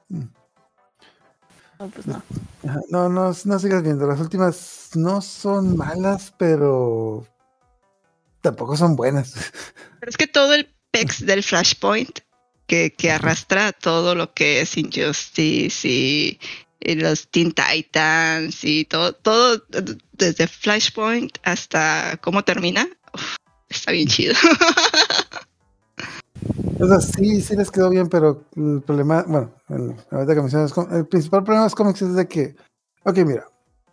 No, 0.09 1.89
pues 1.93 2.07
no. 2.07 2.23
No, 2.91 3.09
no, 3.09 3.35
no 3.45 3.59
sigas 3.59 3.83
viendo. 3.83 4.07
Las 4.07 4.21
últimas 4.21 4.91
no 4.95 5.21
son 5.21 5.77
malas, 5.77 6.33
pero 6.39 7.27
tampoco 8.41 8.77
son 8.77 8.97
buenas. 8.97 9.35
Pero 10.01 10.11
es 10.11 10.17
que 10.17 10.27
todo 10.27 10.55
el 10.55 10.73
pex 10.91 11.27
del 11.27 11.43
Flashpoint 11.43 12.21
que, 12.67 12.93
que 12.93 13.11
arrastra 13.11 13.73
todo 13.73 14.15
lo 14.15 14.33
que 14.35 14.61
es 14.61 14.77
Injustice 14.77 15.89
y, 15.89 16.39
y 16.81 16.95
los 16.95 17.29
Teen 17.29 17.53
Titans 17.53 18.65
y 18.65 18.85
todo, 18.85 19.13
todo 19.15 19.63
desde 20.13 20.47
Flashpoint 20.47 21.39
hasta 21.43 22.19
cómo 22.23 22.45
termina, 22.45 22.89
uf, 23.13 23.37
está 23.69 23.93
bien 23.93 24.09
chido. 24.09 24.35
O 26.79 26.87
sea, 26.87 27.01
sí, 27.01 27.41
sí 27.41 27.57
les 27.57 27.71
quedó 27.71 27.89
bien, 27.91 28.09
pero 28.09 28.45
el 28.57 28.83
problema, 28.83 29.25
bueno, 29.27 29.53
el, 29.71 29.95
ahorita 30.11 30.35
que 30.35 30.41
mencionas, 30.43 30.73
el 30.93 31.07
principal 31.07 31.43
problema 31.43 31.63
de 31.63 31.67
los 31.67 31.75
cómics 31.75 32.03
es 32.03 32.15
de 32.15 32.29
que, 32.29 32.55
ok, 33.05 33.17
mira, 33.19 33.47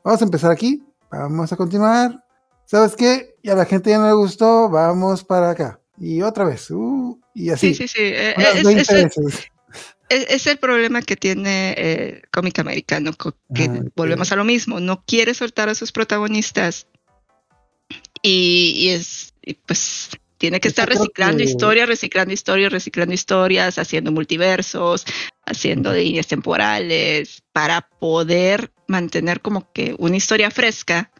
vamos 0.04 0.22
a 0.22 0.26
empezar 0.26 0.52
aquí, 0.52 0.84
vamos 1.10 1.52
a 1.54 1.56
continuar, 1.56 2.24
¿sabes 2.66 2.96
qué? 2.96 3.36
Y 3.42 3.50
a 3.50 3.56
la 3.56 3.66
gente 3.66 3.90
ya 3.90 4.00
no 4.00 4.08
le 4.08 4.14
gustó, 4.14 4.70
vamos 4.70 5.24
para 5.24 5.52
acá. 5.52 5.80
Y 5.98 6.22
otra 6.22 6.44
vez, 6.44 6.70
uh, 6.72 7.18
y 7.34 7.50
así. 7.52 7.74
Sí, 7.74 7.88
sí, 7.88 7.88
sí. 7.88 8.02
eh, 8.04 8.34
unas 8.38 8.56
Es, 8.58 8.64
20 8.64 8.82
es 8.82 8.90
el, 8.90 9.04
veces. 9.06 9.26
es- 10.10 10.26
es 10.30 10.48
el 10.48 10.58
problema 10.58 11.02
que 11.02 11.16
tiene 11.16 11.74
el 11.74 12.24
cómic 12.32 12.60
americano, 12.60 13.12
que 13.56 13.64
Ajá, 13.64 13.82
volvemos 13.96 14.28
sí. 14.28 14.34
a 14.34 14.38
lo 14.38 14.44
mismo, 14.44 14.80
no 14.82 15.04
quiere 15.06 15.34
soltar 15.34 15.70
a 15.70 15.76
sus 15.76 15.92
protagonistas 15.92 16.88
y, 18.22 18.74
y 18.76 18.90
es, 18.90 19.34
y 19.42 19.54
pues 19.56 20.10
tiene 20.44 20.60
que 20.60 20.68
Yo 20.68 20.72
estar 20.72 20.90
reciclando 20.90 21.38
que- 21.38 21.46
historias, 21.46 21.88
reciclando 21.88 22.34
historias, 22.34 22.70
reciclando 22.74 23.14
historias, 23.14 23.78
haciendo 23.80 24.12
multiversos, 24.12 25.06
haciendo 25.46 25.94
líneas 25.94 26.28
temporales, 26.28 27.44
para 27.54 27.88
poder 27.98 28.74
mantener 28.90 29.40
como 29.40 29.72
que 29.72 29.96
una 30.00 30.18
historia 30.18 30.52
fresca 30.52 31.12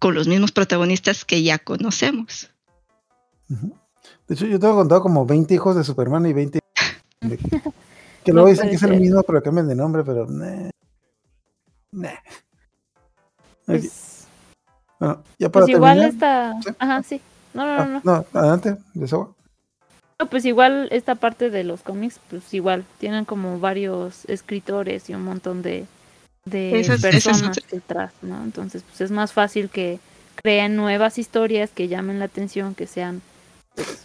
con 0.00 0.16
los 0.16 0.26
mismos 0.26 0.50
protagonistas 0.50 1.24
que 1.24 1.44
ya 1.44 1.60
conocemos. 1.60 2.50
Ujú. 3.48 3.72
De 4.26 4.34
hecho, 4.34 4.46
yo 4.46 4.58
tengo 4.58 4.74
contado 4.74 5.00
como 5.00 5.24
20 5.24 5.54
hijos 5.54 5.76
de 5.76 5.84
Superman 5.84 6.26
y 6.26 6.32
20 6.32 6.58
de- 7.20 7.38
que 7.38 8.32
No 8.32 8.40
luego 8.40 8.48
dicen 8.48 8.68
que 8.68 8.74
es 8.74 8.82
el 8.82 8.98
mismo, 8.98 9.22
pero 9.22 9.44
cambian 9.44 9.68
de 9.68 9.76
nombre, 9.76 10.02
pero 10.02 10.26
nah. 10.26 10.70
Nah. 11.92 12.08
Ok, 12.10 12.16
Pues, 13.66 14.26
Bueno, 14.98 15.22
ya 15.38 15.48
para 15.50 15.66
pues 15.66 15.76
igual 15.76 16.00
terminar. 16.00 16.14
esta. 16.14 16.62
¿Sí? 16.72 16.76
Ajá, 16.80 17.02
sí. 17.04 17.20
No, 17.54 17.64
no, 17.64 17.72
Ah, 17.80 17.84
no, 17.86 18.00
no. 18.04 18.24
no, 18.32 18.40
adelante, 18.40 18.76
Desahoga. 18.94 19.30
No, 20.20 20.26
pues 20.26 20.44
igual 20.44 20.88
esta 20.92 21.14
parte 21.16 21.50
de 21.50 21.64
los 21.64 21.82
cómics, 21.82 22.20
pues 22.30 22.52
igual 22.54 22.84
tienen 22.98 23.24
como 23.24 23.58
varios 23.58 24.24
escritores 24.26 25.08
y 25.10 25.14
un 25.14 25.22
montón 25.24 25.62
de, 25.62 25.86
de 26.44 26.80
Eso 26.80 26.92
es- 26.94 27.04
eso 27.04 27.16
es 27.16 27.24
personas 27.24 27.58
detrás, 27.70 28.12
¿no? 28.22 28.42
Entonces, 28.44 28.82
pues 28.82 29.00
es 29.00 29.10
más 29.10 29.32
fácil 29.32 29.70
que 29.70 29.98
creen 30.36 30.76
nuevas 30.76 31.18
historias 31.18 31.70
que 31.70 31.88
llamen 31.88 32.18
la 32.20 32.26
atención, 32.26 32.74
que 32.74 32.86
sean, 32.86 33.22
pues, 33.74 34.04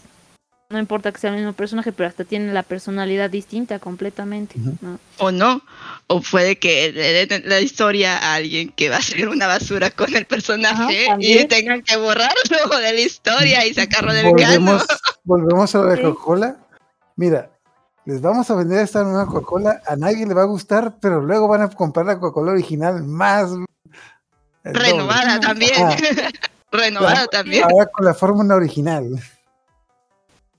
no 0.71 0.77
importa 0.77 1.11
que 1.11 1.19
sea 1.19 1.31
el 1.31 1.37
mismo 1.37 1.53
personaje, 1.53 1.91
pero 1.91 2.07
hasta 2.07 2.25
tienen 2.25 2.53
la 2.53 2.61
personalidad 2.61 3.31
distinta 3.31 3.79
completamente. 3.79 4.55
¿no? 4.81 4.99
o 5.17 5.31
no, 5.31 5.61
o 6.05 6.21
puede 6.21 6.59
que 6.59 6.91
le 6.91 7.25
den 7.25 7.49
la 7.49 7.59
historia 7.59 8.17
a 8.17 8.35
alguien 8.35 8.69
que 8.69 8.89
va 8.89 8.97
a 8.97 9.01
ser 9.01 9.29
una 9.29 9.47
basura 9.47 9.89
con 9.89 10.15
el 10.15 10.25
personaje 10.27 11.07
Ajá, 11.09 11.17
y 11.19 11.43
tengan 11.45 11.81
que 11.81 11.97
borrarlo 11.97 12.77
de 12.83 12.93
la 12.93 12.99
historia 12.99 13.65
y 13.65 13.73
sacarlo 13.73 14.13
del 14.13 14.25
cano. 14.25 14.35
Volvemos, 14.35 14.85
volvemos 15.23 15.73
a 15.73 15.79
la 15.79 15.95
Sí. 15.95 16.03
Coca-Cola. 16.03 16.57
Mira, 17.15 17.49
les 18.05 18.21
vamos 18.21 18.47
a 18.51 18.55
vender 18.55 18.81
esta 18.81 19.03
nueva 19.03 19.25
Coca-Cola, 19.25 19.81
a 19.87 19.95
nadie 19.95 20.27
le 20.27 20.35
va 20.35 20.43
a 20.43 20.45
gustar, 20.45 20.97
pero 21.01 21.19
luego 21.19 21.47
van 21.47 21.63
a 21.63 21.69
comprar 21.69 22.05
la 22.05 22.19
Coca-Cola 22.19 22.51
original 22.51 23.03
más 23.03 23.49
doble. 23.49 23.65
Renovada 24.63 25.39
también. 25.39 25.73
Renovada 26.71 27.25
también. 27.25 27.63
Ahora 27.63 27.87
con 27.87 28.05
la 28.05 28.13
fórmula 28.13 28.53
original. 28.53 29.19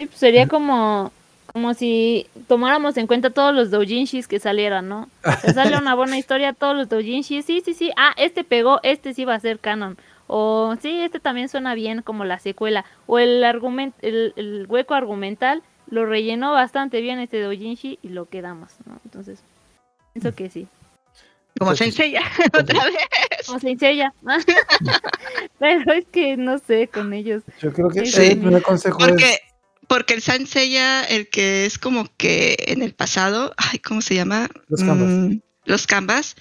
Sí, 0.00 0.06
pues 0.06 0.18
sería 0.18 0.48
como, 0.48 1.12
como 1.52 1.74
si 1.74 2.26
tomáramos 2.48 2.96
en 2.96 3.06
cuenta 3.06 3.28
todos 3.28 3.54
los 3.54 3.70
doujinshis 3.70 4.26
que 4.26 4.40
salieran, 4.40 4.88
¿no? 4.88 5.10
Te 5.42 5.52
sale 5.52 5.76
una 5.76 5.94
buena 5.94 6.16
historia, 6.16 6.54
todos 6.54 6.74
los 6.74 6.88
doujinshis, 6.88 7.44
sí, 7.44 7.60
sí, 7.62 7.74
sí, 7.74 7.90
ah, 7.98 8.14
este 8.16 8.42
pegó, 8.42 8.80
este 8.82 9.12
sí 9.12 9.26
va 9.26 9.34
a 9.34 9.40
ser 9.40 9.58
canon. 9.58 9.98
O 10.26 10.74
sí, 10.80 11.02
este 11.02 11.20
también 11.20 11.50
suena 11.50 11.74
bien 11.74 12.00
como 12.00 12.24
la 12.24 12.38
secuela. 12.38 12.86
O 13.06 13.18
el 13.18 13.44
argumento, 13.44 13.98
el, 14.00 14.32
el 14.36 14.64
hueco 14.68 14.94
argumental 14.94 15.62
lo 15.90 16.06
rellenó 16.06 16.52
bastante 16.52 17.02
bien 17.02 17.18
este 17.18 17.42
doujinshi 17.42 17.98
y 18.00 18.08
lo 18.08 18.24
quedamos, 18.26 18.72
¿no? 18.86 18.98
Entonces, 19.04 19.42
pienso 20.14 20.34
que 20.34 20.48
sí. 20.48 20.66
Como 21.58 21.72
Entonces, 21.72 21.94
Sensei 21.94 22.12
ya, 22.12 22.22
otra 22.58 22.84
vez. 22.84 22.96
Como 23.46 23.58
se 23.58 23.70
enseña. 23.70 24.14
Pero 25.58 25.92
es 25.92 26.06
que 26.06 26.36
no 26.38 26.56
sé 26.58 26.88
con 26.88 27.12
ellos. 27.12 27.42
Yo 27.60 27.70
creo 27.70 27.88
que 27.90 28.06
Sí. 28.06 28.28
el 28.28 28.38
primer 28.40 28.62
consejo 28.62 28.98
Porque, 28.98 29.24
es 29.24 29.40
porque 29.90 30.14
el 30.14 30.22
Senseiya, 30.22 31.02
el 31.02 31.28
que 31.28 31.66
es 31.66 31.76
como 31.80 32.06
que 32.16 32.54
en 32.68 32.80
el 32.80 32.94
pasado, 32.94 33.52
ay, 33.56 33.80
¿cómo 33.80 34.02
se 34.02 34.14
llama? 34.14 34.48
Los 34.68 34.84
canvas. 34.84 35.08
Mm, 35.08 35.38
los 35.64 35.86
canvas. 35.88 36.36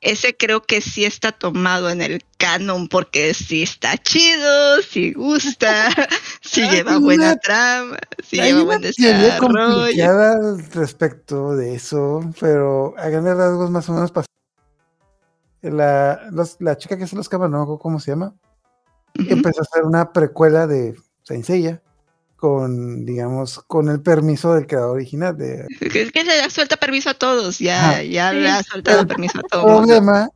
Ese 0.00 0.36
creo 0.36 0.62
que 0.62 0.80
sí 0.80 1.04
está 1.04 1.32
tomado 1.32 1.90
en 1.90 2.00
el 2.00 2.22
canon 2.38 2.86
porque 2.86 3.34
sí 3.34 3.64
está 3.64 3.98
chido, 3.98 4.82
sí 4.82 5.14
gusta, 5.14 5.88
sí 6.42 6.62
lleva 6.70 6.98
buena 6.98 7.32
una- 7.32 7.36
trama, 7.38 7.98
sí 8.24 8.38
hay 8.38 8.50
lleva 8.52 8.62
una 8.62 8.66
buen 8.66 8.82
desarrollo. 8.82 10.56
respecto 10.72 11.56
de 11.56 11.74
eso, 11.74 12.20
pero 12.38 12.94
a 12.98 13.08
grandes 13.08 13.36
rasgos 13.36 13.68
más 13.70 13.88
o 13.88 13.94
menos 13.94 14.12
pasó. 14.12 14.26
La, 15.60 16.28
los- 16.30 16.56
la 16.60 16.76
chica 16.76 16.96
que 16.96 17.02
hace 17.04 17.16
los 17.16 17.28
camas, 17.28 17.50
no 17.50 17.56
me 17.58 17.62
acuerdo 17.64 17.78
cómo 17.80 17.98
se 18.00 18.12
llama, 18.12 18.34
empezó 19.14 19.60
a 19.60 19.62
hacer 19.62 19.82
una 19.84 20.12
precuela 20.12 20.68
de 20.68 20.94
Saint 21.24 21.44
Seiya 21.44 21.82
con, 22.42 23.04
digamos, 23.04 23.60
con 23.68 23.88
el 23.88 24.02
permiso 24.02 24.52
del 24.54 24.66
creador 24.66 24.96
original. 24.96 25.36
De, 25.36 25.64
Es 25.80 26.10
que 26.10 26.24
le 26.24 26.36
da 26.38 26.50
suelta 26.50 26.76
permiso 26.76 27.10
a 27.10 27.14
todos, 27.14 27.60
ya, 27.60 27.90
Ajá. 27.90 28.02
ya 28.02 28.30
Sí. 28.32 28.36
le 28.38 28.50
ha 28.50 28.62
soltado 28.64 29.00
El 29.02 29.06
permiso 29.06 29.38
a 29.38 29.42
todo 29.48 29.60
el 29.68 29.76
problema 29.86 30.28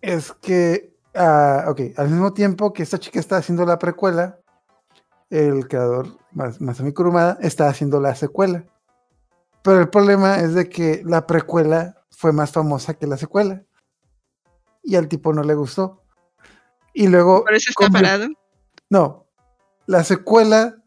es 0.00 0.32
que 0.42 0.92
ah, 1.14 1.66
ok, 1.68 1.80
al 1.96 2.08
mismo 2.08 2.32
tiempo 2.32 2.72
que 2.72 2.82
esta 2.82 2.98
chica 2.98 3.20
está 3.20 3.36
haciendo 3.36 3.64
la 3.64 3.78
precuela, 3.78 4.40
el 5.30 5.68
creador, 5.68 6.08
Mas- 6.32 6.60
Masami 6.60 6.92
Kurumada, 6.92 7.38
está 7.40 7.68
haciendo 7.68 8.00
la 8.00 8.16
secuela. 8.16 8.64
Pero 9.62 9.78
el 9.80 9.88
problema 9.90 10.40
es 10.40 10.54
de 10.54 10.68
que 10.68 11.02
la 11.04 11.24
precuela 11.24 11.94
fue 12.10 12.32
más 12.32 12.50
famosa 12.50 12.94
que 12.94 13.06
la 13.06 13.16
secuela. 13.16 13.62
Y 14.82 14.96
al 14.96 15.06
tipo 15.06 15.32
no 15.32 15.44
le 15.44 15.54
gustó. 15.54 16.02
Y 16.92 17.06
luego... 17.06 17.44
Por 17.44 17.54
eso 17.54 17.70
está 17.70 17.88
parado. 17.90 18.26
No, 18.90 19.28
la 19.86 20.02
secuela 20.02 20.78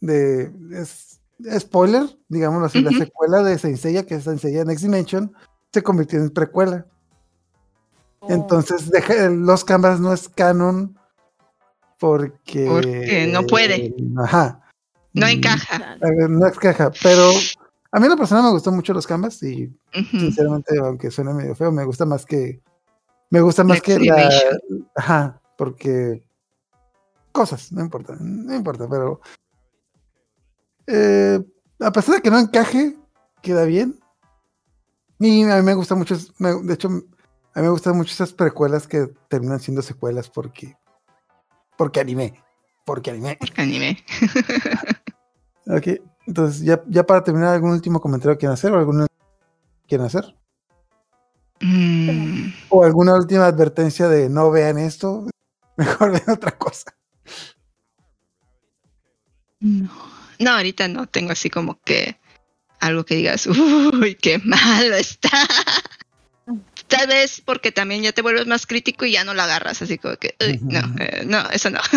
de... 0.00 0.52
Es, 0.72 1.20
spoiler, 1.58 2.04
digámoslo 2.28 2.66
así, 2.66 2.80
la 2.80 2.92
secuela 2.92 3.42
de 3.42 3.58
Saint 3.58 3.76
Seiya, 3.78 4.06
que 4.06 4.14
es 4.14 4.24
Saint 4.24 4.40
Seiya 4.40 4.64
Next 4.64 4.82
Dimension, 4.82 5.32
se 5.72 5.82
convirtió 5.82 6.18
en 6.18 6.30
precuela. 6.30 6.86
Oh, 8.20 8.32
Entonces, 8.32 8.90
deja- 8.90 9.28
los 9.28 9.62
canvas 9.64 10.00
no 10.00 10.12
es 10.12 10.28
canon 10.30 10.98
porque... 11.98 12.66
Porque 12.66 13.28
no 13.30 13.42
puede. 13.44 13.94
Ajá. 14.18 14.62
No 15.12 15.26
Mm, 15.26 15.30
encaja. 15.30 15.96
No 16.28 16.46
encaja, 16.46 16.90
pero 17.02 17.30
a 17.92 18.00
mí 18.00 18.08
la 18.08 18.16
persona 18.16 18.42
me 18.42 18.50
gustó 18.50 18.70
mucho 18.72 18.92
los 18.94 19.06
canvas 19.06 19.42
y 19.42 19.70
sinceramente, 20.10 20.78
aunque 20.78 21.10
suene 21.10 21.32
medio 21.34 21.54
feo, 21.54 21.70
me 21.72 21.84
gusta 21.84 22.04
más 22.06 22.24
que... 22.24 22.60
Me 23.30 23.40
gusta 23.40 23.64
más 23.64 23.76
Next 23.86 23.86
que 23.86 23.98
la... 24.06 24.30
Ajá, 24.94 25.40
porque... 25.58 26.22
Cosas, 27.32 27.70
no 27.72 27.82
importa, 27.82 28.16
no 28.18 28.54
importa, 28.54 28.86
pero... 28.88 29.20
eh, 30.86 31.40
a 31.80 31.92
pesar 31.92 32.16
de 32.16 32.22
que 32.22 32.30
no 32.30 32.38
encaje, 32.38 32.96
queda 33.42 33.64
bien. 33.64 33.98
Y 35.18 35.42
a 35.44 35.56
mí 35.56 35.62
me 35.62 35.74
gusta 35.74 35.94
mucho, 35.94 36.16
me- 36.38 36.62
de 36.62 36.74
hecho, 36.74 36.88
a 36.88 37.60
mí 37.60 37.62
me 37.62 37.68
gustan 37.70 37.96
mucho 37.96 38.12
esas 38.12 38.32
precuelas 38.32 38.86
que 38.86 39.06
terminan 39.28 39.60
siendo 39.60 39.82
secuelas 39.82 40.28
porque... 40.30 40.76
Porque 41.78 42.00
animé, 42.00 42.42
porque 42.84 43.10
animé. 43.10 43.36
Porque 43.40 43.60
anime. 43.62 43.98
Ok, 45.68 45.88
entonces 46.28 46.62
ya, 46.62 46.80
ya 46.86 47.04
para 47.04 47.24
terminar, 47.24 47.52
¿algún 47.52 47.70
último 47.72 48.00
comentario 48.00 48.38
quieren 48.38 48.54
hacer 48.54 48.70
o 48.72 48.78
alguna 48.78 49.08
quieren 49.88 50.06
hacer? 50.06 50.36
Mm, 51.60 52.52
¿O 52.68 52.84
alguna 52.84 53.16
última 53.16 53.46
advertencia 53.46 54.06
de 54.08 54.28
no 54.28 54.52
vean 54.52 54.78
esto? 54.78 55.26
Mejor 55.76 56.12
vean 56.12 56.30
otra 56.30 56.52
cosa. 56.56 56.94
no. 59.60 59.90
No, 60.38 60.50
ahorita 60.52 60.88
no 60.88 61.06
tengo 61.06 61.32
así 61.32 61.50
como 61.50 61.80
que 61.82 62.16
algo 62.80 63.04
que 63.04 63.16
digas, 63.16 63.46
uy, 63.46 64.14
qué 64.16 64.38
malo 64.38 64.94
está. 64.96 65.30
Tal 66.88 67.08
vez 67.08 67.42
porque 67.44 67.72
también 67.72 68.02
ya 68.02 68.12
te 68.12 68.22
vuelves 68.22 68.46
más 68.46 68.66
crítico 68.66 69.04
y 69.04 69.12
ya 69.12 69.24
no 69.24 69.34
la 69.34 69.44
agarras, 69.44 69.82
así 69.82 69.98
como 69.98 70.16
que, 70.16 70.36
uy, 70.40 70.60
no, 70.62 70.80
eh, 71.00 71.24
no, 71.26 71.50
eso 71.50 71.70
no. 71.70 71.80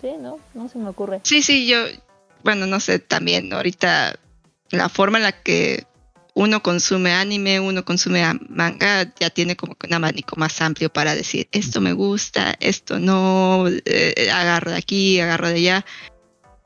Sí, 0.00 0.08
no, 0.18 0.40
no 0.54 0.68
se 0.70 0.78
me 0.78 0.88
ocurre. 0.88 1.20
Sí, 1.22 1.42
sí, 1.42 1.66
yo, 1.66 1.84
bueno, 2.42 2.66
no 2.66 2.80
sé, 2.80 2.98
también 2.98 3.52
ahorita 3.52 4.18
la 4.70 4.88
forma 4.88 5.18
en 5.18 5.24
la 5.24 5.32
que 5.32 5.84
uno 6.34 6.62
consume 6.62 7.12
anime, 7.12 7.60
uno 7.60 7.84
consume 7.84 8.24
manga, 8.48 9.12
ya 9.18 9.30
tiene 9.30 9.56
como 9.56 9.76
que 9.76 9.86
un 9.86 9.94
abanico 9.94 10.36
más 10.36 10.60
amplio 10.60 10.92
para 10.92 11.14
decir, 11.14 11.48
esto 11.52 11.80
me 11.80 11.92
gusta, 11.92 12.56
esto 12.58 12.98
no, 12.98 13.66
eh, 13.68 14.30
agarro 14.32 14.72
de 14.72 14.76
aquí, 14.76 15.20
agarro 15.20 15.48
de 15.48 15.54
allá. 15.54 15.86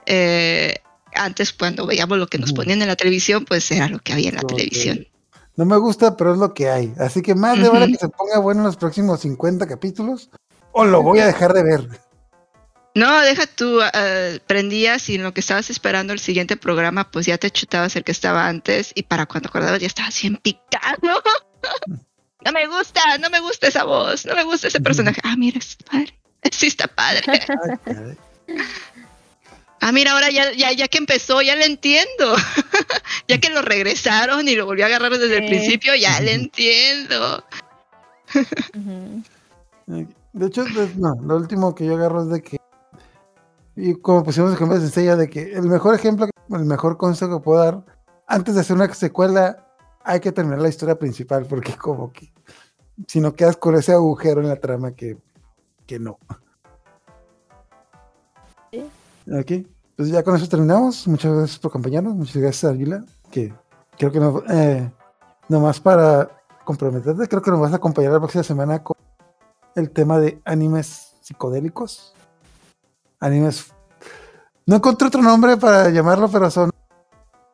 Eh, 0.06 0.74
antes, 1.14 1.52
cuando 1.52 1.86
veíamos 1.86 2.18
lo 2.18 2.26
que 2.28 2.38
nos 2.38 2.52
ponían 2.52 2.80
en 2.80 2.88
la 2.88 2.96
televisión, 2.96 3.44
pues 3.44 3.70
era 3.70 3.88
lo 3.88 3.98
que 3.98 4.14
había 4.14 4.30
en 4.30 4.36
la 4.36 4.42
televisión. 4.42 5.06
No 5.56 5.64
me 5.64 5.76
gusta, 5.76 6.16
pero 6.16 6.32
es 6.32 6.38
lo 6.38 6.54
que 6.54 6.70
hay. 6.70 6.94
Así 6.98 7.20
que 7.20 7.34
más 7.34 7.58
de 7.58 7.68
Ujú. 7.68 7.86
que 7.86 7.96
se 7.96 8.08
ponga 8.08 8.38
bueno 8.38 8.60
en 8.60 8.66
los 8.66 8.76
próximos 8.76 9.20
50 9.20 9.66
capítulos 9.66 10.30
o 10.72 10.84
lo 10.84 11.02
voy 11.02 11.18
a 11.18 11.26
dejar 11.26 11.52
de 11.52 11.62
ver. 11.62 12.07
No, 12.94 13.20
deja 13.20 13.46
tú, 13.46 13.80
eh, 13.94 14.40
prendías 14.46 15.08
y 15.08 15.16
en 15.16 15.22
lo 15.22 15.32
que 15.32 15.40
estabas 15.40 15.70
esperando 15.70 16.12
el 16.12 16.18
siguiente 16.18 16.56
programa, 16.56 17.10
pues 17.10 17.26
ya 17.26 17.38
te 17.38 17.50
chutabas 17.50 17.94
el 17.96 18.04
que 18.04 18.12
estaba 18.12 18.48
antes 18.48 18.92
y 18.94 19.04
para 19.04 19.26
cuando 19.26 19.48
acordabas 19.48 19.80
ya 19.80 19.86
estabas 19.86 20.20
bien 20.20 20.36
picado. 20.36 21.22
No 22.44 22.52
me 22.52 22.68
gusta, 22.68 23.18
no 23.18 23.30
me 23.30 23.40
gusta 23.40 23.66
esa 23.66 23.82
voz, 23.82 24.24
no 24.24 24.36
me 24.36 24.44
gusta 24.44 24.68
ese 24.68 24.80
personaje. 24.80 25.20
Ah, 25.24 25.34
mira, 25.36 25.58
está 25.58 25.84
padre. 25.84 26.14
Sí, 26.52 26.68
está 26.68 26.86
padre. 26.86 27.22
Caray. 27.84 28.16
Ah, 29.80 29.92
mira, 29.92 30.12
ahora 30.12 30.30
ya, 30.30 30.52
ya, 30.52 30.72
ya 30.72 30.88
que 30.88 30.98
empezó, 30.98 31.40
ya 31.42 31.54
le 31.56 31.64
entiendo. 31.64 32.36
ya 33.28 33.38
que 33.38 33.50
lo 33.50 33.62
regresaron 33.62 34.48
y 34.48 34.54
lo 34.54 34.66
volvió 34.66 34.84
a 34.84 34.88
agarrar 34.88 35.18
desde 35.18 35.38
el 35.38 35.46
principio, 35.46 35.94
ya 35.94 36.20
le 36.20 36.34
entiendo. 36.34 37.44
Ujú. 38.74 39.22
De 40.32 40.46
hecho, 40.46 40.64
no, 40.96 41.14
lo 41.22 41.36
último 41.36 41.74
que 41.74 41.86
yo 41.86 41.94
agarro 41.94 42.22
es 42.22 42.28
de 42.30 42.42
que, 42.42 42.58
y 43.80 43.94
como 43.94 44.24
pusimos 44.24 44.52
ejemplos 44.52 44.82
de 44.82 44.88
Seiya, 44.88 45.14
de 45.14 45.30
que 45.30 45.52
el 45.52 45.68
mejor 45.68 45.94
ejemplo, 45.94 46.26
el 46.50 46.64
mejor 46.64 46.96
consejo 46.96 47.38
que 47.38 47.44
puedo 47.44 47.62
dar, 47.62 47.84
antes 48.26 48.56
de 48.56 48.62
hacer 48.62 48.74
una 48.74 48.92
secuela, 48.92 49.68
hay 50.02 50.18
que 50.18 50.32
terminar 50.32 50.60
la 50.60 50.68
historia 50.68 50.98
principal, 50.98 51.46
porque 51.46 51.76
como 51.76 52.12
que, 52.12 52.32
si 53.06 53.20
no 53.20 53.34
quedas 53.34 53.56
con 53.56 53.76
ese 53.76 53.92
agujero 53.92 54.40
en 54.40 54.48
la 54.48 54.56
trama 54.56 54.92
que, 54.92 55.16
que 55.86 56.00
no. 56.00 56.18
Sí. 58.72 58.84
Ok, 59.32 59.68
pues 59.96 60.08
ya 60.08 60.24
con 60.24 60.34
eso 60.34 60.48
terminamos. 60.48 61.06
Muchas 61.06 61.32
gracias 61.32 61.58
por 61.60 61.70
acompañarnos. 61.70 62.16
Muchas 62.16 62.36
gracias 62.36 62.72
Águila, 62.72 63.04
que 63.30 63.54
creo 63.96 64.10
que 64.10 64.18
no, 64.18 64.42
eh, 64.50 64.90
nomás 65.48 65.78
para 65.78 66.28
comprometerte, 66.64 67.28
creo 67.28 67.42
que 67.42 67.50
nos 67.52 67.60
vas 67.60 67.72
a 67.72 67.76
acompañar 67.76 68.12
la 68.12 68.18
próxima 68.18 68.42
semana 68.42 68.82
con 68.82 68.96
el 69.76 69.90
tema 69.90 70.18
de 70.18 70.42
animes 70.44 71.14
psicodélicos. 71.20 72.14
Animes. 73.20 73.72
No 74.66 74.76
encontré 74.76 75.08
otro 75.08 75.22
nombre 75.22 75.56
para 75.56 75.90
llamarlo, 75.90 76.30
pero 76.30 76.50
son 76.50 76.70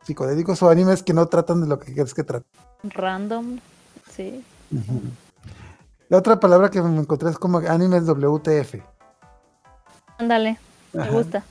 psicodélicos 0.03 0.63
o 0.63 0.69
animes 0.69 1.03
que 1.03 1.15
no 1.15 1.27
tratan 1.27 1.61
de 1.61 1.67
lo 1.67 1.79
que 1.79 1.95
quieres 1.95 2.13
que 2.13 2.25
traten. 2.25 2.51
Random. 2.83 3.59
Sí. 4.11 4.45
La 6.09 6.19
otra 6.19 6.39
palabra 6.39 6.71
que 6.71 6.83
me 6.83 7.01
encontré 7.01 7.31
es 7.31 7.39
como 7.39 7.59
animes 7.59 8.05
WTF. 8.07 8.83
Ándale. 10.19 10.59
Me 10.93 11.03
Ajá. 11.03 11.11
gusta. 11.13 11.45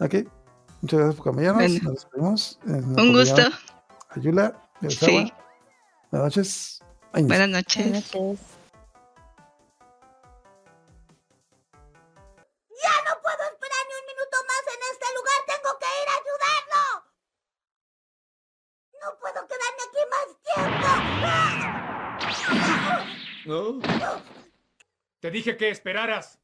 Ok. 0.00 0.14
Muchas 0.80 0.98
gracias 0.98 1.14
por 1.16 1.28
acompañarnos. 1.28 1.62
Bueno. 1.62 1.84
Nos 1.84 1.94
despedimos. 1.94 2.58
Eh, 2.66 2.70
nos 2.70 3.02
Un 3.02 3.12
gusto. 3.12 3.42
Ayula. 4.10 4.54
Sí. 4.88 5.32
Buenas 6.10 6.26
noches. 6.26 6.80
Ay, 7.12 7.22
Buenas 7.24 7.48
Buenas 7.48 7.50
noches. 7.50 8.38
Te 25.20 25.30
dije 25.30 25.56
que 25.56 25.70
esperaras. 25.70 26.41